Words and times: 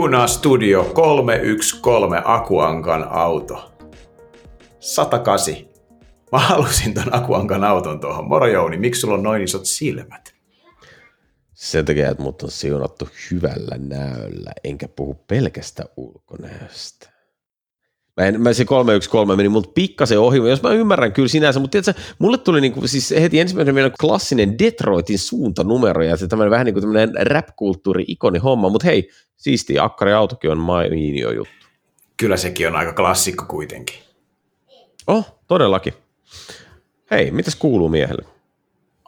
Ikkuna 0.00 0.26
Studio 0.26 0.84
313 0.84 2.22
Akuankan 2.24 3.06
auto. 3.10 3.72
108. 4.78 5.54
Mä 6.32 6.38
halusin 6.38 6.94
ton 6.94 7.14
Akuankan 7.14 7.64
auton 7.64 8.00
tuohon. 8.00 8.28
Moro 8.28 8.46
Jouni, 8.46 8.76
miksi 8.76 9.00
sulla 9.00 9.14
on 9.14 9.22
noin 9.22 9.42
isot 9.42 9.66
silmät? 9.66 10.34
Sen 11.54 11.84
takia, 11.84 12.10
että 12.10 12.22
mut 12.22 12.42
on 12.42 12.50
siunattu 12.50 13.08
hyvällä 13.30 13.76
näöllä, 13.78 14.52
enkä 14.64 14.88
puhu 14.88 15.14
pelkästä 15.14 15.84
ulkonäöstä. 15.96 17.09
Mä, 18.16 18.26
en, 18.26 18.40
mä 18.40 18.52
se 18.52 18.64
313 18.64 19.36
meni 19.36 19.48
multa 19.48 19.70
pikkasen 19.74 20.20
ohi, 20.20 20.38
jos 20.38 20.62
mä 20.62 20.70
ymmärrän 20.70 21.12
kyllä 21.12 21.28
sinänsä, 21.28 21.60
mutta 21.60 21.82
tiedätkö, 21.82 22.02
mulle 22.18 22.38
tuli 22.38 22.60
niinku, 22.60 22.86
siis 22.86 23.10
heti 23.10 23.40
ensimmäisenä 23.40 23.74
vielä 23.74 23.90
klassinen 24.00 24.58
Detroitin 24.58 25.18
suuntanumero 25.18 26.02
ja 26.02 26.16
se 26.16 26.26
tämmöinen 26.26 26.50
vähän 26.50 26.64
niin 26.64 26.74
kuin 26.74 26.82
tämmöinen 26.82 27.26
rap-kulttuuri 27.26 28.04
ikoni 28.08 28.38
homma, 28.38 28.68
mutta 28.68 28.86
hei, 28.86 29.10
siisti 29.36 29.78
Akkari 29.78 30.12
autokin 30.12 30.50
on 30.50 30.58
mainio 30.58 31.30
juttu. 31.30 31.66
Kyllä 32.16 32.36
sekin 32.36 32.68
on 32.68 32.76
aika 32.76 32.92
klassikko 32.92 33.44
kuitenkin. 33.48 33.96
Oh, 35.06 35.38
todellakin. 35.46 35.94
Hei, 37.10 37.30
mitäs 37.30 37.54
kuuluu 37.56 37.88
miehelle? 37.88 38.24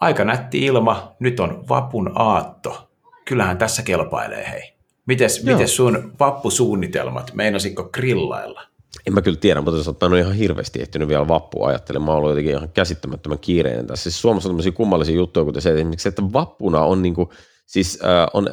Aika 0.01 0.25
nätti 0.25 0.59
ilma, 0.59 1.13
nyt 1.19 1.41
on 1.41 1.69
vapun 1.69 2.13
aatto. 2.15 2.89
Kyllähän 3.25 3.59
tässä 3.59 3.83
kelpailee, 3.83 4.51
hei. 4.51 4.73
Mites, 5.07 5.45
mites 5.45 5.77
sun 5.77 6.13
vappusuunnitelmat? 6.21 7.35
Meinasitko 7.35 7.85
grillailla? 7.85 8.63
En 9.07 9.15
mä 9.15 9.23
kyllä 9.23 9.39
tiedä, 9.39 9.61
mutta 9.61 9.79
jos 9.79 9.87
mä 9.87 10.17
en 10.17 10.23
ihan 10.23 10.35
hirveästi 10.35 10.83
ehtinyt 10.83 11.09
vielä 11.09 11.29
vappua 11.29 11.69
ajattelemaan, 11.69 12.07
mä 12.07 12.13
oon 12.13 12.19
ollut 12.19 12.31
jotenkin 12.31 12.55
ihan 12.55 12.69
käsittämättömän 12.69 13.39
kiireinen 13.39 13.87
tässä. 13.87 14.03
Siis 14.03 14.21
Suomessa 14.21 14.49
on 14.49 14.51
tämmöisiä 14.51 14.73
kummallisia 14.73 15.15
juttuja, 15.15 15.45
kuten 15.45 15.63
se, 15.63 15.69
että 15.69 15.79
esimerkiksi, 15.79 16.09
että 16.09 16.23
vappuna 16.33 16.85
on 16.85 17.03
niin 17.03 17.15
kuin, 17.15 17.29
siis 17.67 17.99
äh, 18.05 18.27
on 18.35 18.49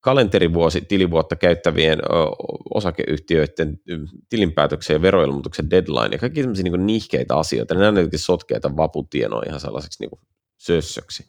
kalenterivuosi 0.00 0.80
tilivuotta 0.80 1.36
käyttävien 1.36 1.98
ö, 1.98 2.04
osakeyhtiöiden 2.74 3.80
tilinpäätöksen 4.28 4.94
ja 4.94 5.02
veroilmoituksen 5.02 5.70
deadline 5.70 6.14
ja 6.14 6.18
kaikki 6.18 6.40
tämmöisiä 6.40 6.62
niin 6.62 6.86
nihkeitä 6.86 7.36
asioita, 7.36 7.74
niin 7.74 7.80
nämä 7.80 7.98
jotenkin 7.98 8.18
sotkee 8.18 8.60
tämän 8.60 8.76
vaputienoa 8.76 9.42
ihan 9.46 9.60
sellaiseksi 9.60 10.02
niin 10.02 10.20
sössöksi. 10.56 11.24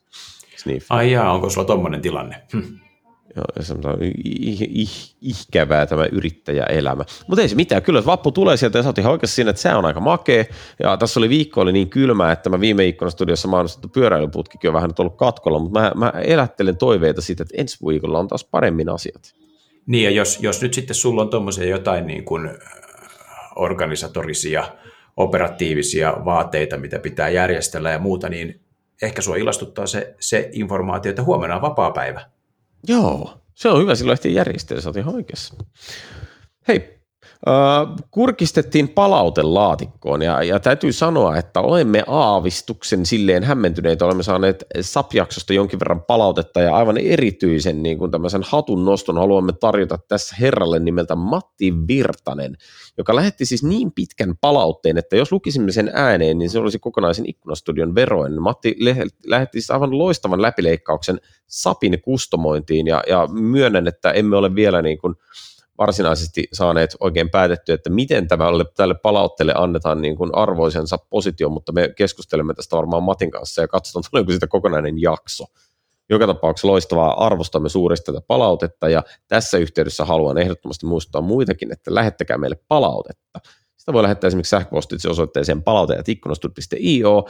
Ai 0.89 1.11
jaa, 1.11 1.33
onko 1.33 1.49
sulla 1.49 1.67
tommonen 1.67 2.01
tilanne? 2.01 2.41
Hm. 2.53 2.88
Ihkävää 5.21 5.85
tämä 5.85 6.05
yrittäjäelämä. 6.11 7.03
Mutta 7.27 7.41
ei 7.41 7.49
se 7.49 7.55
mitään, 7.55 7.81
kyllä 7.81 8.05
vappu 8.05 8.31
tulee 8.31 8.57
sieltä 8.57 8.77
ja 8.79 8.83
sä 8.83 8.89
oot 8.89 8.97
ihan 8.97 9.11
oikeassa 9.11 9.35
siinä, 9.35 9.49
että 9.49 9.61
se 9.61 9.75
on 9.75 9.85
aika 9.85 9.99
makea. 9.99 10.45
Ja 10.83 10.97
tässä 10.97 11.19
oli 11.19 11.29
viikko 11.29 11.61
oli 11.61 11.71
niin 11.71 11.89
kylmä, 11.89 12.31
että 12.31 12.49
mä 12.49 12.59
viime 12.59 12.83
viikkona 12.83 13.11
studiossa 13.11 13.47
mainostettu 13.47 13.87
pyöräilyputkikin 13.87 14.69
on 14.69 14.73
vähän 14.73 14.91
ollut 14.99 15.17
katkolla, 15.17 15.59
mutta 15.59 15.79
mä, 15.79 15.91
mä 15.95 16.13
elättelen 16.23 16.77
toiveita 16.77 17.21
siitä, 17.21 17.43
että 17.43 17.55
ensi 17.57 17.77
viikolla 17.87 18.19
on 18.19 18.27
taas 18.27 18.43
paremmin 18.43 18.89
asiat. 18.89 19.35
Niin 19.85 20.03
ja 20.03 20.11
jos, 20.11 20.39
jos 20.41 20.61
nyt 20.61 20.73
sitten 20.73 20.95
sulla 20.95 21.21
on 21.21 21.29
tuommoisia 21.29 21.65
jotain 21.65 22.07
niin 22.07 22.25
kuin 22.25 22.49
organisatorisia, 23.55 24.63
operatiivisia 25.17 26.13
vaateita, 26.25 26.77
mitä 26.77 26.99
pitää 26.99 27.29
järjestellä 27.29 27.91
ja 27.91 27.99
muuta, 27.99 28.29
niin 28.29 28.61
ehkä 29.01 29.21
sua 29.21 29.35
ilastuttaa 29.35 29.87
se, 29.87 30.15
se 30.19 30.49
informaatio, 30.51 31.09
että 31.09 31.23
huomenna 31.23 31.55
on 31.55 31.61
vapaa 31.61 31.91
päivä 31.91 32.21
Joo, 32.87 33.41
se 33.55 33.69
on 33.69 33.81
hyvä 33.81 33.95
silloin 33.95 34.13
ehtiä 34.13 34.31
järjestellä, 34.31 34.81
sä 34.81 34.89
oot 34.89 34.97
ihan 34.97 35.15
oikeassa. 35.15 35.53
Hei, 36.67 36.98
kurkistettiin 38.11 38.89
palautelaatikkoon 38.89 40.21
ja, 40.21 40.43
ja 40.43 40.59
täytyy 40.59 40.91
sanoa, 40.91 41.37
että 41.37 41.59
olemme 41.59 42.03
aavistuksen 42.07 43.05
silleen 43.05 43.43
hämmentyneitä, 43.43 44.05
olemme 44.05 44.23
saaneet 44.23 44.65
SAP-jaksosta 44.81 45.53
jonkin 45.53 45.79
verran 45.79 46.01
palautetta 46.01 46.61
ja 46.61 46.75
aivan 46.75 46.97
erityisen 46.97 47.83
niin 47.83 47.97
kuin 47.97 48.11
tämmöisen 48.11 48.43
hatun 48.43 48.85
noston 48.85 49.17
haluamme 49.17 49.53
tarjota 49.53 49.99
tässä 50.07 50.35
herralle 50.39 50.79
nimeltä 50.79 51.15
Matti 51.15 51.73
Virtanen, 51.87 52.57
joka 52.97 53.15
lähetti 53.15 53.45
siis 53.45 53.63
niin 53.63 53.91
pitkän 53.91 54.37
palautteen, 54.41 54.97
että 54.97 55.15
jos 55.15 55.31
lukisimme 55.31 55.71
sen 55.71 55.91
ääneen, 55.93 56.37
niin 56.37 56.49
se 56.49 56.59
olisi 56.59 56.79
kokonaisen 56.79 57.29
ikkunastudion 57.29 57.95
veroin. 57.95 58.41
Matti 58.41 58.75
lähetti 59.25 59.61
siis 59.61 59.71
aivan 59.71 59.97
loistavan 59.97 60.41
läpileikkauksen 60.41 61.19
SAPin 61.47 62.01
kustomointiin 62.01 62.87
ja, 62.87 63.03
ja 63.07 63.27
myönnän, 63.31 63.87
että 63.87 64.11
emme 64.11 64.37
ole 64.37 64.55
vielä 64.55 64.81
niin 64.81 64.97
kuin 64.97 65.15
varsinaisesti 65.79 66.47
saaneet 66.53 66.95
oikein 66.99 67.29
päätetty, 67.29 67.73
että 67.73 67.89
miten 67.89 68.27
tälle, 68.27 68.65
tälle 68.75 68.95
palautteelle 68.95 69.53
annetaan 69.55 70.01
niin 70.01 70.15
kuin 70.15 70.35
arvoisensa 70.35 70.97
positio, 71.09 71.49
mutta 71.49 71.71
me 71.71 71.93
keskustelemme 71.97 72.53
tästä 72.53 72.77
varmaan 72.77 73.03
Matin 73.03 73.31
kanssa 73.31 73.61
ja 73.61 73.67
katsotaan, 73.67 74.03
tuleeko 74.11 74.31
siitä 74.31 74.47
kokonainen 74.47 75.01
jakso. 75.01 75.45
Joka 76.09 76.27
tapauksessa 76.27 76.67
loistavaa 76.67 77.25
arvostamme 77.25 77.69
suuresti 77.69 78.05
tätä 78.05 78.25
palautetta 78.27 78.89
ja 78.89 79.03
tässä 79.27 79.57
yhteydessä 79.57 80.05
haluan 80.05 80.37
ehdottomasti 80.37 80.85
muistuttaa 80.85 81.21
muitakin, 81.21 81.71
että 81.71 81.95
lähettäkää 81.95 82.37
meille 82.37 82.57
palautetta. 82.67 83.39
Sitä 83.79 83.93
voi 83.93 84.03
lähettää 84.03 84.27
esimerkiksi 84.27 84.49
sähköpostitse 84.49 85.09
osoitteeseen 85.09 85.63
palaute.ikkunastudio.io, 85.63 87.27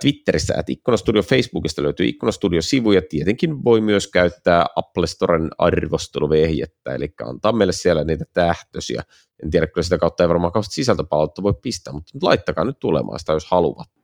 Twitterissä 0.00 0.54
at 0.58 0.70
Ikkunastudio, 0.70 1.22
Facebookista 1.22 1.82
löytyy 1.82 2.06
Ikkunastudio-sivu 2.06 2.92
ja 2.92 3.02
tietenkin 3.08 3.64
voi 3.64 3.80
myös 3.80 4.08
käyttää 4.08 4.66
Apple 4.76 5.06
Storen 5.06 5.50
arvosteluvehjettä, 5.58 6.94
eli 6.94 7.14
antaa 7.24 7.52
meille 7.52 7.72
siellä 7.72 8.04
niitä 8.04 8.24
tähtösiä. 8.34 9.02
En 9.42 9.50
tiedä, 9.50 9.66
kyllä 9.66 9.82
sitä 9.82 9.98
kautta 9.98 10.24
ei 10.24 10.28
varmaan 10.28 10.52
kauheasti 10.52 10.74
sisältöpalautta 10.74 11.42
voi 11.42 11.54
pistää, 11.62 11.92
mutta 11.92 12.12
laittakaa 12.22 12.64
nyt 12.64 12.78
tulemaan 12.78 13.18
sitä, 13.18 13.32
jos 13.32 13.50
haluatte 13.50 14.00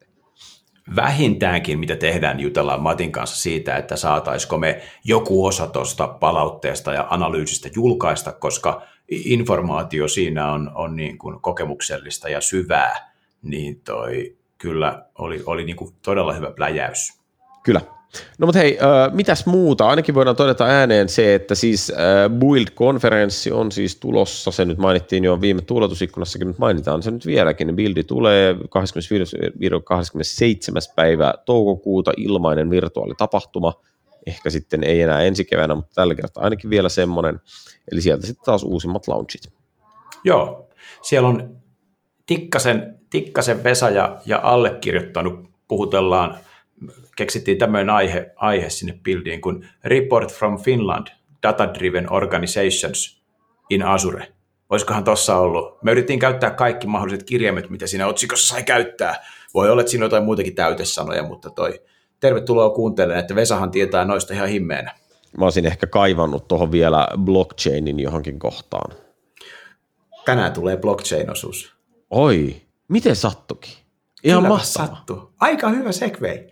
vähintäänkin, 0.96 1.78
mitä 1.78 1.96
tehdään, 1.96 2.40
jutellaan 2.40 2.82
Matin 2.82 3.12
kanssa 3.12 3.36
siitä, 3.36 3.76
että 3.76 3.96
saataisiko 3.96 4.58
me 4.58 4.82
joku 5.04 5.46
osa 5.46 5.66
tuosta 5.66 6.08
palautteesta 6.08 6.92
ja 6.92 7.06
analyysistä 7.10 7.68
julkaista, 7.74 8.32
koska 8.32 8.82
informaatio 9.08 10.08
siinä 10.08 10.52
on, 10.52 10.70
on 10.74 10.96
niin 10.96 11.18
kuin 11.18 11.40
kokemuksellista 11.40 12.28
ja 12.28 12.40
syvää, 12.40 13.12
niin 13.42 13.80
toi 13.80 14.36
kyllä 14.58 15.04
oli, 15.18 15.42
oli 15.46 15.64
niin 15.64 15.76
kuin 15.76 15.94
todella 16.02 16.32
hyvä 16.32 16.50
pläjäys. 16.50 17.20
Kyllä. 17.62 17.80
No 18.38 18.46
mutta 18.46 18.58
hei, 18.58 18.78
mitäs 19.12 19.46
muuta? 19.46 19.88
Ainakin 19.88 20.14
voidaan 20.14 20.36
todeta 20.36 20.64
ääneen 20.64 21.08
se, 21.08 21.34
että 21.34 21.54
siis 21.54 21.92
Build-konferenssi 22.38 23.52
on 23.52 23.72
siis 23.72 23.96
tulossa, 23.96 24.50
se 24.50 24.64
nyt 24.64 24.78
mainittiin 24.78 25.24
jo 25.24 25.40
viime 25.40 25.62
tuuletusikkunassakin, 25.62 26.48
nyt 26.48 26.58
mainitaan 26.58 27.02
se 27.02 27.10
nyt 27.10 27.26
vieläkin, 27.26 27.66
niin 27.66 27.76
Buildi 27.76 28.04
tulee 28.04 28.52
25-27. 28.52 28.56
päivä 30.96 31.34
toukokuuta, 31.44 32.12
ilmainen 32.16 32.70
virtuaalitapahtuma, 32.70 33.72
ehkä 34.26 34.50
sitten 34.50 34.84
ei 34.84 35.02
enää 35.02 35.22
ensi 35.22 35.44
keväänä, 35.44 35.74
mutta 35.74 35.94
tällä 35.94 36.14
kertaa 36.14 36.44
ainakin 36.44 36.70
vielä 36.70 36.88
semmoinen, 36.88 37.40
eli 37.92 38.00
sieltä 38.00 38.26
sitten 38.26 38.44
taas 38.44 38.62
uusimmat 38.62 39.08
launchit. 39.08 39.52
Joo, 40.24 40.70
siellä 41.02 41.28
on 41.28 41.56
Tikkasen, 42.26 42.98
Tikkasen 43.10 43.64
Vesa 43.64 43.90
ja, 43.90 44.20
ja 44.26 44.40
allekirjoittanut, 44.42 45.50
puhutellaan, 45.68 46.38
keksittiin 47.16 47.58
tämmöinen 47.58 47.90
aihe, 47.90 48.32
aihe 48.36 48.70
sinne 48.70 48.98
buildiin 49.04 49.40
kuin 49.40 49.68
Report 49.84 50.32
from 50.32 50.58
Finland, 50.58 51.06
Data 51.42 51.74
Driven 51.74 52.12
Organizations 52.12 53.22
in 53.70 53.82
Azure. 53.82 54.32
Olisikohan 54.70 55.04
tuossa 55.04 55.36
ollut? 55.36 55.82
Me 55.82 55.90
yritettiin 55.90 56.18
käyttää 56.18 56.50
kaikki 56.50 56.86
mahdolliset 56.86 57.22
kirjaimet, 57.22 57.70
mitä 57.70 57.86
siinä 57.86 58.06
otsikossa 58.06 58.54
sai 58.54 58.62
käyttää. 58.62 59.24
Voi 59.54 59.70
olla, 59.70 59.80
että 59.80 59.90
siinä 59.90 60.04
on 60.04 60.06
jotain 60.06 60.24
muitakin 60.24 60.54
täytesanoja, 60.54 61.22
mutta 61.22 61.50
toi 61.50 61.82
tervetuloa 62.20 62.70
kuuntelemaan, 62.70 63.20
että 63.20 63.34
Vesahan 63.34 63.70
tietää 63.70 64.04
noista 64.04 64.34
ihan 64.34 64.48
himmeenä. 64.48 64.94
Mä 65.38 65.44
olisin 65.44 65.66
ehkä 65.66 65.86
kaivannut 65.86 66.48
tuohon 66.48 66.72
vielä 66.72 67.08
blockchainin 67.24 68.00
johonkin 68.00 68.38
kohtaan. 68.38 68.96
Tänään 70.24 70.52
tulee 70.52 70.76
blockchain-osuus. 70.76 71.72
Oi, 72.10 72.56
miten 72.88 73.16
sattukin? 73.16 73.72
Ihan 74.24 74.42
Kyllä 74.42 74.48
mahtavaa. 74.54 74.86
Sattu. 74.88 75.32
Aika 75.40 75.68
hyvä 75.68 75.92
segway. 75.92 76.46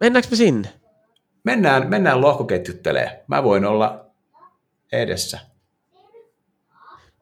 Mennäänkö 0.00 0.28
me 0.30 0.36
sinne? 0.36 0.68
Mennään, 1.44 1.90
mennään 1.90 2.20
lohkoketjuttelee. 2.20 3.24
Mä 3.26 3.42
voin 3.42 3.64
olla 3.64 4.06
edessä. 4.92 5.38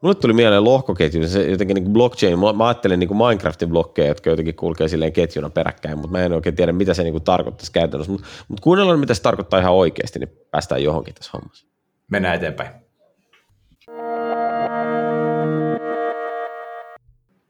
Mulle 0.03 0.15
tuli 0.15 0.33
mieleen 0.33 0.63
lohkoketju, 0.63 1.27
se 1.27 1.43
jotenkin 1.43 1.75
niin 1.75 1.93
blockchain, 1.93 2.39
mä, 2.39 2.67
ajattelen 2.67 2.99
niin 2.99 3.17
Minecraftin 3.17 3.69
blokkeja, 3.69 4.07
jotka 4.07 4.29
jotenkin 4.29 4.55
kulkee 4.55 4.87
silleen 4.87 5.13
ketjuna 5.13 5.49
peräkkäin, 5.49 5.97
mutta 5.97 6.11
mä 6.11 6.23
en 6.23 6.33
oikein 6.33 6.55
tiedä, 6.55 6.71
mitä 6.71 6.93
se 6.93 7.03
niin 7.03 7.13
kuin 7.13 7.23
tarkoittaisi 7.23 7.71
käytännössä. 7.71 8.11
Mutta 8.11 8.27
mut 8.47 8.59
kuunnellaan, 8.59 8.99
mitä 8.99 9.13
se 9.13 9.21
tarkoittaa 9.21 9.59
ihan 9.59 9.73
oikeasti, 9.73 10.19
niin 10.19 10.29
päästään 10.51 10.83
johonkin 10.83 11.13
tässä 11.13 11.31
hommassa. 11.33 11.67
Mennään 12.11 12.35
eteenpäin. 12.35 12.69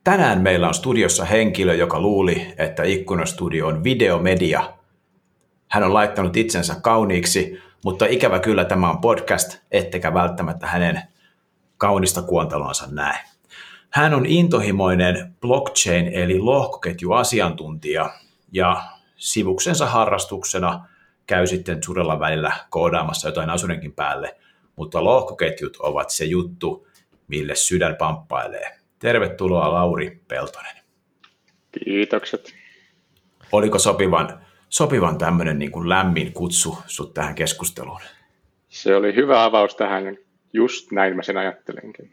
Tänään 0.04 0.42
meillä 0.42 0.68
on 0.68 0.74
studiossa 0.74 1.26
henkilö, 1.26 1.74
joka 1.74 2.00
luuli, 2.00 2.54
että 2.58 2.84
Ikkunastudio 2.84 3.68
on 3.68 3.84
videomedia. 3.84 4.74
Hän 5.68 5.84
on 5.84 5.94
laittanut 5.94 6.38
itsensä 6.38 6.76
kauniiksi, 6.82 7.60
mutta 7.86 8.06
ikävä 8.06 8.40
kyllä 8.40 8.66
tämä 8.66 8.90
on 8.90 9.02
podcast, 9.02 9.58
ettekä 9.72 10.14
välttämättä 10.14 10.68
hänen 10.68 11.13
kaunista 11.84 12.22
kuontalonsa 12.22 12.88
näe. 12.92 13.20
Hän 13.90 14.14
on 14.14 14.26
intohimoinen 14.26 15.36
blockchain 15.42 16.08
eli 16.08 16.40
lohkoketjuasiantuntija 16.40 18.10
ja 18.52 18.84
sivuksensa 19.16 19.86
harrastuksena 19.86 20.88
käy 21.28 21.48
sitten 21.48 21.84
suurella 21.84 22.20
välillä 22.20 22.52
koodaamassa 22.70 23.28
jotain 23.28 23.50
asurenkin 23.50 23.94
päälle 23.94 24.36
mutta 24.76 25.04
lohkoketjut 25.04 25.78
ovat 25.78 26.10
se 26.10 26.26
juttu, 26.26 26.88
mille 27.28 27.56
sydän 27.56 27.96
pamppailee. 27.96 28.78
Tervetuloa 29.00 29.72
Lauri 29.74 30.22
Peltonen. 30.28 30.76
Kiitokset. 31.84 32.54
Oliko 33.52 33.80
sopivan, 33.80 34.40
sopivan 34.70 35.18
tämmöinen 35.18 35.60
niin 35.60 35.72
kuin 35.72 35.90
lämmin 35.90 36.34
kutsu 36.34 36.78
sut 36.88 37.14
tähän 37.14 37.36
keskusteluun? 37.36 38.02
Se 38.70 38.96
oli 38.96 39.16
hyvä 39.16 39.44
avaus 39.44 39.76
tähän, 39.76 40.18
just 40.54 40.92
näin 40.92 41.16
mä 41.16 41.24
sen 41.24 41.38
ajattelenkin. 41.38 42.12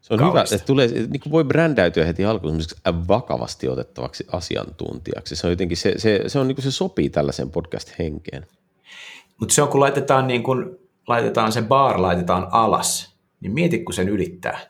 Se 0.00 0.14
on 0.14 0.18
Kaunista. 0.18 0.40
hyvä, 0.40 0.56
että 0.56 0.66
tulee, 0.66 0.88
niin 0.88 1.20
kuin 1.20 1.32
voi 1.32 1.44
brändäytyä 1.44 2.04
heti 2.04 2.24
alkuun 2.24 2.60
vakavasti 3.08 3.68
otettavaksi 3.68 4.26
asiantuntijaksi. 4.32 5.36
Se 5.36 5.46
on 5.46 5.52
jotenkin, 5.52 5.76
se, 5.76 5.94
se, 5.96 6.20
se, 6.26 6.38
on 6.38 6.48
niin 6.48 6.56
kuin 6.56 6.64
se 6.64 6.70
sopii 6.70 7.10
tällaiseen 7.10 7.50
podcast-henkeen. 7.50 8.46
Mutta 9.40 9.54
se 9.54 9.62
on, 9.62 9.68
kun 9.68 9.80
laitetaan, 9.80 10.26
niin 10.26 10.42
kun 10.42 10.78
laitetaan 11.08 11.52
se 11.52 11.62
bar, 11.62 12.02
laitetaan 12.02 12.48
alas, 12.50 13.16
niin 13.40 13.52
mieti, 13.52 13.78
kun 13.78 13.94
sen 13.94 14.08
ylittää. 14.08 14.60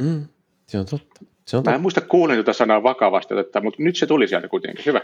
Mm, 0.00 0.26
se 0.66 0.78
on 0.78 0.86
totta. 0.86 1.20
Se 1.44 1.56
on 1.56 1.62
totta. 1.62 1.70
Mä 1.70 1.74
en 1.74 1.80
muista 1.82 2.00
kuulin 2.00 2.36
tätä 2.36 2.52
sanaa 2.52 2.82
vakavasti, 2.82 3.38
että, 3.38 3.60
mutta 3.60 3.82
nyt 3.82 3.96
se 3.96 4.06
tuli 4.06 4.28
sieltä 4.28 4.48
kuitenkin. 4.48 4.84
Hyvä. 4.86 5.00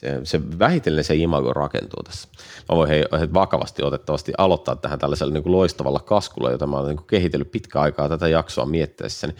Se, 0.00 0.20
se 0.24 0.58
vähitellen 0.58 1.04
se 1.04 1.14
imago 1.14 1.52
rakentuu 1.52 2.02
tässä. 2.02 2.28
Mä 2.68 2.76
voin 2.76 2.88
hei, 2.88 3.04
vakavasti 3.34 3.82
otettavasti 3.82 4.32
aloittaa 4.38 4.76
tähän 4.76 4.98
tällaisella 4.98 5.32
niin 5.32 5.42
kuin 5.42 5.52
loistavalla 5.52 6.00
kaskulla, 6.00 6.50
jota 6.50 6.66
mä 6.66 6.76
olen 6.76 6.96
niin 6.96 7.06
kehitellyt 7.06 7.50
pitkä 7.50 7.80
aikaa 7.80 8.08
tätä 8.08 8.28
jaksoa 8.28 8.66
miettiessäni. 8.66 9.34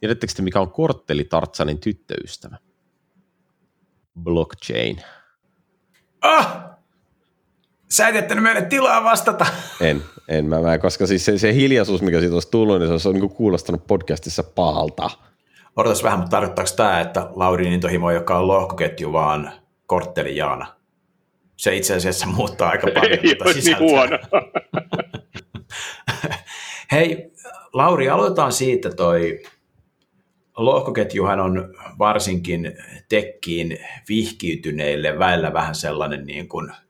Tiedättekö 0.00 0.32
te, 0.36 0.42
mikä 0.42 0.60
on 0.60 0.70
kortteli 0.70 1.24
Tartsanin 1.24 1.78
tyttöystävä? 1.78 2.56
Blockchain. 4.22 5.02
Ah! 6.22 6.60
Sä 7.90 8.08
et 8.08 8.14
jättänyt 8.14 8.44
meille 8.44 8.62
tilaa 8.62 9.04
vastata. 9.04 9.46
En, 9.80 10.02
en 10.28 10.44
mä, 10.44 10.60
mä 10.60 10.78
koska 10.78 11.06
siis 11.06 11.24
se, 11.24 11.38
se 11.38 11.54
hiljaisuus, 11.54 12.02
mikä 12.02 12.20
siitä 12.20 12.34
olisi 12.34 12.50
tullut, 12.50 12.78
niin 12.78 12.86
se 12.86 13.08
olisi 13.08 13.20
niin 13.20 13.30
kuulostanut 13.30 13.86
podcastissa 13.86 14.42
pahalta. 14.42 15.10
Odotas 15.76 16.02
vähän, 16.02 16.18
mutta 16.18 16.30
tarkoittaako 16.30 16.70
tämä, 16.76 17.00
että 17.00 17.30
Lauri 17.34 17.74
Intohimo, 17.74 18.10
joka 18.10 18.38
on 18.38 18.48
lohkoketju, 18.48 19.12
vaan 19.12 19.59
kortteli 19.90 20.36
Jaana? 20.36 20.76
Se 21.56 21.76
itse 21.76 21.94
asiassa 21.94 22.26
muuttaa 22.26 22.70
aika 22.70 22.86
paljon 22.94 23.18
Ei 23.22 23.34
tuota 23.34 23.58
niin 23.64 23.78
huono. 23.78 24.18
Hei, 26.92 27.32
Lauri, 27.72 28.08
aloitetaan 28.08 28.52
siitä 28.52 28.90
toi, 28.90 29.42
lohkoketjuhan 30.56 31.40
on 31.40 31.74
varsinkin 31.98 32.72
tekkiin 33.08 33.78
vihkiytyneille 34.08 35.18
väillä 35.18 35.52
vähän 35.52 35.74
sellainen 35.74 36.26
niin 36.26 36.48
kuin– 36.48 36.72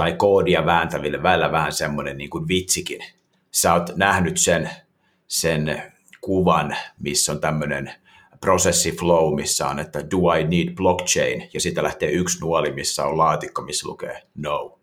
tai 0.00 0.12
koodia 0.12 0.66
vääntäville 0.66 1.22
välillä 1.22 1.52
vähän 1.52 1.72
semmoinen 1.72 2.18
niin 2.18 2.30
kuin 2.30 2.48
vitsikin. 2.48 2.98
Sä 3.50 3.74
oot 3.74 3.96
nähnyt 3.96 4.38
sen, 4.38 4.70
sen 5.28 5.82
kuvan, 6.20 6.76
missä 7.00 7.32
on 7.32 7.40
tämmöinen 7.40 7.92
prosessi 8.40 8.92
flow, 8.92 9.34
missä 9.34 9.68
on, 9.68 9.78
että 9.78 10.10
do 10.10 10.34
I 10.34 10.44
need 10.44 10.74
blockchain, 10.74 11.48
ja 11.54 11.60
sitten 11.60 11.84
lähtee 11.84 12.10
yksi 12.10 12.40
nuoli, 12.40 12.72
missä 12.72 13.04
on 13.04 13.18
laatikko, 13.18 13.62
missä 13.62 13.88
lukee 13.88 14.22
no. 14.34 14.78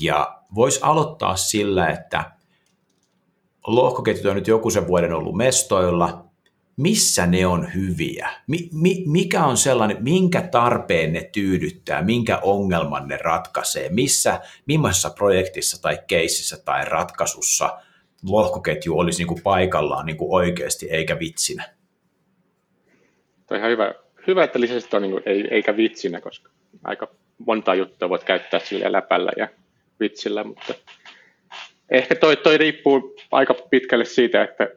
Ja 0.00 0.42
voisi 0.54 0.80
aloittaa 0.82 1.36
sillä, 1.36 1.88
että 1.88 2.30
lohkoketjut 3.66 4.26
on 4.26 4.36
nyt 4.36 4.48
joku 4.48 4.70
sen 4.70 4.86
vuoden 4.86 5.12
ollut 5.12 5.36
mestoilla, 5.36 6.26
missä 6.76 7.26
ne 7.26 7.46
on 7.46 7.74
hyviä? 7.74 8.30
Mi, 8.46 8.68
mi, 8.72 9.04
mikä 9.06 9.44
on 9.44 9.56
sellainen, 9.56 10.04
minkä 10.04 10.42
tarpeen 10.42 11.12
ne 11.12 11.30
tyydyttää, 11.32 12.02
minkä 12.02 12.38
ongelman 12.38 13.08
ne 13.08 13.16
ratkaisee, 13.16 13.88
missä, 13.88 14.40
millaisessa 14.66 15.10
projektissa 15.10 15.82
tai 15.82 15.98
keississä 16.06 16.56
tai 16.64 16.84
ratkaisussa 16.84 17.78
lohkoketju 18.22 18.98
olisi 18.98 19.18
niin 19.18 19.28
kuin 19.28 19.42
paikallaan 19.42 20.06
niin 20.06 20.16
kuin 20.16 20.34
oikeasti 20.34 20.90
eikä 20.90 21.18
vitsinä? 21.18 21.75
Tämä 23.46 23.56
on 23.56 23.58
ihan 23.58 23.70
hyvä, 23.70 23.94
hyvä 24.26 24.44
että 24.44 24.60
lisäsi 24.60 24.96
on 24.96 25.02
niin 25.02 25.12
kuin, 25.12 25.22
ei, 25.26 25.48
eikä 25.50 25.76
vitsinä, 25.76 26.20
koska 26.20 26.50
aika 26.84 27.08
monta 27.38 27.74
juttua 27.74 28.08
voit 28.08 28.24
käyttää 28.24 28.60
sille 28.60 28.92
läpällä 28.92 29.32
ja 29.36 29.48
vitsillä, 30.00 30.44
mutta 30.44 30.74
ehkä 31.90 32.14
toi, 32.14 32.36
toi 32.36 32.58
riippuu 32.58 33.16
aika 33.32 33.54
pitkälle 33.70 34.04
siitä, 34.04 34.42
että 34.42 34.68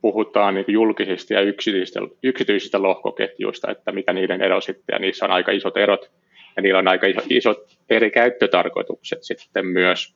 puhutaan 0.00 0.54
niin 0.54 0.64
julkisista 0.68 1.34
ja 1.34 1.40
yksityisistä, 1.40 2.00
yksityisistä 2.22 2.82
lohkoketjuista, 2.82 3.70
että 3.70 3.92
mikä 3.92 4.12
niiden 4.12 4.42
ero 4.42 4.60
sitten, 4.60 4.92
ja 4.92 4.98
niissä 4.98 5.24
on 5.24 5.30
aika 5.30 5.52
isot 5.52 5.76
erot, 5.76 6.10
ja 6.56 6.62
niillä 6.62 6.78
on 6.78 6.88
aika 6.88 7.06
isot 7.28 7.76
eri 7.90 8.10
käyttötarkoitukset 8.10 9.18
sitten 9.22 9.66
myös. 9.66 10.14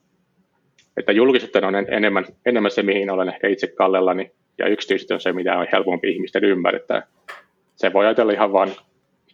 Että 0.96 1.12
julkiset 1.12 1.56
on 1.56 1.74
enemmän, 1.74 2.24
enemmän 2.46 2.70
se, 2.70 2.82
mihin 2.82 3.10
olen 3.10 3.28
ehkä 3.28 3.48
itse 3.48 3.66
kallellani, 3.66 4.30
ja 4.58 4.68
yksityiset 4.68 5.10
on 5.10 5.20
se, 5.20 5.32
mitä 5.32 5.58
on 5.58 5.66
helpompi 5.72 6.10
ihmisten 6.10 6.44
ymmärtää. 6.44 7.06
Se 7.76 7.92
voi 7.92 8.06
ajatella 8.06 8.32
ihan 8.32 8.52
vain 8.52 8.76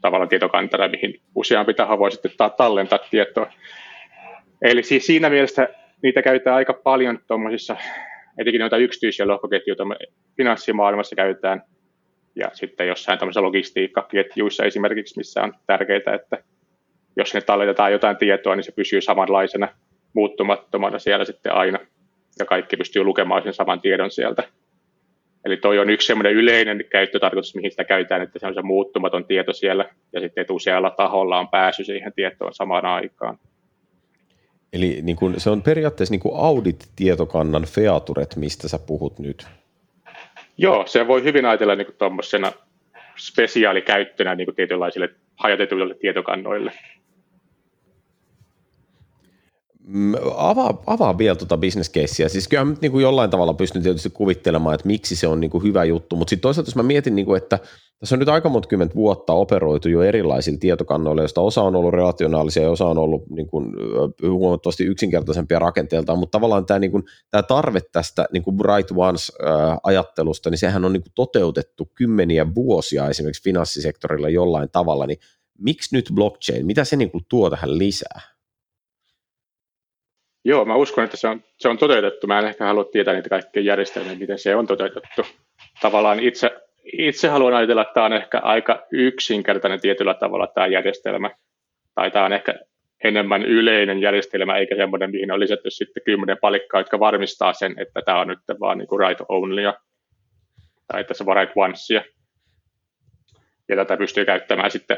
tavallaan 0.00 0.28
tietokantana, 0.28 0.88
mihin 0.88 1.20
useampi 1.34 1.74
taho 1.74 1.98
voi 1.98 2.12
sitten 2.12 2.30
tallentaa 2.56 2.98
tietoa. 3.10 3.52
Eli 4.62 4.82
siis 4.82 5.06
siinä 5.06 5.30
mielessä 5.30 5.68
niitä 6.02 6.22
käytetään 6.22 6.56
aika 6.56 6.72
paljon 6.72 7.18
tuommoisissa 7.26 7.76
etenkin 8.38 8.60
noita 8.60 8.76
yksityisiä 8.76 9.26
lohkoketjuja 9.26 9.76
finanssimaailmassa 10.36 11.16
käytetään, 11.16 11.62
ja 12.36 12.50
sitten 12.52 12.88
jossain 12.88 13.18
tämmöisissä 13.18 13.42
logistiikkaketjuissa 13.42 14.64
esimerkiksi, 14.64 15.16
missä 15.16 15.42
on 15.42 15.54
tärkeää, 15.66 16.14
että 16.14 16.44
jos 17.16 17.30
sinne 17.30 17.44
talletetaan 17.44 17.92
jotain 17.92 18.16
tietoa, 18.16 18.56
niin 18.56 18.64
se 18.64 18.72
pysyy 18.72 19.00
samanlaisena 19.00 19.68
muuttumattomana 20.12 20.98
siellä 20.98 21.24
sitten 21.24 21.54
aina, 21.54 21.78
ja 22.38 22.44
kaikki 22.44 22.76
pystyy 22.76 23.04
lukemaan 23.04 23.42
sen 23.42 23.54
saman 23.54 23.80
tiedon 23.80 24.10
sieltä. 24.10 24.42
Eli 25.44 25.56
toi 25.56 25.78
on 25.78 25.90
yksi 25.90 26.06
semmoinen 26.06 26.32
yleinen 26.32 26.84
käyttötarkoitus, 26.90 27.54
mihin 27.54 27.70
sitä 27.70 27.84
käytetään, 27.84 28.22
että 28.22 28.38
se 28.38 28.46
on 28.46 28.54
se 28.54 28.62
muuttumaton 28.62 29.24
tieto 29.24 29.52
siellä, 29.52 29.84
ja 30.12 30.20
sitten 30.20 30.46
usealla 30.50 30.90
taholla 30.90 31.38
on 31.38 31.48
pääsy 31.48 31.84
siihen 31.84 32.12
tietoon 32.12 32.54
samaan 32.54 32.86
aikaan. 32.86 33.38
Eli 34.72 34.98
niin 35.02 35.16
kun, 35.16 35.34
se 35.36 35.50
on 35.50 35.62
periaatteessa 35.62 36.14
niin 36.14 36.34
audit-tietokannan 36.34 37.64
featuret, 37.64 38.36
mistä 38.36 38.68
sä 38.68 38.78
puhut 38.78 39.18
nyt. 39.18 39.46
Joo, 40.58 40.86
se 40.86 41.06
voi 41.06 41.22
hyvin 41.22 41.46
ajatella 41.46 41.74
niin 41.74 41.94
tuommoisena 41.98 42.52
spesiaalikäyttönä 43.16 44.34
niin 44.34 44.54
tietynlaisille 44.56 45.08
hajatetuille 45.36 45.94
tietokannoille. 45.94 46.72
Mm, 49.92 50.14
avaa, 50.34 50.82
avaa 50.86 51.18
vielä 51.18 51.36
tuota 51.36 51.56
bisneskeissiä. 51.56 52.28
Siis 52.28 52.48
kyllä 52.48 52.64
mä 52.64 52.74
niin 52.80 52.92
kuin 52.92 53.02
jollain 53.02 53.30
tavalla 53.30 53.54
pystyn 53.54 53.82
tietysti 53.82 54.10
kuvittelemaan, 54.10 54.74
että 54.74 54.86
miksi 54.86 55.16
se 55.16 55.26
on 55.26 55.40
niin 55.40 55.50
kuin 55.50 55.64
hyvä 55.64 55.84
juttu, 55.84 56.16
mutta 56.16 56.30
sitten 56.30 56.42
toisaalta 56.42 56.68
jos 56.68 56.76
mä 56.76 56.82
mietin, 56.82 57.14
niin 57.14 57.26
kuin, 57.26 57.42
että 57.42 57.58
tässä 57.98 58.14
on 58.14 58.18
nyt 58.18 58.28
aika 58.28 58.48
monta 58.48 58.68
kymmentä 58.68 58.94
vuotta 58.94 59.32
operoitu 59.32 59.88
jo 59.88 60.02
erilaisilla 60.02 60.58
tietokannoilla, 60.58 61.22
joista 61.22 61.40
osa 61.40 61.62
on 61.62 61.76
ollut 61.76 61.92
relationaalisia 61.92 62.62
ja 62.62 62.70
osa 62.70 62.86
on 62.86 62.98
ollut 62.98 63.22
niin 63.30 63.46
kuin, 63.46 63.72
huomattavasti 64.22 64.84
yksinkertaisempia 64.84 65.58
rakenteeltaan, 65.58 66.18
mutta 66.18 66.38
tavallaan 66.38 66.66
tämä, 66.66 66.78
niin 66.78 66.90
kuin, 66.90 67.04
tämä 67.30 67.42
tarve 67.42 67.80
tästä 67.92 68.26
niin 68.32 68.42
kuin 68.42 68.56
Bright 68.56 68.90
Ones-ajattelusta, 68.96 70.50
niin 70.50 70.58
sehän 70.58 70.84
on 70.84 70.92
niin 70.92 71.02
kuin 71.02 71.12
toteutettu 71.14 71.90
kymmeniä 71.94 72.54
vuosia 72.54 73.08
esimerkiksi 73.08 73.42
finanssisektorilla 73.42 74.28
jollain 74.28 74.68
tavalla, 74.72 75.06
niin 75.06 75.18
miksi 75.58 75.96
nyt 75.96 76.10
blockchain, 76.14 76.66
mitä 76.66 76.84
se 76.84 76.96
niin 76.96 77.10
kuin 77.10 77.24
tuo 77.28 77.50
tähän 77.50 77.78
lisää? 77.78 78.39
Joo, 80.44 80.64
mä 80.64 80.74
uskon, 80.74 81.04
että 81.04 81.16
se 81.16 81.28
on, 81.28 81.44
se 81.58 81.68
on 81.68 81.78
toteutettu. 81.78 82.26
Mä 82.26 82.38
en 82.38 82.46
ehkä 82.46 82.64
halua 82.64 82.84
tietää 82.84 83.14
niitä 83.14 83.28
kaikkia 83.28 83.62
järjestelmiä, 83.62 84.14
miten 84.14 84.38
se 84.38 84.56
on 84.56 84.66
toteutettu. 84.66 85.26
Tavallaan 85.80 86.20
itse, 86.20 86.50
itse 86.98 87.28
haluan 87.28 87.54
ajatella, 87.54 87.82
että 87.82 87.94
tämä 87.94 88.06
on 88.06 88.12
ehkä 88.12 88.38
aika 88.38 88.86
yksinkertainen 88.92 89.80
tietyllä 89.80 90.14
tavalla 90.14 90.46
tämä 90.46 90.66
järjestelmä. 90.66 91.30
Tai 91.94 92.10
tämä 92.10 92.24
on 92.24 92.32
ehkä 92.32 92.54
enemmän 93.04 93.44
yleinen 93.44 94.00
järjestelmä, 94.00 94.56
eikä 94.56 94.76
semmoinen, 94.76 95.10
mihin 95.10 95.32
on 95.32 95.40
lisätty 95.40 95.70
sitten 95.70 96.02
kymmenen 96.02 96.38
palikkaa, 96.40 96.80
jotka 96.80 97.00
varmistaa 97.00 97.52
sen, 97.52 97.74
että 97.78 98.02
tämä 98.02 98.20
on 98.20 98.28
nyt 98.28 98.38
vaan 98.60 98.78
niin 98.78 98.88
kuin 98.88 99.08
right 99.08 99.20
onlya, 99.28 99.74
tai 100.88 101.00
että 101.00 101.14
se 101.14 101.24
on 101.26 101.36
right 101.36 101.52
onesia. 101.56 102.04
Ja 103.68 103.76
tätä 103.76 103.96
pystyy 103.96 104.24
käyttämään 104.24 104.70
sitten 104.70 104.96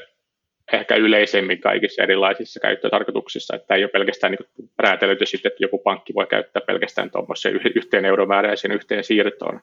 ehkä 0.72 0.96
yleisemmin 0.96 1.60
kaikissa 1.60 2.02
erilaisissa 2.02 2.60
käyttötarkoituksissa, 2.60 3.56
että 3.56 3.74
ei 3.74 3.84
ole 3.84 3.90
pelkästään 3.90 4.32
niin 4.32 4.68
räätälöity 4.78 5.26
sitten, 5.26 5.52
että 5.52 5.64
joku 5.64 5.78
pankki 5.78 6.14
voi 6.14 6.26
käyttää 6.26 6.62
pelkästään 6.66 7.10
tuommoisen 7.10 7.60
yhteen 7.76 8.04
euromääräisen 8.04 8.72
yhteen 8.72 9.04
siirtoon. 9.04 9.60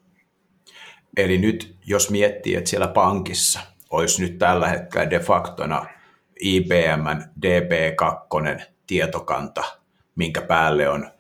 Eli 1.18 1.38
nyt 1.38 1.76
jos 1.88 2.12
miettii, 2.12 2.56
että 2.56 2.70
siellä 2.70 2.88
pankissa 2.88 3.60
olisi 3.92 4.22
nyt 4.22 4.38
tällä 4.38 4.68
hetkellä 4.68 5.10
de 5.10 5.20
factona 5.20 5.86
IBM 6.40 7.08
DB2 7.46 8.62
tietokanta, 8.88 9.64
minkä 10.16 10.42
päälle 10.42 10.90
on 10.90 11.12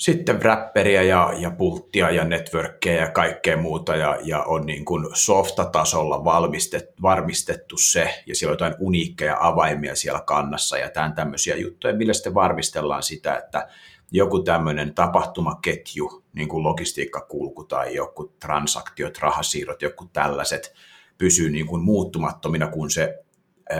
sitten 0.00 0.40
wrapperia 0.40 1.02
ja, 1.02 1.32
ja 1.38 1.50
pulttia 1.50 2.10
ja 2.10 2.24
networkkeja 2.24 3.00
ja 3.00 3.10
kaikkea 3.10 3.56
muuta 3.56 3.96
ja, 3.96 4.18
ja 4.22 4.42
on 4.42 4.66
niin 4.66 4.84
kuin 4.84 5.06
softatasolla 5.12 6.24
valmistettu, 6.24 7.02
varmistettu 7.02 7.76
se 7.76 8.22
ja 8.26 8.34
siellä 8.34 8.50
on 8.50 8.54
jotain 8.54 8.74
uniikkeja 8.78 9.36
avaimia 9.40 9.96
siellä 9.96 10.20
kannassa 10.26 10.78
ja 10.78 10.90
tämän 10.90 11.14
tämmöisiä 11.14 11.56
juttuja, 11.56 11.94
millä 11.94 12.12
sitten 12.12 12.34
varmistellaan 12.34 13.02
sitä, 13.02 13.36
että 13.36 13.68
joku 14.10 14.42
tämmöinen 14.42 14.94
tapahtumaketju, 14.94 16.24
niin 16.32 16.48
kuin 16.48 16.64
logistiikkakulku 16.64 17.64
tai 17.64 17.94
joku 17.94 18.34
transaktiot, 18.40 19.18
rahasiirrot, 19.18 19.82
joku 19.82 20.10
tällaiset 20.12 20.74
pysyy 21.18 21.50
niin 21.50 21.66
kuin 21.66 21.82
muuttumattomina, 21.82 22.66
kun 22.66 22.90
se 22.90 23.18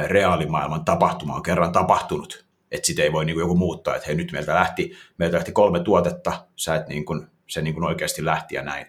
reaalimaailman 0.06 0.84
tapahtuma 0.84 1.34
on 1.34 1.42
kerran 1.42 1.72
tapahtunut 1.72 2.49
että 2.70 2.86
sitä 2.86 3.02
ei 3.02 3.12
voi 3.12 3.24
niin 3.24 3.34
kuin 3.34 3.42
joku 3.42 3.56
muuttaa, 3.56 3.96
että 3.96 4.06
hei 4.06 4.16
nyt 4.16 4.32
meiltä 4.32 4.54
lähti, 4.54 4.92
meiltä 5.18 5.36
lähti 5.36 5.52
kolme 5.52 5.80
tuotetta, 5.80 6.46
sä 6.56 6.74
et 6.74 6.88
niin 6.88 7.04
kuin, 7.04 7.26
se 7.46 7.62
niin 7.62 7.74
kuin 7.74 7.84
oikeasti 7.84 8.24
lähti 8.24 8.54
ja 8.54 8.62
näin. 8.62 8.86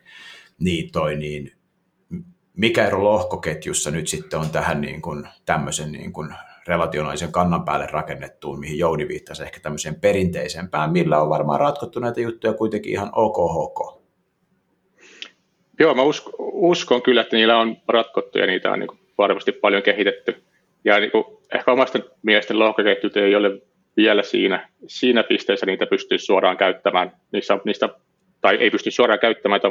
Niin 0.59 0.91
toi, 0.91 1.15
niin 1.15 1.51
mikä 2.57 2.87
ero 2.87 3.03
lohkoketjussa 3.03 3.91
nyt 3.91 4.07
sitten 4.07 4.39
on 4.39 4.49
tähän 4.49 4.81
niin 4.81 5.01
kuin, 5.01 5.27
tämmöisen 5.45 5.91
niin 5.91 6.13
kuin 6.13 6.33
relationaalisen 6.67 7.31
kannan 7.31 7.65
päälle 7.65 7.87
rakennettuun, 7.91 8.59
mihin 8.59 8.77
Jouni 8.77 9.07
viittasi 9.07 9.43
ehkä 9.43 9.59
tämmöiseen 9.59 9.95
perinteisempään, 9.95 10.91
millä 10.91 11.21
on 11.21 11.29
varmaan 11.29 11.59
ratkottu 11.59 11.99
näitä 11.99 12.21
juttuja 12.21 12.53
kuitenkin 12.53 12.91
ihan 12.91 13.09
OKHK. 13.15 14.01
Joo, 15.79 15.93
mä 15.93 16.01
uskon, 16.01 16.33
uskon 16.37 17.01
kyllä, 17.01 17.21
että 17.21 17.35
niillä 17.35 17.59
on 17.59 17.77
ratkottu 17.87 18.37
ja 18.37 18.47
niitä 18.47 18.71
on 18.71 18.79
niin 18.79 18.99
varmasti 19.17 19.51
paljon 19.51 19.83
kehitetty. 19.83 20.43
Ja 20.85 20.99
niin 20.99 21.11
kuin, 21.11 21.23
ehkä 21.55 21.71
omasta 21.71 21.99
mielestä 22.21 22.59
lohkoketjut 22.59 23.17
ei 23.17 23.35
ole 23.35 23.61
vielä 23.97 24.23
siinä, 24.23 24.69
siinä 24.87 25.23
pisteessä 25.23 25.65
niitä 25.65 25.85
pystyy 25.85 26.17
suoraan 26.17 26.57
käyttämään. 26.57 27.11
Niissä, 27.31 27.57
niistä, 27.65 27.89
tai 28.41 28.55
ei 28.55 28.69
pysty 28.69 28.91
suoraan 28.91 29.19
käyttämään 29.19 29.61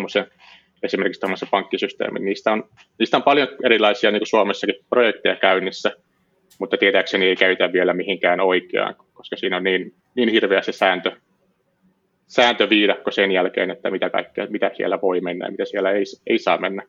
esimerkiksi 0.82 1.20
tämmöisen 1.20 1.48
pankkisysteemin. 1.50 2.24
Niistä 2.24 2.52
on, 2.52 2.68
niistä 2.98 3.16
on 3.16 3.22
paljon 3.22 3.48
erilaisia 3.64 4.10
niin 4.10 4.20
kuin 4.20 4.28
Suomessakin 4.28 4.74
projekteja 4.88 5.36
käynnissä, 5.36 5.92
mutta 6.58 6.76
tietääkseni 6.76 7.26
ei 7.26 7.36
käytä 7.36 7.72
vielä 7.72 7.92
mihinkään 7.92 8.40
oikeaan, 8.40 8.94
koska 9.14 9.36
siinä 9.36 9.56
on 9.56 9.64
niin, 9.64 9.94
niin 10.14 10.28
hirveä 10.28 10.62
se 10.62 10.72
sääntö, 10.72 11.12
sääntöviidakko 12.26 13.10
sen 13.10 13.32
jälkeen, 13.32 13.70
että 13.70 13.90
mitä 13.90 14.10
kaikkea, 14.10 14.46
mitä 14.50 14.70
siellä 14.76 15.00
voi 15.02 15.20
mennä 15.20 15.46
ja 15.46 15.50
mitä 15.50 15.64
siellä 15.64 15.90
ei, 15.90 16.04
ei 16.26 16.38
saa 16.38 16.58
mennä. 16.58 16.82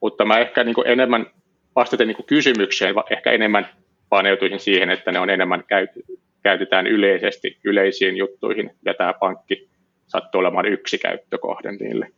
Mutta 0.00 0.24
mä 0.24 0.38
ehkä 0.38 0.64
niin 0.64 0.74
kuin 0.74 0.86
enemmän 0.88 1.26
vastaten 1.76 2.08
niin 2.08 2.26
kysymykseen, 2.26 2.94
ehkä 3.10 3.30
enemmän 3.30 3.68
paneutuisin 4.08 4.60
siihen, 4.60 4.90
että 4.90 5.12
ne 5.12 5.18
on 5.18 5.30
enemmän 5.30 5.64
käytetään 6.42 6.86
yleisesti 6.86 7.58
yleisiin 7.64 8.16
juttuihin, 8.16 8.70
ja 8.84 8.94
tämä 8.94 9.12
pankki 9.12 9.68
sattuu 10.06 10.38
olemaan 10.38 10.66
yksi 10.66 10.98
käyttökohde 10.98 11.72
niille. 11.72 12.12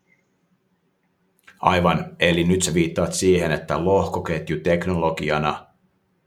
Aivan, 1.61 2.17
eli 2.21 2.45
nyt 2.45 2.63
sä 2.63 2.75
viittaat 2.75 3.13
siihen, 3.13 3.53
että 3.53 3.85
lohkoketju 3.85 4.61
teknologiana 4.61 5.67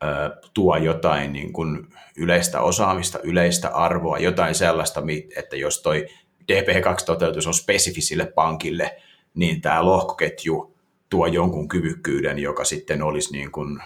ö, 0.03 0.07
tuo 0.53 0.77
jotain 0.77 1.33
niin 1.33 1.53
kuin 1.53 1.87
yleistä 2.17 2.61
osaamista, 2.61 3.19
yleistä 3.23 3.69
arvoa, 3.69 4.19
jotain 4.19 4.55
sellaista, 4.55 5.03
että 5.37 5.55
jos 5.55 5.81
toi 5.81 6.07
DP2-toteutus 6.51 7.47
on 7.47 7.53
spesifi 7.53 8.01
sille 8.01 8.25
pankille, 8.25 8.97
niin 9.33 9.61
tämä 9.61 9.85
lohkoketju 9.85 10.75
tuo 11.09 11.27
jonkun 11.27 11.67
kyvykkyyden, 11.67 12.39
joka 12.39 12.63
sitten 12.63 13.01
olisi 13.01 13.31
niin 13.31 13.51
kuin 13.51 13.79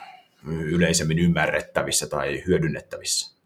yleisemmin 0.48 1.20
ymmärrettävissä 1.20 2.10
tai 2.10 2.44
hyödynnettävissä? 2.48 3.37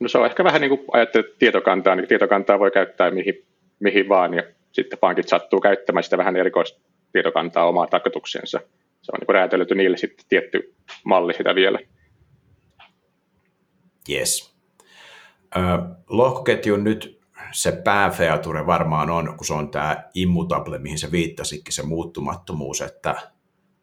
No 0.00 0.08
se 0.08 0.18
on 0.18 0.26
ehkä 0.26 0.44
vähän 0.44 0.60
niin 0.60 0.68
kuin 0.68 0.84
ajattelet 0.92 1.38
tietokantaa, 1.38 1.94
niin 1.94 2.08
tietokantaa 2.08 2.58
voi 2.58 2.70
käyttää 2.70 3.10
mihin, 3.10 3.46
mihin 3.80 4.08
vaan, 4.08 4.34
ja 4.34 4.42
sitten 4.72 4.98
pankit 4.98 5.28
sattuu 5.28 5.60
käyttämään 5.60 6.04
sitä 6.04 6.18
vähän 6.18 6.36
erikoistietokantaa 6.36 7.68
omaa 7.68 7.86
tarkoituksensa. 7.86 8.60
Se 9.02 9.12
on 9.12 9.18
niin 9.20 9.34
räätälöity 9.34 9.74
niille 9.74 9.96
sitten 9.96 10.26
tietty 10.28 10.74
malli 11.04 11.34
sitä 11.34 11.54
vielä. 11.54 11.78
Yes. 14.10 14.58
Lohkoketjun 16.08 16.84
nyt 16.84 17.18
se 17.52 17.72
pääfeature 17.72 18.66
varmaan 18.66 19.10
on, 19.10 19.34
kun 19.36 19.46
se 19.46 19.54
on 19.54 19.70
tämä 19.70 20.04
immutable, 20.14 20.78
mihin 20.78 20.98
se 20.98 21.12
viittasikin, 21.12 21.72
se 21.72 21.82
muuttumattomuus, 21.82 22.80
että, 22.80 23.14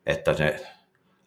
että 0.05 0.33
ne 0.39 0.59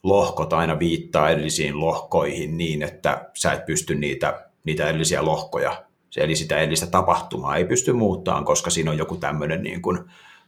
lohkot 0.02 0.52
aina 0.52 0.78
viittaa 0.78 1.30
edellisiin 1.30 1.80
lohkoihin 1.80 2.56
niin, 2.56 2.82
että 2.82 3.30
sä 3.34 3.52
et 3.52 3.66
pysty 3.66 3.94
niitä, 3.94 4.47
niitä 4.68 4.88
edellisiä 4.88 5.24
lohkoja, 5.24 5.84
eli 6.16 6.36
sitä 6.36 6.58
edellistä 6.58 6.86
tapahtumaa 6.86 7.56
ei 7.56 7.64
pysty 7.64 7.92
muuttamaan, 7.92 8.44
koska 8.44 8.70
siinä 8.70 8.90
on 8.90 8.98
joku 8.98 9.16
tämmöinen 9.16 9.62
niin 9.62 9.82
kuin, 9.82 9.98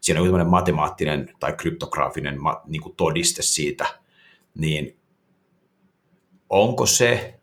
siinä 0.01 0.21
on 0.21 0.27
joku 0.27 0.45
matemaattinen 0.45 1.33
tai 1.41 1.53
kryptograafinen 1.53 2.39
niin 2.67 2.83
kuin 2.83 2.97
todiste 2.97 3.43
siitä, 3.43 3.87
niin 4.55 4.97
onko 6.51 6.87
se, 6.87 7.41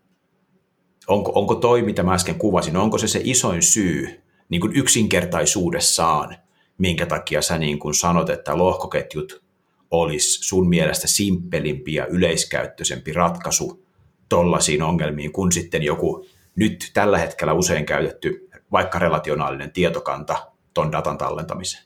onko, 1.07 1.31
onko 1.36 1.55
toi, 1.55 1.81
mitä 1.81 2.03
mä 2.03 2.13
äsken 2.13 2.36
kuvasin, 2.36 2.77
onko 2.77 2.98
se 2.98 3.07
se 3.07 3.22
isoin 3.24 3.63
syy 3.63 4.22
niin 4.50 4.62
kuin 4.62 4.75
yksinkertaisuudessaan, 4.75 6.38
minkä 6.77 7.05
takia 7.05 7.41
sä 7.41 7.57
niin 7.57 7.79
kuin 7.79 7.93
sanot, 7.93 8.29
että 8.29 8.57
lohkoketjut 8.57 9.43
olisi 9.91 10.43
sun 10.43 10.69
mielestä 10.69 11.07
simppelimpi 11.07 11.93
ja 11.93 12.05
yleiskäyttöisempi 12.05 13.13
ratkaisu 13.13 13.84
tollaisiin 14.29 14.84
ongelmiin 14.84 15.31
kuin 15.31 15.51
sitten 15.51 15.84
joku 15.84 16.25
nyt 16.58 16.92
tällä 16.94 17.18
hetkellä 17.18 17.54
usein 17.54 17.86
käytetty 17.86 18.50
vaikka 18.72 19.00
relationaalinen 19.00 19.72
tietokanta 19.72 20.36
ton 20.74 20.92
datan 20.92 21.18
tallentamiseen? 21.18 21.84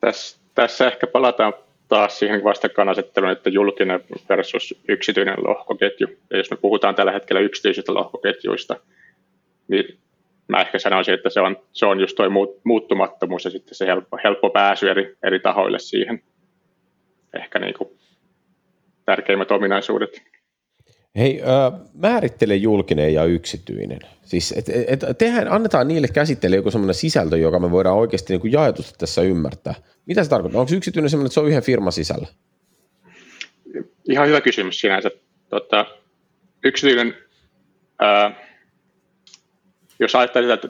Tässä, 0.00 0.38
tässä 0.54 0.86
ehkä 0.86 1.06
palataan 1.06 1.52
taas 1.88 2.18
siihen 2.18 2.44
vastakkainasetteluun, 2.44 3.32
että 3.32 3.50
julkinen 3.50 4.00
versus 4.28 4.74
yksityinen 4.88 5.36
lohkoketju. 5.44 6.06
Ja 6.30 6.36
jos 6.36 6.50
me 6.50 6.56
puhutaan 6.56 6.94
tällä 6.94 7.12
hetkellä 7.12 7.40
yksityisistä 7.40 7.94
lohkoketjuista, 7.94 8.76
niin 9.68 9.98
mä 10.48 10.60
ehkä 10.60 10.78
sanoisin, 10.78 11.14
että 11.14 11.30
se 11.30 11.40
on, 11.40 11.56
se 11.72 11.86
on 11.86 12.00
just 12.00 12.16
tuo 12.16 12.26
muuttumattomuus 12.64 13.44
ja 13.44 13.50
sitten 13.50 13.74
se 13.74 13.86
helppo, 13.86 14.18
helppo 14.24 14.50
pääsy 14.50 14.90
eri, 14.90 15.16
eri 15.22 15.40
tahoille 15.40 15.78
siihen 15.78 16.22
ehkä 17.34 17.58
niin 17.58 17.74
kuin 17.74 17.90
tärkeimmät 19.04 19.50
ominaisuudet. 19.50 20.22
Hei, 21.16 21.42
äh, 21.42 21.80
määrittele 21.94 22.56
julkinen 22.56 23.14
ja 23.14 23.24
yksityinen. 23.24 23.98
Siis, 24.22 24.52
et, 24.52 24.68
et, 24.68 25.18
tehdään, 25.18 25.48
annetaan 25.48 25.88
niille 25.88 26.08
käsittele 26.08 26.56
joku 26.56 26.70
sellainen 26.70 26.94
sisältö, 26.94 27.36
joka 27.36 27.58
me 27.58 27.70
voidaan 27.70 27.96
oikeasti 27.96 28.32
niin 28.32 28.40
kuin 28.40 28.52
jaetusti 28.52 28.94
tässä 28.98 29.22
ymmärtää. 29.22 29.74
Mitä 30.06 30.24
se 30.24 30.30
tarkoittaa? 30.30 30.60
Onko 30.60 30.74
yksityinen 30.74 31.10
sellainen, 31.10 31.26
että 31.26 31.34
se 31.34 31.40
on 31.40 31.48
yhden 31.48 31.62
firman 31.62 31.92
sisällä? 31.92 32.26
Ihan 34.08 34.28
hyvä 34.28 34.40
kysymys 34.40 34.80
sinänsä. 34.80 35.10
Tota, 35.48 35.86
yksityinen, 36.64 37.14
ää, 37.98 38.46
jos 39.98 40.14
ajattelee 40.14 40.54
että 40.54 40.68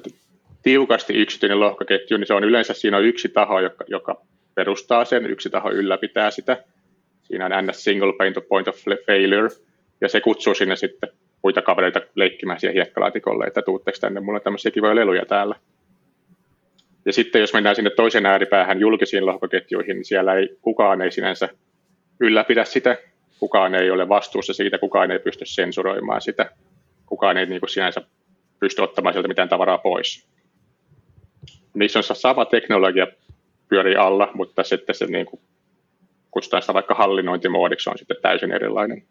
tiukasti 0.62 1.14
yksityinen 1.14 1.60
lohkoketju, 1.60 2.16
niin 2.16 2.26
se 2.26 2.34
on 2.34 2.44
yleensä 2.44 2.74
siinä 2.74 2.96
on 2.96 3.04
yksi 3.04 3.28
taho, 3.28 3.60
joka, 3.60 3.84
joka 3.88 4.22
perustaa 4.54 5.04
sen, 5.04 5.26
yksi 5.26 5.50
taho 5.50 5.70
ylläpitää 5.70 6.30
sitä. 6.30 6.64
Siinä 7.22 7.46
on 7.46 7.66
ns. 7.66 7.84
single 7.84 8.12
point 8.48 8.68
of 8.68 8.76
failure, 9.06 9.48
ja 10.00 10.08
se 10.08 10.20
kutsuu 10.20 10.54
sinne 10.54 10.76
sitten 10.76 11.08
muita 11.42 11.62
kavereita 11.62 12.00
leikkimään 12.14 12.60
siihen 12.60 12.74
hiekkalaatikolle, 12.74 13.44
että 13.44 13.62
tuutteko 13.62 13.98
tänne, 14.00 14.20
mulla 14.20 14.36
on 14.36 14.42
tämmöisiä 14.42 14.70
kivoja 14.70 14.94
leluja 14.94 15.26
täällä. 15.26 15.54
Ja 17.04 17.12
sitten 17.12 17.40
jos 17.40 17.54
mennään 17.54 17.76
sinne 17.76 17.90
toisen 17.90 18.26
ääripäähän 18.26 18.80
julkisiin 18.80 19.26
lohkoketjuihin, 19.26 19.96
niin 19.96 20.04
siellä 20.04 20.34
ei, 20.34 20.56
kukaan 20.62 21.02
ei 21.02 21.10
sinänsä 21.10 21.48
ylläpidä 22.20 22.64
sitä, 22.64 22.96
kukaan 23.40 23.74
ei 23.74 23.90
ole 23.90 24.08
vastuussa 24.08 24.52
siitä, 24.52 24.78
kukaan 24.78 25.10
ei 25.10 25.18
pysty 25.18 25.44
sensuroimaan 25.46 26.20
sitä, 26.20 26.50
kukaan 27.06 27.36
ei 27.36 27.46
niin 27.46 27.60
kuin 27.60 27.70
sinänsä 27.70 28.02
pysty 28.60 28.82
ottamaan 28.82 29.12
sieltä 29.12 29.28
mitään 29.28 29.48
tavaraa 29.48 29.78
pois. 29.78 30.26
Niissä 31.74 31.98
on 31.98 32.02
sama 32.02 32.44
teknologia 32.44 33.06
pyörii 33.68 33.96
alla, 33.96 34.30
mutta 34.34 34.62
sitten 34.62 34.94
se 34.94 35.06
niin 35.06 35.26
kuin, 35.26 35.40
kutsutaan 36.30 36.62
sitä 36.62 36.74
vaikka 36.74 36.94
hallinnointimoodiksi, 36.94 37.90
on 37.90 37.98
sitten 37.98 38.16
täysin 38.22 38.52
erilainen. 38.52 39.02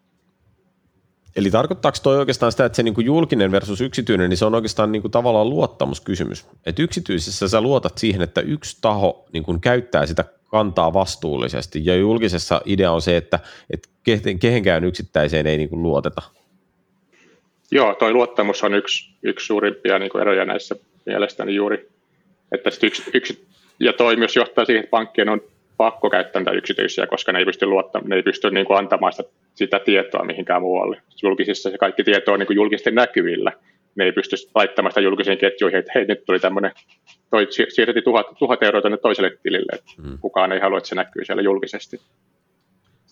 Eli 1.36 1.50
tarkoittaako 1.50 1.98
toi 2.02 2.18
oikeastaan 2.18 2.52
sitä, 2.52 2.64
että 2.64 2.76
se 2.76 2.82
niin 2.82 2.94
kuin 2.94 3.04
julkinen 3.04 3.52
versus 3.52 3.80
yksityinen, 3.80 4.30
niin 4.30 4.38
se 4.38 4.44
on 4.44 4.54
oikeastaan 4.54 4.92
niin 4.92 5.02
kuin 5.02 5.12
tavallaan 5.12 5.50
luottamuskysymys. 5.50 6.46
Että 6.66 6.82
yksityisessä 6.82 7.48
sä 7.48 7.60
luotat 7.60 7.98
siihen, 7.98 8.22
että 8.22 8.40
yksi 8.40 8.78
taho 8.80 9.26
niin 9.32 9.42
kuin 9.42 9.60
käyttää 9.60 10.06
sitä 10.06 10.24
kantaa 10.50 10.92
vastuullisesti, 10.92 11.80
ja 11.84 11.96
julkisessa 11.96 12.60
idea 12.64 12.92
on 12.92 13.02
se, 13.02 13.16
että, 13.16 13.38
että 13.70 13.88
kehenkään 14.40 14.84
yksittäiseen 14.84 15.46
ei 15.46 15.56
niin 15.56 15.68
kuin 15.68 15.82
luoteta. 15.82 16.22
Joo, 17.70 17.94
toi 17.94 18.12
luottamus 18.12 18.62
on 18.62 18.74
yksi, 18.74 19.10
yksi 19.22 19.46
suurimpia 19.46 19.98
niin 19.98 20.10
kuin 20.10 20.22
eroja 20.22 20.44
näissä 20.44 20.76
mielestäni 21.06 21.54
juuri, 21.54 21.88
että 22.52 22.70
yksi, 22.82 23.02
yksi, 23.14 23.46
ja 23.80 23.92
toi 23.92 24.16
myös 24.16 24.36
johtaa 24.36 24.64
siihen, 24.64 24.80
että 24.80 24.90
pankkien 24.90 25.28
on 25.28 25.40
pakko 25.76 26.10
käyttää 26.10 26.42
näitä 26.42 26.58
yksityisiä, 26.58 27.06
koska 27.06 27.32
ne 27.32 27.38
ei 27.38 27.44
pysty, 27.44 27.66
luottamaan, 27.66 28.08
ne 28.08 28.16
ei 28.16 28.22
pysty 28.22 28.50
niin 28.50 28.66
kuin 28.66 28.78
antamaan 28.78 29.12
sitä, 29.12 29.28
sitä 29.54 29.78
tietoa 29.78 30.24
mihinkään 30.24 30.62
muualle. 30.62 31.02
Julkisissa 31.22 31.70
se 31.70 31.78
kaikki 31.78 32.04
tieto 32.04 32.32
on 32.32 32.38
niin 32.38 32.46
kuin 32.46 32.56
julkisesti 32.56 32.90
näkyvillä, 32.90 33.52
ne 33.94 34.04
ei 34.04 34.12
pysty 34.12 34.36
laittamaan 34.54 34.92
sitä 34.92 35.00
julkisiin 35.00 35.38
ketjuihin, 35.38 35.78
että 35.78 35.92
hei, 35.94 36.04
nyt 36.04 36.24
tuli 36.24 36.38
tämmöinen, 36.38 36.72
toi 37.30 37.46
siirrettiin 37.50 38.04
tuhat, 38.04 38.26
tuhat 38.38 38.62
euroa 38.62 38.80
tuonne 38.80 38.98
toiselle 38.98 39.38
tilille, 39.42 39.72
että 39.72 39.92
mm. 40.02 40.18
kukaan 40.18 40.52
ei 40.52 40.60
halua, 40.60 40.78
että 40.78 40.88
se 40.88 40.94
näkyy 40.94 41.24
siellä 41.24 41.42
julkisesti. 41.42 42.00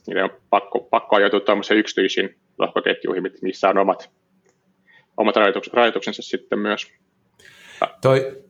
Niiden 0.07 0.25
on 0.25 0.31
pakko, 0.51 0.81
pakko 0.81 1.17
ajoitua 1.17 1.41
tuommoisiin 1.41 1.81
yksityisiin 1.81 2.37
lohkoketjuihin, 2.59 3.31
missä 3.43 3.69
on 3.69 3.79
omat, 3.79 4.11
omat 5.17 5.35
rajoituksensa 5.73 6.23
sitten 6.23 6.59
myös. 6.59 6.93
Toi, 8.03 8.45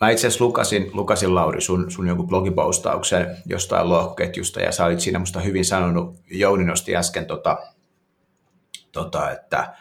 Mä 0.00 0.10
itse 0.10 0.26
asiassa 0.26 0.44
lukasin, 0.44 0.90
lukasin 0.92 1.34
Lauri 1.34 1.60
sun, 1.60 1.90
sun 1.90 2.08
jonkun 2.08 2.26
blogipostauksen 2.26 3.36
jostain 3.46 3.88
lohkoketjusta 3.88 4.60
ja 4.60 4.72
sä 4.72 4.84
olit 4.84 5.00
siinä 5.00 5.18
musta 5.18 5.40
hyvin 5.40 5.64
sanonut, 5.64 6.16
Jouni 6.30 6.64
nosti 6.64 6.96
äsken 6.96 7.26
tota, 7.26 7.58
tota, 8.92 9.30
että, 9.30 9.74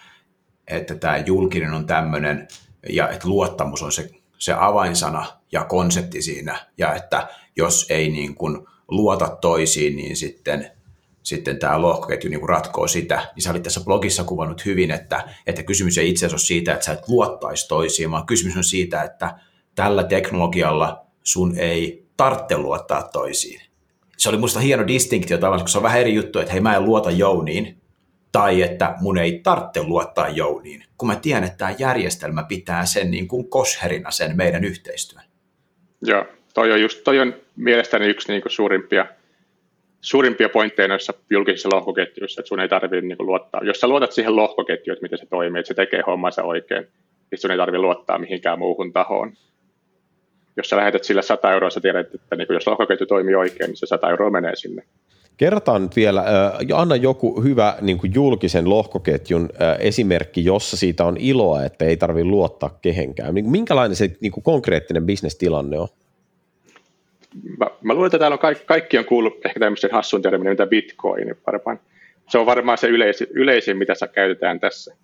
että 0.68 0.96
tämä 0.96 1.18
julkinen 1.18 1.74
on 1.74 1.86
tämmöinen 1.88 2.48
ja 2.90 3.10
että 3.10 3.28
luottamus 3.28 3.84
on 3.84 3.92
se, 3.92 4.10
se 4.38 4.54
avainsana 4.60 5.26
ja 5.52 5.64
konsepti 5.64 6.22
siinä 6.22 6.60
ja 6.78 6.96
että 6.96 7.28
jos 7.56 7.86
ei 7.90 8.10
niin 8.10 8.36
kuin 8.36 8.68
luota 8.88 9.38
toisiin, 9.42 9.96
niin 9.96 10.16
sitten, 10.16 10.72
sitten 11.24 11.60
tämä 11.60 11.82
lohkoketju 11.82 12.30
niin 12.30 12.40
kuin 12.40 12.50
ratkoo 12.50 12.88
sitä. 12.88 13.32
Niin 13.36 13.44
sä 13.44 13.52
olit 13.52 13.64
tässä 13.64 13.82
blogissa 13.84 14.24
kuvannut 14.24 14.66
hyvin, 14.66 14.92
että, 14.92 15.24
että 15.48 15.64
kysymys 15.64 15.98
ei 15.98 16.10
itse 16.10 16.26
asiassa 16.26 16.36
ole 16.36 16.48
siitä, 16.48 16.74
että 16.74 16.86
sä 16.86 16.92
et 16.92 17.08
luottaisi 17.08 17.68
toisiin, 17.68 18.12
vaan 18.12 18.26
kysymys 18.26 18.58
on 18.58 18.64
siitä, 18.64 19.04
että 19.04 19.40
tällä 19.80 20.04
teknologialla 20.04 21.06
sun 21.24 21.58
ei 21.58 22.06
tarvitse 22.18 22.58
luottaa 22.58 23.04
toisiin. 23.14 23.62
Se 24.18 24.30
oli 24.30 24.38
musta 24.38 24.60
hieno 24.60 24.88
distinktio 24.88 25.38
tavallaan, 25.38 25.62
koska 25.62 25.72
se 25.72 25.78
on 25.78 25.84
vähän 25.84 26.00
eri 26.00 26.14
juttu, 26.14 26.40
että 26.40 26.52
hei 26.52 26.62
mä 26.62 26.76
en 26.76 26.86
luota 26.86 27.12
Jouniin, 27.12 27.78
tai 28.32 28.62
että 28.62 28.96
mun 29.02 29.18
ei 29.18 29.40
tarvitse 29.44 29.84
luottaa 29.84 30.30
Jouniin, 30.30 30.84
kun 30.98 31.08
mä 31.08 31.16
tiedän, 31.16 31.44
että 31.44 31.58
tämä 31.58 31.76
järjestelmä 31.80 32.44
pitää 32.44 32.86
sen 32.86 33.12
niin 33.12 33.28
kuin 33.28 33.50
kosherina 33.50 34.12
sen 34.12 34.38
meidän 34.38 34.64
yhteistyön. 34.64 35.24
Joo, 36.02 36.26
toi 36.54 36.72
on, 36.72 36.82
just, 36.82 37.04
toi 37.04 37.20
on 37.20 37.34
mielestäni 37.56 38.08
yksi 38.08 38.32
niin 38.32 38.42
kuin 38.42 38.52
suurimpia, 38.52 39.06
suurimpia 40.02 40.50
pointteja 40.50 40.88
noissa 40.88 41.14
julkisissa 41.30 41.70
lohkoketjuissa, 41.74 42.42
että 42.42 42.48
sun 42.48 42.60
ei 42.60 42.70
tarvitse 42.70 43.02
niin 43.02 43.18
luottaa. 43.20 43.62
Jos 43.64 43.80
sä 43.80 43.88
luotat 43.88 44.12
siihen 44.12 44.36
lohkoketjuun, 44.36 44.94
että 44.94 45.04
miten 45.04 45.20
se 45.20 45.26
toimii, 45.26 45.60
että 45.60 45.68
se 45.68 45.74
tekee 45.74 46.04
hommansa 46.08 46.44
oikein, 46.44 46.88
niin 47.32 47.40
sun 47.40 47.52
ei 47.52 47.58
tarvitse 47.58 47.82
luottaa 47.82 48.20
mihinkään 48.20 48.60
muuhun 48.60 48.94
tahoon 48.94 49.34
jos 50.60 50.70
sä 50.70 50.78
lähetät 50.78 51.04
sillä 51.04 51.22
100 51.22 51.54
euroa, 51.54 51.70
sä 51.70 51.82
tiedät, 51.82 52.16
että 52.16 52.36
niin 52.36 52.48
jos 52.50 52.68
lohkoketju 52.68 53.06
toimii 53.06 53.36
oikein, 53.36 53.68
niin 53.68 53.78
se 53.78 53.86
100 53.86 54.10
euroa 54.10 54.30
menee 54.30 54.56
sinne. 54.56 54.84
Kerrotaan 55.38 55.82
nyt 55.82 55.96
vielä, 55.96 56.20
äh, 56.20 56.80
anna 56.80 56.96
joku 56.96 57.42
hyvä 57.42 57.78
niin 57.82 57.98
kuin 57.98 58.14
julkisen 58.16 58.70
lohkoketjun 58.70 59.50
äh, 59.62 59.78
esimerkki, 59.80 60.46
jossa 60.46 60.78
siitä 60.78 61.06
on 61.06 61.18
iloa, 61.18 61.66
että 61.66 61.86
ei 61.86 61.98
tarvitse 61.98 62.30
luottaa 62.30 62.80
kehenkään. 62.82 63.34
Minkälainen 63.34 63.96
se 63.96 64.12
niin 64.22 64.32
kuin 64.32 64.44
konkreettinen 64.44 65.06
bisnestilanne 65.06 65.80
on? 65.80 65.88
Mä, 67.58 67.68
mä 67.82 67.94
luulen, 67.94 68.08
että 68.08 68.20
täällä 68.20 68.36
on 68.36 68.40
kaikki, 68.40 68.66
kaikki 68.66 68.98
on 68.98 69.06
kuullut 69.06 69.46
ehkä 69.46 69.60
tämmöisen 69.60 69.92
hassun 69.92 70.22
termin, 70.22 70.50
mitä 70.50 70.68
bitcoin 70.68 71.36
varmaan. 71.48 71.80
Se 72.30 72.38
on 72.38 72.46
varmaan 72.46 72.78
se 72.78 72.88
yleisin, 72.88 73.28
yleisin, 73.32 73.78
mitä 73.78 73.96
sä 73.96 74.08
käytetään 74.08 74.60
tässä. 74.60 74.96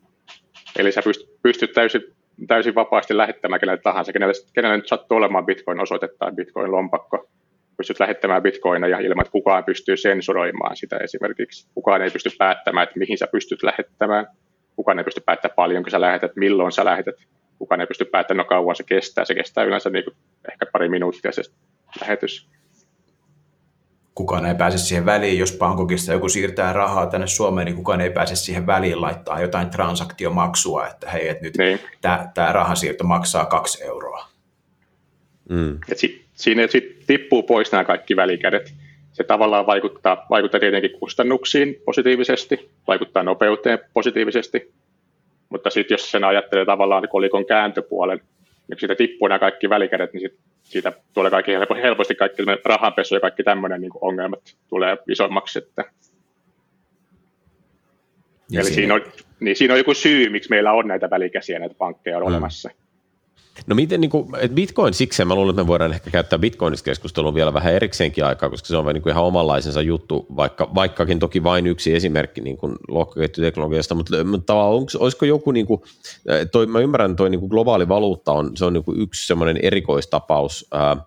Eli 0.79 0.91
sä 0.91 1.01
pystyt, 1.01 1.29
pystyt 1.41 1.73
täysin 1.73 2.01
täysin 2.47 2.75
vapaasti 2.75 3.17
lähettämään 3.17 3.59
kenelle 3.59 3.81
tahansa, 3.83 4.13
kenelle, 4.13 4.33
kenelle 4.53 4.77
nyt 4.77 4.87
sattuu 4.87 5.17
olemaan 5.17 5.45
bitcoin-osoite 5.45 6.09
tai 6.19 6.31
bitcoin-lompakko. 6.31 7.29
Pystyt 7.77 7.99
lähettämään 7.99 8.43
bitcoineja 8.43 8.99
ilman, 8.99 9.21
että 9.21 9.31
kukaan 9.31 9.63
pystyy 9.63 9.97
sensuroimaan 9.97 10.77
sitä 10.77 10.97
esimerkiksi. 10.97 11.69
Kukaan 11.73 12.01
ei 12.01 12.09
pysty 12.09 12.29
päättämään, 12.37 12.83
että 12.83 12.99
mihin 12.99 13.17
sä 13.17 13.27
pystyt 13.31 13.63
lähettämään. 13.63 14.27
Kukaan 14.75 14.99
ei 14.99 15.05
pysty 15.05 15.21
päättämään 15.25 15.55
paljonko 15.55 15.89
sä 15.89 16.01
lähetät, 16.01 16.35
milloin 16.35 16.71
sä 16.71 16.85
lähetät. 16.85 17.15
Kukaan 17.59 17.81
ei 17.81 17.87
pysty 17.87 18.05
päättämään, 18.05 18.45
no 18.45 18.49
kauan 18.49 18.75
se 18.75 18.83
kestää. 18.83 19.25
Se 19.25 19.35
kestää 19.35 19.63
yleensä 19.63 19.89
niin 19.89 20.03
kuin 20.03 20.15
ehkä 20.51 20.65
pari 20.71 20.89
minuuttia 20.89 21.31
se 21.31 21.41
lähetys 22.01 22.49
kukaan 24.15 24.45
ei 24.45 24.55
pääse 24.55 24.77
siihen 24.77 25.05
väliin, 25.05 25.39
jos 25.39 25.57
Bangkokista 25.57 26.13
joku 26.13 26.29
siirtää 26.29 26.73
rahaa 26.73 27.07
tänne 27.07 27.27
Suomeen, 27.27 27.65
niin 27.65 27.75
kukaan 27.75 28.01
ei 28.01 28.09
pääse 28.09 28.35
siihen 28.35 28.67
väliin 28.67 29.01
laittaa 29.01 29.41
jotain 29.41 29.69
transaktiomaksua, 29.69 30.87
että 30.87 31.09
hei, 31.09 31.27
että 31.27 31.43
nyt 31.43 31.57
niin. 31.57 31.79
tämä 32.33 32.51
rahansiirto 32.51 33.03
maksaa 33.03 33.45
kaksi 33.45 33.83
euroa. 33.83 34.27
Mm. 35.49 35.79
Et 35.91 35.97
sit, 35.97 36.25
siinä 36.33 36.67
sit 36.67 37.05
tippuu 37.07 37.43
pois 37.43 37.71
nämä 37.71 37.83
kaikki 37.83 38.15
välikädet. 38.15 38.73
Se 39.13 39.23
tavallaan 39.23 39.65
vaikuttaa, 39.65 40.25
vaikuttaa 40.29 40.59
tietenkin 40.59 40.99
kustannuksiin 40.99 41.81
positiivisesti, 41.85 42.69
vaikuttaa 42.87 43.23
nopeuteen 43.23 43.79
positiivisesti, 43.93 44.73
mutta 45.49 45.69
sitten 45.69 45.95
jos 45.95 46.11
sen 46.11 46.23
ajattelee 46.23 46.65
tavallaan 46.65 47.09
kolikon 47.09 47.45
kääntöpuolen, 47.45 48.21
niin 48.67 48.79
siitä 48.79 48.95
tippuu 48.95 49.27
nämä 49.27 49.39
kaikki 49.39 49.69
välikädet, 49.69 50.13
niin 50.13 50.21
sit 50.21 50.39
siitä 50.63 50.93
tulee 51.13 51.31
kaikki 51.31 51.51
helposti 51.83 52.15
kaikki 52.15 52.43
rahanpesu 52.65 53.15
ja 53.15 53.21
kaikki 53.21 53.43
tämmöinen 53.43 53.81
niin 53.81 53.91
ongelmat 54.01 54.55
tulee 54.69 54.97
isommaksi. 55.09 55.59
Että. 55.59 55.83
Eli 58.53 58.63
siinä... 58.63 58.93
On, 58.93 59.01
niin 59.39 59.55
siinä 59.55 59.73
on 59.73 59.77
joku 59.77 59.93
syy, 59.93 60.29
miksi 60.29 60.49
meillä 60.49 60.73
on 60.73 60.87
näitä 60.87 61.09
välikäsiä, 61.09 61.59
näitä 61.59 61.75
pankkeja 61.77 62.17
on 62.17 62.23
hmm. 62.23 62.31
olemassa. 62.31 62.69
No 63.67 63.75
miten 63.75 64.01
niin 64.01 64.11
kuin, 64.11 64.27
että 64.35 64.55
Bitcoin 64.55 64.93
siksi, 64.93 65.25
mä 65.25 65.35
luulen, 65.35 65.49
että 65.49 65.63
me 65.63 65.67
voidaan 65.67 65.93
ehkä 65.93 66.11
käyttää 66.11 66.39
Bitcoinista 66.39 66.85
keskustelua 66.85 67.33
vielä 67.33 67.53
vähän 67.53 67.73
erikseenkin 67.73 68.25
aikaa, 68.25 68.49
koska 68.49 68.67
se 68.67 68.77
on 68.77 68.85
niin 68.85 69.01
kuin 69.01 69.11
ihan 69.11 69.23
omanlaisensa 69.23 69.81
juttu, 69.81 70.25
vaikka, 70.35 70.69
vaikkakin 70.75 71.19
toki 71.19 71.43
vain 71.43 71.67
yksi 71.67 71.95
esimerkki 71.95 72.41
niin 72.41 72.57
kuin 72.57 72.75
lohkoketjuteknologiasta, 72.87 73.95
mutta, 73.95 74.23
mutta 74.23 74.53
onko, 74.53 74.91
olisiko 74.99 75.25
joku, 75.25 75.51
niin 75.51 75.65
kuin, 75.65 75.81
toi, 76.51 76.65
mä 76.67 76.79
ymmärrän, 76.79 77.15
toi 77.15 77.29
niin 77.29 77.47
globaali 77.47 77.87
valuutta 77.87 78.31
on, 78.31 78.57
se 78.57 78.65
on 78.65 78.73
niin 78.73 78.83
kuin 78.83 79.01
yksi 79.01 79.27
semmoinen 79.27 79.59
erikoistapaus, 79.61 80.67
ää, 80.71 80.97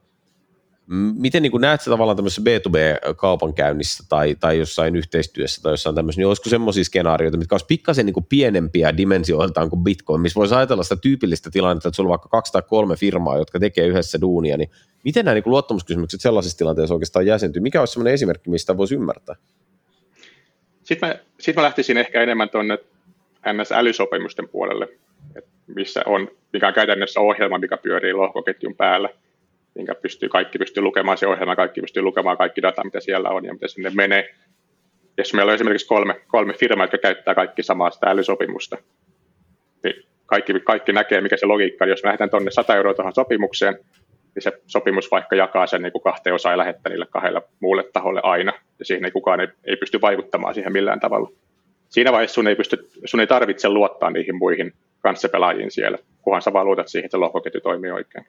Miten 1.18 1.42
niin 1.42 1.52
näet 1.60 1.80
sä 1.80 1.90
tavallaan 1.90 2.16
tämmöisessä 2.16 2.42
B2B-kaupankäynnissä 2.42 4.04
tai, 4.08 4.34
tai 4.40 4.58
jossain 4.58 4.96
yhteistyössä 4.96 5.62
tai 5.62 5.72
jossain 5.72 5.94
tämmöisessä, 5.94 6.20
niin 6.20 6.26
olisiko 6.26 6.48
semmoisia 6.48 6.84
skenaarioita, 6.84 7.38
mitkä 7.38 7.54
olisi 7.54 7.66
pikkasen 7.66 8.06
niin 8.06 8.26
pienempiä 8.28 8.96
dimensioiltaan 8.96 9.70
kuin 9.70 9.84
Bitcoin, 9.84 10.20
missä 10.20 10.38
voisi 10.38 10.54
ajatella 10.54 10.82
sitä 10.82 10.96
tyypillistä 10.96 11.50
tilannetta, 11.50 11.88
että 11.88 11.96
sulla 11.96 12.08
on 12.08 12.10
vaikka 12.10 12.28
kaksi 12.28 12.52
tai 12.52 12.62
kolme 12.68 12.96
firmaa, 12.96 13.38
jotka 13.38 13.60
tekee 13.60 13.86
yhdessä 13.86 14.20
duunia, 14.20 14.56
niin 14.56 14.70
miten 15.04 15.24
nämä 15.24 15.34
niin 15.34 15.42
luottamuskysymykset 15.46 16.20
sellaisessa 16.20 16.58
tilanteessa 16.58 16.94
oikeastaan 16.94 17.26
jäsentyy? 17.26 17.62
Mikä 17.62 17.80
olisi 17.80 17.92
semmoinen 17.92 18.14
esimerkki, 18.14 18.50
mistä 18.50 18.76
voisi 18.76 18.94
ymmärtää? 18.94 19.36
Sitten 20.82 21.08
mä, 21.08 21.16
sit 21.40 21.56
mä 21.56 21.62
lähtisin 21.62 21.98
ehkä 21.98 22.22
enemmän 22.22 22.50
tuonne 22.50 22.78
NS-älysopimusten 23.46 24.48
puolelle, 24.48 24.88
missä 25.66 26.02
on, 26.06 26.28
mikä 26.52 26.68
on 26.68 26.74
käytännössä 26.74 27.20
ohjelma, 27.20 27.58
mikä 27.58 27.76
pyörii 27.76 28.12
lohkoketjun 28.12 28.76
päällä– 28.76 29.08
minkä 29.78 29.94
pystyy, 29.94 30.28
kaikki 30.28 30.58
pystyy 30.58 30.82
lukemaan 30.82 31.18
se 31.18 31.26
ohjelma, 31.26 31.56
kaikki 31.56 31.80
pystyy 31.80 32.02
lukemaan 32.02 32.36
kaikki 32.36 32.62
data, 32.62 32.84
mitä 32.84 33.00
siellä 33.00 33.30
on 33.30 33.44
ja 33.44 33.52
mitä 33.52 33.68
sinne 33.68 33.90
menee. 33.94 34.34
Jos 35.18 35.34
meillä 35.34 35.50
on 35.50 35.54
esimerkiksi 35.54 35.86
kolme, 35.86 36.20
kolme 36.28 36.52
firmaa, 36.52 36.84
jotka 36.84 36.98
käyttää 36.98 37.34
kaikki 37.34 37.62
samaa 37.62 37.90
sitä 37.90 38.10
älysopimusta, 38.10 38.76
niin 39.84 40.06
kaikki, 40.26 40.60
kaikki 40.60 40.92
näkee, 40.92 41.20
mikä 41.20 41.36
se 41.36 41.46
logiikka 41.46 41.84
on. 41.84 41.88
Jos 41.88 42.02
me 42.02 42.06
lähdetään 42.06 42.30
tuonne 42.30 42.50
100 42.50 42.76
euroa 42.76 42.94
tuohon 42.94 43.14
sopimukseen, 43.14 43.78
niin 44.34 44.42
se 44.42 44.52
sopimus 44.66 45.10
vaikka 45.10 45.36
jakaa 45.36 45.66
sen 45.66 45.82
niin 45.82 45.92
kuin 45.92 46.02
kahteen 46.02 46.34
osaan 46.34 46.52
ja 46.52 46.58
lähettää 46.58 46.90
niille 46.90 47.06
kahdelle 47.10 47.42
muulle 47.60 47.84
taholle 47.92 48.20
aina, 48.22 48.52
ja 48.78 48.84
siihen 48.84 49.04
ei 49.04 49.10
kukaan 49.10 49.40
ei, 49.40 49.48
ei 49.64 49.76
pysty 49.76 50.00
vaikuttamaan 50.00 50.54
siihen 50.54 50.72
millään 50.72 51.00
tavalla. 51.00 51.30
Siinä 51.88 52.12
vaiheessa 52.12 52.34
sun 52.34 52.48
ei, 52.48 52.56
pysty, 52.56 52.88
sun 53.04 53.20
ei 53.20 53.26
tarvitse 53.26 53.68
luottaa 53.68 54.10
niihin 54.10 54.36
muihin 54.36 54.72
kanssapelaajiin 55.00 55.70
siellä, 55.70 55.98
kunhan 56.22 56.42
sä 56.42 56.52
vaan 56.52 56.66
luotat 56.66 56.88
siihen, 56.88 57.04
että 57.04 57.20
lohkoketju 57.20 57.60
toimii 57.60 57.90
oikein. 57.90 58.26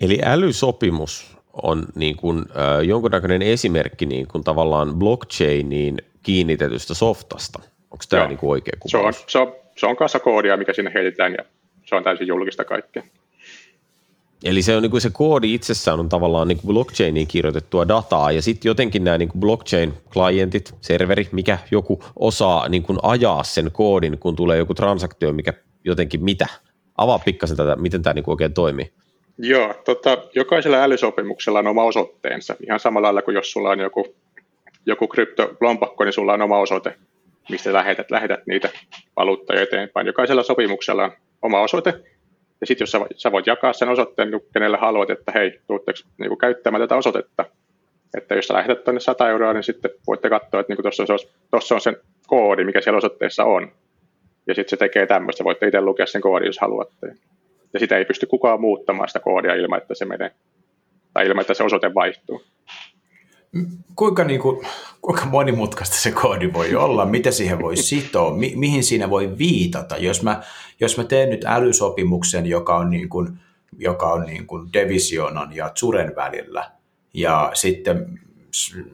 Eli 0.00 0.18
älysopimus 0.24 1.36
on 1.62 1.84
niin 1.94 2.16
kuin, 2.16 2.38
äh, 2.38 2.84
jonkunnäköinen 2.84 3.42
esimerkki 3.42 4.06
niin 4.06 4.28
kuin 4.28 4.44
tavallaan 4.44 4.94
blockchainiin 4.94 5.98
kiinnitetystä 6.22 6.94
softasta. 6.94 7.58
Onko 7.90 8.04
tämä 8.08 8.26
niin 8.26 8.38
kuin 8.38 8.50
oikea 8.50 8.78
kuva? 8.80 8.90
Se 8.90 8.96
on, 8.98 9.14
se, 9.26 9.38
on, 9.38 9.52
se 9.76 9.86
on 9.86 9.96
kanssa 9.96 10.20
koodia, 10.20 10.56
mikä 10.56 10.72
sinne 10.72 10.90
heitetään 10.94 11.32
ja 11.32 11.44
se 11.84 11.94
on 11.94 12.04
täysin 12.04 12.26
julkista 12.26 12.64
kaikkea. 12.64 13.02
Eli 14.44 14.62
se, 14.62 14.76
on, 14.76 14.82
niin 14.82 14.90
kuin 14.90 15.00
se 15.00 15.10
koodi 15.10 15.54
itsessään 15.54 16.00
on 16.00 16.08
tavallaan 16.08 16.48
niin 16.48 16.58
kuin 16.58 16.74
blockchainiin 16.74 17.26
kirjoitettua 17.26 17.88
dataa, 17.88 18.32
ja 18.32 18.42
sitten 18.42 18.70
jotenkin 18.70 19.04
nämä 19.04 19.18
niin 19.18 19.28
kuin 19.28 19.40
blockchain-klientit, 19.40 20.74
serveri, 20.80 21.28
mikä 21.32 21.58
joku 21.70 22.02
osaa 22.16 22.68
niin 22.68 22.82
kuin 22.82 22.98
ajaa 23.02 23.44
sen 23.44 23.70
koodin, 23.72 24.18
kun 24.18 24.36
tulee 24.36 24.58
joku 24.58 24.74
transaktio, 24.74 25.32
mikä 25.32 25.52
jotenkin 25.84 26.24
mitä? 26.24 26.46
Avaa 26.96 27.18
pikkasen 27.18 27.56
tätä, 27.56 27.76
miten 27.76 28.02
tämä 28.02 28.14
niin 28.14 28.24
kuin 28.24 28.32
oikein 28.32 28.54
toimii. 28.54 28.92
Joo, 29.38 29.74
tota, 29.84 30.18
jokaisella 30.34 30.82
älysopimuksella 30.82 31.58
on 31.58 31.66
oma 31.66 31.84
osoitteensa. 31.84 32.56
Ihan 32.66 32.80
samalla 32.80 33.06
lailla 33.06 33.22
kuin 33.22 33.34
jos 33.34 33.52
sulla 33.52 33.70
on 33.70 33.80
joku, 33.80 34.14
joku 34.86 35.08
kryptolompakko, 35.08 36.04
niin 36.04 36.12
sulla 36.12 36.32
on 36.32 36.42
oma 36.42 36.58
osoite, 36.58 36.94
mistä 37.48 37.72
lähetät, 37.72 38.10
lähetät 38.10 38.46
niitä 38.46 38.68
valuuttoja 39.16 39.62
eteenpäin. 39.62 40.06
Jokaisella 40.06 40.42
sopimuksella 40.42 41.04
on 41.04 41.12
oma 41.42 41.60
osoite. 41.60 41.94
Ja 42.60 42.66
sitten 42.66 42.82
jos 42.82 42.90
sä, 42.90 43.00
sä 43.16 43.32
voit 43.32 43.46
jakaa 43.46 43.72
sen 43.72 43.88
osoitteen, 43.88 44.30
niin 44.30 44.40
kenelle 44.52 44.76
haluat, 44.76 45.10
että 45.10 45.32
hei, 45.34 45.60
tuutteko 45.66 45.98
niin 46.18 46.38
käyttämään 46.38 46.82
tätä 46.82 46.96
osoitetta. 46.96 47.44
Että 48.16 48.34
jos 48.34 48.46
sä 48.46 48.54
lähetät 48.54 48.84
tuonne 48.84 49.00
100 49.00 49.28
euroa, 49.28 49.52
niin 49.52 49.62
sitten 49.62 49.90
voitte 50.06 50.28
katsoa, 50.28 50.60
että 50.60 50.74
niin 50.74 50.82
tuossa 51.50 51.74
on, 51.74 51.76
on 51.76 51.80
sen 51.80 51.96
koodi, 52.26 52.64
mikä 52.64 52.80
siellä 52.80 52.98
osoitteessa 52.98 53.44
on. 53.44 53.72
ja 54.46 54.54
sitten 54.54 54.70
se 54.70 54.76
tekee 54.76 55.06
tämmöistä. 55.06 55.44
Voitte 55.44 55.66
itse 55.66 55.80
lukea 55.80 56.06
sen 56.06 56.20
koodin, 56.20 56.46
jos 56.46 56.58
haluatte. 56.60 57.06
Ja 57.72 57.80
sitä 57.80 57.96
ei 57.96 58.04
pysty 58.04 58.26
kukaan 58.26 58.60
muuttamaan 58.60 59.08
sitä 59.08 59.20
koodia 59.20 59.54
ilman, 59.54 59.78
että 59.78 59.94
se 59.94 60.04
menee, 60.04 60.30
tai 61.14 61.26
ilman, 61.26 61.40
että 61.40 61.54
se 61.54 61.64
osoite 61.64 61.94
vaihtuu. 61.94 62.42
Kuinka, 63.96 64.24
niin 64.24 64.40
kuin, 64.40 64.66
kuinka 65.02 65.26
monimutkaista 65.26 65.96
se 65.96 66.10
koodi 66.10 66.52
voi 66.52 66.74
olla, 66.74 67.04
mitä 67.04 67.30
siihen 67.30 67.62
voi 67.62 67.76
sitoa, 67.76 68.36
mi- 68.36 68.52
mihin 68.56 68.84
siinä 68.84 69.10
voi 69.10 69.38
viitata. 69.38 69.96
Jos 69.96 70.22
mä, 70.22 70.42
jos 70.80 70.96
mä 70.96 71.04
teen 71.04 71.30
nyt 71.30 71.44
älysopimuksen, 71.44 72.46
joka 72.46 72.76
on, 72.76 72.90
niin 72.90 73.08
kuin, 73.08 73.38
joka 73.78 74.12
on 74.12 74.26
niin 74.26 74.46
kuin 74.46 74.72
Devisionan 74.72 75.56
ja 75.56 75.70
Zuren 75.78 76.16
välillä, 76.16 76.70
ja 77.14 77.50
sitten 77.54 78.20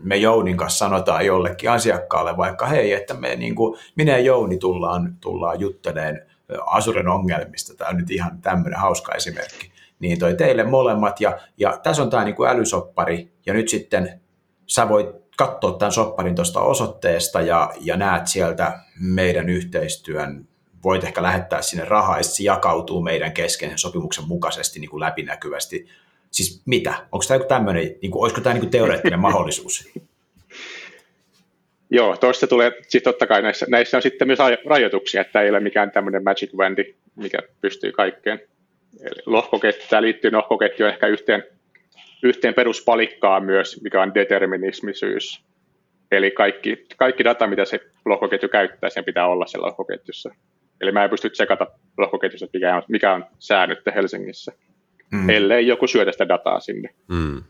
me 0.03 0.17
Jounin 0.17 0.57
kanssa 0.57 0.79
sanotaan 0.79 1.27
jollekin 1.27 1.71
asiakkaalle 1.71 2.37
vaikka, 2.37 2.67
hei, 2.67 2.93
että 2.93 3.15
me 3.15 3.37
niin 3.37 3.55
kuin, 3.55 3.79
minä 3.97 4.13
ja 4.13 4.19
Jouni 4.19 4.59
tullaan, 4.59 5.17
tullaan 5.21 5.61
jutteleen 5.61 6.27
Asuren 6.67 7.09
ongelmista, 7.09 7.75
tämä 7.77 7.91
on 7.91 7.97
nyt 7.97 8.11
ihan 8.11 8.43
tämmöinen 8.43 8.81
hauska 8.81 9.15
esimerkki, 9.15 9.73
niin 9.99 10.19
toi 10.19 10.35
teille 10.35 10.65
molemmat, 10.65 11.21
ja, 11.21 11.39
ja 11.57 11.81
tässä 11.83 12.03
on 12.03 12.11
tämä 12.11 12.25
niin 12.25 12.35
kuin 12.35 12.51
älysoppari, 12.51 13.33
ja 13.47 13.55
nyt 13.55 13.69
sitten 13.69 14.21
sä 14.67 14.89
voit 14.89 15.09
katsoa 15.37 15.79
tämän 15.79 15.93
sopparin 15.93 16.35
tuosta 16.35 16.61
osoitteesta 16.61 17.41
ja, 17.41 17.73
ja 17.81 17.97
näet 17.97 18.27
sieltä 18.27 18.79
meidän 19.01 19.49
yhteistyön, 19.49 20.49
voit 20.85 21.05
ehkä 21.05 21.23
lähettää 21.23 21.63
sinne 21.63 21.85
rahaa, 21.85 22.17
ja 22.17 22.25
se 22.25 22.43
jakautuu 22.43 23.03
meidän 23.03 23.33
kesken 23.33 23.79
sopimuksen 23.79 24.29
mukaisesti 24.29 24.81
niin 24.81 24.91
kuin 24.91 25.01
läpinäkyvästi. 25.01 25.87
Siis 26.31 26.63
mitä? 26.67 26.95
Onko 27.13 27.25
tämä 27.29 27.37
joku 27.37 27.49
tämmöinen, 27.49 27.95
niin 28.03 28.11
kuin, 28.11 28.23
olisiko 28.23 28.41
tämä 28.41 28.55
niin 28.55 28.61
kuin 28.61 28.71
teoreettinen 28.71 29.21
mahdollisuus? 29.29 29.89
Joo, 31.95 32.17
tuosta 32.17 32.47
tulee, 32.47 32.73
siis 32.89 33.03
totta 33.05 33.27
kai 33.27 33.43
näissä, 33.43 33.67
näissä 33.69 33.97
on 33.97 34.03
sitten 34.03 34.29
myös 34.29 34.39
rajoituksia, 34.67 35.21
että 35.21 35.41
ei 35.41 35.51
ole 35.51 35.61
mikään 35.61 35.91
tämmöinen 35.91 36.25
magic 36.25 36.55
wandi, 36.55 36.95
mikä 37.17 37.39
pystyy 37.61 37.93
kaikkeen. 37.93 38.41
Eli 39.01 39.23
lohkoketju, 39.27 39.83
tämä 39.91 40.03
liittyy 40.03 40.33
lohkoketjuun 40.33 40.91
ehkä 40.91 41.07
yhteen 41.07 41.45
yhteen 42.23 42.55
peruspalikkaan 42.55 43.45
myös, 43.45 43.83
mikä 43.83 44.03
on 44.03 44.15
determinismisyys. 44.15 45.45
Eli 46.13 46.31
kaikki, 46.31 46.87
kaikki 46.97 47.25
data, 47.25 47.47
mitä 47.47 47.65
se 47.65 47.81
lohkoketju 48.05 48.49
käyttää, 48.49 48.91
sen 48.91 49.05
pitää 49.05 49.27
olla 49.27 49.47
siellä 49.47 49.67
lohkoketjussa. 49.67 50.35
Eli 50.81 50.93
mä 50.93 51.05
en 51.05 51.11
pysty 51.11 51.31
tsekata 51.31 51.67
lohkoketjussa, 51.99 52.47
mikä 52.53 52.77
on, 52.77 52.83
mikä 52.89 53.13
on 53.13 53.25
säännöt 53.39 53.79
Helsingissä, 53.95 54.53
mm. 55.13 55.31
ellei 55.31 55.67
joku 55.67 55.87
syötä 55.87 56.13
sitä 56.13 56.29
dataa 56.29 56.61
sinne. 56.61 56.95
Mm. 57.09 57.43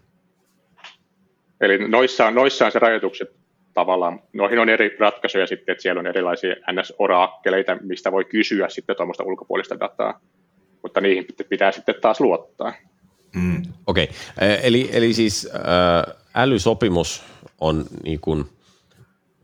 Eli 1.61 1.89
noissa 1.89 2.27
on, 2.27 2.35
noissa 2.35 2.67
on 2.67 2.73
se 2.73 2.79
rajoitukset 2.79 3.44
tavallaan. 3.75 4.21
Noihin 4.33 4.59
on 4.59 4.69
eri 4.69 4.97
ratkaisuja 4.99 5.47
sitten, 5.47 5.73
että 5.73 5.83
siellä 5.83 5.99
on 5.99 6.07
erilaisia 6.07 6.55
NS-oraakkeleita, 6.73 7.77
mistä 7.83 8.13
voi 8.13 8.25
kysyä 8.25 8.69
sitten 8.69 8.97
tuommoista 8.97 9.25
ulkopuolista 9.25 9.81
dataa, 9.81 10.21
mutta 10.83 11.01
niihin 11.01 11.27
pitää 11.49 11.73
sitten 11.73 11.95
taas 12.01 12.21
luottaa. 12.21 12.73
Mm. 13.35 13.63
Okei, 13.87 14.05
okay. 14.05 14.59
eli, 14.63 14.91
eli 14.93 15.13
siis 15.13 15.49
äh, 15.55 16.15
älysopimus 16.35 17.23
on 17.61 17.85
niin 18.05 18.21
kuin, 18.21 18.45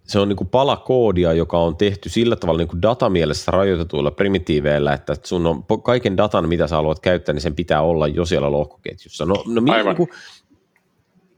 se 0.04 0.18
on 0.18 0.28
niin 0.28 0.36
kuin 0.36 0.48
pala 0.48 0.76
koodia, 0.76 1.32
joka 1.32 1.58
on 1.58 1.76
tehty 1.76 2.08
sillä 2.08 2.36
tavalla 2.36 2.58
niin 2.58 2.68
kuin 2.68 2.82
datamielessä 2.82 3.50
rajoitetuilla 3.50 4.10
primitiiveillä, 4.10 4.92
että 4.92 5.16
sun 5.22 5.46
on 5.46 5.64
kaiken 5.82 6.16
datan, 6.16 6.48
mitä 6.48 6.66
sä 6.66 6.76
haluat 6.76 7.00
käyttää, 7.00 7.32
niin 7.32 7.42
sen 7.42 7.54
pitää 7.54 7.82
olla 7.82 8.08
jo 8.08 8.24
siellä 8.24 8.52
lohkoketjussa. 8.52 9.26
No, 9.26 9.44
no 9.46 9.72
Aivan. 9.72 9.86
Niin 9.86 9.96
kuin, 9.96 10.18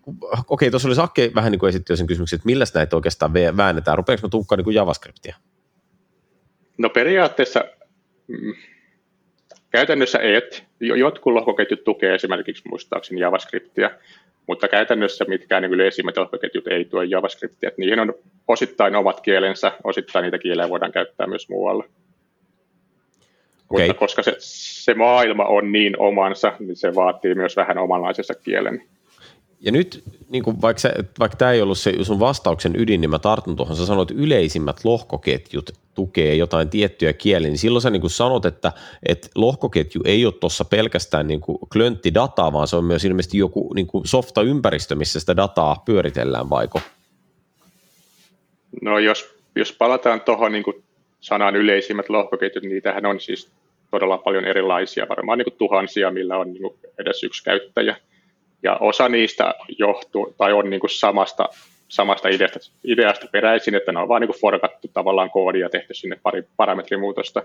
okei, 0.07 0.45
okay, 0.49 0.71
tuossa 0.71 0.89
oli 0.89 0.95
Sakke 0.95 1.33
vähän 1.35 1.53
niin 1.53 1.59
kuin 1.59 1.69
esitti 1.69 1.97
sen 1.97 2.07
kysymyksen, 2.07 2.37
että 2.37 2.47
millä 2.47 2.65
näitä 2.75 2.97
oikeastaan 2.97 3.33
väännetään. 3.35 3.97
Rupeeko 3.99 4.21
me 4.23 4.29
tuukkaan 4.29 4.57
niin 4.57 4.65
kuin 4.65 4.75
JavaScriptia? 4.75 5.37
No 6.79 6.89
periaatteessa 6.89 7.65
mm, 8.29 8.55
Käytännössä 9.73 10.19
et. 10.19 10.65
Jotkut 10.81 11.33
lohkoketjut 11.33 11.85
tukee 11.85 12.15
esimerkiksi 12.15 12.69
muistaakseni 12.69 13.21
JavaScriptia, 13.21 13.91
mutta 14.47 14.69
käytännössä 14.69 15.25
mitkään 15.29 15.63
niin 15.63 15.73
yleisimmät 15.73 16.17
lohkoketjut 16.17 16.67
ei 16.67 16.85
tue 16.85 17.05
JavaScriptia. 17.05 17.69
Että 17.69 17.81
niihin 17.81 18.01
on 18.01 18.15
osittain 18.49 18.97
omat 18.97 19.21
kielensä, 19.21 19.73
osittain 19.85 20.23
niitä 20.23 20.39
kielejä 20.39 20.69
voidaan 20.69 20.93
käyttää 20.93 21.27
myös 21.27 21.49
muualla. 21.49 21.85
Okay. 23.71 23.87
Mutta 23.87 23.95
koska 23.95 24.23
se, 24.23 24.37
se 24.39 24.95
maailma 24.95 25.45
on 25.45 25.73
niin 25.73 25.99
omansa, 25.99 26.53
niin 26.59 26.77
se 26.77 26.95
vaatii 26.95 27.35
myös 27.35 27.57
vähän 27.57 27.79
omanlaisensa 27.79 28.35
kielen. 28.35 28.83
Ja 29.65 29.73
nyt, 29.73 30.03
niin 30.29 30.43
kuin 30.43 30.63
vaikka, 30.63 30.89
vaikka 31.19 31.37
tämä 31.37 31.53
ei 31.53 31.63
ollut 31.63 31.79
se 31.79 31.95
sun 32.03 32.21
vastauksen 32.21 32.73
ydin, 32.77 33.01
niin 33.01 33.11
mä 33.11 33.19
tartun 33.19 33.57
tuohon. 33.57 33.77
Sä 33.77 33.87
sanoit, 33.87 34.11
että 34.11 34.23
yleisimmät 34.23 34.85
lohkoketjut 34.85 35.71
tukee 35.95 36.35
jotain 36.35 36.71
tiettyjä 36.71 37.13
kieliä, 37.13 37.49
niin 37.49 37.59
silloin 37.59 37.83
sä 37.83 37.91
niin 37.91 38.01
kuin 38.01 38.11
sanot, 38.11 38.45
että, 38.45 38.73
että 39.09 39.29
lohkoketju 39.35 40.01
ei 40.05 40.27
ole 40.27 40.35
tuossa 40.41 40.65
pelkästään 40.65 41.27
niin 41.27 41.41
kuin 41.41 41.59
klönttidataa, 41.73 42.53
vaan 42.53 42.69
se 42.69 42.77
on 42.77 42.85
myös 42.85 43.05
ilmeisesti 43.05 43.39
joku 43.39 43.75
niin 43.75 43.87
kuin 43.87 44.07
softa-ympäristö, 44.07 44.95
missä 44.95 45.21
sitä 45.21 45.37
dataa 45.37 45.83
pyöritellään, 45.85 46.51
vaiko? 46.51 46.81
No 48.83 48.99
jos, 48.99 49.35
jos 49.57 49.73
palataan 49.73 50.21
tuohon 50.21 50.53
niin 50.53 50.85
sanan 51.21 51.57
yleisimmät 51.57 52.09
lohkoketjut, 52.09 52.63
niin 52.63 52.73
niitähän 52.73 53.07
on 53.07 53.21
siis 53.21 53.49
todella 53.91 54.19
paljon 54.19 54.45
erilaisia, 54.45 55.07
varmaan 55.09 55.39
niin 55.39 55.45
kuin 55.45 55.59
tuhansia, 55.59 56.11
millä 56.11 56.39
on 56.39 56.53
niin 56.53 56.63
kuin 56.63 56.75
edes 56.99 57.23
yksi 57.25 57.45
käyttäjä– 57.45 57.97
ja 58.63 58.77
osa 58.77 59.09
niistä 59.09 59.55
johtuu 59.79 60.35
tai 60.39 60.53
on 60.53 60.71
niin 60.71 60.81
kuin 60.81 60.91
samasta, 60.91 61.49
samasta 61.89 62.29
ideasta, 62.29 62.59
ideasta 62.85 63.27
peräisin, 63.33 63.75
että 63.75 63.93
ne 63.93 64.01
on 64.01 64.09
vain 64.09 64.21
niin 64.21 64.41
forkattu 64.41 64.89
tavallaan 64.89 65.31
koodia 65.31 65.67
ja 65.67 65.71
tehty 65.71 65.95
sinne 65.95 66.19
pari 66.23 66.45
parametrimuutosta. 66.57 67.43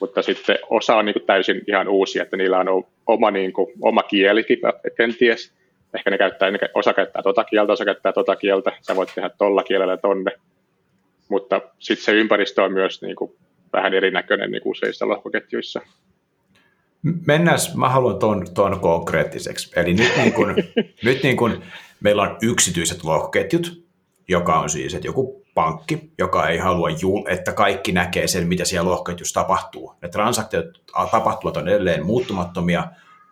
Mutta 0.00 0.22
sitten 0.22 0.58
osa 0.70 0.96
on 0.96 1.04
niin 1.04 1.14
kuin 1.14 1.26
täysin 1.26 1.62
ihan 1.68 1.88
uusia, 1.88 2.22
että 2.22 2.36
niillä 2.36 2.58
on 2.58 2.84
oma, 3.06 3.30
niin 3.30 3.52
kuin, 3.52 3.72
oma 3.80 4.02
kielikin 4.02 4.58
kenties. 4.96 5.52
Ehkä 5.94 6.10
ne 6.10 6.18
käyttää, 6.18 6.48
osa 6.74 6.94
käyttää 6.94 7.22
tota 7.22 7.44
kieltä, 7.44 7.72
osa 7.72 7.84
käyttää 7.84 8.12
tota 8.12 8.36
kieltä. 8.36 8.72
Sä 8.80 8.96
voit 8.96 9.12
tehdä 9.14 9.30
tolla 9.38 9.62
kielellä 9.62 9.96
tonne. 9.96 10.32
Mutta 11.28 11.60
sitten 11.78 12.04
se 12.04 12.12
ympäristö 12.12 12.62
on 12.62 12.72
myös 12.72 13.02
niin 13.02 13.16
kuin, 13.16 13.32
vähän 13.72 13.94
erinäköinen 13.94 14.50
niin 14.50 14.62
kuin 14.62 14.70
useissa 14.70 15.08
lohkoketjuissa. 15.08 15.80
Mennään, 17.02 17.58
mä 17.76 17.88
haluan 17.88 18.18
tuon, 18.18 18.46
tuon 18.54 18.80
konkreettiseksi. 18.80 19.72
Eli 19.76 19.94
nyt, 19.94 20.12
niin 20.16 20.32
kun, 20.32 20.54
nyt 21.04 21.22
niin 21.22 21.36
kun 21.36 21.62
meillä 22.00 22.22
on 22.22 22.36
yksityiset 22.42 23.04
lohkoketjut, 23.04 23.86
joka 24.28 24.60
on 24.60 24.70
siis 24.70 24.94
että 24.94 25.08
joku 25.08 25.42
pankki, 25.54 26.12
joka 26.18 26.48
ei 26.48 26.58
halua, 26.58 26.88
että 27.28 27.52
kaikki 27.52 27.92
näkee 27.92 28.26
sen, 28.26 28.48
mitä 28.48 28.64
siellä 28.64 28.90
lohkoketjussa 28.90 29.40
tapahtuu. 29.40 29.94
Ne 30.02 30.08
transaktiot 30.08 30.66
tapahtuvat 31.10 31.56
on 31.56 31.68
edelleen 31.68 32.06
muuttumattomia, 32.06 32.84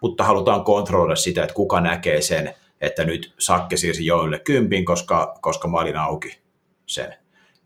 mutta 0.02 0.24
halutaan 0.24 0.64
kontrolloida 0.64 1.16
sitä, 1.16 1.42
että 1.42 1.54
kuka 1.54 1.80
näkee 1.80 2.20
sen, 2.20 2.54
että 2.80 3.04
nyt 3.04 3.35
Sakke 3.38 3.76
siirsi 3.76 4.06
joille 4.06 4.38
kympin, 4.38 4.85
koska, 4.85 5.38
koska 5.40 5.68
mä 5.68 5.78
olin 5.78 5.96
auki 5.96 6.38
sen 6.87 7.19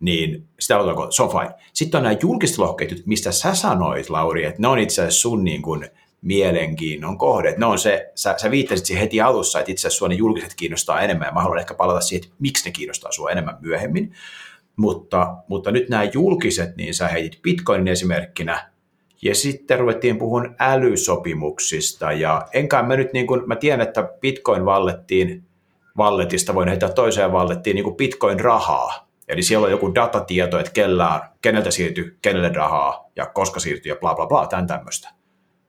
niin 0.05 0.49
sitä 0.61 0.79
on 0.79 1.31
fine. 1.33 1.55
Sitten 1.73 1.99
on 1.99 2.03
nämä 2.05 2.17
julkiset 2.23 2.59
lohketjut, 2.59 3.07
mistä 3.07 3.33
sä 3.33 3.55
sanoit, 3.55 4.11
Lauri, 4.11 4.45
että 4.45 4.63
ne 4.63 4.69
on 4.69 4.79
itse 4.79 5.03
asiassa 5.03 5.21
sun 5.21 5.45
niin 5.45 5.63
kuin 5.63 5.87
mielenkiinnon 6.23 7.19
kohde. 7.19 7.55
Ne 7.57 7.67
on 7.67 7.79
se, 7.79 8.11
sä, 8.15 8.35
sä 8.37 8.51
viittasit 8.51 8.87
siihen 8.87 9.01
heti 9.01 9.21
alussa, 9.21 9.59
että 9.59 9.73
itse 9.73 9.87
asiassa 9.87 9.99
sua 9.99 10.09
ne 10.09 10.15
julkiset 10.15 10.55
kiinnostaa 10.55 11.01
enemmän, 11.01 11.27
ja 11.27 11.33
mä 11.33 11.41
haluan 11.41 11.59
ehkä 11.59 11.75
palata 11.75 12.01
siihen, 12.01 12.25
että 12.25 12.37
miksi 12.39 12.65
ne 12.65 12.73
kiinnostaa 12.73 13.13
sua 13.13 13.31
enemmän 13.31 13.59
myöhemmin. 13.61 14.13
Mutta, 14.77 15.37
mutta 15.49 15.71
nyt 15.71 15.89
nämä 15.89 16.05
julkiset, 16.05 16.77
niin 16.77 16.95
sä 16.95 17.09
heitit 17.09 17.43
Bitcoinin 17.43 17.89
esimerkkinä, 17.89 18.71
ja 19.23 19.35
sitten 19.35 19.79
ruvettiin 19.79 20.19
puhun 20.19 20.55
älysopimuksista, 20.59 22.13
ja 22.13 22.43
enkä 22.53 22.83
mä 22.83 22.97
nyt, 22.97 23.13
niin 23.13 23.27
kuin, 23.27 23.43
mä 23.47 23.57
tiedän, 23.57 23.81
että 23.81 24.09
Bitcoin 24.21 24.65
vallettiin, 24.65 25.45
valletista 25.97 26.55
voin 26.55 26.69
heittää 26.69 26.89
toiseen 26.89 27.33
vallettiin 27.33 27.75
niin 27.75 27.85
kuin 27.85 27.97
Bitcoin-rahaa, 27.97 29.04
Eli 29.29 29.43
siellä 29.43 29.65
on 29.65 29.71
joku 29.71 29.95
datatieto, 29.95 30.59
että 30.59 30.73
kellä, 30.73 31.31
keneltä 31.43 31.71
siirtyy 31.71 32.19
kenelle 32.23 32.49
rahaa 32.49 33.11
ja 33.17 33.27
koska 33.27 33.61
siirtyy 33.61 33.93
ja 33.93 33.97
bla 33.97 34.15
bla 34.15 34.27
bla, 34.27 34.47
tämän 34.47 34.67
tämmöistä. 34.67 35.11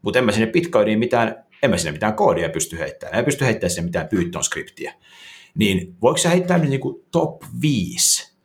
Mutta 0.02 0.20
en 0.20 0.26
mä 0.26 0.32
sinne 0.32 0.52
Bitcoiniin 0.52 1.00
mitään, 1.00 1.46
en 1.64 1.70
mä 1.70 1.78
sinne 1.78 1.92
mitään 1.92 2.14
koodia 2.14 2.50
pysty 2.50 2.80
heittämään, 2.80 3.20
en 3.20 3.26
pysty 3.26 3.46
heittämään 3.46 3.72
sinne 3.72 3.86
mitään 3.86 4.08
Python-skriptiä. 4.08 4.94
Niin 5.56 5.96
voiko 6.02 6.18
sä 6.18 6.30
heittää 6.30 6.58
nyt 6.58 6.70
niinku 6.70 7.06
top 7.12 7.44
5 7.62 8.36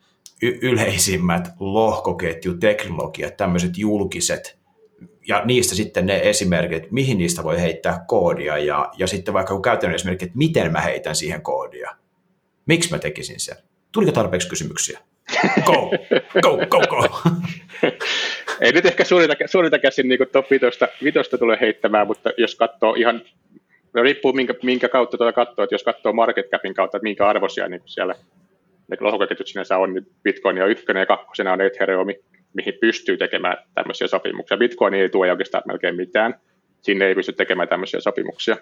y- 0.41 0.59
yleisimmät 0.61 1.49
lohkoketjuteknologiat, 1.59 3.37
tämmöiset 3.37 3.77
julkiset, 3.77 4.59
ja 5.27 5.41
niistä 5.45 5.75
sitten 5.75 6.05
ne 6.05 6.19
esimerkit, 6.23 6.91
mihin 6.91 7.17
niistä 7.17 7.43
voi 7.43 7.61
heittää 7.61 8.05
koodia, 8.07 8.57
ja, 8.57 8.91
ja 8.97 9.07
sitten 9.07 9.33
vaikka 9.33 9.61
käytännön 9.61 9.95
esimerkki, 9.95 10.25
että 10.25 10.37
miten 10.37 10.71
mä 10.71 10.81
heitän 10.81 11.15
siihen 11.15 11.41
koodia. 11.41 11.91
Miksi 12.65 12.91
mä 12.91 12.99
tekisin 12.99 13.39
sen? 13.39 13.57
Tuliko 13.91 14.11
tarpeeksi 14.11 14.49
kysymyksiä? 14.49 14.99
Go, 15.65 15.91
go, 16.41 16.57
go, 16.69 16.79
go. 16.79 17.09
Ei 18.61 18.71
nyt 18.71 18.85
ehkä 18.85 19.03
suurinta, 19.03 19.35
suurinta 19.45 19.79
käsin 19.79 20.07
niin 20.07 20.19
top 20.31 20.51
5, 20.51 20.65
vitosta 21.03 21.37
tulee 21.37 21.57
heittämään, 21.61 22.07
mutta 22.07 22.29
jos 22.37 22.55
katsoo 22.55 22.93
ihan, 22.93 23.21
no 23.93 24.03
riippuu 24.03 24.33
minkä, 24.33 24.53
minkä 24.63 24.89
kautta 24.89 25.17
tuota 25.17 25.33
katsoo, 25.33 25.63
että 25.63 25.75
jos 25.75 25.83
katsoo 25.83 26.13
market 26.13 26.49
capin 26.49 26.73
kautta, 26.73 26.97
että 26.97 27.03
minkä 27.03 27.27
arvoisia 27.27 27.67
niin 27.67 27.81
siellä 27.85 28.15
ne 28.87 28.97
lohkoketjut 28.99 29.47
sinänsä 29.47 29.77
on, 29.77 29.93
niin 29.93 30.07
Bitcoin 30.23 30.61
on 30.61 30.71
ykkönen 30.71 31.01
ja 31.01 31.05
kakkosena 31.05 31.53
on 31.53 31.61
Ethereum. 31.61 32.07
mihin 32.53 32.73
pystyy 32.81 33.17
tekemään 33.17 33.57
tämmöisiä 33.75 34.07
sopimuksia. 34.07 34.57
Bitcoin 34.57 34.93
ei 34.93 35.09
tue 35.09 35.31
oikeastaan 35.31 35.63
melkein 35.67 35.95
mitään. 35.95 36.35
Sinne 36.81 37.05
ei 37.05 37.15
pysty 37.15 37.33
tekemään 37.33 37.67
tämmöisiä 37.67 37.99
sopimuksia. 37.99 38.57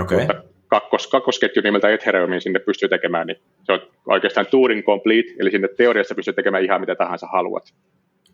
Okay. 0.00 0.18
Mutta 0.18 0.42
kakkos, 0.70 1.06
kakkosketju 1.06 1.62
nimeltä 1.62 1.88
Ethereumin 1.88 2.40
sinne 2.40 2.58
pystyy 2.58 2.88
tekemään, 2.88 3.26
niin 3.26 3.36
se 3.62 3.72
on 3.72 3.80
oikeastaan 4.06 4.46
Turing 4.46 4.82
complete, 4.82 5.28
eli 5.40 5.50
sinne 5.50 5.68
teoriassa 5.68 6.14
pystyy 6.14 6.34
tekemään 6.34 6.64
ihan 6.64 6.80
mitä 6.80 6.94
tahansa 6.94 7.26
haluat. 7.26 7.74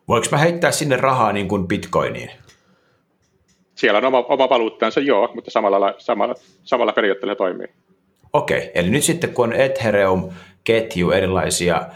Voinko 0.09 0.29
mä 0.31 0.39
heittää 0.39 0.71
sinne 0.71 0.97
rahaa 0.97 1.33
niin 1.33 1.49
kuin 1.49 1.69
bitcoiniin? 1.69 2.31
Siellä 3.75 3.99
on 3.99 4.05
oma, 4.05 4.19
oma 4.19 4.49
valuuttansa, 4.49 5.01
joo, 5.01 5.31
mutta 5.35 5.51
samalla, 5.51 5.95
samalla, 5.99 6.35
samalla 6.65 6.93
periaatteella 6.93 7.35
toimii. 7.35 7.67
Okei, 8.33 8.71
eli 8.75 8.91
nyt 8.91 9.03
sitten 9.03 9.35
kun 9.35 9.45
on 9.45 9.53
Ethereum-ketju 9.53 11.11
erilaisia 11.11 11.87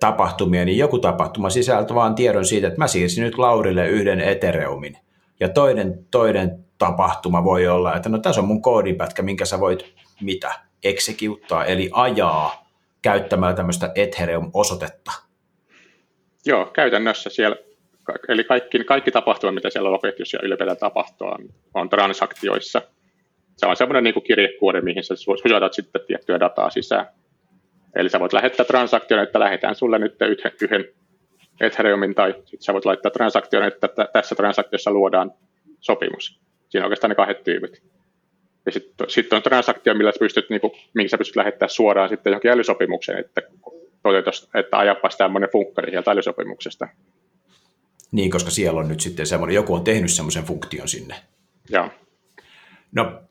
tapahtumia, 0.00 0.64
niin 0.64 0.78
joku 0.78 0.98
tapahtuma 0.98 1.50
sisältää 1.50 1.94
vaan 1.94 2.14
tiedon 2.14 2.44
siitä, 2.44 2.66
että 2.66 2.78
mä 2.78 2.86
siirsin 2.86 3.24
nyt 3.24 3.38
Laurille 3.38 3.88
yhden 3.88 4.20
Ethereumin. 4.20 4.96
Ja 5.40 5.48
toinen, 5.48 5.98
toinen 6.10 6.63
tapahtuma 6.78 7.44
voi 7.44 7.66
olla, 7.68 7.96
että 7.96 8.08
no 8.08 8.18
tässä 8.18 8.40
on 8.40 8.46
mun 8.46 8.62
koodipätkä, 8.62 9.22
minkä 9.22 9.44
sä 9.44 9.60
voit 9.60 9.94
mitä? 10.20 10.52
Executaa, 10.84 11.64
eli 11.64 11.90
ajaa 11.92 12.68
käyttämällä 13.02 13.54
tämmöistä 13.54 13.92
Ethereum-osoitetta. 13.94 15.12
Joo, 16.46 16.66
käytännössä 16.66 17.30
siellä, 17.30 17.56
eli 18.28 18.44
kaikki, 18.44 18.84
kaikki 18.84 19.10
tapahtumat, 19.10 19.54
mitä 19.54 19.70
siellä 19.70 19.90
loketjussa 19.90 20.36
ja 20.36 20.46
ylipäätään 20.46 20.76
tapahtuu, 20.76 21.28
on 21.74 21.90
transaktioissa. 21.90 22.82
Se 23.56 23.66
on 23.66 23.76
semmoinen 23.76 24.04
niin 24.04 24.22
kirjekuori, 24.22 24.80
mihin 24.80 25.04
sä 25.04 25.14
syötät 25.16 25.72
sitten 25.72 26.00
tiettyä 26.06 26.40
dataa 26.40 26.70
sisään. 26.70 27.06
Eli 27.96 28.08
sä 28.08 28.20
voit 28.20 28.32
lähettää 28.32 28.66
transaktion, 28.66 29.22
että 29.22 29.40
lähetään 29.40 29.74
sulle 29.74 29.98
nyt 29.98 30.16
yhden, 30.20 30.52
yhden 30.62 30.84
Ethereumin, 31.60 32.14
tai 32.14 32.32
sitten 32.32 32.62
sä 32.62 32.72
voit 32.72 32.84
laittaa 32.84 33.10
transaktion, 33.10 33.64
että 33.64 33.88
tässä 34.12 34.34
transaktiossa 34.34 34.90
luodaan 34.90 35.32
sopimus. 35.80 36.40
Siinä 36.68 36.84
on 36.84 36.86
oikeastaan 36.86 37.08
ne 37.08 37.14
kahdet 37.14 37.44
tyypit. 37.44 37.82
Ja 38.66 38.72
sitten 38.72 39.10
sit 39.10 39.32
on 39.32 39.42
transaktio, 39.42 39.94
millä 39.94 40.12
sä 40.12 40.18
pystyt, 40.18 40.50
niin 40.50 40.60
kuin, 40.60 40.72
minkä 40.94 41.08
sä 41.08 41.18
pystyt 41.18 41.36
lähettämään 41.36 41.70
suoraan 41.70 42.08
sitten 42.08 42.30
johonkin 42.30 42.50
älysopimukseen, 42.50 43.18
että 43.18 43.42
toteutus, 44.02 44.48
että 44.54 44.78
ajapas 44.78 45.16
tämmöinen 45.16 45.48
funkkari 45.52 45.90
sieltä 45.90 46.10
älysopimuksesta. 46.10 46.88
Niin, 48.12 48.30
koska 48.30 48.50
siellä 48.50 48.80
on 48.80 48.88
nyt 48.88 49.00
sitten 49.00 49.26
semmoinen, 49.26 49.54
joku 49.54 49.74
on 49.74 49.84
tehnyt 49.84 50.10
semmoisen 50.10 50.44
funktion 50.44 50.88
sinne. 50.88 51.14
Joo. 51.70 51.88
No, 52.92 53.22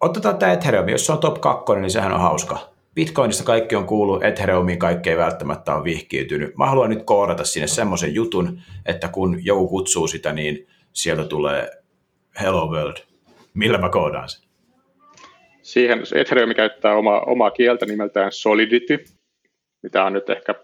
otetaan 0.00 0.38
tämä 0.38 0.52
Ethereum, 0.52 0.88
jos 0.88 1.06
se 1.06 1.12
on 1.12 1.18
top 1.18 1.40
2, 1.40 1.72
niin 1.80 1.90
sehän 1.90 2.12
on 2.12 2.20
hauska. 2.20 2.70
Bitcoinista 2.94 3.44
kaikki 3.44 3.76
on 3.76 3.86
kuullut, 3.86 4.24
Ethereumiin 4.24 4.78
kaikki 4.78 5.10
ei 5.10 5.16
välttämättä 5.16 5.74
ole 5.74 5.84
vihkiytynyt. 5.84 6.56
Mä 6.56 6.66
haluan 6.66 6.90
nyt 6.90 7.02
koodata 7.02 7.44
sinne 7.44 7.66
semmoisen 7.66 8.14
jutun, 8.14 8.62
että 8.86 9.08
kun 9.08 9.44
joku 9.44 9.68
kutsuu 9.68 10.06
sitä, 10.06 10.32
niin 10.32 10.66
sieltä 10.92 11.24
tulee 11.24 11.70
Hello 12.40 12.66
World. 12.66 12.96
Millä 13.54 13.78
mä 13.78 13.88
koodaan 13.88 14.28
sen? 14.28 14.48
Siihen 15.62 16.02
Ethereum 16.14 16.54
käyttää 16.54 16.96
oma, 16.96 17.20
omaa 17.20 17.50
kieltä 17.50 17.86
nimeltään 17.86 18.32
Solidity, 18.32 19.04
mitä 19.82 20.04
on 20.04 20.12
nyt 20.12 20.30
ehkä, 20.30 20.54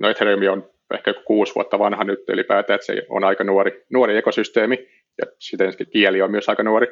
no 0.00 0.08
Ethereum 0.08 0.40
on 0.52 0.70
ehkä 0.94 1.14
kuusi 1.14 1.54
vuotta 1.54 1.78
vanha 1.78 2.04
nyt 2.04 2.18
ylipäätään, 2.28 2.74
että 2.74 2.86
se 2.86 3.06
on 3.08 3.24
aika 3.24 3.44
nuori, 3.44 3.84
nuori 3.92 4.16
ekosysteemi, 4.16 4.88
ja 5.18 5.26
siten 5.38 5.72
kieli 5.92 6.22
on 6.22 6.30
myös 6.30 6.48
aika 6.48 6.62
nuori, 6.62 6.86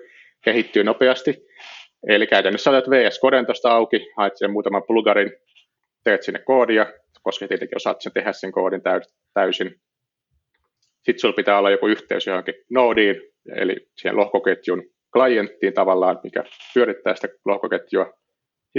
kehittyy 0.44 0.84
nopeasti. 0.84 1.46
Eli 2.08 2.26
käytännössä 2.26 2.70
otat 2.70 2.90
VS 2.90 3.20
Coden 3.20 3.46
tuosta 3.46 3.72
auki, 3.72 4.06
haet 4.16 4.32
sen 4.36 4.50
muutaman 4.50 4.82
plugarin, 4.82 5.32
teet 6.04 6.22
sinne 6.22 6.38
koodia, 6.38 6.86
koska 7.22 7.48
tietenkin 7.48 7.76
osaat 7.76 8.00
sen 8.00 8.12
tehdä 8.12 8.32
sen 8.32 8.52
koodin 8.52 8.82
täysin. 9.34 9.80
Sitten 10.96 11.18
sulla 11.18 11.34
pitää 11.34 11.58
olla 11.58 11.70
joku 11.70 11.86
yhteys 11.86 12.26
johonkin 12.26 12.54
noodiin, 12.70 13.31
eli 13.56 13.88
siihen 13.96 14.16
lohkoketjun 14.16 14.82
klienttiin 15.12 15.74
tavallaan, 15.74 16.20
mikä 16.24 16.44
pyörittää 16.74 17.14
sitä 17.14 17.28
lohkoketjua. 17.44 18.12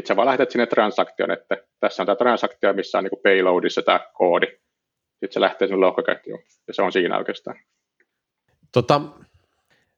Sä 0.08 0.16
vaan 0.16 0.26
lähetät 0.26 0.52
sinne 0.52 0.66
transaktion, 0.66 1.32
että 1.32 1.58
tässä 1.80 2.04
on 2.04 2.08
tämä 2.08 2.16
transaktio, 2.16 2.74
missä 2.74 2.98
on 2.98 3.04
niin 3.04 3.22
payloadissa 3.24 3.82
tämä 3.82 4.00
koodi. 4.14 4.46
Sitten 4.46 5.32
se 5.34 5.42
lähtee 5.42 5.68
sinne 5.68 5.86
lohkoketjuun, 5.86 6.40
ja 6.68 6.74
se 6.74 6.82
on 6.82 6.92
siinä 6.92 7.18
oikeastaan. 7.18 7.58
Tota, 8.72 9.02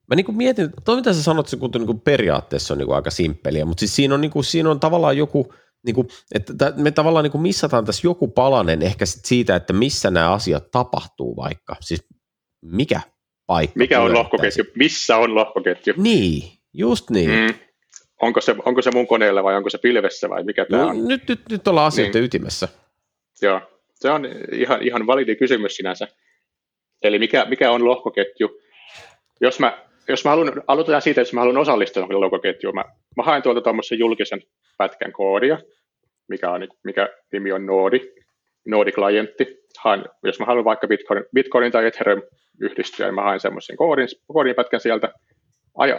Mä 0.08 0.16
niin 0.16 0.38
mietin, 0.38 0.66
että 0.66 0.82
toi 0.86 0.96
mitä 0.96 1.14
sä 1.14 1.24
sanot, 1.24 1.48
se 1.48 1.58
niin 1.58 1.86
kuin 1.86 2.02
periaatteessa 2.02 2.74
on 2.74 2.78
niin 2.78 2.86
kuin 2.86 2.96
aika 2.96 3.10
simppeliä, 3.10 3.66
mutta 3.66 3.80
siis 3.80 3.96
siinä 3.96 4.14
on, 4.14 4.22
niin 4.22 4.32
kuin, 4.32 4.44
siinä 4.44 4.72
on 4.72 4.80
tavallaan 4.80 5.18
joku, 5.18 5.54
niin 5.86 5.96
kuin, 5.96 6.08
että 6.36 6.74
me 6.76 6.92
tavallaan 6.92 7.24
niin 7.24 7.32
kuin 7.32 7.42
missataan 7.42 7.86
tässä 7.86 8.08
joku 8.08 8.28
palanen 8.28 8.82
ehkä 8.82 9.06
sit 9.06 9.26
siitä, 9.26 9.56
että 9.56 9.74
missä 9.74 10.12
nämä 10.12 10.32
asiat 10.32 10.72
tapahtuu 10.72 11.36
vaikka. 11.36 11.76
Siis 11.82 12.08
mikä 12.62 13.02
paikka? 13.48 13.80
Mikä 13.80 14.02
on 14.02 14.14
lohkoketju? 14.14 14.64
Missä 14.76 15.18
on 15.18 15.36
lohkoketju? 15.36 15.94
Niin, 15.98 16.52
just 16.74 17.10
niin. 17.10 17.30
Mm. 17.30 17.54
Onko, 18.22 18.42
se, 18.42 18.56
onko 18.66 18.82
se 18.82 18.92
mun 18.92 19.08
koneella 19.08 19.44
vai 19.44 19.56
onko 19.56 19.70
se 19.70 19.78
pilvessä 19.78 20.30
vai 20.30 20.44
mikä 20.44 20.66
tämä 20.66 20.84
no, 20.84 20.90
on? 20.90 21.08
Nyt, 21.08 21.30
nyt, 21.30 21.42
nyt 21.50 21.68
ollaan 21.68 21.88
asioiden 21.88 22.14
niin. 22.14 22.24
ytimessä. 22.24 22.68
Joo, 23.42 23.62
se 23.96 24.10
on 24.10 24.28
ihan, 24.52 24.84
ihan 24.84 25.08
validi 25.08 25.36
kysymys 25.36 25.76
sinänsä. 25.76 26.08
Eli 27.02 27.20
mikä, 27.20 27.46
mikä 27.46 27.72
on 27.72 27.86
lohkoketju? 27.86 28.62
Jos 29.42 29.60
mä 29.60 29.86
jos 30.08 30.26
mä 30.26 30.30
haluan, 30.30 30.64
aloitetaan 30.68 31.02
siitä, 31.02 31.22
että 31.22 31.28
jos 31.28 31.34
mä 31.34 31.42
haluan 31.42 31.58
osallistua 31.58 32.00
johonkin 32.00 32.22
logoketjuun, 32.22 32.76
mä, 32.76 32.86
mä 33.18 33.24
haen 33.24 33.44
tuolta 33.44 33.62
tuommoisen 33.62 34.00
julkisen 34.00 34.42
pätkän 34.78 35.12
koodia, 35.12 35.58
mikä, 36.28 36.52
on, 36.52 36.68
mikä 36.84 37.10
nimi 37.32 37.52
on 37.52 37.66
Nodi, 37.66 38.00
Nodi-klientti. 38.66 39.66
Haen, 39.80 40.06
jos 40.24 40.40
mä 40.40 40.46
haluan 40.46 40.66
vaikka 40.66 40.88
Bitcoin, 40.88 41.24
Bitcoin 41.34 41.72
tai 41.72 41.86
Ethereum 41.86 42.22
yhdistyä, 42.62 43.06
niin 43.06 43.16
mä 43.16 43.22
haen 43.22 43.40
semmoisen 43.40 43.78
koodin, 43.78 44.08
koodin 44.28 44.56
pätkän 44.56 44.80
sieltä, 44.80 45.14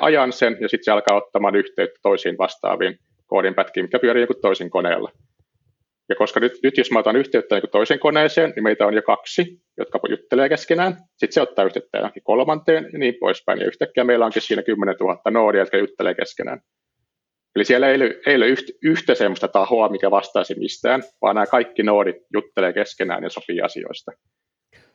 ajan 0.01 0.33
sen 0.33 0.57
ja 0.61 0.69
sitten 0.69 0.85
se 0.85 0.91
alkaa 0.91 1.17
ottamaan 1.17 1.57
yhteyttä 1.57 1.99
toisiin 2.03 2.39
vastaaviin 2.39 2.99
koodin 3.27 3.55
pätkiin, 3.55 3.85
mikä 3.85 3.99
pyörii 3.99 4.23
joku 4.23 4.35
toisin 4.35 4.71
koneella. 4.71 5.11
Ja 6.09 6.17
koska 6.17 6.41
nyt, 6.41 6.53
nyt 6.63 6.79
jos 6.79 6.91
mä 6.91 6.99
otan 6.99 7.17
yhteyttä 7.17 7.55
niin 7.55 7.71
toisen 7.71 7.99
koneeseen, 7.99 8.53
niin 8.57 8.63
meitä 8.63 8.87
on 8.87 8.95
jo 8.95 9.03
kaksi, 9.03 9.61
jotka 9.79 10.01
juttelee 10.09 10.49
keskenään. 10.49 10.93
Sitten 10.93 11.33
se 11.33 11.41
ottaa 11.41 11.65
yhteyttä 11.65 11.99
johonkin 11.99 12.23
kolmanteen 12.23 12.89
ja 12.93 12.99
niin 12.99 13.15
poispäin. 13.21 13.61
Ja 13.61 13.67
yhtäkkiä 13.67 14.05
meillä 14.05 14.27
onkin 14.27 14.43
siinä 14.43 14.63
10 14.63 14.97
000 15.01 15.31
noodia, 15.31 15.61
jotka 15.61 15.77
juttelee 15.77 16.15
keskenään. 16.15 16.61
Eli 17.57 17.65
siellä 17.65 17.89
ei 17.89 17.97
ole, 17.97 18.21
ei 18.27 18.37
ole 18.37 18.47
yhtä, 18.83 19.15
sellaista 19.15 19.49
tahoa, 19.49 19.89
mikä 19.89 20.11
vastaisi 20.11 20.55
mistään, 20.55 21.03
vaan 21.23 21.35
nämä 21.35 21.47
kaikki 21.47 21.83
noodit 21.83 22.17
juttelee 22.33 22.73
keskenään 22.73 23.23
ja 23.23 23.31
sopii 23.31 23.61
asioista. 23.61 24.13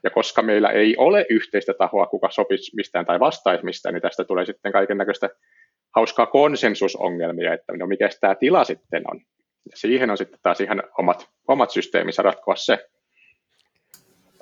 Ja 0.04 0.10
koska 0.10 0.42
meillä 0.42 0.70
ei 0.70 0.96
ole 0.98 1.26
yhteistä 1.30 1.74
tahoa, 1.74 2.08
kuka 2.08 2.32
sopisi 2.32 2.76
mistään 2.76 3.06
tai 3.06 3.20
vastaisi 3.20 3.66
mistään, 3.66 3.94
niin 3.94 4.02
tästä 4.02 4.24
tulee 4.24 4.46
sitten 4.46 4.72
kaiken 4.72 4.98
näköistä 4.98 5.30
hauskaa 5.96 6.26
konsensusongelmia, 6.26 7.54
että 7.54 7.78
no 7.78 7.88
mikä 7.88 8.10
tämä 8.22 8.36
tila 8.36 8.64
sitten 8.64 9.04
on. 9.12 9.22
Ja 9.72 9.78
siihen 9.78 10.10
on 10.12 10.18
sitten 10.18 10.40
taas 10.44 10.62
ihan 10.62 10.84
omat, 10.98 11.30
omat 11.48 11.72
systeeminsä 11.72 12.22
ratkoa 12.22 12.56
se. 12.56 12.90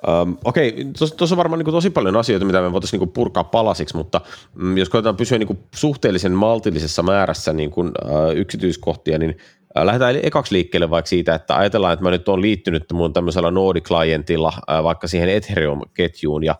Um, 0.08 0.36
okei, 0.44 0.86
tuossa 1.16 1.34
on 1.34 1.36
varmaan 1.36 1.58
niin 1.58 1.64
kuin, 1.64 1.74
tosi 1.74 1.90
paljon 1.90 2.16
asioita, 2.16 2.46
mitä 2.46 2.60
me 2.60 2.72
voitaisiin 2.72 2.98
niin 2.98 3.08
kuin, 3.08 3.12
purkaa 3.12 3.44
palasiksi, 3.44 3.96
mutta 3.96 4.20
mm, 4.54 4.76
jos 4.76 4.88
koetaan 4.88 5.16
pysyä 5.16 5.38
niin 5.38 5.46
kuin, 5.46 5.58
suhteellisen 5.74 6.32
maltillisessa 6.32 7.02
määrässä 7.02 7.52
niin 7.52 7.70
kuin, 7.70 7.88
uh, 7.88 8.36
yksityiskohtia, 8.36 9.18
niin 9.18 9.30
uh, 9.78 9.82
lähdetään 9.84 10.16
ekaksi 10.22 10.54
liikkeelle 10.54 10.90
vaikka 10.90 11.08
siitä, 11.08 11.34
että 11.34 11.56
ajatellaan, 11.56 11.92
että 11.92 12.02
mä 12.02 12.10
nyt 12.10 12.28
olen 12.28 12.42
liittynyt 12.42 12.84
mun 12.92 13.12
tämmöisellä 13.12 13.50
Node-klientilla 13.50 14.48
uh, 14.48 14.84
vaikka 14.84 15.06
siihen 15.06 15.28
Ethereum-ketjuun, 15.28 16.44
ja 16.44 16.54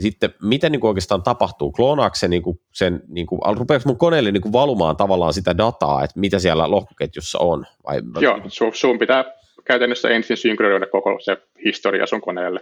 sitten 0.00 0.34
mitä 0.42 0.70
niin 0.70 0.80
kuin 0.80 0.88
oikeastaan 0.88 1.22
tapahtuu? 1.22 1.72
Kloonaako 1.72 2.14
se 2.14 2.28
niin 2.28 2.42
kuin 2.42 2.60
sen, 2.72 3.02
niin 3.08 3.26
kuin, 3.26 3.40
rupeako 3.56 3.82
mun 3.86 3.98
koneelle 3.98 4.32
niin 4.32 4.42
kuin 4.42 4.52
valumaan 4.52 4.96
tavallaan 4.96 5.32
sitä 5.32 5.58
dataa, 5.58 6.04
että 6.04 6.20
mitä 6.20 6.38
siellä 6.38 6.70
lohkoketjussa 6.70 7.38
on? 7.38 7.66
Vai, 7.86 8.00
Joo, 8.20 8.40
sun, 8.48 8.74
sun 8.74 8.98
pitää 8.98 9.24
käytännössä 9.68 10.08
ensin 10.08 10.36
synkronoida 10.36 10.86
koko 10.86 11.18
se 11.20 11.36
historia 11.64 12.06
sun 12.06 12.20
koneelle. 12.20 12.60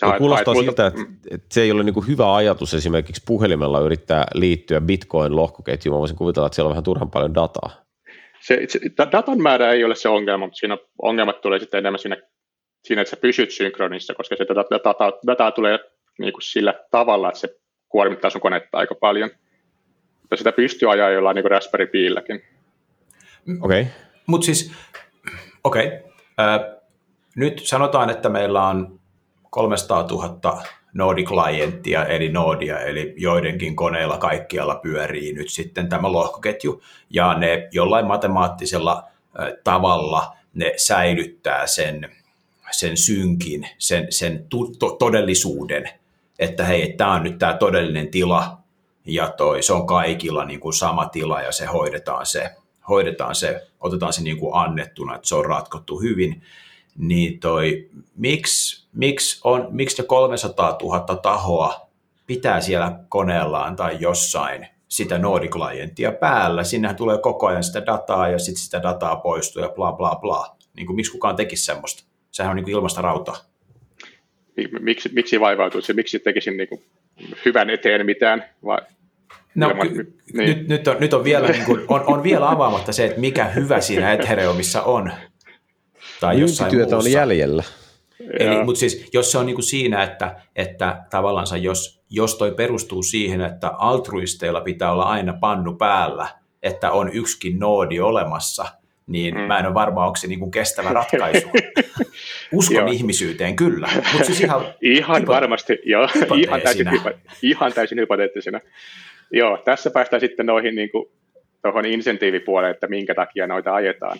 Sä 0.00 0.06
no, 0.06 0.18
kuulostaa 0.18 0.54
haet, 0.54 0.66
siltä, 0.66 0.86
että, 0.86 1.00
että 1.30 1.46
se 1.50 1.62
ei 1.62 1.70
ole 1.70 1.82
niin 1.82 1.94
kuin 1.94 2.06
hyvä 2.06 2.34
ajatus 2.34 2.74
esimerkiksi 2.74 3.22
puhelimella 3.26 3.80
yrittää 3.80 4.24
liittyä 4.34 4.80
Bitcoin-lohkoketjuun. 4.80 5.96
Mä 5.96 6.00
voisin 6.00 6.16
kuvitella, 6.16 6.46
että 6.46 6.56
siellä 6.56 6.68
on 6.68 6.72
vähän 6.72 6.84
turhan 6.84 7.10
paljon 7.10 7.34
dataa. 7.34 7.70
Se, 8.40 8.64
se, 8.68 8.80
datan 9.12 9.42
määrä 9.42 9.72
ei 9.72 9.84
ole 9.84 9.94
se 9.94 10.08
ongelma, 10.08 10.46
mutta 10.46 10.58
siinä 10.58 10.78
ongelmat 11.02 11.40
tulee 11.40 11.58
sitten 11.58 11.78
enemmän 11.78 11.98
siinä, 11.98 12.16
siinä 12.84 13.02
että 13.02 13.10
sä 13.10 13.16
pysyt 13.16 13.50
synkronissa, 13.50 14.14
koska 14.14 14.36
se 14.36 14.46
data, 14.48 14.64
data, 14.84 15.12
data 15.26 15.50
tulee 15.50 15.78
niin 16.18 16.32
kuin 16.32 16.42
sillä 16.42 16.74
tavalla, 16.90 17.28
että 17.28 17.40
se 17.40 17.56
kuormittaa 17.88 18.30
sun 18.30 18.40
konetta 18.40 18.78
aika 18.78 18.94
paljon. 18.94 19.30
Mutta 20.20 20.36
sitä 20.36 20.52
pystyy 20.52 20.92
ajaa 20.92 21.10
jollain 21.10 21.34
niin 21.34 21.42
kuin 21.42 21.50
Raspberry 21.50 21.86
Piilläkin. 21.86 22.42
Okei. 23.60 23.80
Okay. 23.80 23.92
Mutta 24.26 24.44
siis, 24.44 24.72
okei. 25.64 25.86
Okay. 25.86 26.11
Nyt 27.36 27.60
sanotaan, 27.64 28.10
että 28.10 28.28
meillä 28.28 28.66
on 28.66 29.00
300 29.50 30.06
000 30.10 30.62
Node-klienttia, 30.92 32.06
eli 32.06 32.28
Nodia, 32.28 32.78
eli 32.78 33.14
joidenkin 33.16 33.76
koneilla 33.76 34.18
kaikkialla 34.18 34.74
pyörii 34.74 35.32
nyt 35.32 35.48
sitten 35.48 35.88
tämä 35.88 36.12
lohkoketju, 36.12 36.82
ja 37.10 37.34
ne 37.34 37.68
jollain 37.72 38.06
matemaattisella 38.06 39.04
tavalla 39.64 40.36
ne 40.54 40.72
säilyttää 40.76 41.66
sen 41.66 42.10
sen 42.72 42.96
synkin, 42.96 43.68
sen, 43.78 44.06
sen 44.10 44.46
to, 44.78 44.90
todellisuuden, 44.98 45.88
että 46.38 46.64
hei, 46.64 46.92
tämä 46.92 47.12
on 47.12 47.22
nyt 47.22 47.38
tämä 47.38 47.54
todellinen 47.54 48.08
tila, 48.08 48.58
ja 49.04 49.30
toi, 49.30 49.62
se 49.62 49.72
on 49.72 49.86
kaikilla 49.86 50.44
niin 50.44 50.60
kuin 50.60 50.72
sama 50.72 51.06
tila, 51.06 51.42
ja 51.42 51.52
se 51.52 51.66
hoidetaan 51.66 52.26
se, 52.26 52.50
hoidetaan 52.88 53.34
se 53.34 53.66
otetaan 53.80 54.12
se 54.12 54.22
niin 54.22 54.38
kuin 54.38 54.54
annettuna, 54.54 55.14
että 55.14 55.28
se 55.28 55.34
on 55.34 55.44
ratkottu 55.44 56.00
hyvin, 56.00 56.42
niin 56.98 57.40
toi, 57.40 57.88
miksi, 58.16 58.86
miksi, 58.92 59.40
on, 59.44 59.68
miksi 59.70 60.02
ne 60.02 60.06
300 60.06 60.78
000 60.82 61.16
tahoa 61.16 61.86
pitää 62.26 62.60
siellä 62.60 62.98
koneellaan 63.08 63.76
tai 63.76 63.96
jossain 64.00 64.66
sitä 64.88 65.18
Nordic-klienttia 65.18 66.12
päällä. 66.12 66.64
Sinnehän 66.64 66.96
tulee 66.96 67.18
koko 67.18 67.46
ajan 67.46 67.64
sitä 67.64 67.86
dataa 67.86 68.28
ja 68.28 68.38
sitten 68.38 68.64
sitä 68.64 68.82
dataa 68.82 69.16
poistuu 69.16 69.62
ja 69.62 69.68
bla 69.68 69.92
bla 69.92 70.16
bla. 70.20 70.56
Niin 70.76 70.86
kuin, 70.86 70.96
miksi 70.96 71.12
kukaan 71.12 71.36
tekisi 71.36 71.64
semmoista? 71.64 72.04
Sehän 72.30 72.50
on 72.50 72.56
niin 72.56 72.64
kuin 72.64 72.74
ilmasta 72.74 73.02
rautaa. 73.02 73.36
Miksi, 74.80 75.10
miksi 75.12 75.40
vaivautuisi? 75.40 75.92
Miksi 75.92 76.18
tekisin 76.18 76.56
niin 76.56 76.68
kuin 76.68 76.84
hyvän 77.44 77.70
eteen 77.70 78.06
mitään? 78.06 78.44
Vai 78.64 78.78
No, 79.54 79.70
ilman, 79.70 79.88
ky- 79.88 80.16
niin. 80.32 80.48
nyt, 80.48 80.68
nyt, 80.68 80.88
on, 80.88 80.96
nyt 81.00 81.14
on, 81.14 81.24
vielä, 81.24 81.48
niin 81.48 81.64
kuin, 81.64 81.80
on, 81.88 82.04
on 82.06 82.22
vielä 82.22 82.50
avaamatta 82.50 82.92
se, 82.92 83.04
että 83.04 83.20
mikä 83.20 83.44
hyvä 83.44 83.80
siinä 83.80 84.12
Ethereumissa 84.12 84.82
on. 84.82 85.12
Tai 86.20 86.40
jossain 86.40 86.76
muussa. 86.76 86.96
on 86.96 87.12
jäljellä. 87.12 87.62
Eli, 88.38 88.64
mutta 88.64 88.78
siis, 88.78 89.08
jos 89.12 89.32
se 89.32 89.38
on 89.38 89.46
niin 89.46 89.54
kuin 89.54 89.64
siinä, 89.64 90.02
että, 90.02 90.36
että 90.56 91.04
tavallaan 91.10 91.62
jos, 91.62 92.02
jos 92.10 92.34
toi 92.34 92.52
perustuu 92.52 93.02
siihen, 93.02 93.40
että 93.40 93.68
altruisteilla 93.68 94.60
pitää 94.60 94.92
olla 94.92 95.02
aina 95.02 95.32
pannu 95.40 95.74
päällä, 95.74 96.28
että 96.62 96.90
on 96.90 97.10
yksikin 97.12 97.58
noodi 97.58 98.00
olemassa, 98.00 98.64
niin 99.06 99.34
mm. 99.34 99.40
mä 99.40 99.58
en 99.58 99.66
ole 99.66 99.74
varma, 99.74 100.06
onko 100.06 100.16
se 100.16 100.26
niin 100.26 100.38
kuin 100.38 100.50
kestävä 100.50 100.88
ratkaisu. 100.88 101.48
Uskon 102.52 102.88
ihmisyyteen 102.88 103.56
kyllä, 103.56 103.88
mutta 104.12 104.26
siis 104.26 104.40
ihan, 104.40 104.64
ihan 104.80 105.26
varmasti, 105.26 105.78
joo, 105.84 106.08
ihan 106.36 106.60
täysin, 106.60 106.86
ihan 107.42 107.72
täysin 107.72 107.98
hypoteettisena. 107.98 108.60
Joo, 109.32 109.58
tässä 109.64 109.90
päästään 109.90 110.20
sitten 110.20 110.46
noihin 110.46 110.74
niin 110.74 110.90
kuin, 110.90 111.06
tuohon 111.62 111.86
insentiivipuoleen, 111.86 112.70
että 112.70 112.86
minkä 112.86 113.14
takia 113.14 113.46
noita 113.46 113.74
ajetaan. 113.74 114.18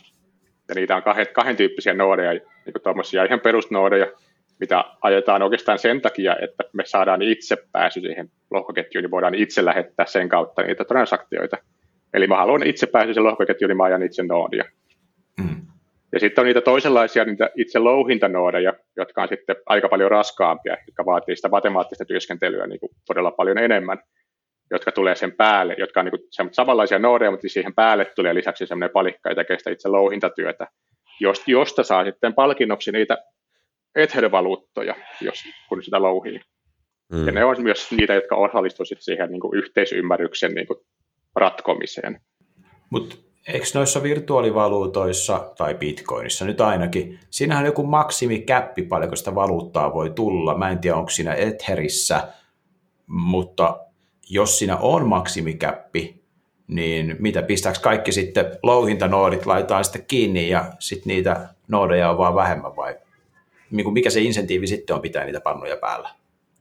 Ja 0.69 0.75
niitä 0.75 0.97
on 0.97 1.03
kahden, 1.03 1.27
kahden 1.33 1.57
tyyppisiä 1.57 1.95
noodeja, 1.95 2.33
niin 2.33 2.75
kuin 2.83 3.27
ihan 3.27 3.41
perusnoodeja, 3.41 4.07
mitä 4.61 4.85
ajetaan 5.03 5.43
oikeastaan 5.43 5.79
sen 5.79 6.01
takia, 6.01 6.37
että 6.43 6.65
me 6.73 6.83
saadaan 6.87 7.23
itse 7.23 7.57
pääsy 7.73 8.01
siihen 8.01 8.31
lohkoketjuun, 8.51 9.03
niin 9.03 9.11
voidaan 9.11 9.35
itse 9.35 9.65
lähettää 9.65 10.07
sen 10.07 10.29
kautta 10.29 10.63
niitä 10.63 10.85
transaktioita. 10.85 11.57
Eli 12.15 12.27
mä 12.27 12.37
haluan 12.37 12.67
itse 12.67 12.87
pääsy 12.87 13.15
sen 13.15 13.25
lohkoketjuun, 13.25 13.69
niin 13.69 13.77
mä 13.77 13.85
ajan 13.85 14.03
itse 14.03 14.23
noodia. 14.23 14.65
Mm. 15.39 15.57
Ja 16.13 16.21
sitten 16.21 16.43
on 16.43 16.47
niitä 16.47 16.61
toisenlaisia 16.61 17.25
niitä 17.25 17.51
itse 17.57 17.79
louhintanoodeja, 17.79 18.73
jotka 18.97 19.23
on 19.23 19.29
sitten 19.29 19.57
aika 19.67 19.89
paljon 19.89 20.11
raskaampia, 20.11 20.77
jotka 20.87 21.05
vaatii 21.05 21.37
sitä 21.37 21.49
matemaattista 21.49 22.05
työskentelyä 22.05 22.67
niin 22.67 22.81
kuin 22.81 22.91
todella 23.07 23.31
paljon 23.31 23.59
enemmän 23.59 23.99
jotka 24.73 24.93
tulee 24.93 25.15
sen 25.15 25.33
päälle, 25.33 25.75
jotka 25.79 26.01
on 26.01 26.07
niin 26.07 26.51
samanlaisia 26.53 26.99
noodeja, 26.99 27.31
mutta 27.31 27.49
siihen 27.49 27.75
päälle 27.75 28.05
tulee 28.05 28.35
lisäksi 28.35 28.67
semmoinen 28.67 28.93
palikka, 28.93 29.29
joka 29.29 29.43
tekee 29.43 29.59
sitä 29.59 29.71
itse 29.71 29.89
louhintatyötä, 29.89 30.67
josta 31.47 31.83
saa 31.83 32.05
sitten 32.05 32.35
palkinnoksi 32.35 32.93
niitä 32.93 33.19
ethervaluuttoja, 33.95 34.95
jos, 35.21 35.43
kun 35.69 35.83
sitä 35.83 36.03
louhii. 36.03 36.41
Mm. 37.13 37.27
Ja 37.27 37.33
ne 37.33 37.45
on 37.45 37.63
myös 37.63 37.91
niitä, 37.91 38.15
jotka 38.15 38.37
osallistuisivat 38.37 39.03
siihen 39.03 39.31
niin 39.31 39.41
kuin 39.41 39.59
yhteisymmärryksen 39.59 40.55
niin 40.55 40.67
kuin 40.67 40.79
ratkomiseen. 41.37 42.21
Mutta 42.91 43.17
eikö 43.49 43.67
noissa 43.75 44.03
virtuaalivaluutoissa 44.03 45.53
tai 45.59 45.75
bitcoinissa 45.75 46.45
nyt 46.45 46.61
ainakin, 46.61 47.19
siinähän 47.31 47.63
on 47.63 47.67
joku 47.67 47.83
maksimikäppi, 47.83 48.83
paljonko 48.83 49.17
sitä 49.17 49.35
valuuttaa 49.35 49.95
voi 49.95 50.11
tulla. 50.11 50.59
Mä 50.59 50.71
en 50.71 50.79
tiedä, 50.79 50.97
onko 50.97 51.11
siinä 51.11 51.35
Etherissä, 51.35 52.29
mutta 53.07 53.79
jos 54.31 54.59
siinä 54.59 54.77
on 54.77 55.07
maksimikäppi, 55.07 56.23
niin 56.69 57.17
mitä 57.19 57.43
pistääkö 57.43 57.79
kaikki 57.83 58.13
sitten 58.13 58.47
louhintanoodit, 58.63 59.47
laitetaan 59.47 59.85
sitten 59.85 60.05
kiinni 60.09 60.49
ja 60.49 60.65
sitten 60.79 61.11
niitä 61.11 61.49
noodeja 61.69 62.11
on 62.11 62.19
vaan 62.19 62.35
vähemmän 62.35 62.77
vai 62.77 62.95
mikä 63.73 64.11
se 64.11 64.21
insentiivi 64.21 64.67
sitten 64.67 64.97
on 64.97 65.03
pitää 65.03 65.25
niitä 65.25 65.41
pannuja 65.41 65.77
päällä? 65.77 66.11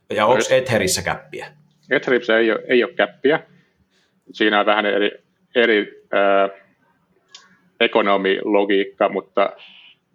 Ja 0.09 0.25
onko 0.25 0.43
Etherissä 0.49 1.01
käppiä? 1.01 1.47
Etherissä 1.91 2.37
ei 2.37 2.51
ole, 2.51 2.59
ei 2.67 2.83
ole 2.83 2.93
käppiä. 2.93 3.39
Siinä 4.33 4.59
on 4.59 4.65
vähän 4.65 4.85
eri, 4.85 5.11
eri 5.55 6.05
äh, 6.13 6.61
ekonomilogiikka, 7.79 9.09
mutta 9.09 9.49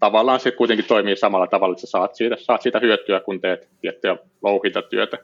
tavallaan 0.00 0.40
se 0.40 0.50
kuitenkin 0.50 0.86
toimii 0.86 1.16
samalla 1.16 1.46
tavalla, 1.46 1.72
että 1.72 1.80
sä 1.80 1.90
saat 1.90 2.14
siitä, 2.14 2.36
saat 2.38 2.62
siitä 2.62 2.80
hyötyä, 2.80 3.20
kun 3.20 3.40
teet 3.40 3.68
tiettyä 3.80 4.16
louhintatyötä. 4.42 5.18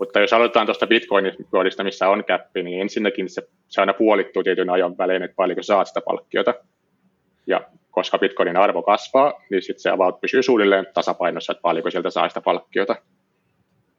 Mutta 0.00 0.20
jos 0.20 0.32
aloitetaan 0.32 0.66
tuosta 0.66 0.86
Bitcoinista, 0.86 1.84
missä 1.84 2.08
on 2.08 2.24
käppi, 2.24 2.62
niin 2.62 2.80
ensinnäkin 2.80 3.28
se, 3.28 3.42
se 3.68 3.80
aina 3.80 3.94
puolittuu 3.94 4.42
tietyn 4.42 4.70
ajan 4.70 4.98
välein, 4.98 5.22
että 5.22 5.34
paljonko 5.34 5.62
saat 5.62 5.88
sitä 5.88 6.00
palkkiota. 6.00 6.54
Ja 7.46 7.60
koska 7.90 8.18
Bitcoinin 8.18 8.56
arvo 8.56 8.82
kasvaa, 8.82 9.42
niin 9.50 9.62
sitten 9.62 9.82
se 9.82 9.90
about 9.90 10.20
pysyy 10.20 10.42
suunnilleen 10.42 10.86
tasapainossa, 10.94 11.52
että 11.52 11.62
paljonko 11.62 11.90
sieltä 11.90 12.10
saa 12.10 12.28
sitä 12.28 12.40
palkkiota. 12.40 12.96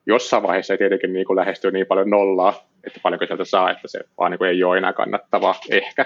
Jossain 0.06 0.44
vaiheessa 0.44 0.74
ei 0.74 0.78
tietenkin 0.78 1.14
niin 1.14 1.26
lähesty 1.36 1.72
niin 1.72 1.86
paljon 1.86 2.10
nollaa, 2.10 2.54
että 2.84 3.00
paljonko 3.04 3.26
sieltä 3.26 3.46
saa, 3.46 3.72
että 3.72 3.88
se 3.88 4.00
vaan 4.20 4.32
niin 4.32 4.38
kuin 4.38 4.50
ei 4.50 4.64
ole 4.64 4.78
enää 4.78 4.94
kannattavaa 4.94 5.56
ehkä. 5.70 6.06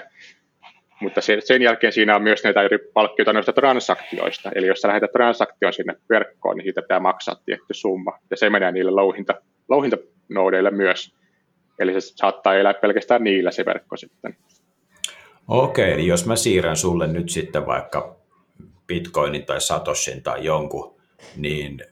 Mutta 1.00 1.20
sen, 1.20 1.42
sen 1.42 1.62
jälkeen 1.62 1.92
siinä 1.92 2.16
on 2.16 2.22
myös 2.22 2.44
näitä 2.44 2.62
eri 2.62 2.78
palkkioita 2.94 3.32
noista 3.32 3.52
transaktioista. 3.52 4.50
Eli 4.54 4.66
jos 4.66 4.80
sä 4.80 4.88
lähetät 4.88 5.12
transaktion 5.12 5.72
sinne 5.72 5.94
verkkoon, 6.10 6.56
niin 6.56 6.64
siitä 6.64 6.82
pitää 6.82 7.00
maksaa 7.00 7.36
tietty 7.44 7.74
summa. 7.74 8.18
Ja 8.30 8.36
se 8.36 8.50
menee 8.50 8.72
niille 8.72 8.90
louhinta, 8.90 9.34
louhintanoodeille 9.68 10.70
myös. 10.70 11.14
Eli 11.78 11.92
se 11.92 12.00
saattaa 12.00 12.54
elää 12.54 12.74
pelkästään 12.74 13.24
niillä 13.24 13.50
se 13.50 13.64
verkko 13.64 13.96
sitten. 13.96 14.36
Okei, 15.48 15.92
eli 15.92 16.06
jos 16.06 16.26
mä 16.26 16.36
siirrän 16.36 16.76
sulle 16.76 17.06
nyt 17.06 17.28
sitten 17.28 17.66
vaikka 17.66 18.16
Bitcoinin 18.86 19.46
tai 19.46 19.60
Satoshin 19.60 20.22
tai 20.22 20.44
jonkun, 20.44 20.94
niin 21.36 21.82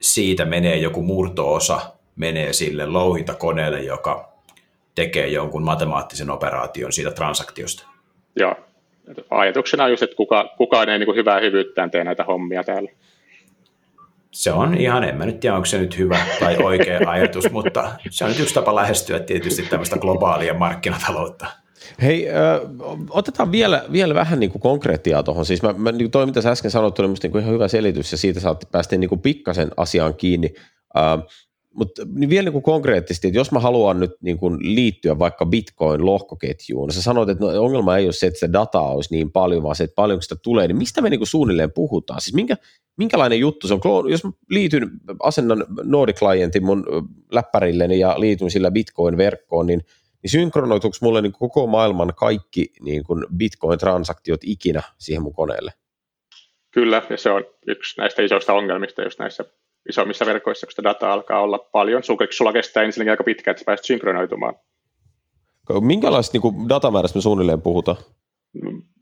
siitä 0.00 0.44
menee 0.44 0.76
joku 0.76 1.02
murtoosa, 1.02 1.80
menee 2.16 2.52
sille 2.52 2.86
louhintakoneelle, 2.86 3.82
joka 3.82 4.32
tekee 4.94 5.26
jonkun 5.26 5.62
matemaattisen 5.62 6.30
operaation 6.30 6.92
siitä 6.92 7.10
transaktiosta. 7.10 7.86
Joo. 8.36 8.56
Ajatuksena 9.30 9.84
on 9.84 9.90
just, 9.90 10.02
että 10.02 10.16
kuka, 10.16 10.54
kukaan 10.56 10.88
ei 10.88 10.98
niin 10.98 11.06
kuin 11.06 11.16
hyvää 11.16 11.40
hyvyyttään 11.40 11.90
tee 11.90 12.04
näitä 12.04 12.24
hommia 12.24 12.64
täällä. 12.64 12.90
Se 14.34 14.52
on 14.52 14.74
ihan, 14.74 15.04
en 15.04 15.16
mä 15.16 15.26
nyt 15.26 15.40
tiedä, 15.40 15.56
onko 15.56 15.66
se 15.66 15.78
nyt 15.78 15.98
hyvä 15.98 16.18
tai 16.40 16.56
oikea 16.56 17.00
ajatus, 17.10 17.50
mutta 17.50 17.92
se 18.10 18.24
on 18.24 18.30
nyt 18.30 18.40
yksi 18.40 18.54
tapa 18.54 18.74
lähestyä 18.74 19.18
tietysti 19.18 19.62
tämmöistä 19.62 19.98
globaalia 19.98 20.54
markkinataloutta. 20.54 21.46
Hei, 22.02 22.28
äh, 22.30 22.34
otetaan 23.10 23.52
vielä, 23.52 23.84
vielä 23.92 24.14
vähän 24.14 24.40
niin 24.40 24.50
kuin 24.50 24.62
tuohon. 25.24 25.46
Siis 25.46 25.62
mä, 25.62 25.72
mä, 25.72 25.92
niin 25.92 26.10
toi, 26.10 26.26
mitä 26.26 26.40
sä 26.40 26.50
äsken 26.50 26.70
sanoit, 26.70 26.98
oli 26.98 27.08
musta 27.08 27.24
niin 27.24 27.32
kuin 27.32 27.42
ihan 27.42 27.54
hyvä 27.54 27.68
selitys 27.68 28.12
ja 28.12 28.18
siitä 28.18 28.40
saat 28.40 28.64
päästä 28.72 28.96
niin 28.96 29.08
kuin 29.08 29.20
pikkasen 29.20 29.70
asiaan 29.76 30.14
kiinni. 30.14 30.54
Äh, 30.96 31.22
mutta 31.74 32.02
niin 32.14 32.30
vielä 32.30 32.44
niin 32.44 32.52
kuin 32.52 32.62
konkreettisesti, 32.62 33.28
että 33.28 33.38
jos 33.38 33.52
mä 33.52 33.60
haluan 33.60 34.00
nyt 34.00 34.10
niin 34.20 34.38
kuin 34.38 34.58
liittyä 34.60 35.18
vaikka 35.18 35.46
Bitcoin-lohkoketjuun, 35.46 36.92
sä 36.92 37.02
sanoit, 37.02 37.28
että 37.28 37.44
no, 37.44 37.62
ongelma 37.62 37.96
ei 37.96 38.04
ole 38.04 38.12
se, 38.12 38.26
että 38.26 38.40
se 38.40 38.52
data 38.52 38.80
olisi 38.80 39.14
niin 39.14 39.32
paljon, 39.32 39.62
vaan 39.62 39.76
se, 39.76 39.84
että 39.84 39.94
paljonko 39.94 40.22
sitä 40.22 40.36
tulee, 40.36 40.68
niin 40.68 40.78
mistä 40.78 41.00
me 41.00 41.10
niin 41.10 41.20
kuin 41.20 41.28
suunnilleen 41.28 41.72
puhutaan? 41.72 42.20
Siis 42.20 42.34
minkä, 42.34 42.56
minkälainen 42.96 43.40
juttu 43.40 43.68
se 43.68 43.74
on? 43.74 44.10
Jos 44.10 44.24
mä 44.24 44.30
liityn, 44.50 44.90
asennan 45.22 45.64
Nordic-klientin 45.82 46.64
mun 46.64 46.84
läppärilleni 47.32 47.98
ja 47.98 48.20
liityn 48.20 48.50
sillä 48.50 48.70
Bitcoin-verkkoon, 48.70 49.66
niin, 49.66 49.80
niin 50.22 50.30
synkronoituuko 50.30 50.96
mulle 51.00 51.22
niin 51.22 51.32
koko 51.32 51.66
maailman 51.66 52.12
kaikki 52.16 52.72
niin 52.80 53.04
kuin 53.04 53.24
Bitcoin-transaktiot 53.36 54.40
ikinä 54.42 54.82
siihen 54.98 55.22
mun 55.22 55.34
koneelle? 55.34 55.72
Kyllä, 56.70 57.02
ja 57.10 57.16
se 57.16 57.30
on 57.30 57.44
yksi 57.66 58.00
näistä 58.00 58.22
isoista 58.22 58.52
ongelmista 58.52 59.02
just 59.02 59.18
näissä 59.18 59.44
isommissa 59.88 60.26
verkoissa, 60.26 60.66
kun 60.66 60.72
sitä 60.72 60.82
dataa 60.82 61.12
alkaa 61.12 61.40
olla 61.40 61.58
paljon. 61.58 62.02
Sulla 62.30 62.52
kestää 62.52 62.82
ensinnäkin 62.82 63.10
aika 63.10 63.24
pitkään, 63.24 63.52
että 63.52 63.60
sä 63.60 63.64
pääset 63.64 63.86
synkronoitumaan. 63.86 64.54
Minkälaista 65.80 66.38
niin 66.38 66.68
datamäärästä 66.68 67.18
me 67.18 67.22
suunnilleen 67.22 67.62
puhutaan? 67.62 67.96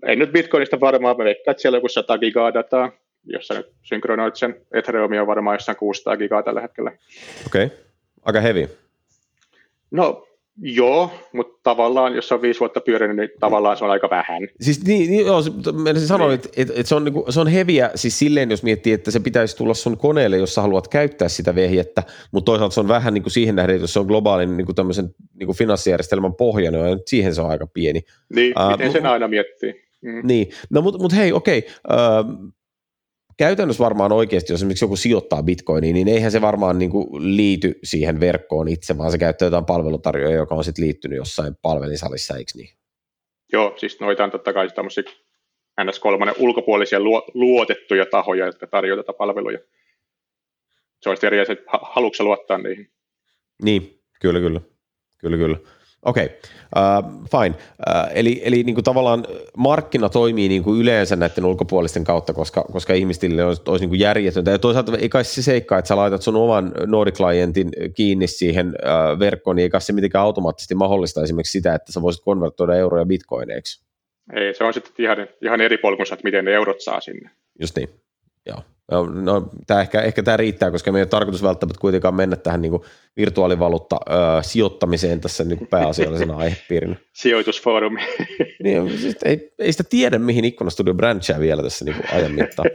Ei 0.07 0.17
nyt 0.17 0.33
Bitcoinista 0.33 0.81
varmaan, 0.81 1.17
mä 1.17 1.25
veikkaan, 1.25 1.53
että 1.53 1.61
siellä 1.61 1.77
on 1.77 1.79
joku 1.79 1.89
100 1.89 2.19
gigaa 2.19 2.55
dataa, 2.55 2.93
jos 3.25 3.47
sä 3.47 3.55
nyt 3.55 3.73
synkronoit 3.83 4.37
sen. 4.37 4.57
Ethereum 4.73 5.13
on 5.21 5.27
varmaan 5.27 5.55
jossain 5.55 5.77
600 5.77 6.17
gigaa 6.17 6.43
tällä 6.43 6.61
hetkellä. 6.61 6.93
Okei, 7.47 7.65
okay. 7.65 7.79
aika 8.23 8.41
heavy. 8.41 8.69
No 9.91 10.27
Joo, 10.61 11.11
mutta 11.33 11.61
tavallaan, 11.63 12.15
jos 12.15 12.33
on 12.33 12.43
viisi 12.43 12.61
vuotta 12.61 12.81
pyörinyt, 12.81 13.17
niin 13.17 13.29
tavallaan 13.41 13.77
se 13.77 13.85
on 13.85 13.91
aika 13.91 14.11
vähän. 14.11 14.49
Siis 14.61 14.85
niin, 14.85 15.11
niin 15.11 15.27
joo, 15.27 15.43
mä 15.73 16.01
sanoin, 16.07 16.29
niin. 16.29 16.35
että, 16.35 16.49
että, 16.57 16.75
että 16.77 16.89
se, 16.89 16.95
on, 16.95 17.05
niin 17.05 17.15
se 17.29 17.41
on 17.41 17.49
heviä 17.49 17.91
siis 17.95 18.19
silleen, 18.19 18.51
jos 18.51 18.63
miettii, 18.63 18.93
että 18.93 19.11
se 19.11 19.21
pitäisi 19.21 19.57
tulla 19.57 19.75
sun 19.75 19.99
koneelle, 19.99 20.37
jos 20.37 20.55
sä 20.55 20.61
haluat 20.61 20.89
käyttää 20.89 21.29
sitä 21.29 21.55
vehjettä, 21.55 22.03
mutta 22.33 22.45
toisaalta 22.45 22.75
se 22.75 22.81
on 22.81 22.89
vähän 22.89 23.15
niin 23.15 23.23
kuin 23.23 23.33
siihen 23.33 23.57
nähden, 23.57 23.75
että 23.75 23.83
jos 23.85 23.93
se 23.93 24.01
on 24.01 24.07
globaalin 24.07 24.57
niin 24.57 24.67
kuin 24.67 24.77
tämmöisen 24.77 25.15
niin 25.35 25.47
kuin 25.47 25.57
finanssijärjestelmän 25.57 26.35
pohja, 26.35 26.71
niin 26.71 27.01
siihen 27.07 27.35
se 27.35 27.41
on 27.41 27.51
aika 27.51 27.67
pieni. 27.67 28.01
Niin, 28.35 28.55
uh, 28.61 28.71
miten 28.71 28.93
sen 28.93 29.07
aina 29.07 29.29
miettii. 29.29 29.85
Mm. 30.01 30.21
Niin, 30.25 30.51
no 30.71 30.83
mutta 30.83 31.03
mut 31.03 31.17
hei, 31.17 31.33
okei, 31.33 31.59
okay. 31.85 31.99
uh, 32.21 32.53
käytännössä 33.37 33.85
varmaan 33.85 34.13
oikeasti, 34.13 34.53
jos 34.53 34.61
esimerkiksi 34.61 34.85
joku 34.85 34.97
sijoittaa 34.97 35.43
bitcoiniin, 35.43 35.95
niin 35.95 36.09
eihän 36.09 36.33
se 36.33 36.41
varmaan 36.41 36.79
niin 36.79 36.91
kuin 36.91 37.37
liity 37.37 37.79
siihen 37.85 38.21
verkkoon 38.21 38.69
itse, 38.69 38.99
vaan 38.99 39.11
se 39.11 39.19
käyttää 39.19 39.47
jotain 39.47 39.65
palvelutarjoajia, 39.65 40.37
joka 40.37 40.55
on 40.55 40.65
sitten 40.65 40.85
liittynyt 40.85 41.17
jossain 41.17 41.55
palvelinsalissa, 41.63 42.37
eikö 42.37 42.53
niin? 42.55 42.71
Joo, 43.53 43.75
siis 43.77 44.01
noita 44.01 44.25
on 44.25 44.31
totta 44.31 44.53
kai 44.53 44.69
tämmöisiä 44.69 45.05
NS3 45.81 46.35
ulkopuolisia 46.39 47.01
luotettuja 47.35 48.07
tahoja, 48.07 48.47
jotka 48.47 48.67
tarjoavat 48.67 49.07
tätä 49.07 49.17
palveluja. 49.19 49.59
Se 51.01 51.11
sitten 51.11 51.27
eri 51.27 51.41
että 51.41 51.65
haluatko 51.83 52.25
luottaa 52.25 52.59
niihin. 52.59 52.93
Niin, 53.63 54.03
kyllä, 54.21 54.41
kyllä. 54.41 54.61
Kyllä, 55.19 55.37
kyllä. 55.37 55.57
Okei, 56.03 56.25
okay. 56.25 56.37
uh, 56.99 57.29
fine. 57.31 57.55
Uh, 57.57 58.11
eli 58.15 58.41
eli 58.45 58.63
niin 58.63 58.75
kuin 58.75 58.85
tavallaan 58.85 59.25
markkina 59.57 60.09
toimii 60.09 60.49
niin 60.49 60.63
kuin 60.63 60.81
yleensä 60.81 61.17
näiden 61.17 61.45
ulkopuolisten 61.45 62.05
kautta, 62.05 62.33
koska, 62.33 62.65
koska 62.73 62.93
ihmisille 62.95 63.45
olisi, 63.45 63.63
olisi 63.69 63.83
niin 63.83 63.91
kuin 63.91 64.01
järjetöntä. 64.01 64.51
Ja 64.51 64.59
toisaalta 64.59 64.99
ei 64.99 65.09
kai 65.09 65.25
se 65.25 65.43
seikka, 65.43 65.79
että 65.79 65.89
sä 65.89 65.97
laitat 65.97 66.23
sun 66.23 66.37
oman 66.37 66.73
Nordic-klientin 66.87 67.71
kiinni 67.95 68.27
siihen 68.27 68.67
uh, 68.67 69.19
verkkoon, 69.19 69.57
niin 69.57 69.63
ei 69.63 69.71
kai 69.71 69.81
se 69.81 69.93
mitenkään 69.93 70.25
automaattisesti 70.25 70.75
mahdollista 70.75 71.23
esimerkiksi 71.23 71.53
sitä, 71.59 71.75
että 71.75 71.93
sä 71.93 72.03
voisit 72.03 72.25
konvertoida 72.25 72.75
euroja 72.75 73.05
bitcoineiksi. 73.05 73.85
Ei, 74.33 74.55
se 74.55 74.65
on 74.65 74.75
sitten 74.75 74.93
ihan, 74.99 75.17
ihan 75.43 75.61
eri 75.61 75.79
polkunsa, 75.79 76.15
että 76.15 76.25
miten 76.25 76.45
ne 76.45 76.53
eurot 76.53 76.81
saa 76.81 77.01
sinne. 77.01 77.31
Just 77.61 77.77
niin, 77.77 77.89
joo. 78.47 78.59
No, 78.91 79.07
no 79.07 79.51
tämä 79.67 79.81
ehkä, 79.81 80.03
ehkä 80.03 80.23
tämä 80.23 80.37
riittää, 80.37 80.71
koska 80.71 80.93
meidän 80.93 81.09
tarkoitus 81.09 81.43
välttämättä 81.43 81.81
kuitenkaan 81.81 82.15
mennä 82.15 82.37
tähän 82.37 82.63
niin 82.63 82.71
kuin 82.71 82.83
virtuaalivaluutta 83.17 83.97
ö, 84.09 84.43
sijoittamiseen 84.43 85.21
tässä 85.21 85.45
niin 85.45 85.59
kuin 85.59 85.69
pääasiallisena 85.69 86.37
aihepiirinä. 86.37 86.97
Sijoitusfoorumi. 87.13 88.01
niin, 88.65 88.99
siis 88.99 89.17
ei, 89.25 89.53
ei, 89.59 89.73
sitä 89.73 89.85
tiedä, 89.85 90.19
mihin 90.19 90.45
Ikkunastudio 90.45 90.95
branchaa 90.95 91.41
vielä 91.41 91.63
tässä 91.63 91.85
niin 91.85 91.95
kuin 91.95 92.07
ajan 92.13 92.33
mittaan. 92.33 92.69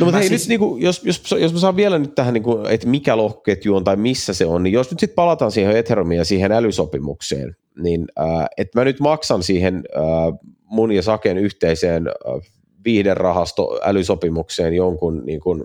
No 0.00 0.06
mutta 0.06 0.18
hei, 0.18 0.28
siis... 0.28 0.42
nyt 0.42 0.48
niin 0.48 0.60
kuin, 0.60 0.82
jos, 0.82 1.04
jos, 1.04 1.34
jos 1.40 1.52
mä 1.52 1.58
saan 1.58 1.76
vielä 1.76 1.98
nyt 1.98 2.14
tähän, 2.14 2.34
niin 2.34 2.42
kuin, 2.42 2.66
että 2.66 2.88
mikä 2.88 3.16
lohkoketju 3.16 3.76
on 3.76 3.84
tai 3.84 3.96
missä 3.96 4.34
se 4.34 4.46
on, 4.46 4.62
niin 4.62 4.72
jos 4.72 4.90
nyt 4.90 5.00
sitten 5.00 5.14
palataan 5.14 5.52
siihen 5.52 5.76
Ethereumiin 5.76 6.18
ja 6.18 6.24
siihen 6.24 6.52
älysopimukseen, 6.52 7.56
niin 7.82 8.04
äh, 8.20 8.46
että 8.56 8.80
mä 8.80 8.84
nyt 8.84 9.00
maksan 9.00 9.42
siihen 9.42 9.74
äh, 9.96 10.02
mun 10.64 10.92
ja 10.92 11.02
Saken 11.02 11.38
yhteiseen 11.38 12.08
äh, 12.08 12.52
viihderahasto 12.86 13.80
älysopimukseen 13.82 14.74
jonkun 14.74 15.22
niin 15.26 15.40
kuin 15.40 15.64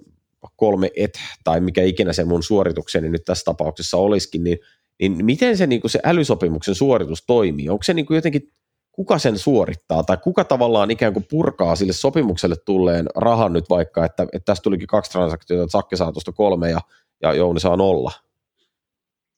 kolme 0.56 0.90
et 0.96 1.20
tai 1.44 1.60
mikä 1.60 1.84
ikinä 1.84 2.14
se 2.14 2.24
mun 2.24 2.44
suoritukseni 2.44 3.10
nyt 3.10 3.26
tässä 3.26 3.44
tapauksessa 3.44 3.98
olisikin, 3.98 4.44
niin, 4.44 4.60
niin 5.00 5.26
miten 5.26 5.58
se, 5.58 5.68
niin 5.68 5.82
kuin 5.82 5.92
se 5.92 6.00
älysopimuksen 6.04 6.76
suoritus 6.76 7.24
toimii? 7.26 7.70
Onko 7.70 7.84
se 7.84 7.94
niin 7.94 8.06
kuin 8.06 8.16
jotenkin, 8.16 8.52
kuka 8.92 9.18
sen 9.18 9.38
suorittaa 9.38 10.04
tai 10.04 10.18
kuka 10.18 10.44
tavallaan 10.44 10.92
ikään 10.92 11.14
kuin 11.14 11.26
purkaa 11.30 11.76
sille 11.76 11.94
sopimukselle 11.94 12.56
tulleen 12.66 13.06
rahan 13.16 13.54
nyt 13.54 13.70
vaikka, 13.70 14.06
että, 14.06 14.24
että 14.24 14.46
tässä 14.46 14.64
tulikin 14.64 14.88
kaksi 14.88 15.12
transaktiota, 15.12 15.64
että 15.64 15.72
Sakke 15.72 15.96
saa 15.96 16.12
tuosta 16.12 16.32
kolme 16.32 16.70
ja, 16.70 16.80
ja 17.22 17.34
Jouni 17.34 17.60
saa 17.60 17.76
nolla? 17.76 18.12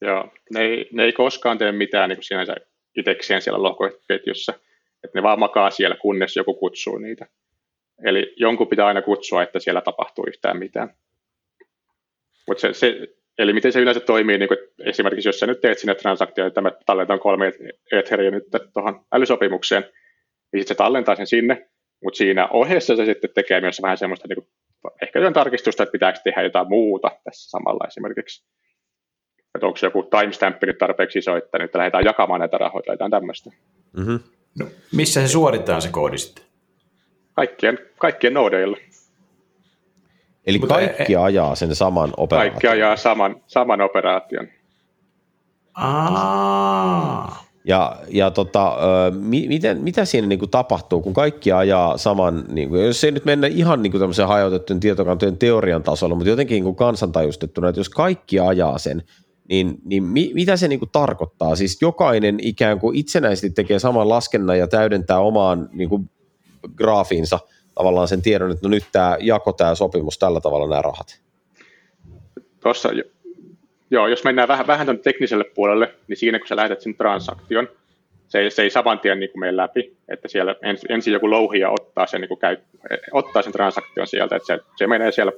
Joo, 0.01 0.27
ne 0.53 0.61
ei, 0.61 0.89
ne 0.93 1.03
ei 1.03 1.13
koskaan 1.13 1.57
tee 1.57 1.71
mitään 1.71 2.09
niin 2.09 2.17
kuin 2.17 2.23
sinänsä 2.23 2.55
itsekseen 2.97 3.41
siellä 3.41 3.63
lohkoketjussa, 3.63 4.53
että 5.03 5.19
ne 5.19 5.23
vaan 5.23 5.39
makaa 5.39 5.71
siellä, 5.71 5.95
kunnes 6.01 6.35
joku 6.35 6.53
kutsuu 6.53 6.97
niitä. 6.97 7.27
Eli 8.03 8.33
jonkun 8.37 8.67
pitää 8.67 8.87
aina 8.87 9.01
kutsua, 9.01 9.43
että 9.43 9.59
siellä 9.59 9.81
tapahtuu 9.81 10.25
yhtään 10.27 10.57
mitään. 10.57 10.95
Mut 12.47 12.59
se, 12.59 12.73
se, 12.73 13.07
eli 13.37 13.53
miten 13.53 13.71
se 13.71 13.79
yleensä 13.79 13.99
toimii, 13.99 14.37
niin 14.37 14.49
esimerkiksi 14.85 15.29
jos 15.29 15.39
sä 15.39 15.47
nyt 15.47 15.61
teet 15.61 15.79
sinne 15.79 15.95
transaktioon, 15.95 16.47
että 16.47 16.61
mä 16.61 16.71
tallentan 16.85 17.19
kolme 17.19 17.53
Etheria 17.91 18.31
nyt 18.31 18.43
tuohon 18.73 19.05
älysopimukseen, 19.13 19.83
niin 19.83 20.61
sitten 20.61 20.67
se 20.67 20.75
tallentaa 20.75 21.15
sen 21.15 21.27
sinne, 21.27 21.69
mutta 22.03 22.17
siinä 22.17 22.47
ohessa 22.47 22.95
se 22.95 23.05
sitten 23.05 23.29
tekee 23.35 23.61
myös 23.61 23.81
vähän 23.81 23.97
semmoista 23.97 24.27
niin 24.27 24.35
kuin, 24.35 24.47
ehkä 25.01 25.19
jotain 25.19 25.33
tarkistusta, 25.33 25.83
että 25.83 25.91
pitääkö 25.91 26.19
tehdä 26.23 26.41
jotain 26.41 26.69
muuta 26.69 27.11
tässä 27.23 27.49
samalla 27.49 27.87
esimerkiksi. 27.87 28.45
Että 29.55 29.67
onko 29.67 29.77
se 29.77 29.87
joku 29.87 30.03
timestamp 30.03 30.63
nyt 30.63 30.77
tarpeeksi 30.77 31.19
iso, 31.19 31.37
että 31.37 31.59
nyt 31.59 31.75
lähdetään 31.75 32.05
jakamaan 32.05 32.39
näitä 32.39 32.57
rahoja 32.57 32.83
tai 32.83 32.93
jotain 32.93 33.11
tämmöistä. 33.11 33.49
Mm-hmm. 33.97 34.19
No, 34.59 34.65
missä 34.95 35.21
se 35.21 35.27
suoritetaan 35.27 35.81
se 35.81 35.89
koodi 35.91 36.17
sitten? 36.17 36.52
Kaikkien, 37.33 37.79
kaikkien 37.97 38.33
noodeilla. 38.33 38.77
Eli 40.45 40.59
Mutta 40.59 40.73
kaikki 40.75 41.13
e- 41.13 41.17
ajaa 41.17 41.55
sen 41.55 41.75
saman 41.75 42.13
operaation? 42.17 42.51
Kaikki 42.51 42.67
ajaa 42.67 42.97
saman, 42.97 43.41
saman 43.47 43.81
operaation. 43.81 44.47
Aa. 45.73 47.43
Ja, 47.65 47.95
ja 48.09 48.31
tota, 48.31 48.77
mi, 49.19 49.45
miten, 49.47 49.77
mitä 49.77 50.05
siinä 50.05 50.27
niin 50.27 50.39
kuin 50.39 50.51
tapahtuu, 50.51 51.01
kun 51.01 51.13
kaikki 51.13 51.51
ajaa 51.51 51.97
saman, 51.97 52.45
niin 52.49 52.69
kuin, 52.69 52.85
jos 52.85 53.03
ei 53.03 53.11
nyt 53.11 53.25
mennä 53.25 53.47
ihan 53.47 53.81
niin 53.83 53.91
kuin 53.91 53.99
tämmöisen 53.99 54.27
hajautettujen 54.27 54.79
tietokantojen 54.79 55.37
teorian 55.37 55.83
tasolla, 55.83 56.15
mutta 56.15 56.29
jotenkin 56.29 56.55
niin 56.55 56.63
kuin 56.63 56.75
kansantajustettuna, 56.75 57.69
että 57.69 57.79
jos 57.79 57.89
kaikki 57.89 58.39
ajaa 58.39 58.77
sen, 58.77 59.03
niin, 59.49 59.77
niin 59.85 60.03
mi, 60.03 60.31
mitä 60.33 60.57
se 60.57 60.67
niin 60.67 60.79
kuin 60.79 60.91
tarkoittaa? 60.91 61.55
Siis 61.55 61.81
jokainen 61.81 62.37
ikään 62.41 62.79
kuin 62.79 62.95
itsenäisesti 62.95 63.49
tekee 63.49 63.79
saman 63.79 64.09
laskennan 64.09 64.59
ja 64.59 64.67
täydentää 64.67 65.19
omaan 65.19 65.69
niin 65.73 65.89
kuin 65.89 66.09
graafiinsa 66.75 67.39
tavallaan 67.75 68.07
sen 68.07 68.21
tiedon, 68.21 68.51
että 68.51 68.67
no 68.67 68.69
nyt 68.69 68.83
tämä 68.91 69.17
jako, 69.19 69.53
tämä 69.53 69.75
sopimus, 69.75 70.17
tällä 70.17 70.41
tavalla 70.41 70.67
nämä 70.67 70.81
rahat? 70.81 71.21
Tuossa, 72.63 72.89
joo, 73.91 74.07
jos 74.07 74.23
mennään 74.23 74.47
vähän, 74.47 74.67
vähän 74.67 74.87
tuonne 74.87 75.01
tekniselle 75.01 75.43
puolelle, 75.43 75.93
niin 76.07 76.17
siinä 76.17 76.39
kun 76.39 76.47
sä 76.47 76.55
lähetät 76.55 76.81
sen 76.81 76.95
transaktion, 76.95 77.67
se 78.27 78.39
ei, 78.39 78.51
se 78.51 78.61
ei 78.61 78.69
saman 78.69 78.99
tien 78.99 79.19
niin 79.19 79.29
mene 79.35 79.57
läpi, 79.57 79.97
että 80.07 80.27
siellä 80.27 80.55
ens, 80.61 80.85
ensin 80.89 81.13
joku 81.13 81.29
louhija 81.29 81.69
ottaa 81.69 82.07
sen, 82.07 82.21
niin 82.21 82.29
kuin 82.29 82.39
käy, 82.39 82.57
ottaa 83.11 83.41
sen 83.41 83.53
transaktion 83.53 84.07
sieltä, 84.07 84.35
että 84.35 84.47
se, 84.47 84.59
se 84.75 84.87
menee 84.87 85.11
siellä 85.11 85.31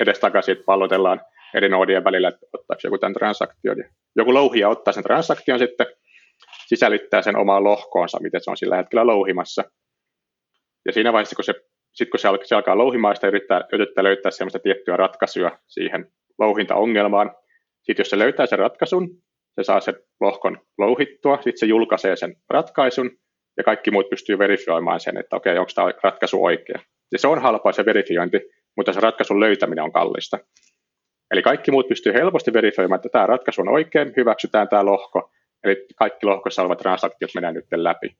edes 0.00 0.18
takaisin, 0.18 0.52
että 0.52 0.64
pallotellaan 0.64 1.20
eri 1.54 1.68
noodien 1.68 2.04
välillä, 2.04 2.28
että 2.28 2.46
ottaako 2.52 2.80
joku 2.84 2.98
tämän 2.98 3.14
transaktion. 3.14 3.84
Joku 4.16 4.34
louhija 4.34 4.68
ottaa 4.68 4.92
sen 4.92 5.02
transaktion 5.02 5.58
sitten, 5.58 5.86
sisällyttää 6.66 7.22
sen 7.22 7.36
omaan 7.36 7.64
lohkoonsa, 7.64 8.20
miten 8.20 8.40
se 8.44 8.50
on 8.50 8.56
sillä 8.56 8.76
hetkellä 8.76 9.06
louhimassa, 9.06 9.64
ja 10.86 10.92
siinä 10.92 11.12
vaiheessa, 11.12 11.36
kun 11.36 11.44
se, 11.44 11.54
sit 11.92 12.10
kun 12.10 12.20
se, 12.20 12.28
alkaa, 12.28 12.46
se 12.46 12.54
alkaa 12.54 12.78
louhimaan 12.78 13.14
sitä 13.14 13.28
yrittää, 13.28 13.64
yrittää 13.72 14.04
löytää 14.04 14.30
sellaista 14.30 14.58
tiettyä 14.58 14.96
ratkaisua 14.96 15.58
siihen 15.66 16.12
louhintaongelmaan, 16.38 17.34
sitten 17.82 18.00
jos 18.00 18.10
se 18.10 18.18
löytää 18.18 18.46
sen 18.46 18.58
ratkaisun, 18.58 19.08
se 19.54 19.62
saa 19.62 19.80
sen 19.80 19.94
lohkon 20.20 20.58
louhittua, 20.78 21.36
sitten 21.36 21.58
se 21.58 21.66
julkaisee 21.66 22.16
sen 22.16 22.36
ratkaisun, 22.50 23.10
ja 23.56 23.64
kaikki 23.64 23.90
muut 23.90 24.10
pystyy 24.10 24.38
verifioimaan 24.38 25.00
sen, 25.00 25.16
että 25.16 25.36
okei, 25.36 25.58
onko 25.58 25.70
tämä 25.74 25.92
ratkaisu 26.02 26.44
oikea. 26.44 26.78
Ja 27.12 27.18
se 27.18 27.28
on 27.28 27.42
halpaa 27.42 27.72
se 27.72 27.84
verifiointi, 27.84 28.40
mutta 28.76 28.92
se 28.92 29.00
ratkaisun 29.00 29.40
löytäminen 29.40 29.84
on 29.84 29.92
kallista. 29.92 30.38
Eli 31.30 31.42
kaikki 31.42 31.70
muut 31.70 31.88
pystyy 31.88 32.12
helposti 32.12 32.52
verifioimaan, 32.52 32.98
että 32.98 33.08
tämä 33.08 33.26
ratkaisu 33.26 33.60
on 33.60 33.68
oikein, 33.68 34.12
hyväksytään 34.16 34.68
tämä 34.68 34.84
lohko, 34.84 35.30
eli 35.64 35.86
kaikki 35.96 36.26
lohkossa 36.26 36.62
olevat 36.62 36.78
transaktiot 36.78 37.30
menee 37.34 37.52
nyt 37.52 37.64
läpi. 37.76 38.16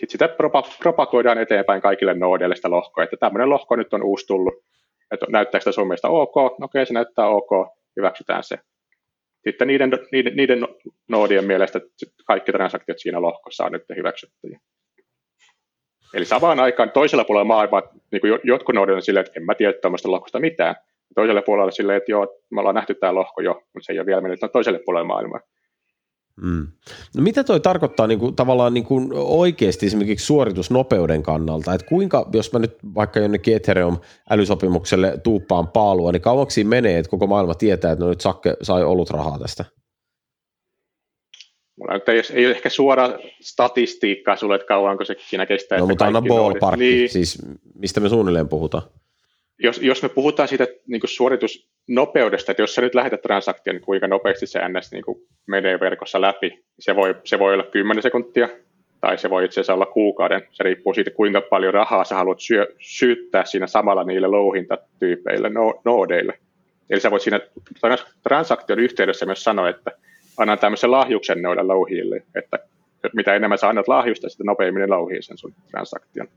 Sitten 0.00 0.10
sitä 0.10 0.28
propagoidaan 0.82 1.38
eteenpäin 1.38 1.82
kaikille 1.82 2.14
noodeille 2.14 2.56
sitä 2.56 2.70
lohkoa, 2.70 3.04
että 3.04 3.16
tämmöinen 3.16 3.50
lohko 3.50 3.76
nyt 3.76 3.94
on 3.94 4.02
uusi 4.02 4.26
tullut, 4.26 4.54
että 5.10 5.26
näyttääkö 5.28 5.62
sitä 5.62 5.72
sun 5.72 5.86
mielestä 5.86 6.08
ok, 6.08 6.34
no 6.36 6.64
okei 6.64 6.86
se 6.86 6.94
näyttää 6.94 7.28
ok, 7.28 7.50
hyväksytään 7.96 8.42
se. 8.42 8.58
Sitten 9.44 9.68
niiden, 9.68 9.90
niiden, 10.12 10.36
niiden 10.36 10.68
noodien 11.08 11.44
mielestä 11.44 11.80
kaikki 12.26 12.52
transaktiot 12.52 12.98
siinä 12.98 13.22
lohkossa 13.22 13.64
on 13.64 13.72
nyt 13.72 13.84
hyväksyttyjä. 13.96 14.60
Eli 16.14 16.24
samaan 16.24 16.60
aikaan 16.60 16.90
toisella 16.90 17.24
puolella 17.24 17.44
maailmaa 17.44 17.82
niin 18.12 18.20
kuin 18.20 18.40
jotkut 18.44 18.74
noodit 18.74 18.94
on 18.96 19.02
silleen, 19.02 19.26
että 19.26 19.40
en 19.40 19.46
mä 19.46 19.54
tiedä 19.54 19.72
tuommoista 19.72 20.10
lohkosta 20.10 20.40
mitään. 20.40 20.74
Toisella 21.14 21.42
puolella 21.42 21.70
silleen, 21.70 21.96
että 21.96 22.12
joo, 22.12 22.40
me 22.50 22.60
ollaan 22.60 22.74
nähty 22.74 22.94
tämä 22.94 23.14
lohko 23.14 23.40
jo, 23.40 23.54
mutta 23.54 23.86
se 23.86 23.92
ei 23.92 23.98
ole 23.98 24.06
vielä 24.06 24.20
mennyt 24.20 24.40
toiselle 24.52 24.80
puolelle 24.84 25.06
maailmaa. 25.06 25.40
Mm. 26.42 26.66
No 27.16 27.22
mitä 27.22 27.44
toi 27.44 27.60
tarkoittaa 27.60 28.06
niin 28.06 28.18
kuin, 28.18 28.36
tavallaan 28.36 28.74
niin 28.74 28.84
kuin 28.84 29.10
oikeasti 29.14 29.86
esimerkiksi 29.86 30.26
suoritusnopeuden 30.26 31.22
kannalta, 31.22 31.74
että 31.74 31.86
kuinka, 31.86 32.28
jos 32.32 32.52
mä 32.52 32.58
nyt 32.58 32.78
vaikka 32.94 33.20
jonnekin 33.20 33.56
Ethereum 33.56 33.98
älysopimukselle 34.30 35.18
tuuppaan 35.24 35.68
paalua, 35.68 36.12
niin 36.12 36.22
kauaksi 36.22 36.64
menee, 36.64 36.98
että 36.98 37.10
koko 37.10 37.26
maailma 37.26 37.54
tietää, 37.54 37.92
että 37.92 38.04
no 38.04 38.10
nyt 38.10 38.20
Sakke 38.20 38.56
sai 38.62 38.84
ollut 38.84 39.10
rahaa 39.10 39.38
tästä? 39.38 39.64
Mulla 41.78 41.94
nyt 41.94 42.08
ei, 42.08 42.22
ei 42.32 42.46
ole 42.46 42.54
ehkä 42.54 42.68
suora 42.68 43.18
statistiikkaa 43.40 44.36
sulle, 44.36 44.54
että 44.54 44.66
kauanko 44.66 45.04
se 45.04 45.16
siinä 45.28 45.46
kestää. 45.46 45.78
No 45.78 45.86
mutta 45.86 46.06
anna 46.06 46.22
ballpark, 46.22 46.78
niin. 46.78 47.08
siis 47.08 47.38
mistä 47.74 48.00
me 48.00 48.08
suunnilleen 48.08 48.48
puhutaan? 48.48 48.82
jos, 49.62 49.78
jos 49.82 50.02
me 50.02 50.08
puhutaan 50.08 50.48
siitä 50.48 50.66
niin 50.86 51.00
kuin 51.00 51.10
suoritusnopeudesta, 51.90 52.52
että 52.52 52.62
jos 52.62 52.74
sä 52.74 52.82
nyt 52.82 52.94
lähetät 52.94 53.22
transaktion, 53.22 53.76
niin 53.76 53.84
kuinka 53.84 54.06
nopeasti 54.06 54.46
se 54.46 54.60
NS 54.68 54.92
niin 54.92 55.04
kuin 55.04 55.18
menee 55.46 55.80
verkossa 55.80 56.20
läpi, 56.20 56.64
se 56.78 56.96
voi, 56.96 57.14
se 57.24 57.38
voi 57.38 57.54
olla 57.54 57.64
10 57.64 58.02
sekuntia, 58.02 58.48
tai 59.00 59.18
se 59.18 59.30
voi 59.30 59.44
itse 59.44 59.60
asiassa 59.60 59.74
olla 59.74 59.86
kuukauden. 59.86 60.42
Se 60.52 60.64
riippuu 60.64 60.94
siitä, 60.94 61.10
kuinka 61.10 61.40
paljon 61.40 61.74
rahaa 61.74 62.04
sä 62.04 62.14
haluat 62.14 62.40
syö, 62.40 62.66
syyttää 62.78 63.44
siinä 63.44 63.66
samalla 63.66 64.04
niille 64.04 64.26
louhintatyypeille, 64.26 65.48
no, 65.48 65.80
noodeille. 65.84 66.38
Eli 66.90 67.00
sä 67.00 67.10
voit 67.10 67.22
siinä 67.22 67.40
transaktion 68.22 68.78
yhteydessä 68.78 69.26
myös 69.26 69.44
sanoa, 69.44 69.68
että 69.68 69.90
annan 70.38 70.58
tämmöisen 70.58 70.90
lahjuksen 70.90 71.42
noille 71.42 71.62
louhille, 71.62 72.22
että 72.34 72.58
mitä 73.14 73.34
enemmän 73.34 73.58
sä 73.58 73.68
annat 73.68 73.88
lahjusta, 73.88 74.28
sitä 74.28 74.44
nopeammin 74.44 74.80
ne 74.80 74.86
louhii 74.86 75.22
sen 75.22 75.38
sun 75.38 75.54
transaktion. 75.70 76.28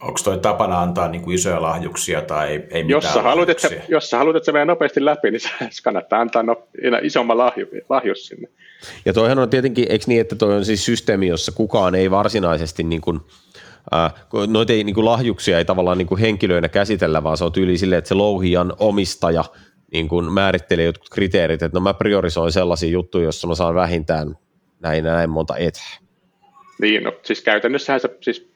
Onko 0.00 0.20
toi 0.24 0.38
tapana 0.38 0.82
antaa 0.82 1.08
niin 1.08 1.22
kuin 1.22 1.34
isoja 1.34 1.62
lahjuksia 1.62 2.22
tai 2.22 2.48
ei, 2.48 2.66
ei 2.70 2.84
jos 2.88 3.04
mitään 3.04 3.14
sä, 3.14 3.22
haluat, 3.22 3.48
että 3.48 3.68
jos 3.88 4.10
sä 4.10 4.18
haluat, 4.18 4.36
että 4.36 4.44
se 4.44 4.52
menee 4.52 4.64
nopeasti 4.64 5.04
läpi, 5.04 5.30
niin 5.30 5.40
se 5.70 5.82
kannattaa 5.84 6.20
antaa 6.20 6.42
no, 6.42 6.56
isomman 7.02 7.38
lahju, 7.38 7.66
lahjus 7.88 8.26
sinne. 8.26 8.48
Ja 9.04 9.12
toihan 9.12 9.38
on 9.38 9.50
tietenkin, 9.50 9.86
eikö 9.88 10.04
niin, 10.08 10.20
että 10.20 10.36
toi 10.36 10.54
on 10.54 10.64
siis 10.64 10.84
systeemi, 10.84 11.26
jossa 11.26 11.52
kukaan 11.52 11.94
ei 11.94 12.10
varsinaisesti 12.10 12.82
niin 12.82 13.00
kuin, 13.00 13.20
äh, 13.94 14.14
noita 14.46 14.72
ei, 14.72 14.84
niin 14.84 14.94
kuin 14.94 15.04
lahjuksia 15.04 15.58
ei 15.58 15.64
tavallaan 15.64 15.98
niin 15.98 16.08
kuin 16.08 16.20
henkilöinä 16.20 16.68
käsitellä, 16.68 17.22
vaan 17.22 17.36
se 17.36 17.44
on 17.44 17.52
tyyli 17.52 17.78
silleen, 17.78 17.98
että 17.98 18.08
se 18.08 18.14
louhijan 18.14 18.72
omistaja 18.78 19.44
niin 19.92 20.08
kuin 20.08 20.32
määrittelee 20.32 20.84
jotkut 20.84 21.08
kriteerit, 21.08 21.62
että 21.62 21.78
no 21.78 21.80
mä 21.80 21.94
priorisoin 21.94 22.52
sellaisia 22.52 22.90
juttuja, 22.90 23.24
jossa 23.24 23.48
mä 23.48 23.54
saan 23.54 23.74
vähintään 23.74 24.34
näin 24.80 25.04
ja 25.04 25.12
näin 25.12 25.30
monta 25.30 25.56
et. 25.56 25.74
Niin, 26.80 27.04
no 27.04 27.12
siis 27.22 27.40
käytännössähän 27.40 28.00
se 28.00 28.16
siis 28.20 28.49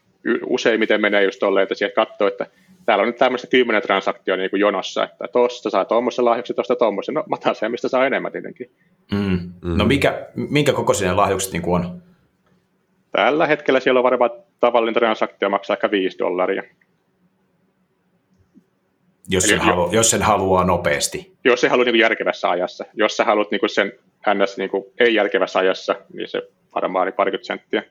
useimmiten 0.46 1.00
menee 1.00 1.24
just 1.24 1.38
tolleen, 1.40 1.62
että 1.62 1.74
sieltä 1.74 1.94
katsoo, 1.94 2.28
että 2.28 2.46
täällä 2.86 3.02
on 3.02 3.08
nyt 3.08 3.16
tämmöistä 3.16 3.48
kymmenen 3.48 3.82
transaktioa 3.82 4.36
niin 4.36 4.50
kuin 4.50 4.60
jonossa, 4.60 5.04
että 5.04 5.28
tuosta 5.32 5.70
saa 5.70 5.84
tuommoisen 5.84 6.24
lahjuksen, 6.24 6.56
tuosta 6.56 6.76
tuommoisen. 6.76 7.14
No 7.14 7.24
mä 7.28 7.54
sen, 7.54 7.70
mistä 7.70 7.88
saa 7.88 8.06
enemmän 8.06 8.32
tietenkin. 8.32 8.70
Mm. 9.12 9.52
Mm. 9.62 9.76
No 9.76 9.84
mikä, 9.84 10.26
minkä 10.34 10.72
kokoisia 10.72 11.08
ne 11.08 11.14
lahjukset 11.14 11.52
niin 11.52 11.62
kuin 11.62 11.84
on? 11.84 12.02
Tällä 13.12 13.46
hetkellä 13.46 13.80
siellä 13.80 14.00
on 14.00 14.04
varmaan 14.04 14.30
tavallinen 14.60 14.94
transaktio 14.94 15.50
maksaa 15.50 15.74
ehkä 15.74 15.90
5 15.90 16.18
dollaria. 16.18 16.62
Jos 19.28 19.44
sen, 19.44 19.60
halu, 19.60 19.88
jos 19.92 20.10
sen 20.10 20.22
haluaa 20.22 20.64
nopeasti. 20.64 21.32
Jos 21.44 21.60
se 21.60 21.68
haluaa 21.68 21.84
niin 21.84 21.98
järkevässä 21.98 22.50
ajassa. 22.50 22.84
Jos 22.94 23.16
sä 23.16 23.24
haluat 23.24 23.50
niin 23.50 23.60
sen 23.66 23.92
ns. 24.34 24.58
Niin 24.58 24.70
ei 25.00 25.14
järkevässä 25.14 25.58
ajassa, 25.58 25.94
niin 26.12 26.28
se 26.28 26.42
varmaan 26.74 27.06
niin 27.06 27.14
parikymmentä 27.14 27.46
senttiä. 27.46 27.82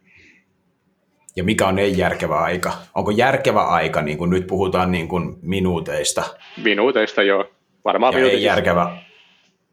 Ja 1.35 1.43
mikä 1.43 1.67
on 1.67 1.79
ei-järkevä 1.79 2.39
aika? 2.39 2.73
Onko 2.95 3.11
järkevä 3.11 3.61
aika, 3.61 4.01
niin 4.01 4.17
kuin 4.17 4.29
nyt 4.29 4.47
puhutaan 4.47 4.91
niin 4.91 5.07
kuin 5.07 5.35
minuuteista? 5.41 6.23
Minuuteista 6.63 7.23
joo. 7.23 7.45
Varmaan 7.85 8.13
ja 8.13 8.25
ei 8.25 8.43
järkevä. 8.43 8.97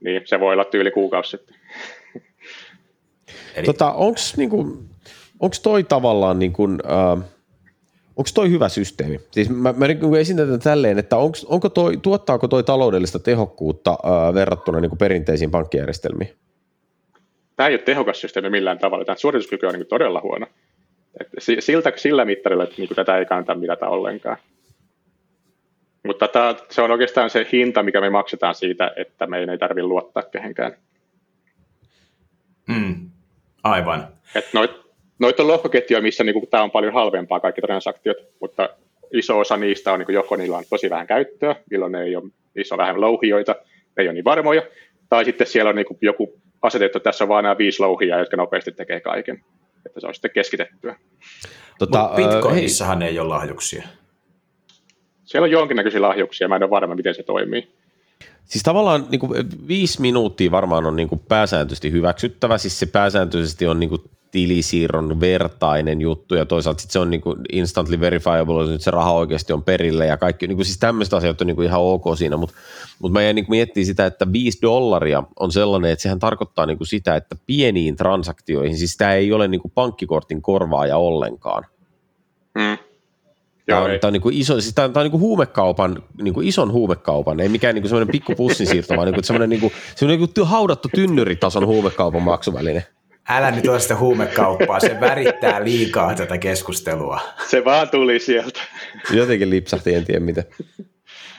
Niin, 0.05 0.23
se 0.25 0.41
voi 0.41 0.53
olla 0.53 0.65
tyyli 0.65 0.91
kuukausi 0.91 1.31
sitten. 1.31 1.57
Eli... 3.55 3.67
Tota, 3.67 3.93
onko 3.93 4.21
niinku, 4.37 4.79
onks 5.41 5.61
toi 5.61 5.85
tavallaan, 5.85 6.39
niinku, 6.39 6.65
äh, 6.65 7.25
onko 8.17 8.31
toi 8.35 8.51
hyvä 8.51 8.69
systeemi? 8.69 9.21
Siis 9.31 9.51
mä, 9.51 9.75
mä 9.77 9.87
niin 9.87 10.15
esitän 10.21 10.61
tälleen, 10.61 10.99
että 10.99 11.17
onks, 11.17 11.45
onko 11.45 11.69
toi, 11.69 11.97
tuottaako 11.97 12.49
toi 12.49 12.63
taloudellista 12.65 13.19
tehokkuutta 13.19 13.91
äh, 13.91 14.35
verrattuna 14.35 14.81
niin 14.81 14.99
perinteisiin 14.99 15.51
pankkijärjestelmiin? 15.51 16.31
Tämä 17.57 17.69
ei 17.69 17.75
ole 17.75 17.83
tehokas 17.83 18.21
systeemi 18.21 18.51
millään 18.51 18.79
tavalla. 18.79 19.05
Tämä 19.05 19.17
suorituskyky 19.17 19.67
on 19.67 19.75
niin 19.75 19.87
todella 19.87 20.21
huono. 20.21 20.47
Et 21.21 21.29
siltä, 21.59 21.93
sillä 21.97 22.25
mittarilla 22.25 22.65
että 22.65 22.75
niin 22.79 22.89
tätä 22.89 23.19
ei 23.19 23.27
kannata 23.27 23.55
mitata 23.55 23.89
ollenkaan. 23.89 24.37
Mutta 26.07 26.29
tämä, 26.29 26.55
se 26.71 26.83
on 26.83 26.91
oikeastaan 26.91 27.31
se 27.31 27.47
hinta, 27.53 27.83
mikä 27.83 28.01
me 28.01 28.11
maksetaan 28.11 28.55
siitä, 28.55 28.93
että 28.97 29.27
meidän 29.27 29.51
ei 29.51 29.59
tarvitse 29.59 29.87
luottaa 29.87 30.23
kehenkään. 30.23 30.73
Mm, 32.69 33.11
aivan. 33.63 34.09
noit, 34.53 34.71
noit 35.19 35.41
on 35.41 35.49
lohkoketjuja, 35.49 36.03
missä 36.03 36.25
niin 36.25 36.49
tämä 36.51 36.63
on 36.63 36.71
paljon 36.71 36.95
halvempaa 36.95 37.41
kaikki 37.41 37.61
transaktiot, 37.61 38.17
mutta 38.41 38.69
iso 39.13 39.39
osa 39.39 39.57
niistä 39.57 39.93
on 39.93 39.99
niin 39.99 40.15
joko 40.15 40.37
niillä 40.37 40.57
on 40.57 40.65
tosi 40.71 40.91
vähän 40.91 41.07
käyttöä, 41.07 41.57
milloin 41.71 41.93
ne 41.93 42.03
ei 42.03 42.17
ole, 42.17 42.31
niissä 42.55 42.75
on 42.75 42.79
vähän 42.79 43.01
louhioita, 43.01 43.57
ne 43.97 44.03
ei 44.03 44.09
ole 44.09 44.15
niin 44.15 44.25
varmoja, 44.25 44.63
tai 45.09 45.25
sitten 45.25 45.47
siellä 45.47 45.69
on 45.69 45.77
niin 45.77 45.87
joku 46.01 46.41
asetettu, 46.63 46.99
että 46.99 47.11
tässä 47.11 47.25
on 47.25 47.29
vain 47.29 47.43
nämä 47.43 47.59
viisi 47.59 47.83
louhia, 47.83 48.19
jotka 48.19 48.37
nopeasti 48.37 48.73
tekee 48.73 49.01
kaiken 49.01 49.45
että 49.91 50.01
se 50.01 50.07
on 50.07 50.15
sitten 50.15 50.31
keskitettyä. 50.31 50.97
Tota, 51.79 52.11
Bitcoinissahan 52.17 53.03
ei 53.03 53.19
ole 53.19 53.29
lahjuksia. 53.29 53.89
Siellä 55.25 55.45
on 55.45 55.51
jonkinnäköisiä 55.51 56.03
lahjuksia, 56.03 56.49
mä 56.49 56.57
en 56.57 56.63
ole 56.63 56.71
varma, 56.71 56.95
miten 56.95 57.15
se 57.15 57.23
toimii. 57.23 57.69
Siis 58.45 58.63
tavallaan 58.63 59.07
niin 59.11 59.21
kuin, 59.21 59.47
viisi 59.69 60.01
minuuttia 60.01 60.51
varmaan 60.51 60.87
on 60.87 60.97
niin 60.97 61.09
kuin, 61.09 61.21
pääsääntöisesti 61.29 61.93
hyväksyttävä, 61.93 62.59
siis 62.59 62.79
se 62.79 62.87
pääsääntöisesti 62.87 63.67
on 63.67 63.81
niin 63.81 63.91
kuin, 63.91 64.03
tilisiirron 64.31 65.21
vertainen 65.21 66.01
juttu 66.01 66.35
ja 66.35 66.47
toisaalta 66.47 66.81
sit 66.81 66.91
se 66.91 66.99
on 66.99 67.11
niin 67.11 67.21
kuin 67.21 67.39
instantly 67.53 68.01
verifiable, 68.01 68.61
että 68.63 68.73
nyt 68.73 68.83
se 68.83 68.91
raha 68.91 69.13
oikeasti 69.13 69.53
on 69.53 69.63
perille 69.63 70.07
ja 70.07 70.17
kaikki, 70.17 70.47
niin 70.47 70.57
kuin 70.57 70.67
siis 70.67 70.79
tämmöiset 70.79 71.15
asiat 71.15 71.41
on 71.41 71.47
niin 71.47 71.57
kuin 71.57 71.67
ihan 71.67 71.81
ok 71.81 72.05
siinä, 72.19 72.37
mutta, 72.37 72.57
mutta 72.99 73.13
mä 73.13 73.23
jäin 73.23 73.37
niin 73.37 73.47
miettimään 73.49 73.87
sitä, 73.87 74.07
että 74.07 74.33
5 74.33 74.59
dollaria 74.63 75.23
on 75.41 75.53
sellainen, 75.53 75.91
että 75.91 76.03
sehän 76.03 76.19
tarkoittaa 76.19 76.67
niin 76.67 76.79
kuin 76.79 76.89
sitä, 76.89 77.17
että 77.17 77.37
pieniin 77.47 77.97
transaktioihin, 77.97 78.79
siis 78.79 78.97
tämä 78.97 79.15
ei 79.15 79.33
ole 79.33 79.49
niin 79.49 79.61
kuin 79.61 79.73
pankkikortin 79.75 80.43
korvaaja 80.43 80.97
ollenkaan. 80.97 81.67
Mm. 82.55 82.79
Tämä 83.67 83.81
on, 83.81 83.91
tämä 84.01 84.09
on, 84.09 84.13
niin 84.13 84.23
kuin 84.23 84.37
iso, 84.37 84.61
siis 84.61 84.75
tämä 84.75 84.85
on, 84.85 84.93
tämä 84.93 85.01
on 85.01 85.05
niin 85.05 85.11
kuin 85.11 85.21
huumekaupan, 85.21 86.03
niin 86.23 86.35
kuin 86.35 86.49
ison 86.49 86.73
huumekaupan, 86.73 87.41
ei 87.41 87.49
mikään 87.49 87.75
niin 87.75 87.83
kuin 87.83 87.89
semmoinen 87.89 88.13
pikku 88.13 88.35
pussinsiirto, 88.35 88.97
vaan 88.97 89.07
niin 89.07 89.15
kuin 89.15 89.25
semmoinen, 89.25 89.51
niin 89.51 89.61
kuin, 89.61 89.73
semmoinen 89.95 90.21
niin 90.21 90.35
kuin 90.35 90.47
haudattu 90.47 90.89
tynnyritason 90.95 91.67
huumekaupan 91.67 92.23
maksuväline. 92.23 92.87
Älä 93.29 93.51
nyt 93.51 93.67
ole 93.69 93.81
sitä 93.81 93.97
huumekauppaa, 93.97 94.81
se 94.81 95.01
värittää 95.01 95.65
liikaa 95.65 96.15
tätä 96.15 96.39
keskustelua. 96.39 97.21
Se 97.51 97.65
vaan 97.65 97.91
tuli 97.91 98.19
sieltä. 98.19 98.61
Jotenkin 99.13 99.51
lipsahti, 99.51 99.95
en 99.95 100.05
tiedä 100.05 100.21
miten. 100.21 100.45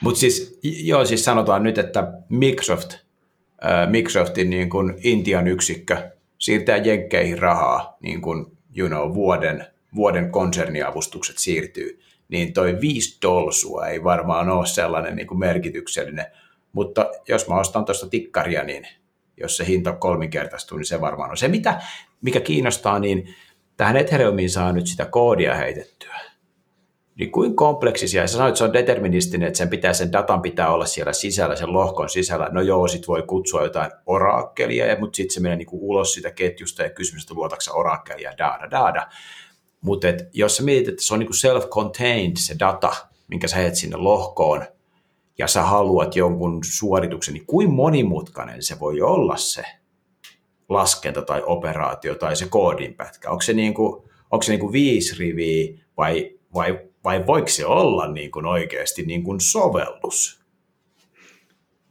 Mutta 0.00 0.20
siis, 0.20 0.58
joo, 0.62 1.04
siis 1.04 1.24
sanotaan 1.24 1.62
nyt, 1.62 1.78
että 1.78 2.12
Microsoft, 2.28 2.92
äh, 2.92 3.90
Microsoftin 3.90 4.50
niin 4.50 4.70
kuin 4.70 4.94
Intian 5.02 5.48
yksikkö 5.48 6.10
siirtää 6.38 6.76
jenkkeihin 6.76 7.38
rahaa, 7.38 7.96
niin 8.00 8.22
kuin 8.22 8.46
you 8.76 8.88
know, 8.88 9.14
vuoden, 9.14 9.66
vuoden 9.94 10.30
konserniavustukset 10.30 11.38
siirtyy, 11.38 12.00
niin 12.28 12.52
toi 12.52 12.80
5 12.80 13.18
dolsua 13.22 13.86
ei 13.86 14.04
varmaan 14.04 14.48
ole 14.48 14.66
sellainen 14.66 15.16
niin 15.16 15.26
kuin 15.26 15.38
merkityksellinen, 15.38 16.26
mutta 16.72 17.10
jos 17.28 17.48
mä 17.48 17.60
ostan 17.60 17.84
tuosta 17.84 18.08
tikkaria, 18.08 18.64
niin 18.64 18.86
jos 19.42 19.56
se 19.56 19.66
hinta 19.66 19.92
kolminkertaistuu, 19.92 20.78
niin 20.78 20.86
se 20.86 21.00
varmaan 21.00 21.30
on. 21.30 21.36
Se, 21.36 21.48
mitä, 21.48 21.80
mikä 22.22 22.40
kiinnostaa, 22.40 22.98
niin 22.98 23.34
tähän 23.76 23.96
Ethereumiin 23.96 24.50
saa 24.50 24.72
nyt 24.72 24.86
sitä 24.86 25.04
koodia 25.04 25.54
heitettyä. 25.54 26.20
Niin 27.14 27.32
kuin 27.32 27.56
kompleksisia, 27.56 28.26
sä 28.26 28.32
sanoit, 28.32 28.48
että 28.48 28.58
se 28.58 28.64
on 28.64 28.72
deterministinen, 28.72 29.46
että 29.48 29.58
sen 29.58 29.68
pitää, 29.68 29.92
sen 29.92 30.12
datan 30.12 30.42
pitää 30.42 30.72
olla 30.72 30.86
siellä 30.86 31.12
sisällä, 31.12 31.56
sen 31.56 31.72
lohkon 31.72 32.08
sisällä. 32.08 32.48
No 32.52 32.60
joo, 32.60 32.88
sit 32.88 33.08
voi 33.08 33.22
kutsua 33.22 33.62
jotain 33.62 33.90
oraakkelia, 34.06 34.98
mutta 35.00 35.16
sitten 35.16 35.34
se 35.34 35.40
menee 35.40 35.56
niinku 35.56 35.90
ulos 35.90 36.14
sitä 36.14 36.30
ketjusta 36.30 36.82
ja 36.82 36.90
kysymys, 36.90 37.22
että 37.22 37.34
luotaksa 37.34 37.72
oraakkelia, 37.72 38.32
daada, 38.38 38.70
daada. 38.70 39.06
Mutta 39.80 40.06
jos 40.32 40.56
sä 40.56 40.62
mietit, 40.62 40.88
että 40.88 41.02
se 41.02 41.14
on 41.14 41.20
niinku 41.20 41.34
self-contained 41.34 42.32
se 42.36 42.54
data, 42.60 42.92
minkä 43.28 43.48
sä 43.48 43.56
heet 43.56 43.74
sinne 43.74 43.96
lohkoon, 43.96 44.64
ja 45.38 45.46
sä 45.46 45.62
haluat 45.62 46.16
jonkun 46.16 46.60
suorituksen, 46.64 47.34
niin 47.34 47.46
kuin 47.46 47.70
monimutkainen 47.70 48.62
se 48.62 48.80
voi 48.80 49.00
olla 49.00 49.36
se 49.36 49.62
laskenta 50.68 51.22
tai 51.22 51.42
operaatio 51.46 52.14
tai 52.14 52.36
se 52.36 52.46
koodinpätkä? 52.50 53.30
Onko 53.30 53.42
se, 53.42 53.52
niin 53.52 53.74
kuin, 53.74 54.02
onko 54.30 54.42
se 54.42 54.52
niin 54.52 54.60
kuin 54.60 54.72
viisi 54.72 55.18
riviä 55.18 55.78
vai, 55.96 56.30
vai, 56.54 56.80
vai 57.04 57.26
voiko 57.26 57.48
se 57.48 57.66
olla 57.66 58.12
niin 58.12 58.30
kuin 58.30 58.46
oikeasti 58.46 59.02
niin 59.02 59.22
kuin 59.24 59.40
sovellus? 59.40 60.42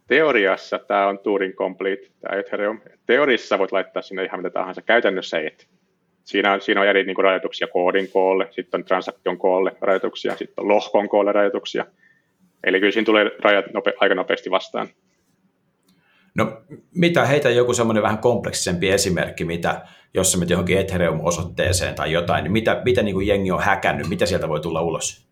Teoriassa 0.07 0.79
tämä 0.79 1.07
on 1.07 1.19
Turing 1.19 1.53
Complete, 1.53 2.07
tämä 2.21 2.39
Ethereum. 2.39 2.79
Teoriassa 3.05 3.59
voit 3.59 3.71
laittaa 3.71 4.01
sinne 4.01 4.25
ihan 4.25 4.39
mitä 4.39 4.49
tahansa, 4.49 4.81
käytännössä 4.81 5.39
et. 5.39 5.67
Siinä 6.23 6.53
on, 6.53 6.61
siinä 6.61 6.81
on 6.81 6.87
eri 6.87 7.03
niin 7.03 7.15
kuin, 7.15 7.23
rajoituksia 7.23 7.67
koodin 7.67 8.11
koolle, 8.11 8.47
sitten 8.51 8.79
on 8.79 8.85
transaktion 8.85 9.37
koolle 9.37 9.71
rajoituksia, 9.81 10.37
sitten 10.37 10.61
on 10.63 10.67
lohkon 10.67 11.09
koolle 11.09 11.31
rajoituksia– 11.31 11.85
Eli 12.63 12.79
kyllä 12.79 12.91
siinä 12.91 13.05
tulee 13.05 13.31
rajat 13.39 13.65
nope, 13.73 13.93
aika 13.99 14.15
nopeasti 14.15 14.51
vastaan. 14.51 14.87
No 16.35 16.61
mitä, 16.95 17.25
heitä 17.25 17.49
joku 17.49 17.73
semmoinen 17.73 18.03
vähän 18.03 18.17
kompleksisempi 18.17 18.89
esimerkki, 18.89 19.45
mitä, 19.45 19.81
jos 20.13 20.31
sä 20.31 20.37
menet 20.37 20.49
johonkin 20.49 20.77
Ethereum-osoitteeseen 20.77 21.95
tai 21.95 22.11
jotain, 22.11 22.43
niin 22.43 22.51
mitä, 22.51 22.81
mitä 22.85 23.01
niin 23.01 23.15
kuin 23.15 23.27
jengi 23.27 23.51
on 23.51 23.63
häkännyt, 23.63 24.09
mitä 24.09 24.25
sieltä 24.25 24.49
voi 24.49 24.59
tulla 24.59 24.81
ulos? 24.81 25.27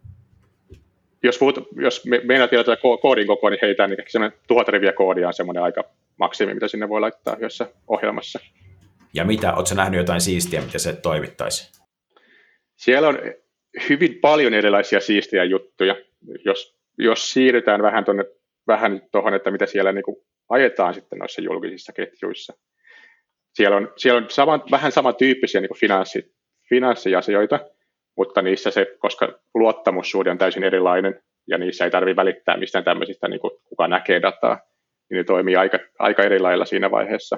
Jos, 1.23 1.37
puhut, 1.37 1.67
jos 1.75 2.05
me, 2.05 2.21
meinaat 2.23 2.51
vielä 2.51 2.63
tätä 2.63 2.81
koodin 3.01 3.27
kokoa, 3.27 3.49
niin 3.49 3.59
heitä 3.61 3.87
niin 3.87 3.97
semmoinen 4.07 4.39
tuhat 4.47 4.67
riviä 4.67 4.91
koodia 4.91 5.27
on 5.27 5.33
semmoinen 5.33 5.63
aika 5.63 5.83
maksimi, 6.17 6.53
mitä 6.53 6.67
sinne 6.67 6.89
voi 6.89 7.01
laittaa 7.01 7.35
yhdessä 7.35 7.67
ohjelmassa. 7.87 8.39
Ja 9.13 9.25
mitä, 9.25 9.53
ootko 9.53 9.75
nähnyt 9.75 9.97
jotain 9.97 10.21
siistiä, 10.21 10.61
mitä 10.61 10.79
se 10.79 10.93
toimittaisi? 10.93 11.71
Siellä 12.75 13.07
on 13.07 13.19
hyvin 13.89 14.15
paljon 14.21 14.53
erilaisia 14.53 14.99
siistiä 14.99 15.43
juttuja. 15.43 15.95
Jos 16.45 16.78
jos 16.99 17.31
siirrytään 17.31 17.81
vähän 17.81 18.05
tuonne 18.05 18.25
vähän 18.69 19.01
tuohon, 19.11 19.33
että 19.33 19.51
mitä 19.51 19.65
siellä 19.65 19.91
niin 19.91 20.03
kuin 20.03 20.17
ajetaan 20.49 20.93
sitten 20.93 21.19
noissa 21.19 21.41
julkisissa 21.41 21.93
ketjuissa. 21.93 22.53
Siellä 23.53 23.77
on, 23.77 23.93
siellä 23.97 24.17
on 24.17 24.29
sama, 24.29 24.65
vähän 24.71 24.91
samantyyppisiä 24.91 25.61
niin 25.61 25.69
kuin 25.69 25.79
finanssi, 25.79 26.35
finanssiasioita, 26.69 27.59
mutta 28.17 28.41
niissä 28.41 28.71
se, 28.71 28.95
koska 28.99 29.39
luottamussuhde 29.55 30.31
on 30.31 30.37
täysin 30.37 30.63
erilainen 30.63 31.21
ja 31.47 31.57
niissä 31.57 31.85
ei 31.85 31.91
tarvitse 31.91 32.15
välittää 32.15 32.57
mistään 32.57 32.83
tämmöisistä, 32.83 33.27
niin 33.27 33.39
kuin 33.39 33.51
kuka 33.63 33.87
näkee 33.87 34.21
dataa, 34.21 34.59
niin 35.09 35.17
ne 35.17 35.23
toimii 35.23 35.55
aika, 35.55 35.79
aika 35.99 36.23
eri 36.23 36.39
lailla 36.39 36.65
siinä 36.65 36.91
vaiheessa. 36.91 37.37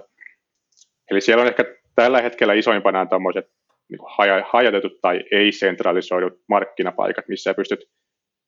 Eli 1.11 1.21
siellä 1.21 1.41
on 1.41 1.47
ehkä 1.47 1.65
tällä 1.95 2.21
hetkellä 2.21 2.53
isoimpana 2.53 3.05
tuommoiset 3.05 3.45
niin 3.89 3.99
kuin 3.99 4.11
hajatetut 4.51 5.01
tai 5.01 5.23
ei-sentralisoidut 5.31 6.33
markkinapaikat, 6.49 7.27
missä 7.27 7.53
pystyt 7.53 7.89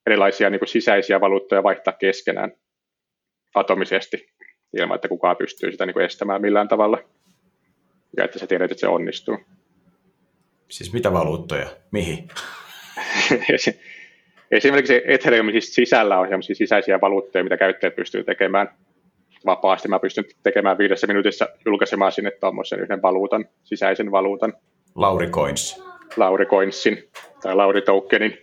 erilaisia 0.08 0.50
niin 0.50 0.60
kuin 0.60 0.70
sisäisiä 0.70 1.22
valuuttoja 1.22 1.64
vaihtaa 1.64 1.94
keskenään 1.94 2.52
atomisesti 3.56 4.26
ilman, 4.78 4.96
että 4.96 5.08
kukaan 5.08 5.38
pystyy 5.38 5.72
sitä 5.72 5.86
niin 5.86 5.94
kuin 5.94 6.06
estämään 6.06 6.42
millään 6.42 6.68
tavalla 6.68 6.98
ja 8.18 8.26
että 8.26 8.40
sä 8.40 8.48
tiedät, 8.48 8.72
että 8.72 8.80
se 8.80 8.88
onnistuu. 8.88 9.38
Siis 10.70 10.94
mitä 10.94 11.14
valuuttoja? 11.14 11.68
Mihin? 11.92 12.28
Esimerkiksi 14.52 15.02
Ethereumin 15.06 15.62
sisällä 15.62 16.20
on 16.20 16.28
sellaisia 16.28 16.56
sisäisiä 16.56 17.02
valuuttoja, 17.02 17.44
mitä 17.44 17.58
käyttäjät 17.58 17.96
pystyy 17.96 18.24
tekemään 18.24 18.70
vapaasti. 19.46 19.88
Mä 19.88 20.00
pystyn 20.00 20.26
tekemään 20.44 20.78
viidessä 20.78 21.08
minuutissa 21.08 21.48
julkaisemaan 21.66 22.12
sinne 22.12 22.32
tuommoisen 22.32 22.80
yhden 22.80 23.02
valuutan, 23.02 23.46
sisäisen 23.64 24.12
valuutan. 24.12 24.54
Lauri 24.96 25.28
Coins. 25.28 25.84
Lauri 26.18 26.46
Coinsin 26.46 27.10
tai 27.42 27.56
Lauri 27.56 27.82
Tokenin. 27.82 28.38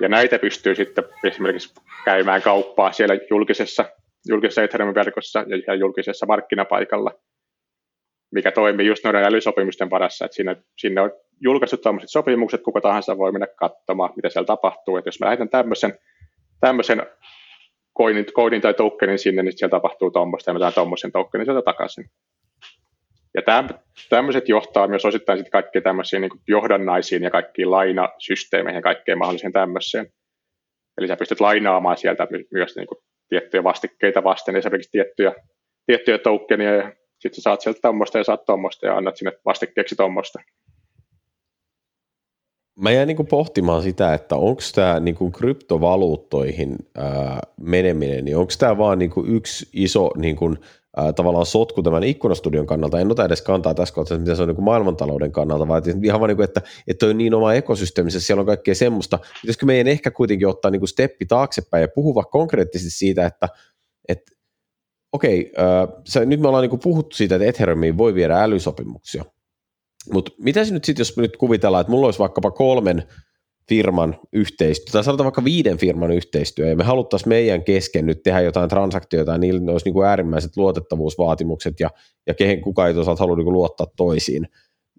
Ja 0.00 0.08
näitä 0.08 0.38
pystyy 0.38 0.74
sitten 0.74 1.04
esimerkiksi 1.24 1.74
käymään 2.04 2.42
kauppaa 2.42 2.92
siellä 2.92 3.14
julkisessa, 3.30 3.84
julkisessa 4.28 4.62
Ethereum-verkossa 4.62 5.44
ja 5.66 5.74
julkisessa 5.74 6.26
markkinapaikalla, 6.26 7.14
mikä 8.30 8.52
toimii 8.52 8.86
just 8.86 9.04
noiden 9.04 9.24
älysopimusten 9.24 9.90
varassa, 9.90 10.24
että 10.24 10.34
siinä, 10.34 10.56
sinne 10.78 11.00
on 11.00 11.12
julkaistu 11.40 11.76
tämmöiset 11.76 12.10
sopimukset, 12.10 12.62
kuka 12.62 12.80
tahansa 12.80 13.18
voi 13.18 13.32
mennä 13.32 13.46
katsomaan, 13.46 14.10
mitä 14.16 14.28
siellä 14.28 14.46
tapahtuu, 14.46 14.96
että 14.96 15.08
jos 15.08 15.20
mä 15.20 15.26
lähetän 15.26 15.48
tämmöisen, 15.48 15.98
tämmöisen 16.60 17.06
koodin, 17.92 18.26
koodin 18.32 18.60
tai 18.60 18.74
tokenin 18.74 19.18
sinne, 19.18 19.42
niin 19.42 19.58
siellä 19.58 19.70
tapahtuu 19.70 20.10
tuommoista, 20.10 20.50
ja 20.50 20.58
mä 20.58 20.72
tuommoisen 20.72 21.12
tokenin 21.12 21.46
sieltä 21.46 21.62
takaisin. 21.62 22.10
Ja 23.34 23.42
tämmöiset 24.08 24.48
johtaa 24.48 24.88
myös 24.88 25.04
osittain 25.04 25.38
sitten 25.38 25.50
kaikkea 25.50 25.82
tämmöisiin 25.82 26.22
niin 26.22 26.30
johdannaisiin 26.48 27.22
ja 27.22 27.30
kaikkiin 27.30 27.70
lainasysteemeihin 27.70 28.78
ja 28.78 28.82
kaikkeen 28.82 29.18
mahdolliseen 29.18 29.52
tämmöiseen. 29.52 30.06
Eli 30.98 31.08
sä 31.08 31.16
pystyt 31.16 31.40
lainaamaan 31.40 31.96
sieltä 31.96 32.26
myös 32.52 32.76
niin 32.76 32.86
kuin 32.86 32.98
tiettyjä 33.28 33.64
vastikkeita 33.64 34.24
vasten, 34.24 34.56
esimerkiksi 34.56 34.90
tiettyjä, 34.92 35.34
tiettyjä 35.86 36.18
tokenia, 36.18 36.74
ja 36.74 36.92
sitten 37.18 37.36
sä 37.36 37.42
saat 37.42 37.60
sieltä 37.60 37.78
tuommoista 37.82 38.18
ja 38.18 38.24
saat 38.24 38.44
tuommoista 38.44 38.86
ja 38.86 38.96
annat 38.96 39.16
sinne 39.16 39.32
vastikkeeksi 39.44 39.96
tuommoista. 39.96 40.38
Mä 42.80 42.90
jäin 42.90 43.06
niin 43.06 43.26
pohtimaan 43.26 43.82
sitä, 43.82 44.14
että 44.14 44.36
onko 44.36 44.62
tämä 44.74 45.00
niin 45.00 45.32
kryptovaluuttoihin 45.38 46.76
ää, 46.96 47.40
meneminen, 47.60 48.24
niin 48.24 48.36
onko 48.36 48.52
tämä 48.58 48.78
vaan 48.78 48.98
niin 48.98 49.12
yksi 49.28 49.68
iso 49.72 50.10
niin 50.16 50.36
tavallaan 51.16 51.46
sotku 51.46 51.82
tämän 51.82 52.04
ikkunastudion 52.04 52.66
kannalta. 52.66 53.00
En 53.00 53.10
ota 53.10 53.24
edes 53.24 53.42
kantaa 53.42 53.74
tässä 53.74 53.94
kohtaa, 53.94 54.18
mitä 54.18 54.34
se 54.34 54.42
on 54.42 54.48
niin 54.48 54.64
maailmantalouden 54.64 55.32
kannalta, 55.32 55.68
vaan 55.68 55.82
ihan 56.02 56.20
vaan, 56.20 56.28
niin 56.28 56.36
kuin, 56.36 56.44
että, 56.44 56.62
että 56.86 57.06
on 57.06 57.18
niin 57.18 57.34
oma 57.34 57.54
ekosysteemissä, 57.54 58.20
siellä 58.20 58.40
on 58.40 58.46
kaikkea 58.46 58.74
semmoista. 58.74 59.18
Pitäisikö 59.42 59.66
meidän 59.66 59.88
ehkä 59.88 60.10
kuitenkin 60.10 60.48
ottaa 60.48 60.70
niin 60.70 60.80
kuin 60.80 60.88
steppi 60.88 61.26
taaksepäin 61.26 61.80
ja 61.80 61.88
puhua 61.88 62.24
konkreettisesti 62.24 62.98
siitä, 62.98 63.26
että, 63.26 63.48
että 64.08 64.32
okei, 65.12 65.52
okay, 66.16 66.26
nyt 66.26 66.40
me 66.40 66.48
ollaan 66.48 66.62
niin 66.62 66.70
kuin 66.70 66.80
puhuttu 66.82 67.16
siitä, 67.16 67.34
että 67.34 67.48
Ethereumiin 67.48 67.98
voi 67.98 68.14
viedä 68.14 68.42
älysopimuksia, 68.42 69.24
mutta 70.12 70.32
mitä 70.38 70.60
nyt 70.60 70.84
sitten, 70.84 71.00
jos 71.00 71.16
nyt 71.16 71.36
kuvitellaan, 71.36 71.80
että 71.80 71.90
mulla 71.90 72.06
olisi 72.06 72.18
vaikkapa 72.18 72.50
kolmen 72.50 73.02
firman 73.68 74.16
yhteistyö, 74.32 74.92
tai 74.92 75.04
sanotaan 75.04 75.24
vaikka 75.24 75.44
viiden 75.44 75.78
firman 75.78 76.10
yhteistyö, 76.10 76.68
ja 76.68 76.76
me 76.76 76.84
haluttaisiin 76.84 77.28
meidän 77.28 77.64
kesken 77.64 78.06
nyt 78.06 78.22
tehdä 78.22 78.40
jotain 78.40 78.68
transaktioita, 78.68 79.32
ja 79.32 79.38
niillä 79.38 79.72
olisi 79.72 79.86
niin 79.86 79.94
kuin 79.94 80.06
äärimmäiset 80.06 80.56
luotettavuusvaatimukset, 80.56 81.80
ja, 81.80 81.90
ja 82.26 82.34
kehen 82.34 82.60
kukaan 82.60 82.88
ei 82.88 82.94
toisaalta 82.94 83.20
halua 83.20 83.36
niin 83.36 83.44
kuin 83.44 83.54
luottaa 83.54 83.86
toisiin, 83.96 84.48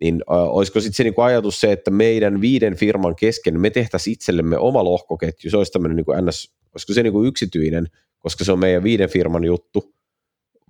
niin 0.02 0.16
äh, 0.32 0.38
olisiko 0.38 0.80
sitten 0.80 0.94
se 0.94 1.04
niin 1.04 1.14
kuin 1.14 1.26
ajatus 1.26 1.62
se, 1.62 1.72
että 1.72 1.92
meidän 1.92 2.42
viiden 2.42 2.76
firman 2.76 3.16
kesken 3.16 3.60
me 3.60 3.70
tehtäisiin 3.70 4.14
itsellemme 4.14 4.58
oma 4.58 4.84
lohkoketju, 4.84 5.52
se 5.52 5.58
olisi 5.58 5.72
tämmöinen 5.72 5.96
niin 5.96 6.06
kuin 6.06 6.26
ns, 6.26 6.54
olisiko 6.74 6.94
se 6.94 7.04
niin 7.04 7.14
kuin 7.14 7.28
yksityinen, 7.28 7.88
koska 8.20 8.44
se 8.44 8.52
on 8.52 8.60
meidän 8.60 8.84
viiden 8.84 9.10
firman 9.10 9.44
juttu, 9.44 9.94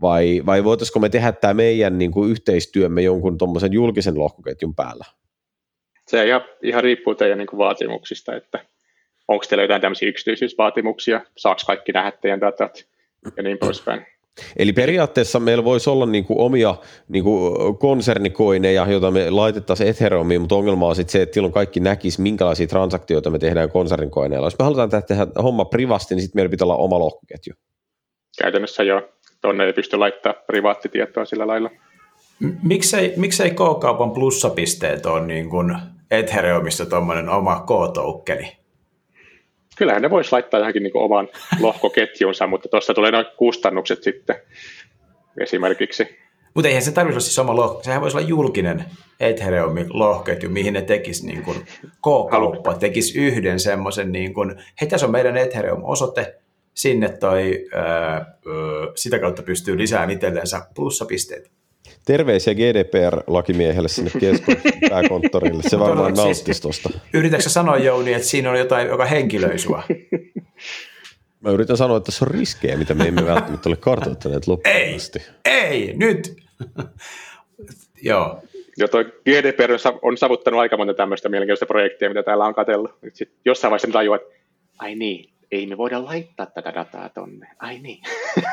vai, 0.02 0.42
vai 0.46 0.64
voitaisiko 0.64 1.00
me 1.00 1.10
tehdä 1.10 1.32
tämä 1.32 1.54
meidän 1.54 1.98
niin 1.98 2.12
kuin 2.12 2.32
yhteistyömme 2.32 3.02
jonkun 3.02 3.38
tuommoisen 3.38 3.74
julkisen 3.74 4.20
lohkoketjun 4.20 4.76
päällä? 4.76 5.06
Se 6.10 6.28
ihan, 6.28 6.42
ihan 6.64 6.84
riippuu 6.84 7.16
teidän 7.16 7.38
niin 7.38 7.48
kuin 7.48 7.58
vaatimuksista, 7.58 8.36
että 8.36 8.60
onko 9.28 9.46
teillä 9.50 9.64
jotain 9.64 9.82
tämmöisiä 9.82 10.10
yksityisyysvaatimuksia, 10.10 11.22
saako 11.38 11.62
kaikki 11.68 11.92
nähdä 11.92 12.12
teidän 12.12 12.42
datat 12.42 12.86
ja 13.38 13.44
niin 13.44 13.58
poispäin. 13.58 14.06
Eli 14.58 14.74
periaatteessa 14.74 15.40
meillä 15.40 15.64
voisi 15.64 15.90
olla 15.90 16.06
niin 16.06 16.26
kuin 16.26 16.40
omia 16.40 16.76
niin 17.08 17.24
kuin 17.24 17.78
konsernikoineja, 17.78 18.88
joita 18.90 19.12
me 19.12 19.30
laitettaisiin 19.30 19.90
Ethereumiin, 19.90 20.42
mutta 20.42 20.56
ongelma 20.56 20.88
on 20.88 20.96
sitten 20.96 21.12
se, 21.12 21.22
että 21.22 21.34
silloin 21.34 21.54
kaikki 21.54 21.80
näkisi, 21.80 22.22
minkälaisia 22.22 22.68
transaktioita 22.68 23.30
me 23.30 23.40
tehdään 23.40 23.70
konsernikoineilla. 23.70 24.48
Jos 24.48 24.60
me 24.60 24.64
halutaan 24.64 24.90
tehdä 24.90 25.28
homma 25.44 25.66
privasti, 25.66 26.16
niin 26.16 26.22
sitten 26.22 26.40
meillä 26.40 26.52
pitää 26.52 26.66
olla 26.66 26.76
oma 26.76 27.00
lohkoketju. 27.00 27.54
Käytännössä 28.42 28.84
joo 28.84 29.02
tuonne 29.42 29.66
ei 29.66 29.74
pysty 29.74 29.98
laittamaan 29.98 30.44
privaattitietoa 30.48 31.26
sillä 31.26 31.48
lailla. 31.48 31.70
Miksei, 32.64 33.14
miksei 33.18 33.52
K-kaupan 33.52 34.12
plussapisteet 34.12 35.06
ole 35.06 35.26
niin 35.26 35.50
kuin 35.50 35.76
Ethereumissa 36.12 36.86
tuommoinen 36.86 37.30
oma 37.30 37.60
K-tokeni? 37.60 38.58
Kyllähän 39.78 40.02
ne 40.02 40.10
voisi 40.10 40.32
laittaa 40.32 40.60
johonkin 40.60 40.84
niin 40.84 40.98
oman 40.98 41.28
lohkoketjunsa, 41.60 42.48
mutta 42.48 42.70
tuossa 42.70 42.94
tulee 42.94 43.12
noin 43.12 43.26
kustannukset 43.38 44.04
sitten 44.04 44.36
esimerkiksi. 45.40 46.20
Mutta 46.54 46.68
eihän 46.68 46.84
se 46.84 46.92
tarvitsisi 46.92 47.16
olla 47.16 47.26
siis 47.26 47.40
oma 47.40 47.56
lohko, 47.56 47.84
sehän 47.84 48.02
voisi 48.02 48.18
olla 48.18 48.28
julkinen 48.28 48.86
Ethereumin 49.20 49.86
lohkoketju, 49.90 50.50
mihin 50.50 50.74
ne 50.74 50.82
tekisi 50.82 51.28
niin 51.28 51.44
kuin 51.44 51.58
K-kauppa, 51.84 52.74
tekisi 52.74 53.20
yhden 53.20 53.60
semmoisen, 53.60 54.12
niin 54.12 54.34
kuin, 54.34 54.56
hei 54.82 54.90
tässä 54.90 55.06
on 55.06 55.12
meidän 55.12 55.38
Ethereum-osoite, 55.38 56.36
sinne 56.74 57.10
toi 57.10 57.66
ää, 57.74 58.38
sitä 58.96 59.20
kautta 59.20 59.44
pystyy 59.44 59.78
lisäämään 59.78 60.10
itsellensä 60.10 60.62
plussapisteitä. 60.76 61.50
Terveisiä 62.06 62.54
GDPR-lakimiehelle 62.54 63.90
sinne 63.90 64.12
pääkonttorille, 64.90 65.64
se 65.64 65.80
varmaan 65.80 66.16
siis, 66.16 66.26
nauttisi 66.26 66.62
tuosta. 66.62 66.90
Yritätkö 67.14 67.50
sanoa 67.50 67.78
Jouni, 67.78 68.14
että 68.14 68.28
siinä 68.28 68.52
on 68.52 68.60
jotain, 68.60 68.88
joka 68.88 69.06
henkilöi 69.06 69.60
sua? 69.60 69.84
Mä 71.42 71.52
yritän 71.52 71.78
sanoa, 71.78 71.98
että 71.98 72.06
tässä 72.06 72.26
on 72.26 72.32
riskejä, 72.32 72.78
mitä 72.78 72.94
me 72.94 73.08
emme 73.08 73.26
välttämättä 73.26 73.70
ole 73.70 73.76
kartoittaneet 73.76 74.48
loppuun 74.48 74.76
ei, 74.76 74.98
Ei, 75.46 75.94
nyt! 75.98 76.36
Joo. 78.02 78.42
Ja 78.78 78.88
toi 78.88 79.06
GDPR 79.06 79.72
on 80.02 80.18
savuttanut 80.18 80.60
aika 80.60 80.78
monta 80.78 80.94
tämmöistä 80.94 81.30
mielenkiintoista 81.30 81.66
projektia, 81.66 82.10
mitä 82.10 82.24
täällä 82.24 82.46
on 82.46 82.54
katsellut. 82.54 82.92
Sitten 83.14 83.38
jossain 83.46 83.72
vaiheessa 83.72 83.92
tajuaa, 83.92 84.16
että 84.16 84.36
ai 84.80 84.96
niin, 84.96 85.30
ei 85.52 85.68
me 85.68 85.78
voida 85.78 86.06
laittaa 86.06 86.46
tätä 86.46 86.74
dataa 86.74 87.10
tonne. 87.10 87.48
Ai 87.60 87.80
niin. 87.80 88.04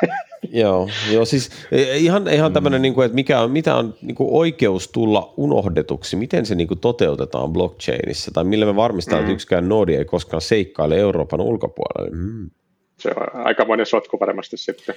joo, 0.52 0.88
joo, 1.12 1.24
siis 1.24 1.50
e, 1.72 1.96
ihan, 1.96 2.28
ihan 2.28 2.52
tämmöinen, 2.52 2.82
niin 2.82 2.94
kuin, 2.94 3.04
että 3.04 3.14
mikä 3.14 3.40
on, 3.40 3.50
mitä 3.50 3.76
on 3.76 3.94
niin 4.02 4.14
kuin 4.14 4.28
oikeus 4.32 4.88
tulla 4.88 5.34
unohdetuksi, 5.36 6.16
miten 6.16 6.46
se 6.46 6.54
niin 6.54 6.68
kuin 6.68 6.80
toteutetaan 6.80 7.52
blockchainissa, 7.52 8.30
tai 8.34 8.44
millä 8.44 8.66
me 8.66 8.76
varmistetaan, 8.76 9.22
mm. 9.22 9.24
että 9.24 9.34
yksikään 9.34 9.68
noodi 9.68 9.94
ei 9.94 10.04
koskaan 10.04 10.40
seikkaile 10.40 10.96
Euroopan 10.98 11.40
ulkopuolelle. 11.40 12.16
Mm. 12.16 12.50
Se 12.98 13.10
on 13.16 13.46
aika 13.46 13.64
monen 13.64 13.86
sotku 13.86 14.20
varmasti 14.20 14.56
sitten. 14.56 14.94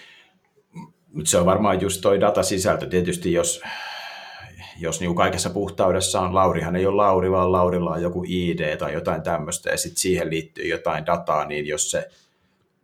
Mutta 1.14 1.30
se 1.30 1.38
on 1.38 1.46
varmaan 1.46 1.82
just 1.82 2.02
toi 2.02 2.20
datasisältö. 2.20 2.86
Tietysti 2.86 3.34
jos 3.34 3.62
jos 4.80 5.00
niin 5.00 5.16
kaikessa 5.16 5.50
puhtaudessaan 5.50 6.36
Laurihan 6.36 6.76
ei 6.76 6.86
ole 6.86 6.96
Lauri, 6.96 7.32
vaan 7.32 7.52
Laurilla 7.52 7.92
on 7.92 8.02
joku 8.02 8.24
ID 8.28 8.78
tai 8.78 8.94
jotain 8.94 9.22
tämmöistä, 9.22 9.70
ja 9.70 9.78
sitten 9.78 10.02
siihen 10.02 10.30
liittyy 10.30 10.68
jotain 10.68 11.06
dataa, 11.06 11.46
niin 11.46 11.68
jos 11.68 11.92
se, 11.92 12.10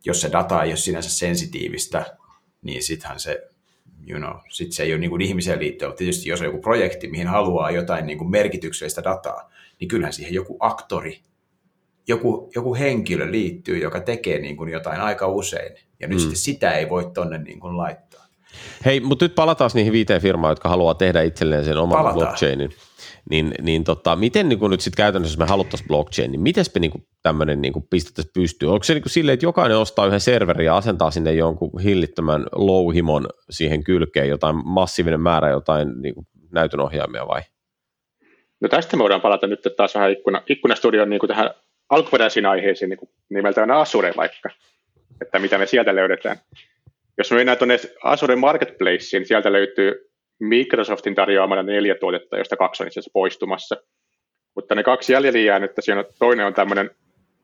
jos 0.04 0.20
se 0.20 0.32
data 0.32 0.62
ei 0.62 0.70
ole 0.70 0.76
sinänsä 0.76 1.10
sensitiivistä, 1.10 2.16
niin 2.66 2.82
sittenhän 2.82 3.20
se, 3.20 3.48
you 4.08 4.18
know, 4.18 4.34
sit 4.48 4.72
se 4.72 4.82
ei 4.82 4.92
ole 4.92 4.98
niin 4.98 5.10
kuin 5.10 5.22
ihmiseen 5.22 5.58
liittyvä. 5.58 5.92
Tietysti 5.92 6.28
jos 6.28 6.40
on 6.40 6.46
joku 6.46 6.58
projekti, 6.58 7.08
mihin 7.08 7.26
haluaa 7.26 7.70
jotain 7.70 8.06
niin 8.06 8.18
kuin 8.18 8.30
merkityksellistä 8.30 9.04
dataa, 9.04 9.50
niin 9.80 9.88
kyllähän 9.88 10.12
siihen 10.12 10.34
joku 10.34 10.56
aktori, 10.60 11.20
joku, 12.08 12.50
joku 12.54 12.74
henkilö 12.74 13.30
liittyy, 13.30 13.78
joka 13.78 14.00
tekee 14.00 14.38
niin 14.38 14.56
kuin 14.56 14.72
jotain 14.72 15.00
aika 15.00 15.26
usein. 15.26 15.76
Ja 16.00 16.08
nyt 16.08 16.16
mm. 16.16 16.20
sitten 16.20 16.36
sitä 16.36 16.72
ei 16.72 16.88
voi 16.88 17.10
tonne 17.14 17.38
niin 17.38 17.60
kuin 17.60 17.76
laittaa. 17.76 18.26
Hei, 18.84 19.00
mutta 19.00 19.24
nyt 19.24 19.34
palataan 19.34 19.70
niihin 19.74 19.92
viiteen 19.92 20.20
firmaan, 20.20 20.50
jotka 20.50 20.68
haluaa 20.68 20.94
tehdä 20.94 21.22
itselleen 21.22 21.64
sen 21.64 21.78
oman 21.78 21.98
palataan. 21.98 22.26
blockchainin. 22.26 22.70
Niin, 23.30 23.54
niin 23.62 23.84
tota, 23.84 24.16
miten 24.16 24.48
niin 24.48 24.70
nyt 24.70 24.80
sitten 24.80 24.96
käytännössä, 24.96 25.32
jos 25.32 25.38
me 25.38 25.44
haluttaisiin 25.44 25.88
blockchain, 25.88 26.32
niin 26.32 26.40
miten 26.40 26.64
me 26.74 26.80
niin 26.80 27.06
tämmöinen 27.22 27.62
niin 27.62 27.72
pistettäisiin 27.90 28.32
pystyyn? 28.34 28.72
Onko 28.72 28.84
se 28.84 28.94
niin 28.94 29.02
silleen, 29.06 29.34
että 29.34 29.46
jokainen 29.46 29.78
ostaa 29.78 30.06
yhden 30.06 30.20
serverin 30.20 30.66
ja 30.66 30.76
asentaa 30.76 31.10
sinne 31.10 31.32
jonkun 31.32 31.80
hillittömän 31.80 32.46
louhimon 32.52 33.26
siihen 33.50 33.84
kylkeen, 33.84 34.28
jotain 34.28 34.56
massiivinen 34.64 35.20
määrä 35.20 35.50
jotain 35.50 36.02
niin 36.02 36.14
näytönohjaimia 36.52 37.28
vai? 37.28 37.40
No 38.60 38.68
tästä 38.68 38.96
me 38.96 39.02
voidaan 39.02 39.20
palata 39.20 39.46
nyt 39.46 39.60
taas 39.76 39.94
vähän 39.94 40.12
ikkuna, 40.12 40.42
ikkunastudion 40.48 41.10
niin 41.10 41.20
tähän 41.28 41.50
alkuperäisiin 41.90 42.46
aiheisiin, 42.46 42.88
niin 42.88 42.98
nimeltään 43.30 43.70
Azure 43.70 44.12
vaikka, 44.16 44.50
että 45.22 45.38
mitä 45.38 45.58
me 45.58 45.66
sieltä 45.66 45.94
löydetään. 45.94 46.36
Jos 47.18 47.30
mennään 47.30 47.58
tuonne 47.58 47.78
Azure 48.02 48.36
Marketplaceen, 48.36 49.20
niin 49.20 49.26
sieltä 49.26 49.52
löytyy 49.52 50.10
Microsoftin 50.38 51.14
tarjoamana 51.14 51.62
neljä 51.62 51.94
tuotetta, 51.94 52.36
joista 52.36 52.56
kaksi 52.56 52.82
on 52.82 52.86
itse 52.86 53.00
asiassa 53.00 53.10
poistumassa. 53.14 53.76
Mutta 54.54 54.74
ne 54.74 54.82
kaksi 54.82 55.12
jäljellä 55.12 55.38
jäänyttä, 55.38 55.82
siinä 55.82 56.04
toinen 56.18 56.46
on 56.46 56.54
tämmöinen 56.54 56.90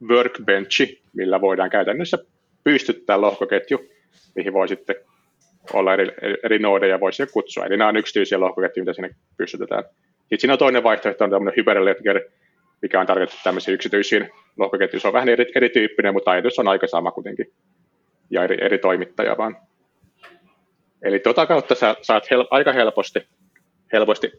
workbenchi, 0.08 1.02
millä 1.12 1.40
voidaan 1.40 1.70
käytännössä 1.70 2.18
pystyttää 2.64 3.20
lohkoketju, 3.20 3.88
mihin 4.34 4.52
voi 4.52 4.68
sitten 4.68 4.96
olla 5.72 5.94
eri, 5.94 6.08
eri 6.44 6.58
noodeja, 6.58 7.00
voisi 7.00 7.26
kutsua. 7.26 7.66
Eli 7.66 7.76
nämä 7.76 7.88
on 7.88 7.96
yksityisiä 7.96 8.40
lohkoketjuja, 8.40 8.82
mitä 8.84 8.92
sinne 8.92 9.14
pystytetään. 9.36 9.84
Sitten 10.18 10.40
siinä 10.40 10.52
on 10.52 10.58
toinen 10.58 10.82
vaihtoehto, 10.82 11.24
on 11.24 11.30
tämmöinen 11.30 11.56
Hyperledger, 11.56 12.20
mikä 12.82 13.00
on 13.00 13.06
tarkoitettu 13.06 13.40
tämmöisiin 13.44 13.74
yksityisiin 13.74 14.30
lohkoketjuihin. 14.56 15.00
Se 15.00 15.08
on 15.08 15.14
vähän 15.14 15.28
eri, 15.28 15.52
erityyppinen, 15.56 16.12
mutta 16.12 16.30
ajatus 16.30 16.58
on 16.58 16.68
aika 16.68 16.86
sama 16.86 17.10
kuitenkin. 17.10 17.52
Ja 18.30 18.44
eri, 18.44 18.56
eri 18.60 18.78
toimittaja 18.78 19.36
vaan. 19.38 19.56
Eli 21.02 21.18
tota 21.18 21.46
kautta 21.46 21.74
sä 21.74 21.96
saat 22.02 22.30
hel- 22.30 22.48
aika 22.50 22.72
helposti, 22.72 23.26
helposti 23.92 24.32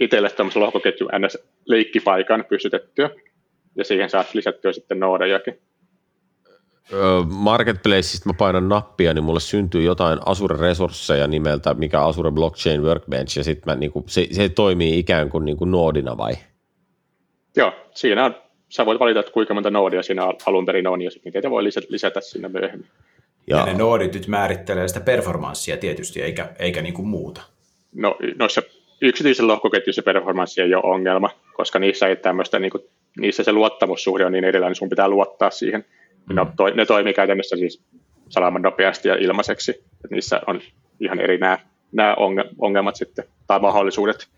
itselle 0.00 0.30
tämmöisen 0.30 0.62
lohkoketju 0.62 1.08
NS-leikkipaikan 1.08 2.44
pystytettyä, 2.48 3.10
ja 3.76 3.84
siihen 3.84 4.10
saat 4.10 4.34
lisättyä 4.34 4.72
sitten 4.72 5.00
noodejakin. 5.00 5.58
Marketplaceista 7.28 8.28
mä 8.28 8.32
painan 8.38 8.68
nappia, 8.68 9.14
niin 9.14 9.24
mulle 9.24 9.40
syntyy 9.40 9.82
jotain 9.82 10.18
Azure-resursseja 10.26 11.26
nimeltä, 11.26 11.74
mikä 11.74 12.00
Azure 12.00 12.30
Blockchain 12.30 12.82
Workbench, 12.82 13.38
ja 13.38 13.44
sitten 13.44 13.80
niinku, 13.80 14.04
se, 14.06 14.26
se, 14.30 14.48
toimii 14.48 14.98
ikään 14.98 15.30
kuin 15.30 15.44
niinku 15.44 15.64
noodina 15.64 16.16
vai? 16.16 16.32
Joo, 17.56 17.72
siinä 17.94 18.24
on, 18.24 18.34
sä 18.68 18.86
voit 18.86 19.00
valita, 19.00 19.20
että 19.20 19.32
kuinka 19.32 19.54
monta 19.54 19.70
noodia 19.70 20.02
siinä 20.02 20.22
alun 20.46 20.66
perin 20.66 20.86
on, 20.86 21.02
ja 21.02 21.10
sitten 21.10 21.32
niitä 21.34 21.50
voi 21.50 21.64
lisätä, 21.64 21.86
lisätä 21.90 22.20
sinne 22.20 22.48
myöhemmin. 22.48 22.88
Ja, 23.48 23.56
ja 23.56 23.64
ne 23.64 23.74
noodit 23.74 24.14
nyt 24.14 24.26
määrittelee 24.26 24.88
sitä 24.88 25.00
performanssia 25.00 25.76
tietysti, 25.76 26.22
eikä, 26.22 26.48
eikä 26.58 26.82
niin 26.82 26.94
kuin 26.94 27.08
muuta. 27.08 27.42
No, 27.94 28.16
noissa 28.38 28.62
yksityisen 29.02 29.48
lohkoketjussa 29.48 30.02
performanssi 30.02 30.60
ei 30.60 30.74
ole 30.74 30.94
ongelma, 30.94 31.30
koska 31.54 31.78
niissä 31.78 32.06
ei 32.06 32.16
tämmöistä, 32.16 32.58
niin 32.58 32.70
kuin, 32.70 32.82
niissä 33.18 33.44
se 33.44 33.52
luottamussuhde 33.52 34.24
on 34.24 34.32
niin 34.32 34.44
erilainen, 34.44 34.74
sun 34.74 34.88
pitää 34.88 35.08
luottaa 35.08 35.50
siihen. 35.50 35.84
Mm. 36.28 36.36
No, 36.36 36.52
to, 36.56 36.66
ne 36.66 36.86
toimii 36.86 37.14
käytännössä 37.14 37.56
siis 37.56 37.82
salaman 38.28 38.62
nopeasti 38.62 39.08
ja 39.08 39.14
ilmaiseksi, 39.14 39.70
että 39.70 40.08
niissä 40.10 40.40
on 40.46 40.60
ihan 41.00 41.20
eri 41.20 41.38
nämä, 41.38 41.58
nämä 41.92 42.16
ongelmat 42.58 42.96
sitten, 42.96 43.24
tai 43.46 43.60
mahdollisuudet. 43.60 44.28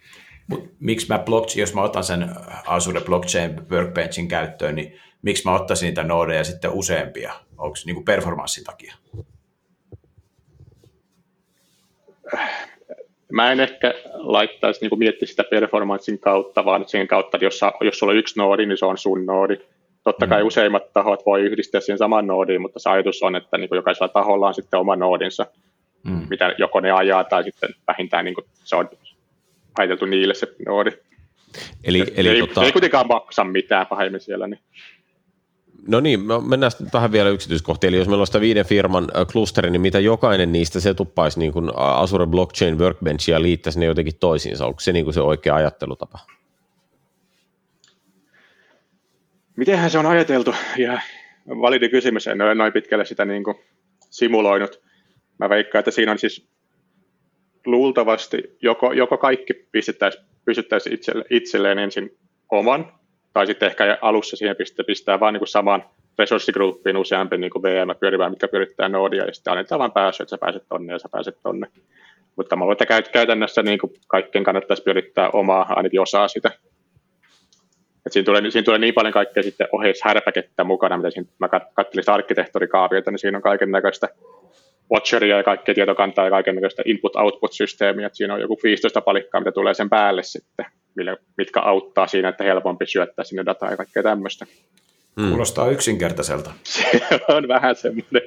Mut 0.46 0.70
miksi 0.80 1.08
mä 1.08 1.18
blockchain, 1.18 1.60
jos 1.60 1.74
mä 1.74 1.82
otan 1.82 2.04
sen 2.04 2.30
Azure 2.66 3.00
Blockchain 3.00 3.70
Workbenchin 3.70 4.28
käyttöön, 4.28 4.74
niin 4.74 5.00
miksi 5.22 5.44
mä 5.44 5.54
ottaisin 5.54 5.86
niitä 5.86 6.02
noodeja 6.02 6.44
sitten 6.44 6.70
useampia? 6.70 7.32
Onko 7.58 7.76
se 7.76 7.86
niin 7.86 8.04
performanssin 8.04 8.64
takia? 8.64 8.94
Mä 13.32 13.52
en 13.52 13.60
ehkä 13.60 13.94
laittaisi 14.14 14.80
niin 14.80 14.98
miettiä 14.98 15.28
sitä 15.28 15.44
performanssin 15.44 16.18
kautta, 16.18 16.64
vaan 16.64 16.88
sen 16.88 17.08
kautta, 17.08 17.36
että 17.36 17.44
jos, 17.44 17.60
jos 17.80 17.98
sulla 17.98 18.10
on 18.10 18.18
yksi 18.18 18.38
noodi, 18.38 18.66
niin 18.66 18.78
se 18.78 18.86
on 18.86 18.98
sun 18.98 19.26
noodi. 19.26 19.56
Totta 20.04 20.26
kai 20.26 20.42
mm. 20.42 20.46
useimmat 20.46 20.92
tahot 20.92 21.26
voi 21.26 21.40
yhdistää 21.40 21.80
siihen 21.80 21.98
saman 21.98 22.26
noodiin, 22.26 22.60
mutta 22.60 22.78
se 22.78 22.90
ajatus 22.90 23.22
on, 23.22 23.36
että 23.36 23.58
niin 23.58 23.68
jokaisella 23.72 24.08
taholla 24.08 24.46
on 24.46 24.54
sitten 24.54 24.80
oma 24.80 24.96
noodinsa, 24.96 25.46
mm. 26.04 26.26
mitä 26.30 26.54
joko 26.58 26.80
ne 26.80 26.90
ajaa 26.90 27.24
tai 27.24 27.44
sitten 27.44 27.70
vähintään 27.88 28.24
niin 28.24 28.34
se 28.64 28.76
on 28.76 28.90
ajateltu 29.78 30.04
niille 30.06 30.34
se 30.34 30.46
noodi. 30.66 30.90
Eli, 31.84 32.04
eli 32.16 32.28
ei, 32.28 32.40
tota... 32.40 32.64
ei 32.64 32.72
kuitenkaan 32.72 33.06
maksa 33.06 33.44
mitään 33.44 33.86
pahemmin 33.86 34.20
siellä. 34.20 34.46
Niin. 34.46 34.60
No 35.88 36.00
niin, 36.00 36.20
mennään 36.48 36.72
vähän 36.92 37.12
vielä 37.12 37.30
yksityiskohtiin. 37.30 37.88
Eli 37.88 37.96
jos 37.96 38.08
meillä 38.08 38.22
on 38.22 38.26
sitä 38.26 38.40
viiden 38.40 38.64
firman 38.64 39.08
klusteri, 39.32 39.70
niin 39.70 39.80
mitä 39.80 40.00
jokainen 40.00 40.52
niistä 40.52 40.80
se 40.80 40.94
tuppaisi 40.94 41.38
niin 41.38 41.52
kuin 41.52 41.70
Azure 41.76 42.26
Blockchain 42.26 42.78
Workbenchia 42.78 43.34
ja 43.34 43.42
liittäisi 43.42 43.80
ne 43.80 43.86
jotenkin 43.86 44.16
toisiinsa? 44.20 44.66
Onko 44.66 44.80
se 44.80 44.92
niin 44.92 45.04
kuin 45.04 45.14
se 45.14 45.20
oikea 45.20 45.54
ajattelutapa? 45.54 46.18
Mitenhän 49.56 49.90
se 49.90 49.98
on 49.98 50.06
ajateltu? 50.06 50.54
Ja 50.78 51.00
validi 51.48 51.88
kysymys, 51.88 52.26
en 52.26 52.42
ole 52.42 52.54
noin 52.54 52.72
pitkälle 52.72 53.04
sitä 53.04 53.24
niin 53.24 53.44
kuin 53.44 53.56
simuloinut. 54.10 54.80
Mä 55.38 55.48
veikkaan, 55.48 55.80
että 55.80 55.90
siinä 55.90 56.12
on 56.12 56.18
siis 56.18 56.48
luultavasti 57.66 58.56
joko, 58.62 58.92
joko 58.92 59.18
kaikki 59.18 59.54
pistettäisiin 59.72 60.94
itselle, 60.94 61.24
itselleen 61.30 61.78
ensin 61.78 62.18
oman, 62.50 62.99
tai 63.32 63.46
sitten 63.46 63.66
ehkä 63.66 63.98
alussa 64.00 64.36
siihen 64.36 64.56
pistää, 64.56 64.84
pistää 64.84 65.20
vain 65.20 65.32
niin 65.32 65.46
samaan 65.46 65.84
resurssigruppiin 66.18 66.96
useampi 66.96 67.38
niin 67.38 67.50
kuin 67.50 67.62
VM 67.62 67.96
pyörivää, 68.00 68.30
mitkä 68.30 68.48
pyörittää 68.48 68.88
noodia, 68.88 69.24
ja 69.24 69.34
sitten 69.34 69.52
annetaan 69.52 69.78
vain 69.78 69.92
pääsy, 69.92 70.22
että 70.22 70.30
sä 70.30 70.38
pääset 70.38 70.62
tonne 70.68 70.92
ja 70.92 70.98
sä 70.98 71.08
pääset 71.12 71.36
tonne. 71.42 71.66
Mutta 72.36 72.56
mä 72.56 72.64
luulen, 72.64 72.76
että 72.80 73.10
käytännössä 73.12 73.62
niin 73.62 73.78
kuin 73.78 73.92
kaikkien 74.06 74.44
kannattaisi 74.44 74.82
pyörittää 74.82 75.30
omaa, 75.30 75.66
ainakin 75.68 76.00
osaa 76.00 76.28
sitä. 76.28 76.50
Et 78.06 78.12
siinä, 78.12 78.24
tulee, 78.24 78.50
siinä 78.50 78.64
tulee 78.64 78.78
niin 78.78 78.94
paljon 78.94 79.12
kaikkea 79.12 79.42
sitten 79.42 79.68
oheishärpäkettä 79.72 80.64
mukana, 80.64 80.96
mitä 80.96 81.10
siinä, 81.10 81.28
mä 81.38 81.48
katselin 81.48 82.02
sitä 82.02 82.14
arkkitehtorikaaviota, 82.14 83.10
niin 83.10 83.18
siinä 83.18 83.38
on 83.38 83.42
kaiken 83.42 83.70
näköistä 83.70 84.08
Watcheria 84.92 85.36
ja 85.36 85.42
kaikkea 85.42 85.74
tietokantaa 85.74 86.24
ja 86.24 86.30
kaiken 86.30 86.54
näköistä 86.54 86.82
input-output-systeemiä, 86.86 88.06
että 88.06 88.16
siinä 88.16 88.34
on 88.34 88.40
joku 88.40 88.58
15 88.62 89.00
palikkaa, 89.00 89.40
mitä 89.40 89.52
tulee 89.52 89.74
sen 89.74 89.90
päälle 89.90 90.22
sitten, 90.22 90.66
millä, 90.94 91.16
mitkä 91.36 91.60
auttaa 91.60 92.06
siinä, 92.06 92.28
että 92.28 92.44
helpompi 92.44 92.86
syöttää 92.86 93.24
sinne 93.24 93.46
dataa 93.46 93.70
ja 93.70 93.76
kaikkea 93.76 94.02
tämmöistä. 94.02 94.46
Hmm. 95.20 95.28
Kuulostaa 95.28 95.70
yksinkertaiselta. 95.70 96.52
Se 96.64 97.00
on 97.28 97.48
vähän 97.48 97.76
semmoinen 97.76 98.22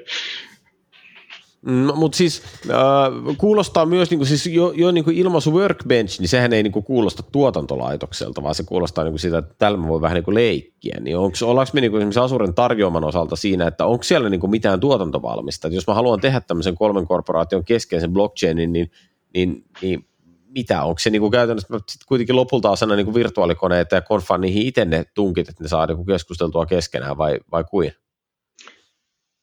No, 1.66 1.96
mutta 1.96 2.18
siis 2.18 2.44
äh, 2.70 3.38
kuulostaa 3.38 3.86
myös, 3.86 4.10
niin 4.10 4.20
kuin, 4.20 4.28
siis 4.28 4.48
jo, 4.48 4.74
jo 4.76 4.92
niin 4.92 5.04
kuin 5.04 5.18
ilmaisu 5.18 5.54
workbench, 5.54 6.20
niin 6.20 6.28
sehän 6.28 6.54
ei 6.54 6.64
niin 6.64 6.72
kuin, 6.72 6.86
kuulosta 6.86 7.24
tuotantolaitokselta, 7.32 8.44
vaan 8.44 8.56
se 8.56 8.64
kuulostaa 8.64 9.04
niin 9.04 9.12
kuin 9.12 9.20
sitä, 9.20 9.38
että 9.38 9.56
tällä 9.58 9.88
voi 9.88 10.02
vähän 10.02 10.16
niin 10.16 10.24
kuin 10.24 10.36
leikkiä. 10.36 10.98
Niin 11.02 11.18
onko, 11.18 11.38
ollaanko 11.44 11.72
me 11.74 11.82
niin 11.82 11.92
kuin 11.92 12.00
esimerkiksi 12.00 12.20
Asuren 12.20 12.54
tarjoaman 12.54 13.04
osalta 13.04 13.36
siinä, 13.36 13.68
että 13.68 13.86
onko 13.86 14.04
siellä 14.04 14.30
niin 14.30 14.40
kuin 14.40 14.52
mitään 14.52 14.80
tuotantovalmista? 14.80 15.68
Että 15.68 15.78
jos 15.78 15.88
mä 15.88 15.94
haluan 15.94 16.22
tehdä 16.22 16.42
tämmöisen 16.42 16.76
kolmen 16.76 17.08
korporaation 17.08 17.66
keskeisen 17.66 18.14
blockchainin, 18.14 18.74
niin, 18.74 18.92
niin, 19.34 19.64
niin 19.82 20.06
mitä, 20.54 20.84
onko 20.84 21.00
se 21.00 21.10
niin 21.10 21.20
kuin 21.20 21.32
käytännössä 21.32 21.80
sit 21.90 22.02
kuitenkin 22.08 22.36
lopulta 22.36 22.70
asena 22.70 22.96
niin 22.96 23.06
kuin 23.06 23.16
virtuaalikoneita 23.16 23.96
ja 23.96 24.02
konfaan 24.02 24.42
niihin 24.42 24.68
itse 24.68 24.86
ne 24.86 25.06
tunkit, 25.16 25.50
että 25.50 25.64
ne 25.64 25.68
saa 25.68 25.86
niin 25.86 25.96
kuin 25.96 26.08
keskusteltua 26.08 26.66
keskenään 26.66 27.18
vai, 27.18 27.40
vai 27.52 27.64
kuin? 27.64 27.92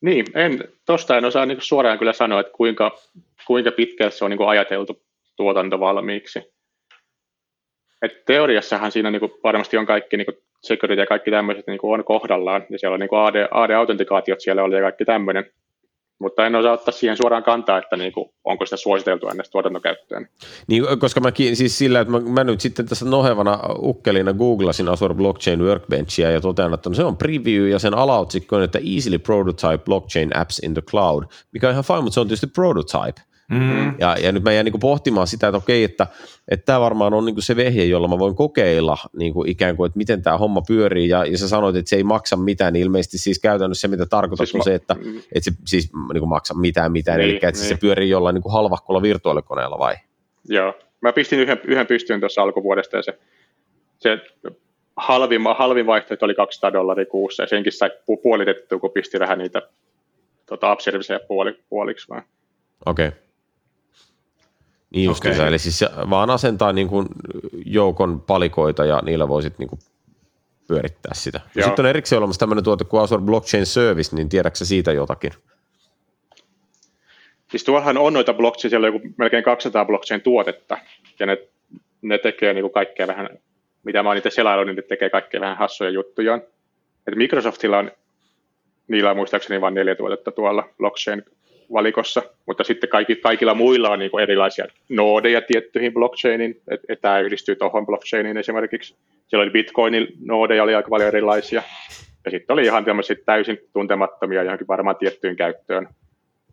Niin, 0.00 0.26
en, 0.34 0.64
tosta 0.86 1.18
en 1.18 1.24
osaa 1.24 1.46
niin 1.46 1.58
suoraan 1.60 1.98
kyllä 1.98 2.12
sanoa, 2.12 2.40
että 2.40 2.52
kuinka, 2.52 2.98
kuinka 3.46 3.70
pitkälle 3.70 4.10
se 4.10 4.24
on 4.24 4.30
niin 4.30 4.48
ajateltu 4.48 5.02
tuotanto 5.36 5.80
valmiiksi. 5.80 6.42
Et 8.02 8.24
teoriassahan 8.24 8.92
siinä 8.92 9.10
niin 9.10 9.30
varmasti 9.44 9.76
on 9.76 9.86
kaikki 9.86 10.16
niin 10.16 10.26
security 10.62 11.00
ja 11.00 11.06
kaikki 11.06 11.30
tämmöiset 11.30 11.66
niin 11.66 11.78
on 11.82 12.04
kohdallaan, 12.04 12.66
ja 12.70 12.78
siellä 12.78 12.94
on 12.94 13.00
niin 13.00 13.10
AD, 13.12 13.48
AD-autentikaatiot 13.50 14.40
siellä 14.40 14.62
oli 14.62 14.74
ja 14.74 14.82
kaikki 14.82 15.04
tämmöinen, 15.04 15.52
mutta 16.20 16.46
en 16.46 16.54
osaa 16.54 16.72
ottaa 16.72 16.92
siihen 16.92 17.16
suoraan 17.16 17.42
kantaa, 17.42 17.78
että 17.78 17.96
niin 17.96 18.12
kuin, 18.12 18.30
onko 18.44 18.66
sitä 18.66 18.76
suositeltu 18.76 19.28
ennen 19.28 19.46
tuotantokäyttöön. 19.52 20.28
Niin, 20.66 20.84
koska 20.98 21.20
mäkin 21.20 21.56
siis 21.56 21.78
sillä, 21.78 22.00
että 22.00 22.12
mä, 22.12 22.20
mä 22.20 22.44
nyt 22.44 22.60
sitten 22.60 22.88
tässä 22.88 23.04
nohevana 23.04 23.58
ukkelina 23.82 24.32
googlasin 24.32 24.88
Azure 24.88 25.14
Blockchain 25.14 25.64
Workbenchia 25.64 26.30
ja 26.30 26.40
totean, 26.40 26.74
että 26.74 26.88
no 26.88 26.94
se 26.94 27.04
on 27.04 27.16
preview 27.16 27.68
ja 27.68 27.78
sen 27.78 27.94
alaotsikko 27.94 28.56
on, 28.56 28.62
että 28.62 28.78
easily 28.94 29.18
prototype 29.18 29.84
blockchain 29.84 30.36
apps 30.36 30.58
in 30.58 30.74
the 30.74 30.82
cloud, 30.82 31.24
mikä 31.52 31.68
on 31.68 31.72
ihan 31.72 31.84
fine, 31.84 32.00
mutta 32.00 32.14
se 32.14 32.20
on 32.20 32.26
tietysti 32.26 32.46
prototype. 32.46 33.29
Mm. 33.50 33.94
Ja, 33.98 34.16
ja 34.22 34.32
nyt 34.32 34.42
mä 34.42 34.52
jään 34.52 34.64
niin 34.64 34.80
pohtimaan 34.80 35.26
sitä, 35.26 35.48
että 35.48 35.58
okei, 35.58 35.84
että, 35.84 36.06
että 36.48 36.66
tämä 36.66 36.80
varmaan 36.80 37.14
on 37.14 37.24
niin 37.24 37.42
se 37.42 37.56
vehje, 37.56 37.84
jolla 37.84 38.08
mä 38.08 38.18
voin 38.18 38.34
kokeilla 38.34 38.96
niin 39.16 39.32
kuin 39.32 39.48
ikään 39.48 39.76
kuin, 39.76 39.86
että 39.86 39.96
miten 39.96 40.22
tämä 40.22 40.38
homma 40.38 40.62
pyörii, 40.68 41.08
ja, 41.08 41.24
ja 41.24 41.38
sä 41.38 41.48
sanoit, 41.48 41.76
että 41.76 41.88
se 41.88 41.96
ei 41.96 42.04
maksa 42.04 42.36
mitään, 42.36 42.72
niin 42.72 42.82
ilmeisesti 42.82 43.18
siis 43.18 43.38
käytännössä 43.38 43.80
se, 43.80 43.88
mitä 43.88 44.06
tarkoitat, 44.06 44.46
siis 44.46 44.54
on 44.54 44.58
ma- 44.58 44.64
se, 44.64 44.74
että, 44.74 44.96
että 45.34 45.50
se 45.50 45.56
siis 45.66 45.92
niin 45.92 46.20
kuin 46.20 46.28
maksa 46.28 46.54
mitään 46.54 46.92
mitään, 46.92 47.18
niin, 47.18 47.28
eli 47.28 47.36
että 47.36 47.60
niin. 47.60 47.68
se 47.68 47.76
pyörii 47.76 48.10
jollain 48.10 48.34
niin 48.34 48.42
kuin 48.42 48.52
halvahkolla 48.52 49.02
virtuaalikoneella 49.02 49.78
vai? 49.78 49.94
Joo, 50.48 50.74
mä 51.00 51.12
pistin 51.12 51.40
yhden, 51.40 51.60
yhden 51.64 51.86
pystyyn 51.86 52.20
tuossa 52.20 52.42
alkuvuodesta, 52.42 52.96
ja 52.96 53.02
se, 53.02 53.18
se 53.98 54.18
halvin, 54.96 55.42
halvin 55.58 55.86
vaihtoehto 55.86 56.24
oli 56.24 56.34
200 56.34 56.72
dollaria 56.72 57.06
kuussa, 57.06 57.42
ja 57.42 57.46
senkin 57.46 57.72
sai 57.72 57.90
puolitettua, 58.22 58.78
kun 58.78 58.90
pisti 58.90 59.18
vähän 59.18 59.38
niitä 59.38 59.62
tota, 60.46 60.76
puoli, 61.28 61.58
puoliksi 61.68 62.08
vaan. 62.08 62.22
Okei. 62.86 63.08
Okay. 63.08 63.29
Niin 64.90 65.04
justiinsa, 65.04 65.42
okay. 65.42 65.48
eli 65.48 65.58
siis 65.58 65.84
vaan 66.10 66.30
asentaa 66.30 66.72
niin 66.72 66.88
kuin 66.88 67.06
joukon 67.64 68.20
palikoita 68.20 68.84
ja 68.84 69.00
niillä 69.04 69.28
voisit 69.28 69.58
niin 69.58 69.68
kuin 69.68 69.80
pyörittää 70.68 71.14
sitä. 71.14 71.40
Ja 71.54 71.64
sitten 71.64 71.84
on 71.84 71.88
erikseen 71.90 72.18
olemassa 72.18 72.40
tämmöinen 72.40 72.64
tuote 72.64 72.84
kuin 72.84 73.02
Azure 73.02 73.22
Blockchain 73.22 73.66
Service, 73.66 74.16
niin 74.16 74.28
tiedätkö 74.28 74.64
siitä 74.64 74.92
jotakin? 74.92 75.32
Siis 77.50 77.64
tuollahan 77.64 77.98
on 77.98 78.12
noita 78.12 78.34
blockchain, 78.34 78.70
siellä 78.70 78.86
on 78.86 78.94
joku 78.94 79.08
melkein 79.16 79.44
200 79.44 79.84
blockchain-tuotetta, 79.84 80.78
ja 81.18 81.26
ne, 81.26 81.38
ne 82.02 82.18
tekee 82.18 82.54
niin 82.54 82.62
kuin 82.62 82.72
kaikkea 82.72 83.06
vähän, 83.06 83.28
mitä 83.84 84.02
mä 84.02 84.08
oon 84.08 84.18
itse 84.18 84.30
selailu, 84.30 84.64
niin 84.64 84.76
ne 84.76 84.82
tekee 84.82 85.10
kaikkea 85.10 85.40
vähän 85.40 85.56
hassuja 85.56 85.90
juttuja. 85.90 86.36
Et 87.06 87.14
Microsoftilla 87.16 87.78
on, 87.78 87.92
niillä 88.88 89.10
on 89.10 89.16
muistaakseni 89.16 89.60
vain 89.60 89.74
neljä 89.74 89.94
tuotetta 89.94 90.32
tuolla 90.32 90.68
blockchain 90.78 91.24
valikossa, 91.72 92.22
mutta 92.46 92.64
sitten 92.64 92.90
kaikki, 92.90 93.16
kaikilla 93.16 93.54
muilla 93.54 93.90
on 93.90 93.98
niin 93.98 94.10
kuin 94.10 94.22
erilaisia 94.22 94.66
noodeja 94.88 95.42
tiettyihin 95.42 95.92
blockchainiin, 95.92 96.62
että 96.70 96.86
et 96.92 97.00
tämä 97.00 97.20
yhdistyy 97.20 97.56
tuohon 97.56 97.86
blockchainiin 97.86 98.36
esimerkiksi. 98.36 98.96
Siellä 99.28 99.42
oli 99.42 99.50
Bitcoinin 99.50 100.06
noodeja, 100.24 100.62
oli 100.62 100.74
aika 100.74 100.88
paljon 100.88 101.08
erilaisia, 101.08 101.62
ja 102.24 102.30
sitten 102.30 102.54
oli 102.54 102.64
ihan 102.64 102.84
tämmöisiä 102.84 103.16
täysin 103.26 103.58
tuntemattomia 103.72 104.42
johonkin 104.42 104.68
varmaan 104.68 104.96
tiettyyn 104.96 105.36
käyttöön 105.36 105.88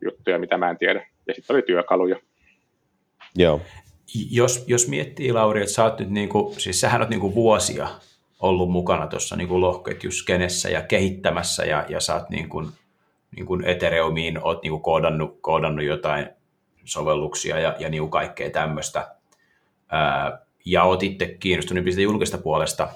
juttuja, 0.04 0.40
mitä 0.40 0.58
mä 0.58 0.70
en 0.70 0.78
tiedä. 0.78 1.08
Ja 1.28 1.34
sitten 1.34 1.56
oli 1.56 1.62
työkaluja. 1.62 2.20
Joo. 3.36 3.62
Jos, 4.32 4.64
jos 4.68 4.88
miettii, 4.88 5.34
Lauri, 5.34 5.62
että 5.62 5.74
sä 5.74 5.84
oot 5.84 6.00
nyt 6.00 6.10
niin 6.10 6.30
kuin, 6.30 6.60
siis 6.60 6.82
sähän 6.82 7.02
oot 7.02 7.10
niin 7.10 7.20
kuin 7.20 7.36
vuosia 7.36 7.88
ollut 8.40 8.72
mukana 8.72 9.08
tuossa 9.08 9.36
niin 9.36 9.62
lohketjuskenessä 9.62 10.70
ja 10.70 10.82
kehittämässä 10.82 11.66
ja, 11.66 11.86
ja 11.90 12.00
sä 12.00 12.14
oot 12.14 12.30
niin 12.30 12.50
kuin, 12.50 12.68
niin 13.36 13.46
kuin 13.46 13.64
Ethereumiin 13.66 14.44
oot 14.44 14.64
niin 14.64 14.72
kuin 14.72 14.82
koodannut, 14.82 15.38
koodannut 15.42 15.86
jotain 15.86 16.30
sovelluksia 16.86 17.60
ja, 17.60 17.76
ja 17.80 17.90
niin 17.90 18.02
kuin 18.02 18.12
kaikkea 18.12 18.50
tämmöistä. 18.50 19.16
Ää, 19.90 20.40
ja 20.66 20.84
oot 20.84 21.04
itse 21.04 21.26
kiinnostunut 21.40 21.86
niin 21.86 22.02
julkista 22.02 22.38
puolesta 22.38 22.90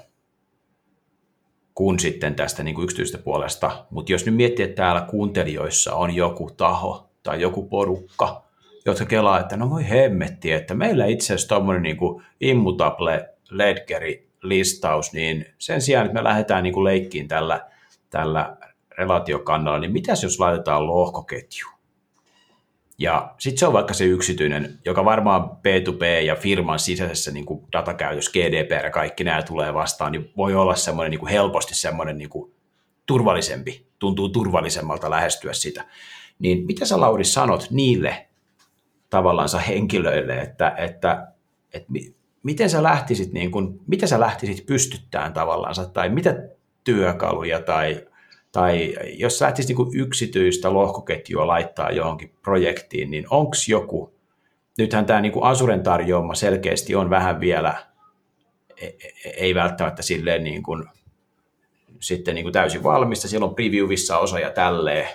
kuin 1.74 2.00
sitten 2.00 2.36
tästä 2.36 2.64
niin 2.64 2.76
kuin 2.76 2.84
yksityisestä 2.84 3.18
puolesta. 3.24 3.86
Mutta 3.90 4.12
jos 4.12 4.26
nyt 4.26 4.36
miettii, 4.36 4.66
että 4.66 4.76
täällä 4.76 5.02
kuuntelijoissa 5.02 5.94
on 5.94 6.16
joku 6.16 6.52
taho 6.58 7.10
tai 7.24 7.42
joku 7.42 7.68
porukka, 7.68 8.44
jotka 8.86 9.06
kelaa, 9.06 9.40
että 9.40 9.58
no 9.58 9.70
voi 9.70 9.90
hemmetti, 9.90 10.52
että 10.52 10.74
meillä 10.74 11.06
itse 11.06 11.26
asiassa 11.26 11.48
tuommoinen 11.48 11.84
niin 11.84 11.98
immutable 12.42 13.30
ledgeri 13.50 14.30
listaus, 14.42 15.14
niin 15.14 15.46
sen 15.58 15.82
sijaan, 15.82 16.06
että 16.06 16.14
me 16.14 16.24
lähdetään 16.24 16.64
niin 16.64 16.74
kuin 16.74 16.84
leikkiin 16.84 17.28
tällä, 17.28 17.70
tällä 18.10 18.58
relaatiokannalla, 19.02 19.80
niin 19.80 19.92
mitäs 19.92 20.24
jos 20.24 20.40
laitetaan 20.40 20.88
lohkoketju? 20.88 21.68
Ja 22.98 23.36
sitten 23.40 23.58
se 23.60 23.68
on 23.68 23.74
vaikka 23.74 23.94
se 23.94 24.06
yksityinen, 24.06 24.80
joka 24.86 25.06
varmaan 25.06 25.44
B2B 25.50 26.04
ja 26.26 26.36
firman 26.36 26.80
sisäisessä 26.80 27.32
niin 27.32 27.46
kuin 27.46 27.66
datakäytös, 27.72 28.30
GDPR 28.30 28.86
ja 28.86 28.92
kaikki 28.92 29.24
nämä 29.24 29.42
tulee 29.42 29.74
vastaan, 29.74 30.12
niin 30.12 30.32
voi 30.38 30.56
olla 30.56 30.76
semmoinen 30.76 31.12
niin 31.12 31.20
kuin 31.20 31.32
helposti 31.32 31.76
semmoinen 31.76 32.18
niin 32.18 32.30
kuin 32.30 32.54
turvallisempi, 33.06 33.88
tuntuu 34.00 34.30
turvallisemmalta 34.30 35.10
lähestyä 35.10 35.54
sitä. 35.54 35.86
Niin 36.40 36.66
mitä 36.66 36.86
sä 36.86 37.00
Lauri 37.00 37.24
sanot 37.24 37.68
niille 37.72 38.28
tavallaan 39.10 39.50
henkilöille, 39.68 40.42
että, 40.42 40.74
että, 40.78 41.28
että 41.74 41.92
miten 42.44 42.70
sä 42.70 42.84
lähtisit, 42.84 43.34
niin 43.34 43.52
kuin, 43.52 43.80
mitä 43.88 44.08
sä 44.08 44.20
lähtisit 44.20 44.66
pystyttään 44.66 45.34
tavallaan, 45.34 45.76
tai 45.94 46.10
mitä 46.10 46.36
työkaluja 46.84 47.62
tai, 47.62 48.08
tai 48.52 48.96
jos 49.18 49.40
sä 49.40 49.46
lähtisit 49.46 49.78
niin 49.78 50.02
yksityistä 50.02 50.74
lohkoketjua 50.74 51.48
laittaa 51.48 51.92
johonkin 51.92 52.32
projektiin, 52.42 53.12
niin 53.12 53.26
onko 53.30 53.54
joku, 53.70 54.14
nythän 54.78 55.06
tämä 55.06 55.22
niin 55.22 55.34
Asuren 55.42 55.84
tarjoama 55.84 56.36
selkeästi 56.36 56.96
on 56.96 57.10
vähän 57.10 57.40
vielä, 57.40 57.74
e, 58.82 58.86
e, 58.86 58.94
ei 59.38 59.56
välttämättä 59.56 60.02
silleen 60.02 60.44
niin 60.44 60.64
kuin, 60.64 60.84
sitten 62.00 62.36
niin 62.36 62.46
kuin 62.46 62.54
täysin 62.54 62.84
valmista, 62.84 63.28
siellä 63.28 63.46
on 63.46 63.56
previewissa 63.56 64.18
osa 64.18 64.40
ja 64.40 64.52
tälleen, 64.52 65.08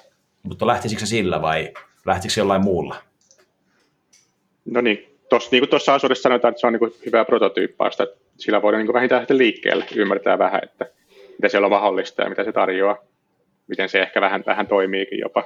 mutta 0.42 0.66
lähtisikö 0.66 1.00
se 1.00 1.06
sillä 1.06 1.42
vai 1.42 1.72
lähtisikö 2.06 2.40
jollain 2.40 2.64
muulla? 2.64 2.96
No 4.64 4.80
niin, 4.80 5.18
tuossa, 5.28 5.48
niin 5.52 5.60
kuin 5.60 5.70
tuossa 5.70 5.94
Asurissa 5.94 6.22
sanotaan, 6.22 6.50
että 6.50 6.60
se 6.60 6.66
on 6.66 6.72
niin 6.72 6.80
kuin 6.80 6.94
hyvää 7.06 7.24
prototyyppausta, 7.24 8.06
sillä 8.36 8.62
voidaan 8.62 8.78
niin 8.78 8.86
kuin 8.86 8.94
vähintään 8.94 9.26
liikkeelle, 9.30 9.84
ymmärtää 9.94 10.38
vähän, 10.38 10.60
että 10.64 10.86
mitä 11.32 11.48
siellä 11.48 11.66
on 11.66 11.72
mahdollista 11.72 12.22
ja 12.22 12.28
mitä 12.28 12.44
se 12.44 12.52
tarjoaa, 12.52 12.98
miten 13.68 13.88
se 13.88 14.02
ehkä 14.02 14.20
vähän, 14.20 14.44
vähän 14.46 14.66
toimiikin 14.66 15.18
jopa. 15.18 15.42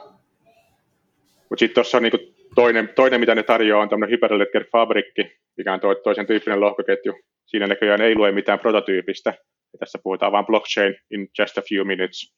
Mutta 1.48 1.60
sitten 1.60 1.74
tuossa 1.74 1.96
on 1.96 2.02
niin 2.02 2.10
kuin 2.10 2.34
toinen, 2.54 2.88
toinen, 2.88 3.20
mitä 3.20 3.34
ne 3.34 3.42
tarjoaa, 3.42 3.82
on 3.82 3.88
tämmöinen 3.88 4.12
Hyperledger 4.12 4.64
Fabrikki, 4.72 5.38
mikä 5.56 5.72
on 5.72 5.80
toisen 6.04 6.26
tyyppinen 6.26 6.60
lohkoketju. 6.60 7.20
Siinä 7.46 7.66
näköjään 7.66 8.00
ei 8.00 8.14
lue 8.14 8.32
mitään 8.32 8.58
prototyypistä. 8.58 9.30
Ja 9.72 9.78
tässä 9.78 9.98
puhutaan 10.02 10.32
vain 10.32 10.46
blockchain 10.46 10.96
in 11.10 11.28
just 11.38 11.58
a 11.58 11.62
few 11.68 11.86
minutes. 11.86 12.34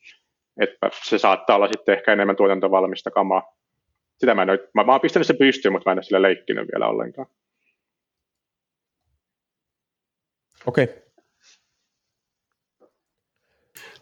Että 0.61 0.91
se 1.05 1.18
saattaa 1.18 1.57
olla 1.57 1.68
sitten 1.68 1.95
ehkä 1.95 2.12
enemmän 2.12 2.37
tuotantovalmista 2.37 3.11
kamaa 3.11 3.43
sitä 4.22 4.35
mä 4.35 4.43
en 4.43 4.51
ole, 4.51 4.68
mä, 4.74 4.85
mä 4.85 4.93
oon 4.93 5.01
pistänyt 5.01 5.26
sen 5.26 5.37
pystyyn, 5.37 5.72
mutta 5.72 5.91
mä 5.91 5.93
en 5.93 5.99
ole 5.99 6.03
sillä 6.03 6.22
leikkinyt 6.22 6.68
vielä 6.72 6.87
ollenkaan. 6.87 7.26
Okei. 10.66 10.85
Okay. 10.85 10.97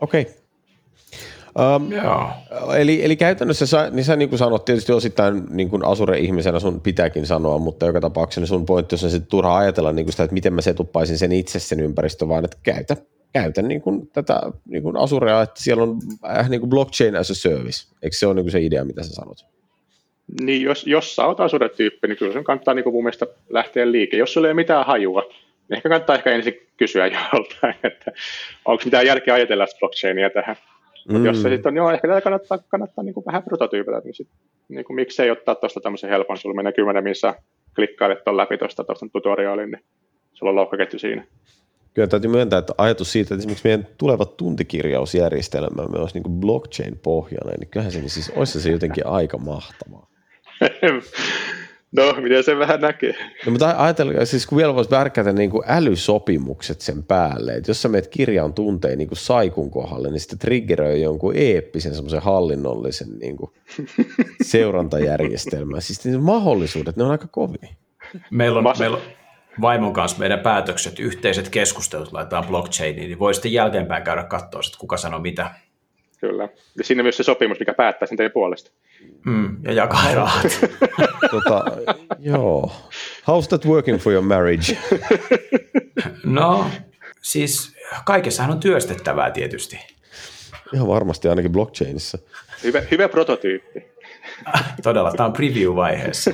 Okei. 0.00 0.22
Okay. 0.22 0.34
Um, 1.60 1.92
eli, 2.76 3.04
eli 3.04 3.16
käytännössä 3.16 3.66
sä, 3.66 3.90
niin 3.90 4.04
sä 4.04 4.16
niin 4.16 4.28
kuin 4.28 4.38
sanot 4.38 4.64
tietysti 4.64 4.92
osittain 4.92 5.42
niin 5.50 5.70
kuin 5.70 5.84
Asure-ihmisenä 5.84 6.60
sun 6.60 6.80
pitääkin 6.80 7.26
sanoa, 7.26 7.58
mutta 7.58 7.86
joka 7.86 8.00
tapauksessa 8.00 8.46
sun 8.46 8.66
pointti 8.66 8.94
on 8.94 8.98
sitten 8.98 9.30
turha 9.30 9.58
ajatella 9.58 9.92
niin 9.92 10.06
kuin 10.06 10.12
sitä, 10.12 10.24
että 10.24 10.34
miten 10.34 10.52
mä 10.52 10.60
setuppaisin 10.60 11.18
sen 11.18 11.32
itse 11.32 11.58
sen 11.58 11.80
ympäristön, 11.80 12.28
vaan 12.28 12.44
että 12.44 12.56
käytä, 12.62 12.96
käytä 13.32 13.62
niin 13.62 13.80
kuin 13.80 14.10
tätä 14.12 14.40
niin 14.68 14.82
kuin 14.82 14.96
Asurea, 14.96 15.42
että 15.42 15.62
siellä 15.62 15.82
on 15.82 15.98
äh, 16.30 16.48
niin 16.48 16.60
kuin 16.60 16.70
blockchain 16.70 17.16
as 17.16 17.30
a 17.30 17.34
service. 17.34 17.94
Eikö 18.02 18.16
se 18.16 18.26
ole 18.26 18.34
niin 18.34 18.44
kuin 18.44 18.52
se 18.52 18.60
idea, 18.60 18.84
mitä 18.84 19.02
sä 19.02 19.14
sanot? 19.14 19.46
Niin 20.40 20.62
jos, 20.62 20.86
jos 20.86 21.16
sä 21.16 21.26
oot 21.26 21.40
asuretyyppi, 21.40 22.08
niin 22.08 22.18
kyllä 22.18 22.32
sen 22.32 22.44
kannattaa 22.44 22.74
niin 22.74 22.84
kuin 22.84 22.94
mun 22.94 23.04
mielestä 23.04 23.26
lähteä 23.48 23.92
liike. 23.92 24.16
Jos 24.16 24.32
sulla 24.32 24.46
ei 24.46 24.52
ole 24.52 24.62
mitään 24.62 24.86
hajua, 24.86 25.20
niin 25.20 25.76
ehkä 25.76 25.88
kannattaa 25.88 26.16
ehkä 26.16 26.30
ensin 26.30 26.54
kysyä 26.76 27.06
joltain, 27.32 27.74
että 27.82 28.12
onko 28.64 28.82
mitään 28.84 29.06
järkeä 29.06 29.34
ajatella 29.34 29.66
blockchainia 29.80 30.30
tähän. 30.30 30.56
Mm. 31.10 31.14
Mutta 31.14 31.28
jos 31.28 31.42
se 31.42 31.48
sitten 31.48 31.70
on, 31.70 31.76
joo, 31.76 31.90
ehkä 31.90 32.08
tätä 32.08 32.20
kannattaa, 32.20 32.58
kannattaa 32.68 33.04
niin 33.04 33.14
kuin 33.14 33.26
vähän 33.26 33.42
prototyypillä, 33.42 34.00
niin, 34.04 34.14
sit, 34.14 34.28
niin 34.68 34.84
kuin, 34.84 34.94
miksei 34.94 35.30
ottaa 35.30 35.54
tuosta 35.54 35.80
tämmöisen 35.80 36.10
helpon, 36.10 36.38
sulla 36.38 36.54
menee 36.54 36.72
kymmenen 36.72 37.04
missä 37.04 37.34
klikkailet 37.74 38.24
tuon 38.24 38.36
läpi 38.36 38.58
tuosta 38.58 38.84
tutoriaalin, 39.12 39.70
niin 39.70 39.84
sulla 40.32 40.50
on 40.50 40.56
lohkoketju 40.56 40.98
siinä. 40.98 41.24
Kyllä 41.94 42.08
täytyy 42.08 42.30
myöntää, 42.30 42.58
että 42.58 42.74
ajatus 42.78 43.12
siitä, 43.12 43.34
että 43.34 43.40
esimerkiksi 43.40 43.68
meidän 43.68 43.86
tuleva 43.98 44.24
tuntikirjausjärjestelmä 44.24 45.82
olisi 45.82 46.20
niin 46.20 46.40
blockchain-pohjainen, 46.40 47.60
niin 47.60 47.68
kyllähän 47.68 47.92
se, 47.92 47.98
niin 47.98 48.10
siis 48.10 48.32
olisi 48.36 48.60
se 48.60 48.70
jotenkin 48.70 49.06
aika 49.06 49.38
mahtavaa. 49.38 50.06
No, 51.96 52.14
miten 52.20 52.44
se 52.44 52.58
vähän 52.58 52.80
näkee? 52.80 53.14
No, 53.46 53.52
mutta 53.52 53.74
ajatellaan, 53.78 54.26
siis 54.26 54.46
kun 54.46 54.58
vielä 54.58 54.74
voisi 54.74 54.90
värkätä 54.90 55.32
niin 55.32 55.50
kuin 55.50 55.64
älysopimukset 55.66 56.80
sen 56.80 57.02
päälle, 57.02 57.52
että 57.52 57.70
jos 57.70 57.82
sä 57.82 57.88
meet 57.88 58.08
kirjan 58.08 58.54
tunteen 58.54 58.98
niin 58.98 59.08
kuin 59.08 59.18
saikun 59.18 59.70
kohdalle, 59.70 60.10
niin 60.10 60.20
sitten 60.20 60.38
triggeröi 60.38 61.02
jonkun 61.02 61.36
eeppisen 61.36 61.94
semmoisen 61.94 62.22
hallinnollisen 62.22 63.18
niin 63.18 63.36
kuin 63.36 63.50
seurantajärjestelmän. 64.42 65.82
Siis 65.82 66.04
niin 66.04 66.22
mahdollisuudet, 66.22 66.96
ne 66.96 67.04
on 67.04 67.10
aika 67.10 67.26
kovia. 67.26 67.68
Meillä 68.30 68.58
on, 68.58 68.74
meillä 68.78 68.96
on 68.96 69.02
vaimon 69.60 69.92
kanssa 69.92 70.18
meidän 70.18 70.40
päätökset, 70.40 71.00
yhteiset 71.00 71.48
keskustelut 71.48 72.12
laitetaan 72.12 72.46
blockchainiin, 72.46 73.08
niin 73.08 73.18
voi 73.18 73.34
sitten 73.34 73.52
jälkeenpäin 73.52 74.02
käydä 74.02 74.22
katsoa, 74.22 74.60
että 74.66 74.78
kuka 74.78 74.96
sanoo 74.96 75.20
mitä. 75.20 75.50
Kyllä. 76.20 76.48
Ja 76.78 76.84
siinä 76.84 77.02
myös 77.02 77.16
se 77.16 77.22
sopimus, 77.22 77.58
mikä 77.58 77.74
päättää 77.74 78.06
sen 78.06 78.16
teidän 78.16 78.32
puolesta. 78.32 78.70
Mm, 79.24 79.64
ja 79.64 79.72
jakaa 79.72 80.14
rahat. 80.14 80.60
tota, 81.30 81.64
joo. 82.18 82.72
How's 83.20 83.48
that 83.48 83.66
working 83.66 83.98
for 83.98 84.12
your 84.12 84.24
marriage? 84.24 84.78
no, 86.24 86.66
siis 87.22 87.76
kaikessahan 88.04 88.52
on 88.52 88.60
työstettävää 88.60 89.30
tietysti. 89.30 89.78
Ihan 90.74 90.88
varmasti 90.88 91.28
ainakin 91.28 91.52
blockchainissa. 91.52 92.18
Hyvä, 92.62 92.82
hyvä 92.90 93.08
prototyyppi. 93.08 93.90
Todella, 94.82 95.12
tämä 95.12 95.26
on 95.26 95.32
preview-vaiheessa. 95.32 96.30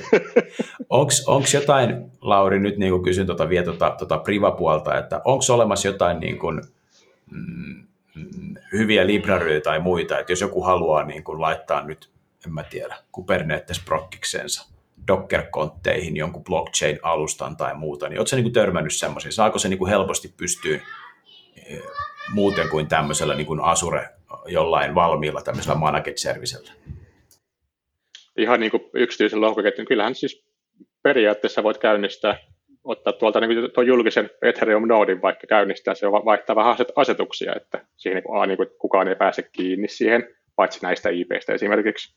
Onko 1.26 1.46
jotain, 1.54 2.10
Lauri, 2.20 2.58
nyt 2.58 2.78
niin 2.78 3.02
kysyn 3.02 3.26
tuota, 3.26 3.48
vielä 3.48 3.64
tuota, 3.64 3.94
tuota 3.98 4.18
privapuolta, 4.18 4.98
että 4.98 5.20
onko 5.24 5.44
olemassa 5.50 5.88
jotain 5.88 6.20
niin 6.20 6.38
kuin, 6.38 6.62
mm, 7.30 7.86
hyviä 8.72 9.06
libraryjä 9.06 9.60
tai 9.60 9.78
muita, 9.80 10.18
että 10.18 10.32
jos 10.32 10.40
joku 10.40 10.62
haluaa 10.62 11.02
niin 11.04 11.24
kuin 11.24 11.40
laittaa 11.40 11.86
nyt, 11.86 12.10
en 12.46 12.54
mä 12.54 12.62
tiedä, 12.62 12.96
Kubernetes-prokkiksensa 13.12 14.72
Docker-kontteihin 15.08 16.16
jonkun 16.16 16.44
blockchain-alustan 16.44 17.56
tai 17.56 17.74
muuta, 17.74 18.08
niin 18.08 18.18
oletko 18.18 18.36
niin 18.36 18.44
kuin 18.44 18.52
törmännyt 18.52 18.94
semmoisiin? 18.94 19.32
Saako 19.32 19.58
se 19.58 19.68
niin 19.68 19.78
kuin 19.78 19.90
helposti 19.90 20.34
pystyä 20.36 20.80
eh, 21.66 21.82
muuten 22.32 22.68
kuin 22.68 22.88
tämmöisellä 22.88 23.34
niin 23.34 23.46
kuin 23.46 23.60
Azure 23.60 24.08
jollain 24.46 24.94
valmiilla 24.94 25.42
tämmöisellä 25.42 25.78
managed 25.78 26.16
servicellä? 26.16 26.72
Ihan 28.36 28.60
niin 28.60 28.70
kuin 28.70 28.82
yksityisen 28.94 29.40
lohkoketjun, 29.40 29.86
kyllähän 29.86 30.14
siis 30.14 30.44
periaatteessa 31.02 31.62
voit 31.62 31.78
käynnistää 31.78 32.38
ottaa 32.84 33.12
tuolta 33.12 33.40
niin 33.40 33.72
tuon 33.74 33.86
julkisen 33.86 34.30
Ethereum-noodin 34.42 35.22
vaikka 35.22 35.46
käynnistää, 35.46 35.94
se 35.94 36.06
vaihtaa 36.06 36.56
vähän 36.56 36.76
asetuksia, 36.96 37.52
että 37.56 37.86
siihen 37.96 38.22
niin, 38.22 38.48
niin 38.48 38.56
kuin, 38.56 38.68
kukaan 38.78 39.08
ei 39.08 39.14
pääse 39.14 39.42
kiinni 39.42 39.88
siihen, 39.88 40.36
paitsi 40.56 40.82
näistä 40.82 41.10
IPistä 41.10 41.52
esimerkiksi. 41.52 42.16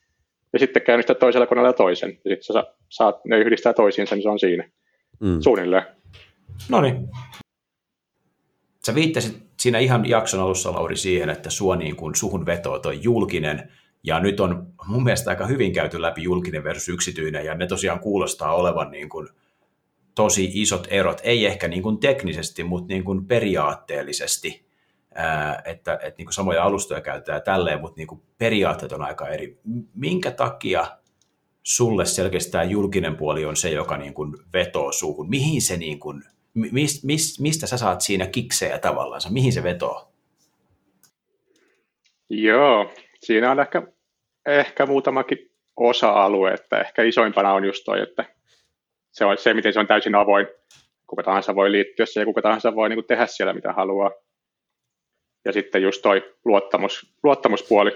Ja 0.53 0.59
sitten 0.59 0.81
käynnistää 0.81 1.15
toisella 1.15 1.47
koneella 1.47 1.73
toisen, 1.73 2.09
ja 2.09 2.35
sitten 2.35 2.43
sä 2.43 2.63
saat 2.89 3.25
ne 3.25 3.37
yhdistää 3.37 3.73
toisiinsa, 3.73 4.15
niin 4.15 4.23
se 4.23 4.29
on 4.29 4.39
siinä 4.39 4.69
mm. 5.19 5.41
suunnilleen. 5.41 5.83
No 6.69 6.81
niin. 6.81 7.09
Sä 8.85 8.95
viittasit 8.95 9.37
siinä 9.59 9.79
ihan 9.79 10.09
jakson 10.09 10.39
alussa, 10.39 10.73
Lauri, 10.73 10.97
siihen, 10.97 11.29
että 11.29 11.49
sua 11.49 11.75
niin 11.75 11.95
kuin 11.95 12.15
suhun 12.15 12.45
vetoo 12.45 12.79
toi 12.79 12.99
julkinen 13.01 13.71
Ja 14.03 14.19
nyt 14.19 14.39
on 14.39 14.67
mun 14.87 15.03
mielestä 15.03 15.29
aika 15.29 15.45
hyvin 15.45 15.73
käyty 15.73 16.01
läpi 16.01 16.23
julkinen 16.23 16.63
versus 16.63 16.89
yksityinen, 16.89 17.45
ja 17.45 17.55
ne 17.55 17.67
tosiaan 17.67 17.99
kuulostaa 17.99 18.55
olevan 18.55 18.91
niin 18.91 19.09
kuin 19.09 19.27
tosi 20.15 20.51
isot 20.53 20.87
erot, 20.89 21.21
ei 21.23 21.45
ehkä 21.45 21.67
niin 21.67 21.83
kuin 21.83 21.97
teknisesti, 21.97 22.63
mutta 22.63 22.93
niin 22.93 23.03
kuin 23.03 23.25
periaatteellisesti, 23.25 24.68
että, 25.65 25.93
että 25.93 26.17
niin 26.17 26.25
kuin 26.25 26.33
samoja 26.33 26.63
alustoja 26.63 27.01
käytetään 27.01 27.41
tälleen, 27.41 27.81
mutta 27.81 27.97
niin 27.97 28.07
kuin 28.07 28.21
periaatteet 28.37 28.91
on 28.91 29.01
aika 29.01 29.27
eri. 29.27 29.59
Minkä 29.95 30.31
takia 30.31 30.87
sulle 31.63 32.05
selkeästi 32.05 32.51
tämä 32.51 32.63
julkinen 32.63 33.17
puoli 33.17 33.45
on 33.45 33.55
se, 33.55 33.69
joka 33.69 33.97
niin 33.97 34.13
kuin 34.13 34.33
vetoo 34.53 34.91
suuhun? 34.91 35.29
Mihin 35.29 35.61
se 35.61 35.77
niin 35.77 35.99
kuin, 35.99 36.23
mist, 36.53 37.03
mist, 37.03 37.39
mistä 37.39 37.67
sä 37.67 37.77
saat 37.77 38.01
siinä 38.01 38.27
kiksejä 38.27 38.79
tavallaan? 38.79 39.21
Mihin 39.29 39.53
se 39.53 39.63
vetoo? 39.63 40.11
Joo, 42.29 42.91
siinä 43.19 43.51
on 43.51 43.59
ehkä, 43.59 43.81
ehkä 44.45 44.85
muutamakin 44.85 45.51
osa-alue, 45.75 46.53
että 46.53 46.79
ehkä 46.79 47.03
isoimpana 47.03 47.53
on 47.53 47.65
just 47.65 47.83
toi, 47.85 48.01
että 48.01 48.25
se 49.11 49.25
on 49.25 49.37
se, 49.37 49.53
miten 49.53 49.73
se 49.73 49.79
on 49.79 49.87
täysin 49.87 50.15
avoin. 50.15 50.47
Kuka 51.07 51.23
tahansa 51.23 51.55
voi 51.55 51.71
liittyä 51.71 52.05
siihen 52.05 52.25
kuka 52.25 52.41
tahansa 52.41 52.75
voi 52.75 52.89
niin 52.89 52.97
kuin 52.97 53.07
tehdä 53.07 53.27
siellä 53.27 53.53
mitä 53.53 53.73
haluaa. 53.73 54.11
Ja 55.45 55.53
sitten 55.53 55.81
just 55.81 56.01
toi 56.01 56.35
luottamus, 56.45 57.13
luottamuspuoli, 57.23 57.91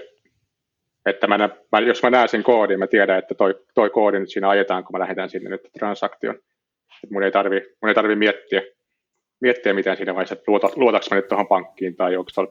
että 1.06 1.26
mä, 1.26 1.38
mä, 1.72 1.80
jos 1.80 2.02
mä 2.02 2.10
näen 2.10 2.28
sen 2.28 2.42
koodin, 2.42 2.78
mä 2.78 2.86
tiedän, 2.86 3.18
että 3.18 3.34
toi, 3.34 3.54
toi 3.74 3.90
koodi 3.90 4.18
nyt 4.18 4.30
siinä 4.30 4.48
ajetaan, 4.48 4.84
kun 4.84 4.92
mä 4.92 5.02
lähetän 5.02 5.30
sinne 5.30 5.50
nyt 5.50 5.68
transaktion. 5.78 6.34
Et 7.04 7.10
mun 7.10 7.22
ei 7.22 7.32
tarvi, 7.32 7.60
mun 7.82 7.88
ei 7.88 7.94
tarvi 7.94 8.16
miettiä, 8.16 8.62
miettiä 9.40 9.74
mitään 9.74 9.96
siinä 9.96 10.14
vaiheessa, 10.14 10.32
että 10.32 10.50
luota, 10.50 10.68
luotaks 10.76 11.10
mä 11.10 11.16
nyt 11.16 11.28
tuohon 11.28 11.48
pankkiin 11.48 11.96
tai 11.96 12.16
onko 12.16 12.30
tol, 12.34 12.46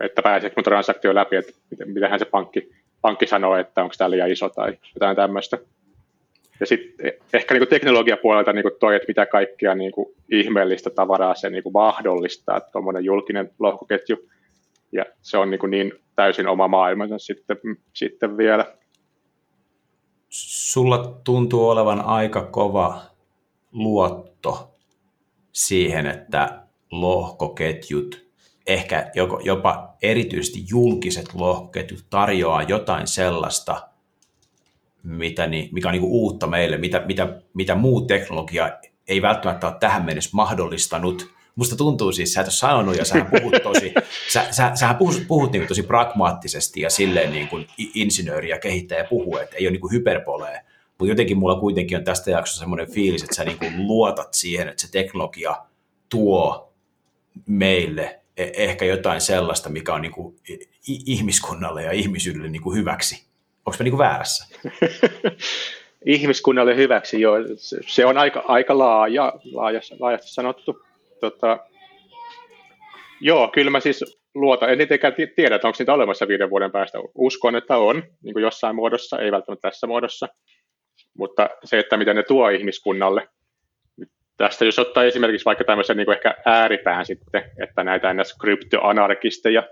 että 0.00 0.22
pääseekö 0.22 0.54
mun 0.56 0.64
transaktio 0.64 1.14
läpi, 1.14 1.36
että 1.36 1.52
mitähän 1.84 2.18
se 2.18 2.24
pankki, 2.24 2.70
pankki 3.00 3.26
sanoo, 3.26 3.56
että 3.56 3.82
onko 3.82 3.94
tämä 3.98 4.10
liian 4.10 4.30
iso 4.30 4.48
tai 4.48 4.78
jotain 4.94 5.16
tämmöistä. 5.16 5.58
Ja 6.60 6.66
sitten 6.66 7.12
ehkä 7.32 7.54
niin 7.54 7.68
teknologiapuolelta 7.68 8.52
niin 8.52 8.64
toi, 8.80 8.96
että 8.96 9.08
mitä 9.08 9.26
kaikkia 9.26 9.74
niin 9.74 9.92
kuin 9.92 10.14
ihmeellistä 10.30 10.90
tavaraa 10.90 11.34
se 11.34 11.50
niin 11.50 11.62
kuin 11.62 11.72
mahdollistaa, 11.72 12.60
tuommoinen 12.60 13.04
julkinen 13.04 13.50
lohkoketju. 13.58 14.16
Ja 14.92 15.04
se 15.22 15.38
on 15.38 15.50
niin, 15.50 15.58
kuin 15.58 15.70
niin 15.70 15.92
täysin 16.16 16.48
oma 16.48 16.68
maailmansa 16.68 17.18
sitten, 17.18 17.56
sitten 17.92 18.36
vielä. 18.36 18.76
Sulla 20.28 21.20
tuntuu 21.24 21.68
olevan 21.68 22.00
aika 22.00 22.42
kova 22.42 23.00
luotto 23.72 24.74
siihen, 25.52 26.06
että 26.06 26.62
lohkoketjut, 26.90 28.26
ehkä 28.66 29.10
jopa 29.44 29.96
erityisesti 30.02 30.64
julkiset 30.70 31.34
lohkoketjut 31.34 32.04
tarjoaa 32.10 32.62
jotain 32.62 33.06
sellaista– 33.06 33.82
mitä, 35.06 35.46
niin, 35.46 35.68
mikä 35.72 35.88
on 35.88 35.92
niin 35.92 36.04
uutta 36.04 36.46
meille, 36.46 36.76
mitä, 36.76 37.02
mitä, 37.06 37.40
mitä 37.54 37.74
muu 37.74 38.00
teknologia 38.00 38.70
ei 39.08 39.22
välttämättä 39.22 39.66
ole 39.66 39.76
tähän 39.80 40.04
mennessä 40.04 40.30
mahdollistanut. 40.32 41.30
Musta 41.56 41.76
tuntuu 41.76 42.12
siis, 42.12 42.32
sä 42.32 42.40
et 42.40 42.46
ole 42.46 42.52
sanonut 42.52 42.96
ja 42.96 43.04
sä 43.04 43.26
puhut 43.30 43.54
tosi, 43.62 43.94
sä, 44.32 44.46
sä, 44.50 44.70
sähän 44.74 44.96
puhut, 44.96 45.22
puhut 45.28 45.52
niin 45.52 45.66
tosi 45.66 45.82
pragmaattisesti 45.82 46.80
ja 46.80 46.90
silleen 46.90 47.32
niin 47.32 47.48
kuin 47.48 47.66
insinööri 47.94 48.48
ja 48.48 48.58
kehittäjä 48.58 49.04
puhuu, 49.04 49.36
että 49.36 49.56
ei 49.56 49.66
ole 49.66 49.72
niin 49.72 49.80
kuin 49.80 49.92
hyperboleja. 49.92 50.60
Mutta 50.98 51.12
jotenkin 51.12 51.38
mulla 51.38 51.60
kuitenkin 51.60 51.98
on 51.98 52.04
tästä 52.04 52.30
jaksossa 52.30 52.60
semmoinen 52.60 52.90
fiilis, 52.90 53.22
että 53.22 53.36
sä 53.36 53.44
niin 53.44 53.58
kuin 53.58 53.86
luotat 53.86 54.34
siihen, 54.34 54.68
että 54.68 54.82
se 54.82 54.90
teknologia 54.90 55.56
tuo 56.08 56.72
meille 57.46 58.20
e-, 58.36 58.50
ehkä 58.54 58.84
jotain 58.84 59.20
sellaista, 59.20 59.68
mikä 59.68 59.94
on 59.94 60.02
niin 60.02 60.12
kuin 60.12 60.36
ihmiskunnalle 60.86 61.82
ja 61.82 61.92
ihmisyydelle 61.92 62.48
niin 62.48 62.62
kuin 62.62 62.78
hyväksi. 62.78 63.26
Onko 63.66 63.76
mä 63.78 63.84
niin 63.84 63.98
väärässä? 63.98 64.58
Ihmiskunnalle 66.06 66.76
hyväksi, 66.76 67.20
joo. 67.20 67.36
Se 67.86 68.06
on 68.06 68.18
aika, 68.18 68.44
aika 68.48 68.78
laaja, 68.78 69.32
laajasti, 69.52 69.96
laajasti 70.00 70.30
sanottu. 70.30 70.82
Tota, 71.20 71.58
joo, 73.20 73.48
kyllä 73.48 73.70
mä 73.70 73.80
siis 73.80 74.18
luotan. 74.34 74.70
En 74.70 74.78
tietenkään 74.78 75.14
tiedä, 75.36 75.54
että 75.54 75.68
onko 75.68 75.76
niitä 75.78 75.92
olemassa 75.92 76.28
viiden 76.28 76.50
vuoden 76.50 76.72
päästä. 76.72 76.98
Uskon, 77.14 77.56
että 77.56 77.76
on, 77.76 78.02
niin 78.22 78.32
kuin 78.32 78.42
jossain 78.42 78.76
muodossa, 78.76 79.18
ei 79.18 79.32
välttämättä 79.32 79.70
tässä 79.70 79.86
muodossa. 79.86 80.28
Mutta 81.18 81.50
se, 81.64 81.78
että 81.78 81.96
mitä 81.96 82.14
ne 82.14 82.22
tuo 82.22 82.48
ihmiskunnalle. 82.48 83.28
Tästä 84.36 84.64
jos 84.64 84.78
ottaa 84.78 85.04
esimerkiksi 85.04 85.44
vaikka 85.44 85.64
tämmöisen 85.64 85.96
niin 85.96 86.04
kuin 86.04 86.16
ehkä 86.16 86.34
ääripään 86.44 87.06
sitten, 87.06 87.50
että 87.62 87.84
näitä 87.84 88.14
ns. 88.14 88.36
kryptoanarkisteja, 88.40 89.62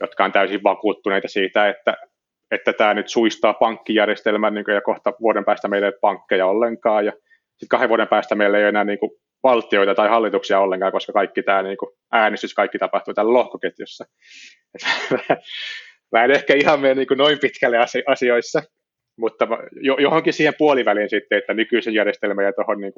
jotka 0.00 0.24
on 0.24 0.32
täysin 0.32 0.62
vakuuttuneita 0.62 1.28
siitä, 1.28 1.68
että 1.68 1.96
että 2.54 2.72
tämä 2.72 2.94
nyt 2.94 3.08
suistaa 3.08 3.54
pankkijärjestelmän 3.54 4.54
niin 4.54 4.64
kuin, 4.64 4.74
ja 4.74 4.80
kohta 4.80 5.12
vuoden 5.20 5.44
päästä 5.44 5.68
meillä 5.68 5.86
ei 5.86 5.92
ole 5.92 5.98
pankkeja 6.00 6.46
ollenkaan 6.46 7.06
ja 7.06 7.12
sitten 7.50 7.68
kahden 7.68 7.88
vuoden 7.88 8.08
päästä 8.08 8.34
meillä 8.34 8.58
ei 8.58 8.64
ole 8.64 8.68
enää 8.68 8.84
niin 8.84 8.98
kuin, 8.98 9.10
valtioita 9.44 9.94
tai 9.94 10.08
hallituksia 10.08 10.60
ollenkaan, 10.60 10.92
koska 10.92 11.12
kaikki 11.12 11.42
tämä 11.42 11.62
niin 11.62 11.76
kuin, 11.76 11.90
äänestys 12.12 12.54
kaikki 12.54 12.78
tapahtuu 12.78 13.14
tällä 13.14 13.32
lohkoketjussa. 13.32 14.04
mä 16.12 16.24
en 16.24 16.30
ehkä 16.30 16.54
ihan 16.54 16.80
mene 16.80 16.94
niin 16.94 17.08
kuin, 17.08 17.18
noin 17.18 17.38
pitkälle 17.38 17.76
asioissa, 18.06 18.62
mutta 19.18 19.48
johonkin 19.98 20.32
siihen 20.32 20.54
puoliväliin 20.58 21.10
sitten, 21.10 21.38
että 21.38 21.54
nykyisen 21.54 21.94
järjestelmän 21.94 22.44
ja 22.44 22.52
tuohon 22.52 22.80
niin 22.80 22.92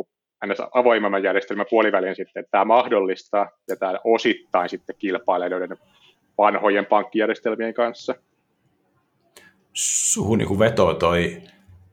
avoimemman 0.74 1.22
järjestelmän 1.22 1.66
puoliväliin 1.70 2.16
sitten, 2.16 2.40
että 2.40 2.50
tämä 2.50 2.64
mahdollistaa 2.64 3.50
ja 3.68 3.76
tämä 3.76 3.98
osittain 4.04 4.68
sitten 4.68 4.96
kilpailee 4.98 5.50
vanhojen 6.38 6.86
pankkijärjestelmien 6.86 7.74
kanssa 7.74 8.14
suhun 9.76 10.38
niin 10.38 10.58
vetoo 10.58 10.94
toi, 10.94 11.42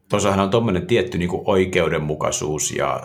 tuossahan 0.10 0.40
on 0.40 0.50
tuommoinen 0.50 0.88
tietty 0.88 1.18
niin 1.18 1.30
oikeudenmukaisuus 1.46 2.72
ja 2.72 3.04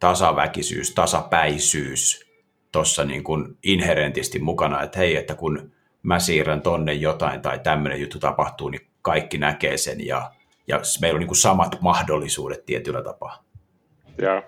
tasaväkisyys, 0.00 0.94
tasapäisyys 0.94 2.30
tuossa 2.72 3.04
niin 3.04 3.24
inherentisti 3.62 4.38
mukana, 4.38 4.82
että 4.82 4.98
hei, 4.98 5.16
että 5.16 5.34
kun 5.34 5.72
mä 6.02 6.18
siirrän 6.18 6.62
tonne 6.62 6.92
jotain 6.92 7.42
tai 7.42 7.58
tämmöinen 7.58 8.00
juttu 8.00 8.18
tapahtuu, 8.18 8.68
niin 8.68 8.86
kaikki 9.02 9.38
näkee 9.38 9.76
sen 9.76 10.06
ja, 10.06 10.30
ja 10.66 10.80
meillä 11.00 11.18
on 11.18 11.26
niin 11.26 11.36
samat 11.36 11.80
mahdollisuudet 11.80 12.66
tietyllä 12.66 13.02
tapaa. 13.02 13.44
Ja 14.22 14.42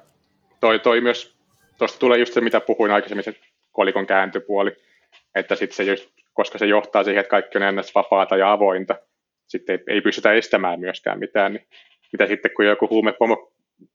toi, 0.61 0.79
toi 0.79 1.01
myös, 1.01 1.37
tuosta 1.79 1.99
tulee 1.99 2.19
just 2.19 2.35
se, 2.35 2.41
mitä 2.41 2.61
puhuin 2.61 2.93
aikaisemmin, 2.93 3.25
se 3.25 3.35
kolikon 3.73 4.07
kääntöpuoli, 4.07 4.77
että 5.35 5.57
sitten 5.57 5.77
se 5.77 5.83
just, 5.83 6.11
koska 6.33 6.59
se 6.59 6.67
johtaa 6.67 7.05
siihen, 7.05 7.21
että 7.21 7.31
kaikki 7.31 7.59
on 7.59 7.65
ennäs 7.65 7.95
vapaata 7.95 8.37
ja 8.37 8.53
avointa, 8.53 8.95
sitten 9.53 9.79
ei, 9.89 9.95
ei 9.95 10.01
pystytä 10.01 10.33
estämään 10.33 10.81
myöskään 10.81 11.19
mitään, 11.19 11.53
niin 11.53 11.67
mitä 12.13 12.27
sitten 12.27 12.51
kun 12.57 12.67
joku 12.67 12.89
huumepomo 12.89 13.53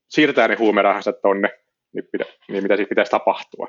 siirtää 0.08 0.48
ne 0.48 0.54
huumerahansa 0.54 1.12
tonne, 1.12 1.48
niin, 1.92 2.04
pitä, 2.12 2.24
niin 2.48 2.62
mitä 2.62 2.74
sitten 2.76 2.88
pitäisi 2.88 3.10
tapahtua. 3.10 3.68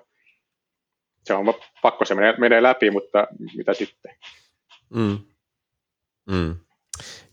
Se 1.24 1.34
on 1.34 1.54
pakko, 1.82 2.06
se 2.06 2.16
menee, 2.16 2.36
menee 2.38 2.64
läpi, 2.64 2.92
mutta 2.92 3.28
mitä 3.58 3.74
sitten? 3.74 4.16
Mm. 4.90 5.18
Mm. 6.32 6.56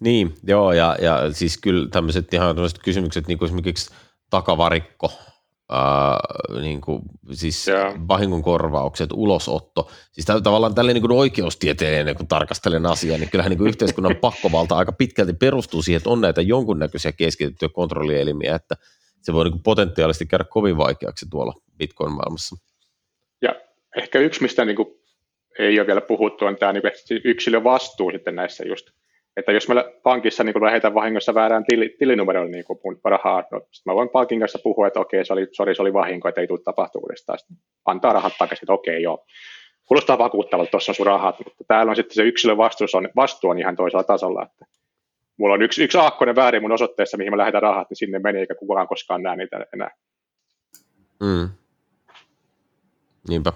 Niin, 0.01 0.35
joo, 0.47 0.73
ja, 0.73 0.97
ja 1.01 1.33
siis 1.33 1.59
kyllä 1.59 1.89
tämmöiset 1.89 2.35
ihan 2.35 2.57
kysymykset, 2.85 3.27
niin 3.27 3.39
kuin 3.39 3.47
esimerkiksi 3.47 3.95
takavarikko, 4.31 5.13
äh, 5.73 6.61
niin 6.63 6.81
kuin, 6.81 7.03
siis 7.33 7.69
yeah. 7.69 7.95
vahingon 8.09 8.43
korvaukset, 8.43 9.11
ulosotto. 9.13 9.91
Siis 10.13 10.27
tavallaan 10.43 10.75
tällainen 10.75 11.03
niin 11.03 11.13
oikeustieteellinen, 11.13 12.17
kun 12.17 12.29
tarkastelen 12.29 12.87
asiaa, 12.87 13.19
niin 13.19 13.31
kyllähän 13.31 13.51
niin 13.51 13.59
kuin 13.59 13.69
yhteiskunnan 13.69 14.17
pakkovalta 14.27 14.77
aika 14.77 14.93
pitkälti 14.93 15.33
perustuu 15.33 15.83
siihen, 15.83 15.97
että 15.97 16.11
on 16.11 16.21
näitä 16.21 16.41
jonkunnäköisiä 16.41 17.13
keskitettyjä 17.13 17.69
kontrollielimiä, 17.69 18.55
että 18.55 18.77
se 19.23 19.33
voi 19.33 19.45
niin 19.45 19.53
kuin 19.53 19.63
potentiaalisesti 19.63 20.27
käydä 20.27 20.45
kovin 20.45 20.77
vaikeaksi 20.77 21.27
tuolla 21.31 21.55
Bitcoin-maailmassa. 21.79 22.57
Ja 23.43 23.55
ehkä 23.97 24.19
yksi, 24.19 24.43
mistä 24.43 24.65
niin 24.65 24.77
kuin 24.77 24.89
ei 25.59 25.81
ole 25.81 25.87
vielä 25.87 26.01
puhuttu, 26.01 26.45
on 26.45 26.57
tämä 26.57 26.73
niin 26.73 26.83
yksilön 27.25 27.65
vastuu 27.65 28.11
sitten 28.11 28.37
näissä 28.37 28.65
just– 28.65 28.91
että 29.37 29.53
jos 29.53 29.69
meillä 29.69 29.93
pankissa 30.03 30.45
niin 30.45 30.65
lähetään 30.65 30.95
vahingossa 30.95 31.35
väärään 31.35 31.65
tili, 31.65 31.97
tilinumeroon 31.99 32.51
niin 32.51 32.65
mun 32.85 33.01
rahaa, 33.05 33.45
no, 33.51 33.61
mä 33.87 33.95
voin 33.95 34.09
pankin 34.09 34.41
kanssa 34.41 34.59
puhua, 34.63 34.87
että 34.87 35.01
okei, 35.01 35.25
se 35.25 35.33
oli, 35.33 35.49
sorry, 35.53 35.75
se 35.75 35.83
oli 35.83 35.93
vahinko, 35.93 36.29
että 36.29 36.41
ei 36.41 36.47
tule 36.47 36.61
tapahtuudesta. 36.65 37.37
Sitten 37.37 37.57
antaa 37.85 38.13
rahat 38.13 38.33
takaisin, 38.39 38.65
että 38.65 38.73
okei, 38.73 39.03
joo. 39.03 39.25
Kuulostaa 39.85 40.19
vakuuttavalta, 40.19 40.71
tuossa 40.71 40.93
on 40.93 40.97
sun 40.97 41.07
rahat, 41.07 41.39
mutta 41.39 41.65
täällä 41.69 41.91
on 41.91 41.97
sitten 41.97 42.15
se 42.15 42.23
yksilön 42.23 42.57
vastuu 42.57 42.87
on, 42.93 43.09
vastuu 43.17 43.51
on 43.51 43.59
ihan 43.59 43.77
toisella 43.77 44.05
tasolla. 44.05 44.43
Että 44.43 44.67
mulla 45.37 45.55
on 45.55 45.63
yksi, 45.63 45.85
yksi 45.85 45.99
aakkonen 45.99 46.37
väärin 46.37 46.63
mun 46.63 46.73
osoitteessa, 46.73 47.17
mihin 47.17 47.33
mä 47.33 47.37
lähetän 47.37 47.63
rahat, 47.63 47.91
niin 47.91 47.97
sinne 47.97 48.19
meni, 48.19 48.39
eikä 48.39 48.55
kukaan 48.55 48.89
koskaan 48.89 49.23
näe 49.23 49.37
niitä 49.37 49.67
enää. 49.75 49.91
Mm. 51.21 51.49
Niinpä. 53.29 53.53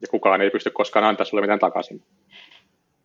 Ja 0.00 0.08
kukaan 0.10 0.40
ei 0.40 0.50
pysty 0.50 0.70
koskaan 0.70 1.04
antaa 1.04 1.26
sulle 1.26 1.40
mitään 1.40 1.58
takaisin. 1.58 2.02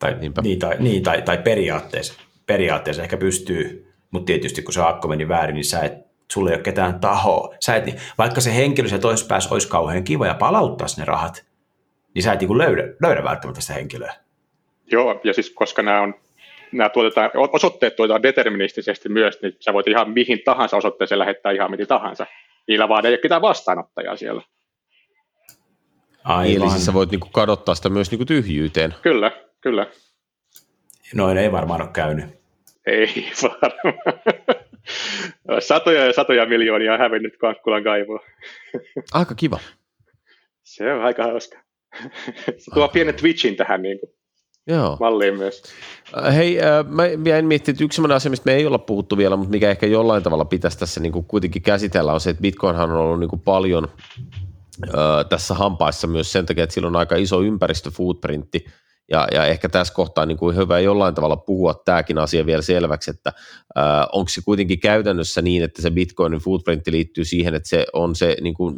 Tai, 0.01 0.15
niin, 0.19 0.59
tai, 0.59 0.75
niin, 0.79 1.03
tai, 1.03 1.21
tai 1.21 1.37
periaatteessa, 1.37 2.13
periaatteessa 2.45 3.03
ehkä 3.03 3.17
pystyy, 3.17 3.93
mutta 4.11 4.25
tietysti 4.25 4.61
kun 4.61 4.73
se 4.73 4.81
akko 4.81 5.07
meni 5.07 5.27
väärin, 5.27 5.53
niin 5.53 5.65
sä 5.65 5.79
et, 5.79 5.93
sulla 6.31 6.49
ei 6.49 6.55
ole 6.55 6.63
ketään 6.63 6.99
tahoa. 6.99 7.55
Sä 7.59 7.75
et, 7.75 7.85
vaikka 8.17 8.41
se 8.41 8.55
henkilö 8.55 8.87
se 8.87 8.99
toisessa 8.99 9.27
päässä 9.27 9.53
olisi 9.53 9.67
kauhean 9.67 10.03
kiva 10.03 10.27
ja 10.27 10.33
palauttaisi 10.33 10.99
ne 10.99 11.05
rahat, 11.05 11.45
niin 12.15 12.23
sä 12.23 12.33
et 12.33 12.39
niin 12.39 12.57
löydä, 12.57 12.83
löydä 13.01 13.23
välttämättä 13.23 13.61
sitä 13.61 13.73
henkilöä. 13.73 14.13
Joo, 14.91 15.21
ja 15.23 15.33
siis 15.33 15.49
koska 15.49 15.81
nämä 15.81 16.01
on 16.01 16.13
nämä 16.71 16.89
tuotetaan, 16.89 17.31
osoitteet 17.35 17.95
tuotetaan 17.95 18.23
deterministisesti 18.23 19.09
myös, 19.09 19.41
niin 19.41 19.55
sä 19.59 19.73
voit 19.73 19.87
ihan 19.87 20.09
mihin 20.09 20.41
tahansa 20.45 20.77
osoitteeseen 20.77 21.19
lähettää 21.19 21.51
ihan 21.51 21.71
mihin 21.71 21.87
tahansa. 21.87 22.25
Niillä 22.67 22.89
vaan 22.89 23.05
ei 23.05 23.11
ole 23.11 23.17
ketään 23.17 23.41
vastaanottajaa 23.41 24.15
siellä. 24.15 24.41
Aivan. 26.23 26.55
Eli 26.55 26.69
siis 26.69 26.85
sä 26.85 26.93
voit 26.93 27.11
niinku 27.11 27.27
kadottaa 27.31 27.75
sitä 27.75 27.89
myös 27.89 28.11
niinku 28.11 28.25
tyhjyyteen. 28.25 28.95
Kyllä, 29.01 29.31
kyllä. 29.61 29.87
Noin 31.15 31.37
ei 31.37 31.51
varmaan 31.51 31.81
ole 31.81 31.89
käynyt. 31.93 32.25
Ei 32.85 33.07
varmaan. 33.43 34.19
Satoja 35.59 36.05
ja 36.05 36.13
satoja 36.13 36.45
miljoonia 36.45 36.93
on 36.93 36.99
hävinnyt 36.99 37.37
Kankkulan 37.37 37.83
kaivoa. 37.83 38.19
Aika 39.13 39.35
kiva. 39.35 39.59
Se 40.63 40.93
on 40.93 41.01
aika 41.01 41.23
hauska. 41.23 41.57
Se 42.57 42.71
tuo 42.73 42.87
pienen 42.87 43.15
Twitchin 43.15 43.55
tähän 43.55 43.81
niin 43.81 43.99
kuin 43.99 44.11
Joo. 44.67 44.97
malliin 44.99 45.37
myös. 45.37 45.63
Hei, 46.33 46.59
äh, 46.61 46.85
mä 46.87 47.05
jäin 47.05 47.45
miettimään, 47.45 47.75
että 47.75 47.83
yksi 47.83 47.95
sellainen 47.95 48.15
asia, 48.15 48.29
mistä 48.29 48.45
me 48.45 48.55
ei 48.55 48.65
olla 48.65 48.77
puhuttu 48.77 49.17
vielä, 49.17 49.35
mutta 49.35 49.51
mikä 49.51 49.69
ehkä 49.69 49.87
jollain 49.87 50.23
tavalla 50.23 50.45
pitäisi 50.45 50.79
tässä 50.79 50.99
niin 50.99 51.11
kuin 51.11 51.25
kuitenkin 51.25 51.61
käsitellä, 51.61 52.13
on 52.13 52.21
se, 52.21 52.29
että 52.29 52.41
Bitcoinhan 52.41 52.91
on 52.91 52.97
ollut 52.97 53.19
niin 53.19 53.29
kuin 53.29 53.41
paljon 53.41 53.87
äh, 54.83 55.25
tässä 55.29 55.53
hampaissa 55.53 56.07
myös 56.07 56.31
sen 56.31 56.45
takia, 56.45 56.63
että 56.63 56.73
sillä 56.73 56.87
on 56.87 56.95
aika 56.95 57.15
iso 57.15 57.41
ympäristöfootprintti, 57.41 58.65
ja, 59.11 59.27
ja 59.31 59.45
ehkä 59.45 59.69
tässä 59.69 59.93
kohtaa 59.93 60.25
niin 60.25 60.37
kuin 60.37 60.55
hyvä 60.55 60.79
jollain 60.79 61.15
tavalla 61.15 61.37
puhua 61.37 61.73
tämäkin 61.85 62.17
asia 62.17 62.45
vielä 62.45 62.61
selväksi, 62.61 63.11
että 63.11 63.31
äh, 63.77 63.83
onko 64.11 64.29
se 64.29 64.41
kuitenkin 64.45 64.79
käytännössä 64.79 65.41
niin, 65.41 65.63
että 65.63 65.81
se 65.81 65.91
Bitcoinin 65.91 66.39
footprintti 66.39 66.91
liittyy 66.91 67.25
siihen, 67.25 67.55
että 67.55 67.69
se 67.69 67.85
on 67.93 68.15
se 68.15 68.37
niin 68.41 68.53
kuin, 68.53 68.75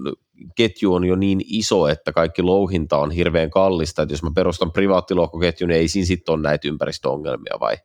ketju 0.55 0.93
on 0.93 1.05
jo 1.05 1.15
niin 1.15 1.41
iso, 1.47 1.87
että 1.87 2.11
kaikki 2.11 2.41
louhinta 2.41 2.97
on 2.97 3.11
hirveän 3.11 3.49
kallista, 3.49 4.01
että 4.01 4.13
jos 4.13 4.23
mä 4.23 4.29
perustan 4.35 4.71
privaattilohkoketjun, 4.71 5.69
niin 5.69 5.79
ei 5.79 5.87
siinä 5.87 6.05
sitten 6.05 6.33
ole 6.33 6.41
näitä 6.41 6.67
ympäristöongelmia 6.67 7.57
vai? 7.59 7.75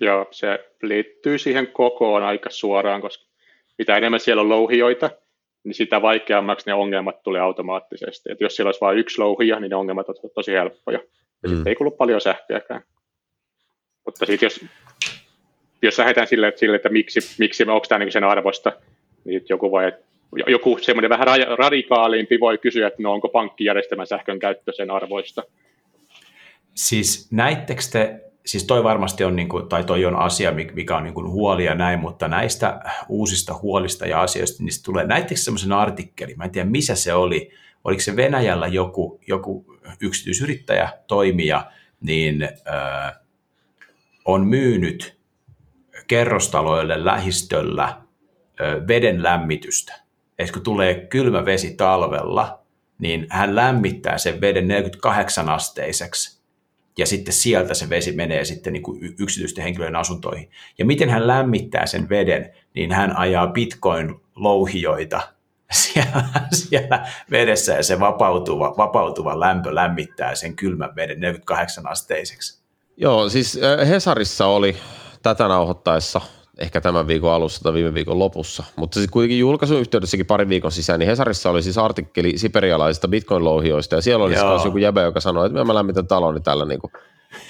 Joo, 0.00 0.26
se 0.30 0.58
liittyy 0.82 1.38
siihen 1.38 1.66
kokoon 1.66 2.22
aika 2.22 2.50
suoraan, 2.50 3.00
koska 3.00 3.24
mitä 3.78 3.96
enemmän 3.96 4.20
siellä 4.20 4.42
on 4.42 4.48
louhijoita, 4.48 5.10
niin 5.64 5.74
sitä 5.74 6.02
vaikeammaksi 6.02 6.70
ne 6.70 6.74
ongelmat 6.74 7.22
tulee 7.22 7.40
automaattisesti. 7.40 8.32
Et 8.32 8.40
jos 8.40 8.56
siellä 8.56 8.68
olisi 8.68 8.80
vain 8.80 8.98
yksi 8.98 9.18
louhija, 9.20 9.60
niin 9.60 9.70
ne 9.70 9.76
ongelmat 9.76 10.08
ovat 10.08 10.34
tosi 10.34 10.52
helppoja. 10.52 10.98
Ja 11.42 11.48
mm. 11.48 11.54
sitten 11.54 11.70
ei 11.70 11.74
kulu 11.74 11.90
paljon 11.90 12.20
sähköäkään. 12.20 12.82
Mutta 14.04 14.26
sitten 14.26 14.46
jos, 14.46 14.64
jos 15.82 15.98
lähdetään 15.98 16.26
sille, 16.26 16.48
että, 16.48 16.58
sille, 16.58 16.76
että 16.76 16.88
miksi, 16.88 17.20
miksi 17.38 17.62
onko 17.62 17.86
tämä 17.88 17.98
niin 17.98 18.12
sen 18.12 18.24
arvosta, 18.24 18.72
niin 19.24 19.42
joku 19.48 19.70
voi, 19.70 19.92
joku 20.46 20.78
semmoinen 20.80 21.10
vähän 21.10 21.26
radikaalimpi 21.58 22.40
voi 22.40 22.58
kysyä, 22.58 22.86
että 22.86 23.02
no 23.02 23.12
onko 23.12 23.28
pankkijärjestelmän 23.28 24.06
sähkön 24.06 24.38
käyttö 24.38 24.72
sen 24.72 24.90
arvoista. 24.90 25.42
Siis 26.74 27.32
näittekö 27.32 27.82
te, 27.92 28.20
siis 28.46 28.64
toi 28.64 28.84
varmasti 28.84 29.24
on, 29.24 29.36
niin 29.36 29.48
kuin, 29.48 29.68
tai 29.68 29.84
toi 29.84 30.04
on 30.04 30.16
asia, 30.16 30.52
mikä 30.52 30.96
on 30.96 31.04
niin 31.04 31.14
kuin 31.14 31.30
huoli 31.30 31.64
ja 31.64 31.74
näin, 31.74 31.98
mutta 31.98 32.28
näistä 32.28 32.80
uusista 33.08 33.54
huolista 33.62 34.06
ja 34.06 34.20
asioista, 34.20 34.62
niin 34.62 34.82
tulee, 34.84 35.06
näittekö 35.06 35.40
semmoisen 35.40 35.72
artikkeli, 35.72 36.34
mä 36.34 36.44
en 36.44 36.50
tiedä 36.50 36.70
missä 36.70 36.94
se 36.94 37.14
oli, 37.14 37.50
oliko 37.84 38.00
se 38.00 38.16
Venäjällä 38.16 38.66
joku, 38.66 39.20
joku 39.26 39.75
yksityisyrittäjä, 40.00 40.92
toimija, 41.06 41.70
niin 42.00 42.48
on 44.24 44.46
myynyt 44.46 45.16
kerrostaloille 46.06 47.04
lähistöllä 47.04 47.84
äh, 47.84 47.98
veden 48.88 49.22
lämmitystä. 49.22 50.00
Eli 50.38 50.48
kun 50.48 50.62
tulee 50.62 50.94
kylmä 50.94 51.44
vesi 51.44 51.74
talvella, 51.74 52.62
niin 52.98 53.26
hän 53.30 53.56
lämmittää 53.56 54.18
sen 54.18 54.40
veden 54.40 54.68
48 54.68 55.48
asteiseksi 55.48 56.36
ja 56.98 57.06
sitten 57.06 57.34
sieltä 57.34 57.74
se 57.74 57.88
vesi 57.88 58.12
menee 58.12 58.44
sitten 58.44 58.72
niin 58.72 58.82
kuin 58.82 59.14
yksityisten 59.20 59.64
henkilöiden 59.64 59.96
asuntoihin. 59.96 60.50
Ja 60.78 60.84
miten 60.84 61.10
hän 61.10 61.26
lämmittää 61.26 61.86
sen 61.86 62.08
veden, 62.08 62.54
niin 62.74 62.92
hän 62.92 63.16
ajaa 63.16 63.46
bitcoin-louhijoita 63.46 65.20
siellä, 65.72 66.24
siellä 66.52 67.06
vedessä 67.30 67.72
ja 67.72 67.82
se 67.82 68.00
vapautuva, 68.00 68.74
vapautuva 68.76 69.40
lämpö 69.40 69.74
lämmittää 69.74 70.34
sen 70.34 70.56
kylmän 70.56 70.96
veden 70.96 71.20
48 71.20 71.88
asteiseksi. 71.88 72.62
Joo, 72.96 73.28
siis 73.28 73.60
Hesarissa 73.88 74.46
oli 74.46 74.76
tätä 75.22 75.48
nauhoittaessa 75.48 76.20
ehkä 76.58 76.80
tämän 76.80 77.06
viikon 77.06 77.32
alussa 77.32 77.62
tai 77.62 77.72
viime 77.72 77.94
viikon 77.94 78.18
lopussa, 78.18 78.64
mutta 78.76 78.94
siis 78.94 79.10
kuitenkin 79.10 79.38
julkaisun 79.38 79.80
yhteydessäkin 79.80 80.26
parin 80.26 80.48
viikon 80.48 80.72
sisään, 80.72 80.98
niin 81.00 81.08
Hesarissa 81.08 81.50
oli 81.50 81.62
siis 81.62 81.78
artikkeli 81.78 82.38
siperialaisista 82.38 83.08
bitcoin-louhioista 83.08 83.94
ja 83.94 84.00
siellä 84.02 84.24
oli 84.24 84.34
siis 84.34 84.64
joku 84.64 84.78
jäbä, 84.78 85.02
joka 85.02 85.20
sanoi, 85.20 85.46
että 85.46 85.64
mä 85.64 85.74
lämmitän 85.74 86.06
taloni 86.06 86.40
tällä 86.40 86.64
niin 86.64 86.80
kuin 86.80 86.92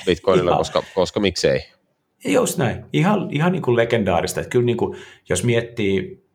bitcoinilla, 0.06 0.56
koska, 0.56 0.82
koska 0.94 1.20
miksei. 1.20 1.60
Just 2.24 2.58
näin. 2.58 2.84
Ihan, 2.92 3.28
ihan 3.30 3.52
niin 3.52 3.62
kuin 3.62 3.76
legendaarista. 3.76 4.40
Että 4.40 4.50
kyllä 4.50 4.66
niin 4.66 4.76
kuin, 4.76 4.98
jos 5.28 5.44
miettii 5.44 6.25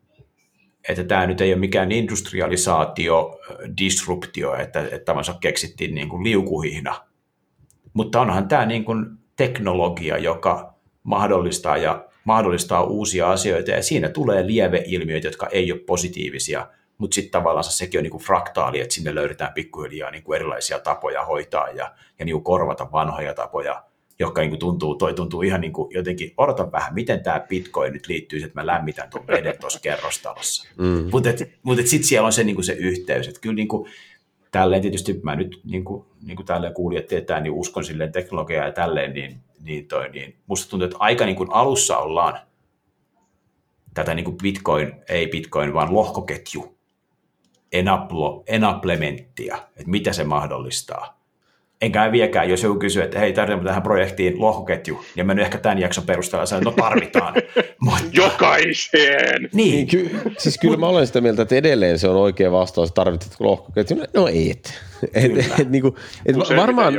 että 0.89 1.03
tämä 1.03 1.27
nyt 1.27 1.41
ei 1.41 1.53
ole 1.53 1.59
mikään 1.59 1.91
industrialisaatio, 1.91 3.39
disruptio, 3.81 4.55
että, 4.55 4.79
että 4.79 5.05
tavallaan 5.05 5.39
keksittiin 5.39 5.95
niin 5.95 6.09
kuin 6.09 6.23
liukuhihna. 6.23 6.95
Mutta 7.93 8.21
onhan 8.21 8.47
tämä 8.47 8.65
niin 8.65 8.85
kuin 8.85 9.05
teknologia, 9.35 10.17
joka 10.17 10.73
mahdollistaa 11.03 11.77
ja 11.77 12.05
mahdollistaa 12.23 12.83
uusia 12.83 13.31
asioita, 13.31 13.71
ja 13.71 13.83
siinä 13.83 14.09
tulee 14.09 14.47
lieveilmiöitä, 14.47 15.27
jotka 15.27 15.47
ei 15.47 15.71
ole 15.71 15.79
positiivisia, 15.79 16.67
mutta 16.97 17.15
sitten 17.15 17.31
tavallaan 17.31 17.63
sekin 17.63 17.99
on 17.99 18.03
niin 18.03 18.11
kuin 18.11 18.23
fraktaali, 18.23 18.79
että 18.79 18.93
sinne 18.93 19.15
löydetään 19.15 19.53
pikkuhiljaa 19.53 20.11
niin 20.11 20.23
kuin 20.23 20.35
erilaisia 20.35 20.79
tapoja 20.79 21.25
hoitaa 21.25 21.69
ja, 21.69 21.93
ja 22.19 22.25
niin 22.25 22.33
kuin 22.33 22.43
korvata 22.43 22.91
vanhoja 22.91 23.33
tapoja 23.33 23.83
joka 24.21 24.41
niin 24.41 24.59
tuntuu, 24.59 24.95
toi 24.95 25.13
tuntuu 25.13 25.41
ihan 25.41 25.61
niin 25.61 25.73
kuin 25.73 25.93
jotenkin, 25.93 26.33
odotan 26.37 26.71
vähän, 26.71 26.93
miten 26.93 27.23
tämä 27.23 27.39
Bitcoin 27.49 27.93
nyt 27.93 28.07
liittyy, 28.07 28.43
että 28.43 28.61
mä 28.61 28.65
lämmitän 28.65 29.09
tuon 29.09 29.27
veden 29.27 29.55
tuossa 29.59 29.79
kerrostalossa. 29.79 30.67
Mm. 30.77 31.09
Mutta 31.11 31.29
mut 31.63 31.77
sitten 31.85 32.07
siellä 32.07 32.25
on 32.25 32.33
se, 32.33 32.43
niin 32.43 32.55
kuin 32.55 32.65
se 32.65 32.73
yhteys, 32.73 33.27
että 33.27 33.41
kyllä 33.41 33.55
niin 33.55 33.67
kuin, 33.67 33.89
tälleen 34.51 34.81
tietysti 34.81 35.19
mä 35.23 35.35
nyt, 35.35 35.61
niin 35.63 35.83
kuin, 35.83 36.05
niin 36.23 36.35
kuin 36.35 36.45
tälleen 36.45 36.73
kuulijat 36.73 37.07
tietää, 37.07 37.39
niin 37.39 37.53
uskon 37.53 37.83
silleen 37.83 38.11
teknologiaa 38.11 38.65
ja 38.65 38.71
tälleen, 38.71 39.13
niin, 39.13 39.37
niin, 39.63 39.87
toi, 39.87 40.09
niin 40.09 40.35
musta 40.47 40.69
tuntuu, 40.69 40.85
että 40.85 40.97
aika 40.99 41.25
niin 41.25 41.35
kuin 41.35 41.53
alussa 41.53 41.97
ollaan 41.97 42.39
tätä 43.93 44.13
niin 44.13 44.25
kuin 44.25 44.37
Bitcoin, 44.37 44.93
ei 45.09 45.27
Bitcoin, 45.27 45.73
vaan 45.73 45.93
lohkoketju, 45.93 46.77
enaplo, 47.71 48.43
enaplementtia, 48.47 49.55
että 49.55 49.91
mitä 49.91 50.13
se 50.13 50.23
mahdollistaa 50.23 51.20
enkä 51.81 52.11
viekään, 52.11 52.49
jos 52.49 52.63
joku 52.63 52.79
kysyy, 52.79 53.03
että 53.03 53.19
hei, 53.19 53.33
tarvitaanko 53.33 53.67
tähän 53.67 53.83
projektiin 53.83 54.41
lohkoketju, 54.41 55.01
ja 55.15 55.23
mä 55.23 55.33
nyt 55.33 55.45
ehkä 55.45 55.57
tämän 55.57 55.79
jakson 55.79 56.03
perusteella 56.03 56.45
sanon, 56.45 56.67
että 56.67 56.81
no 56.81 56.89
tarvitaan. 56.89 57.33
Mutta... 57.85 58.03
Jokaiseen! 58.13 59.49
Niin. 59.53 59.75
niin 59.75 59.87
ky- 59.87 60.19
siis 60.37 60.57
kyllä 60.57 60.77
mä 60.77 60.87
olen 60.87 61.07
sitä 61.07 61.21
mieltä, 61.21 61.41
että 61.41 61.55
edelleen 61.55 61.99
se 61.99 62.07
on 62.07 62.15
oikea 62.15 62.51
vastaus, 62.51 62.89
että 62.89 62.95
tarvitsetko 62.95 63.45
lohkoketju. 63.45 63.97
No 64.13 64.27
ei, 64.27 64.51
et, 64.51 64.73
et, 65.13 65.59
et, 65.59 65.69
niin 65.69 65.81
kuin, 65.81 65.95
et 66.25 66.35
varmaan, 66.37 66.93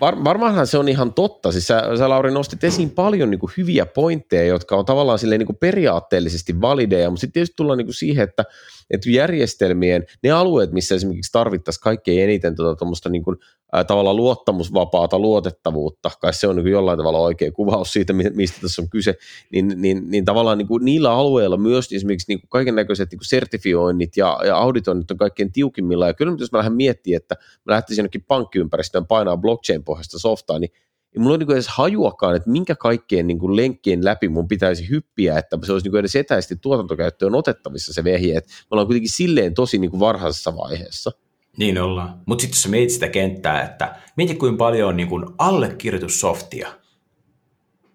var, 0.00 0.24
varmaanhan 0.24 0.66
se 0.66 0.78
on 0.78 0.88
ihan 0.88 1.12
totta. 1.12 1.52
Siis 1.52 1.66
sä, 1.66 1.82
sä 1.98 2.08
Lauri 2.08 2.30
nostit 2.30 2.64
esiin 2.64 2.90
paljon 2.90 3.30
niin 3.30 3.38
kuin 3.38 3.52
hyviä 3.56 3.86
pointteja, 3.86 4.44
jotka 4.44 4.76
on 4.76 4.84
tavallaan 4.84 5.18
silleen, 5.18 5.38
niin 5.38 5.46
kuin 5.46 5.58
periaatteellisesti 5.60 6.60
valideja, 6.60 7.10
mutta 7.10 7.20
sitten 7.20 7.32
tietysti 7.32 7.56
tullaan 7.56 7.78
niin 7.78 7.86
kuin 7.86 7.94
siihen, 7.94 8.24
että 8.24 8.44
että 8.90 9.10
järjestelmien, 9.10 10.06
ne 10.22 10.30
alueet, 10.30 10.72
missä 10.72 10.94
esimerkiksi 10.94 11.32
tarvittaisiin 11.32 11.82
kaikkein 11.82 12.22
eniten 12.22 12.56
tuota, 12.56 13.08
niin 13.08 13.22
kuin, 13.22 13.36
ää, 13.72 13.84
tavallaan 13.84 14.16
luottamusvapaata 14.16 15.18
luotettavuutta, 15.18 16.10
kai 16.20 16.34
se 16.34 16.46
on 16.46 16.56
niin 16.56 16.64
kuin 16.64 16.72
jollain 16.72 16.98
tavalla 16.98 17.18
oikea 17.18 17.52
kuvaus 17.52 17.92
siitä, 17.92 18.12
mistä 18.12 18.60
tässä 18.60 18.82
on 18.82 18.90
kyse, 18.90 19.14
niin, 19.52 19.74
niin, 19.76 20.10
niin 20.10 20.24
tavallaan 20.24 20.58
niin 20.58 20.68
kuin 20.68 20.84
niillä 20.84 21.12
alueilla 21.12 21.56
myös 21.56 21.92
esimerkiksi 21.92 22.32
niin 22.32 22.40
kaiken 22.48 22.74
näköiset 22.74 23.10
niin 23.12 23.20
sertifioinnit 23.22 24.16
ja, 24.16 24.40
ja 24.46 24.56
auditoinnit 24.56 25.10
on 25.10 25.16
kaikkein 25.16 25.52
tiukimmilla, 25.52 26.06
ja 26.06 26.14
kyllä 26.14 26.36
jos 26.38 26.52
mä 26.52 26.58
lähden 26.58 26.72
miettimään, 26.72 27.16
että 27.16 27.36
mä 27.64 27.74
lähtisin 27.74 28.02
jonnekin 28.02 28.24
pankkiympäristöön 28.28 29.06
painaa 29.06 29.36
blockchain-pohjaista 29.36 30.18
softaa, 30.18 30.58
niin 30.58 30.72
mulla 31.18 31.30
ole 31.30 31.38
niin 31.38 31.52
edes 31.52 31.68
hajuakaan, 31.68 32.36
että 32.36 32.50
minkä 32.50 32.74
kaikkien 32.74 33.26
niin 33.26 33.38
kuin 33.38 33.56
lenkkien 33.56 34.04
läpi 34.04 34.28
mun 34.28 34.48
pitäisi 34.48 34.90
hyppiä, 34.90 35.38
että 35.38 35.58
se 35.62 35.72
olisi 35.72 35.84
niin 35.84 35.90
kuin 35.90 36.00
edes 36.00 36.16
etäisesti 36.16 36.56
tuotantokäyttöön 36.56 37.34
otettavissa 37.34 37.92
se 37.92 38.04
vehje, 38.04 38.36
että 38.36 38.50
me 38.50 38.66
ollaan 38.70 38.86
kuitenkin 38.86 39.10
silleen 39.10 39.54
tosi 39.54 39.78
niin 39.78 39.90
kuin 39.90 40.00
varhaisessa 40.00 40.56
vaiheessa. 40.56 41.10
Niin 41.56 41.82
ollaan. 41.82 42.20
Mutta 42.26 42.42
sitten 42.42 42.56
jos 42.56 42.68
mietit 42.68 42.90
sitä 42.90 43.08
kenttää, 43.08 43.62
että 43.62 43.96
mieti 44.16 44.34
kuinka 44.34 44.58
paljon 44.58 44.88
on 44.88 44.96
niin 44.96 45.08
kuin 45.08 45.26
allekirjoitussoftia, 45.38 46.68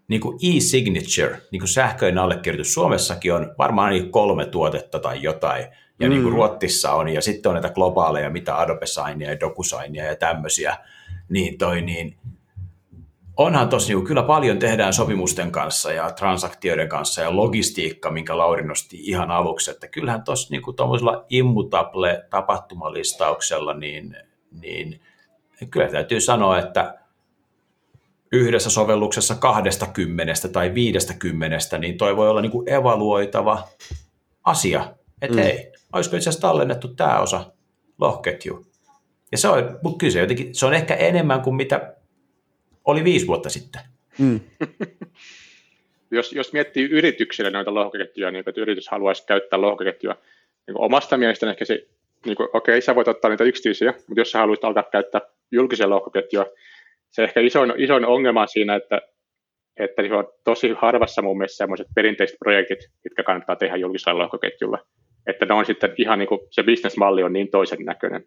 niin 0.07 0.22
kuin 0.22 0.38
e-signature, 0.44 1.41
niin 1.52 1.60
kuin 1.60 1.69
sähköinen 1.69 2.18
allekirjoitus. 2.18 2.73
Suomessakin 2.73 3.34
on 3.34 3.56
varmaan 3.57 3.91
niin 3.91 4.11
kolme 4.11 4.45
tuotetta 4.45 4.99
tai 4.99 5.22
jotain, 5.22 5.65
ja 5.99 6.07
mm. 6.07 6.10
niin 6.10 6.23
kuin 6.23 6.34
Ruottissa 6.34 6.94
on, 6.94 7.10
ja 7.10 7.22
sitten 7.22 7.49
on 7.49 7.53
näitä 7.53 7.69
globaaleja, 7.69 8.30
mitä 8.30 8.60
Adobe 8.60 8.85
Signia 8.85 9.30
ja 9.30 9.39
DocuSignia 9.39 10.06
ja 10.06 10.15
tämmöisiä, 10.15 10.77
niin 11.30 11.57
toi 11.57 11.81
niin, 11.81 12.18
onhan 13.38 13.69
tosi 13.69 13.93
niin 13.93 14.05
kyllä 14.05 14.23
paljon 14.23 14.59
tehdään 14.59 14.93
sopimusten 14.93 15.51
kanssa 15.51 15.91
ja 15.91 16.11
transaktioiden 16.11 16.89
kanssa 16.89 17.22
ja 17.22 17.35
logistiikka, 17.35 18.11
minkä 18.11 18.38
Lauri 18.38 18.64
nosti 18.64 18.97
ihan 18.99 19.31
aluksi, 19.31 19.72
että 19.72 19.88
kyllähän 19.88 20.23
tuossa 20.23 20.47
niin 20.51 20.76
tuommoisella 20.76 21.26
immutable 21.30 22.26
tapahtumalistauksella, 22.30 23.73
niin, 23.73 24.18
niin 24.61 25.01
kyllä 25.69 25.88
täytyy 25.88 26.22
sanoa, 26.22 26.59
että 26.59 26.99
yhdessä 28.31 28.69
sovelluksessa 28.69 29.35
20 29.35 30.34
tai 30.51 30.73
50, 30.73 31.77
niin 31.77 31.97
toi 31.97 32.18
voi 32.18 32.30
olla 32.30 32.41
niin 32.41 32.51
kuin 32.51 32.69
evaluoitava 32.69 33.64
asia, 34.43 34.95
että 35.22 35.38
mm. 35.38 35.43
hei, 35.43 35.72
olisiko 35.93 36.15
itse 36.15 36.30
asiassa 36.30 36.47
tallennettu 36.47 36.88
tämä 36.88 37.19
osa 37.19 37.51
lohketju. 37.99 38.65
Ja 39.31 39.38
se 39.38 39.47
on, 39.47 39.80
mutta 39.84 39.97
kyllä 39.97 40.14
se, 40.14 40.19
jotenkin, 40.19 40.55
se 40.55 40.65
on 40.65 40.73
ehkä 40.73 40.95
enemmän 40.95 41.41
kuin 41.41 41.55
mitä 41.55 41.97
oli 42.88 43.03
viisi 43.03 43.27
vuotta 43.27 43.49
sitten. 43.49 43.81
Mm. 44.18 44.39
jos, 46.11 46.34
jos 46.34 46.53
miettii 46.53 46.89
yrityksille 46.89 47.49
noita 47.49 47.73
lohkoketjuja, 47.73 48.31
niin 48.31 48.43
että 48.47 48.61
yritys 48.61 48.89
haluaisi 48.89 49.26
käyttää 49.26 49.61
lohkoketjua, 49.61 50.18
niin 50.68 50.77
omasta 50.77 51.18
mielestäni 51.18 51.49
ehkä 51.49 51.65
se, 51.65 51.85
niin 52.26 52.38
okei, 52.53 52.81
sä 52.81 52.95
voit 52.95 53.07
ottaa 53.07 53.30
niitä 53.30 53.43
yksityisiä, 53.43 53.93
mutta 54.07 54.22
jos 54.22 54.31
sä 54.31 54.39
haluaisit 54.39 54.64
alkaa 54.64 54.84
käyttää 54.84 55.22
julkisia 55.51 55.89
lohkoketjua, 55.89 56.45
se 57.09 57.23
ehkä 57.23 57.39
isoin, 57.39 57.73
isoin 57.77 58.05
ongelma 58.05 58.47
siinä, 58.47 58.76
että, 58.76 59.01
että 59.77 60.01
se 60.07 60.14
on 60.14 60.27
tosi 60.43 60.69
harvassa 60.77 61.22
mun 61.22 61.38
mielestä 61.38 61.57
sellaiset 61.57 61.88
perinteiset 61.95 62.39
projektit, 62.39 62.80
mitkä 63.03 63.23
kannattaa 63.23 63.55
tehdä 63.55 63.76
julkisella 63.76 64.23
lohkoketjulla. 64.23 64.80
Että 65.27 65.45
ne 65.45 65.53
on 65.53 65.65
sitten 65.65 65.93
ihan 65.97 66.19
niin 66.19 66.30
kuin, 66.30 66.41
se 66.49 66.64
bisnesmalli 66.64 67.23
on 67.23 67.34
niin 67.34 67.51
toisen 67.51 67.85
näköinen. 67.85 68.26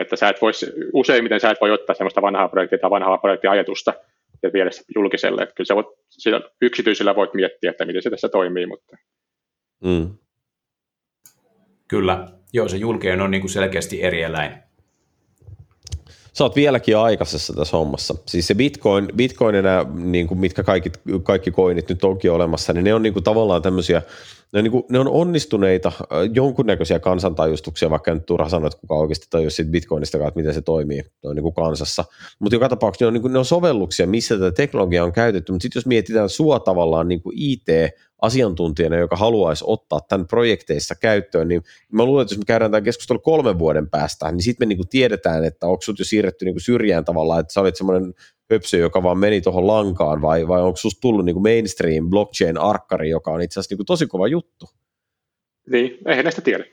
Että 0.00 0.16
sä 0.16 0.28
et 0.28 0.42
vois, 0.42 0.66
useimmiten 0.92 1.40
sä 1.40 1.50
et 1.50 1.60
voi 1.60 1.70
ottaa 1.70 1.94
sellaista 1.94 2.22
vanhaa 2.22 2.48
projektia 2.48 2.78
tai 2.78 2.90
vanhaa 2.90 3.18
projektiajatusta 3.18 3.94
ja 4.42 4.52
viedä 4.52 4.70
se 4.70 4.82
julkiselle. 4.94 5.42
Että 5.42 5.54
kyllä 5.54 5.68
sä 5.68 5.74
voit, 5.74 5.86
sitä 6.10 6.40
yksityisellä 6.62 7.16
voit 7.16 7.34
miettiä, 7.34 7.70
että 7.70 7.84
miten 7.84 8.02
se 8.02 8.10
tässä 8.10 8.28
toimii, 8.28 8.66
mutta... 8.66 8.96
Mm. 9.84 10.18
Kyllä. 11.88 12.28
Joo, 12.52 12.68
se 12.68 12.76
julkinen 12.76 13.20
on 13.20 13.30
niin 13.30 13.40
kuin 13.40 13.50
selkeästi 13.50 14.02
eri 14.02 14.22
eläin 14.22 14.71
sä 16.32 16.44
oot 16.44 16.56
vieläkin 16.56 16.96
aikaisessa 16.96 17.52
tässä 17.52 17.76
hommassa. 17.76 18.14
Siis 18.26 18.46
se 18.46 18.54
Bitcoin, 18.54 19.08
Bitcoin 19.16 19.54
enää, 19.54 19.86
niin 19.94 20.26
kuin 20.26 20.40
mitkä 20.40 20.62
kaikki, 20.62 20.90
kaikki 21.22 21.50
koinit 21.50 21.88
nyt 21.88 22.04
onkin 22.04 22.32
olemassa, 22.32 22.72
niin 22.72 22.84
ne 22.84 22.94
on 22.94 23.02
niin 23.02 23.12
kuin 23.12 23.24
tavallaan 23.24 23.62
tämmöisiä, 23.62 24.02
ne 24.52 24.58
on, 24.58 24.64
niin 24.64 24.72
kuin, 24.72 24.84
ne 24.90 24.98
on 24.98 25.08
onnistuneita 25.08 25.92
jonkunnäköisiä 26.34 26.98
kansantajustuksia, 26.98 27.90
vaikka 27.90 28.10
en 28.10 28.24
turha 28.24 28.48
sanoa, 28.48 28.66
että 28.66 28.80
kuka 28.80 28.94
oikeasti 28.94 29.26
tajus 29.30 29.56
siitä 29.56 29.70
Bitcoinista, 29.70 30.18
että 30.18 30.40
miten 30.40 30.54
se 30.54 30.62
toimii 30.62 31.04
noin 31.22 31.34
niin 31.34 31.42
kuin 31.42 31.54
kansassa. 31.54 32.04
Mutta 32.38 32.56
joka 32.56 32.68
tapauksessa 32.68 33.04
ne 33.04 33.06
on, 33.06 33.14
niin 33.14 33.22
kuin, 33.22 33.32
ne 33.32 33.38
on 33.38 33.44
sovelluksia, 33.44 34.06
missä 34.06 34.34
tätä 34.34 34.52
teknologiaa 34.52 35.04
on 35.04 35.12
käytetty, 35.12 35.52
mutta 35.52 35.62
sitten 35.62 35.80
jos 35.80 35.86
mietitään 35.86 36.28
sua 36.28 36.60
tavallaan 36.60 37.08
niin 37.08 37.22
kuin 37.22 37.34
IT 37.38 37.66
asiantuntijana, 38.22 38.96
joka 38.96 39.16
haluaisi 39.16 39.64
ottaa 39.66 40.00
tämän 40.08 40.26
projekteissa 40.26 40.94
käyttöön, 40.94 41.48
niin 41.48 41.62
mä 41.92 42.04
luulen, 42.04 42.22
että 42.22 42.34
jos 42.34 42.38
me 42.38 42.44
käydään 42.44 42.70
tämän 42.70 42.84
keskustelun 42.84 43.22
kolmen 43.22 43.58
vuoden 43.58 43.90
päästä, 43.90 44.32
niin 44.32 44.42
sitten 44.42 44.66
me 44.66 44.68
niinku 44.68 44.84
tiedetään, 44.90 45.44
että 45.44 45.66
onko 45.66 45.82
sut 45.82 45.98
jo 45.98 46.04
siirretty 46.04 46.44
niinku 46.44 46.60
syrjään 46.60 47.04
tavallaan, 47.04 47.40
että 47.40 47.52
sä 47.52 47.60
olit 47.60 47.76
semmoinen 47.76 48.14
höpsö, 48.52 48.76
joka 48.76 49.02
vaan 49.02 49.18
meni 49.18 49.40
tuohon 49.40 49.66
lankaan, 49.66 50.22
vai, 50.22 50.48
vai 50.48 50.62
onko 50.62 50.76
susta 50.76 51.00
tullut 51.00 51.24
niinku 51.24 51.40
mainstream 51.40 52.10
blockchain-arkkari, 52.10 53.08
joka 53.08 53.30
on 53.30 53.42
itse 53.42 53.60
asiassa 53.60 53.72
niinku 53.72 53.84
tosi 53.84 54.06
kova 54.06 54.28
juttu? 54.28 54.66
Niin, 55.70 55.98
eihän 56.06 56.24
näistä 56.24 56.40
tiedä. 56.42 56.64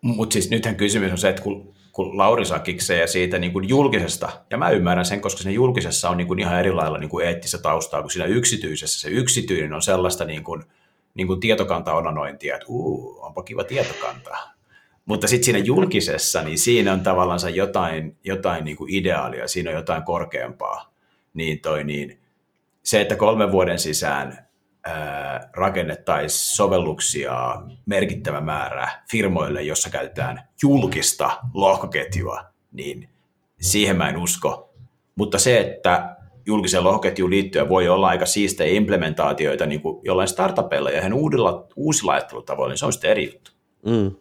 Mutta 0.00 0.32
siis 0.32 0.50
nythän 0.50 0.76
kysymys 0.76 1.12
on 1.12 1.18
se, 1.18 1.28
että 1.28 1.42
kun 1.42 1.74
kun 2.00 2.18
Lauri 2.18 2.44
saa 2.44 2.58
kiksejä 2.58 3.06
siitä 3.06 3.38
niin 3.38 3.52
kuin 3.52 3.68
julkisesta, 3.68 4.28
ja 4.50 4.58
mä 4.58 4.70
ymmärrän 4.70 5.04
sen, 5.04 5.20
koska 5.20 5.42
siinä 5.42 5.54
julkisessa 5.54 6.10
on 6.10 6.16
niin 6.16 6.26
kuin 6.26 6.38
ihan 6.38 6.60
eri 6.60 6.72
lailla 6.72 6.98
niin 6.98 7.10
kuin 7.10 7.26
eettistä 7.26 7.58
taustaa 7.58 8.00
kuin 8.00 8.10
siinä 8.10 8.26
yksityisessä. 8.26 9.00
Se 9.00 9.08
yksityinen 9.08 9.72
on 9.72 9.82
sellaista 9.82 10.24
niin 10.24 10.44
kuin, 10.44 10.62
niin 11.14 11.26
kuin 11.26 11.40
tietokanta-onanointia, 11.40 12.54
että 12.54 12.66
uu, 12.68 13.18
onpa 13.22 13.42
kiva 13.42 13.64
tietokanta. 13.64 14.36
Mutta 15.06 15.28
sitten 15.28 15.44
siinä 15.44 15.58
julkisessa, 15.58 16.42
niin 16.42 16.58
siinä 16.58 16.92
on 16.92 17.00
tavallaan 17.00 17.54
jotain, 17.54 18.16
jotain 18.24 18.64
niin 18.64 18.76
kuin 18.76 18.94
ideaalia, 18.94 19.48
siinä 19.48 19.70
on 19.70 19.76
jotain 19.76 20.02
korkeampaa. 20.02 20.92
Niin 21.34 21.60
toi, 21.60 21.84
niin 21.84 22.20
se, 22.82 23.00
että 23.00 23.16
kolmen 23.16 23.52
vuoden 23.52 23.78
sisään 23.78 24.46
rakennettaisiin 25.56 26.56
sovelluksia 26.56 27.62
merkittävä 27.86 28.40
määrä 28.40 28.90
firmoille, 29.10 29.62
jossa 29.62 29.90
käytetään 29.90 30.48
julkista 30.62 31.30
lohkoketjua, 31.54 32.44
niin 32.72 33.08
siihen 33.60 33.96
mä 33.96 34.08
en 34.08 34.16
usko. 34.16 34.74
Mutta 35.14 35.38
se, 35.38 35.60
että 35.60 36.16
julkiseen 36.46 36.84
lohkoketjuun 36.84 37.30
liittyen 37.30 37.68
voi 37.68 37.88
olla 37.88 38.08
aika 38.08 38.26
siistejä 38.26 38.76
implementaatioita 38.76 39.66
niin 39.66 39.80
kuin 39.80 40.00
jollain 40.04 40.28
startupeilla 40.28 40.90
ja 40.90 41.02
hän 41.02 41.12
uudella, 41.12 41.66
uusilla 41.76 42.12
ajattelutavoilla, 42.12 42.72
niin 42.72 42.78
se 42.78 42.86
on 42.86 42.92
sitten 42.92 43.10
eri 43.10 43.32
juttu. 43.32 43.50
Mm. 43.86 44.16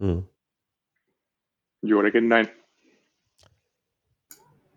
Mm. 0.00 0.22
Juurikin 1.82 2.28
näin. 2.28 2.48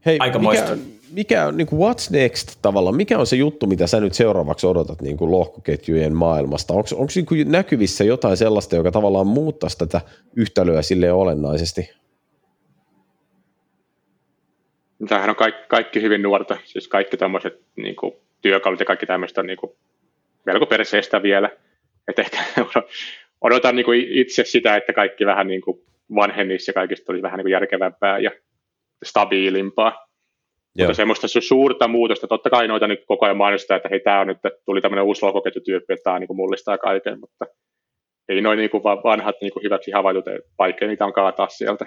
Hei, 0.05 0.17
Aika 0.19 0.39
mikä, 0.39 0.77
mikä 1.13 1.45
on, 1.45 1.57
niin 1.57 1.67
kuin 1.67 1.79
what's 1.79 2.11
next 2.11 2.59
tavallaan, 2.61 2.95
mikä 2.95 3.19
on 3.19 3.27
se 3.27 3.35
juttu, 3.35 3.67
mitä 3.67 3.87
sä 3.87 3.99
nyt 3.99 4.13
seuraavaksi 4.13 4.67
odotat 4.67 5.01
niin 5.01 5.17
kuin 5.17 5.31
lohkoketjujen 5.31 6.15
maailmasta? 6.15 6.73
Onko, 6.73 6.89
onko 6.93 7.11
niin 7.15 7.25
kuin 7.25 7.51
näkyvissä 7.51 8.03
jotain 8.03 8.37
sellaista, 8.37 8.75
joka 8.75 8.91
tavallaan 8.91 9.27
muuttaisi 9.27 9.77
tätä 9.77 10.01
yhtälöä 10.35 10.81
sille 10.81 11.11
olennaisesti? 11.11 11.91
Tämähän 15.07 15.29
on 15.29 15.35
kaikki, 15.35 15.61
kaikki 15.67 16.01
hyvin 16.01 16.21
nuorta, 16.21 16.57
siis 16.65 16.87
kaikki 16.87 17.17
tämmöiset 17.17 17.61
niin 17.75 17.95
kuin, 17.95 18.13
työkalut 18.41 18.79
ja 18.79 18.85
kaikki 18.85 19.05
tämmöistä 19.05 19.41
on 19.41 19.47
niin 19.47 19.57
kuin, 19.57 19.71
melko 20.45 20.65
perseestä 20.65 21.23
vielä. 21.23 21.49
Et 22.07 22.19
ehkä 22.19 22.37
odotan 23.41 23.75
niin 23.75 23.85
kuin 23.85 24.07
itse 24.09 24.43
sitä, 24.45 24.75
että 24.75 24.93
kaikki 24.93 25.25
vähän 25.25 25.47
niin 25.47 25.61
kuin 25.61 25.81
vanhennisi 26.15 26.69
ja 26.69 26.73
kaikista 26.73 27.11
olisi 27.11 27.23
vähän 27.23 27.37
niin 27.37 27.43
kuin 27.43 27.51
järkevämpää 27.51 28.19
ja 28.19 28.31
stabiilimpaa. 29.03 30.06
Joo. 30.77 30.87
Mutta 30.87 30.95
semmoista 30.95 31.27
suurta 31.27 31.87
muutosta, 31.87 32.27
totta 32.27 32.49
kai 32.49 32.67
noita 32.67 32.87
nyt 32.87 33.03
koko 33.07 33.25
ajan 33.25 33.37
mainostaa, 33.37 33.77
että 33.77 33.89
hei, 33.89 33.99
tämä 33.99 34.19
on 34.19 34.27
nyt, 34.27 34.37
tuli 34.65 34.81
tämmöinen 34.81 35.05
uusi 35.05 35.25
logoketjutyyppi, 35.25 35.93
että 35.93 36.03
tämä 36.03 36.19
niin 36.19 36.27
kuin 36.27 36.37
mullistaa 36.37 36.77
kaiken, 36.77 37.19
mutta 37.19 37.45
ei 38.29 38.41
noin 38.41 38.57
niin 38.57 38.69
kuin 38.69 38.83
vanhat 38.83 39.35
niin 39.41 39.53
kuin 39.53 39.63
hyväksi 39.63 39.91
havaitut, 39.91 40.25
vaikea 40.59 40.87
niitä 40.87 41.05
on 41.05 41.13
kaataa 41.13 41.49
sieltä. 41.49 41.85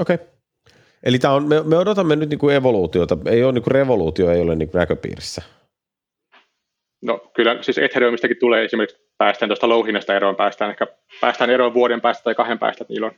Okei. 0.00 0.14
Okay. 0.14 0.26
Eli 1.02 1.18
tämä 1.18 1.34
on, 1.34 1.48
me, 1.48 1.62
me 1.62 1.76
odotamme 1.76 2.16
nyt 2.16 2.28
niin 2.28 2.38
kuin 2.38 2.54
evoluutiota, 2.54 3.18
ei 3.26 3.44
ole 3.44 3.52
niin 3.52 3.62
kuin 3.62 3.72
revoluutio, 3.72 4.30
ei 4.30 4.40
ole 4.40 4.56
niin 4.56 4.70
kuin 4.70 4.78
näköpiirissä. 4.78 5.42
No 7.02 7.30
kyllä, 7.34 7.62
siis 7.62 7.78
Ethereumistakin 7.78 8.36
tulee 8.40 8.64
esimerkiksi, 8.64 9.04
päästään 9.18 9.48
tuosta 9.48 9.68
louhinnasta 9.68 10.14
eroon, 10.14 10.36
päästään 10.36 10.70
ehkä 10.70 10.86
päästään 11.20 11.50
eroon 11.50 11.74
vuoden 11.74 12.00
päästä 12.00 12.24
tai 12.24 12.34
kahden 12.34 12.58
päästä, 12.58 12.84
että 12.84 12.92
niillä 12.92 13.06
on 13.06 13.14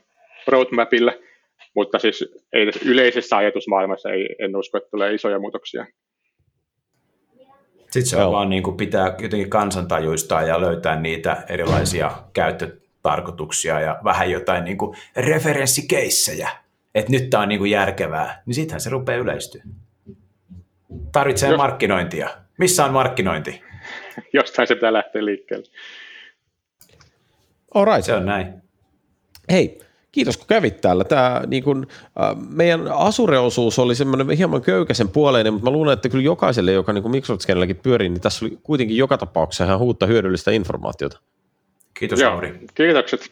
roadmapilla– 0.47 1.13
mutta 1.75 1.99
siis 1.99 2.25
ei 2.53 2.65
tässä 2.65 2.81
yleisessä 2.85 3.37
ajatusmaailmassa 3.37 4.09
ei, 4.09 4.35
en 4.39 4.55
usko, 4.55 4.77
että 4.77 4.89
tulee 4.89 5.13
isoja 5.13 5.39
muutoksia. 5.39 5.85
Sitten 7.75 8.05
se 8.05 8.15
on 8.15 8.21
Joo. 8.21 8.31
vaan 8.31 8.49
niin 8.49 8.63
kuin 8.63 8.77
pitää 8.77 9.15
jotenkin 9.19 9.49
kansantajuistaa 9.49 10.43
ja 10.43 10.61
löytää 10.61 10.99
niitä 10.99 11.43
erilaisia 11.49 12.11
käyttötarkoituksia 12.33 13.79
ja 13.79 13.99
vähän 14.03 14.31
jotain 14.31 14.63
niin 14.63 14.77
kuin 14.77 14.97
referenssikeissejä, 15.15 16.49
että 16.95 17.11
nyt 17.11 17.29
tämä 17.29 17.43
on 17.43 17.49
niin 17.49 17.59
kuin 17.59 17.71
järkevää, 17.71 18.41
niin 18.45 18.55
sittenhän 18.55 18.81
se 18.81 18.89
rupeaa 18.89 19.19
yleistyä. 19.19 19.63
Tarvitsee 21.11 21.49
Jos... 21.49 21.57
markkinointia. 21.57 22.29
Missä 22.57 22.85
on 22.85 22.93
markkinointi? 22.93 23.61
Jostain 24.33 24.67
se 24.67 24.75
pitää 24.75 24.93
lähteä 24.93 25.25
liikkeelle. 25.25 25.65
All 27.73 27.85
right. 27.85 28.03
Se 28.03 28.13
on 28.13 28.25
näin. 28.25 28.53
Hei, 29.51 29.79
kiitos 30.11 30.37
kun 30.37 30.47
kävit 30.47 30.81
täällä. 30.81 31.03
Tämä, 31.03 31.41
niin 31.47 31.63
kun, 31.63 31.87
äh, 32.21 32.35
meidän 32.49 32.87
Asure-osuus 32.87 33.79
oli 33.79 33.95
semmoinen 33.95 34.29
hieman 34.29 34.61
köykäisen 34.61 35.09
puoleinen, 35.09 35.53
mutta 35.53 35.69
mä 35.69 35.73
luulen, 35.73 35.93
että 35.93 36.09
kyllä 36.09 36.23
jokaiselle, 36.23 36.71
joka 36.71 36.93
niin 36.93 37.11
Microsoft-skenelläkin 37.11 37.79
pyörii, 37.83 38.09
niin 38.09 38.21
tässä 38.21 38.45
oli 38.45 38.59
kuitenkin 38.63 38.97
joka 38.97 39.17
tapauksessa 39.17 39.63
ihan 39.63 39.81
uutta 39.81 40.05
hyödyllistä 40.05 40.51
informaatiota. 40.51 41.19
Kiitos, 41.93 42.19
Joo. 42.19 42.41
Kiitokset. 42.75 43.31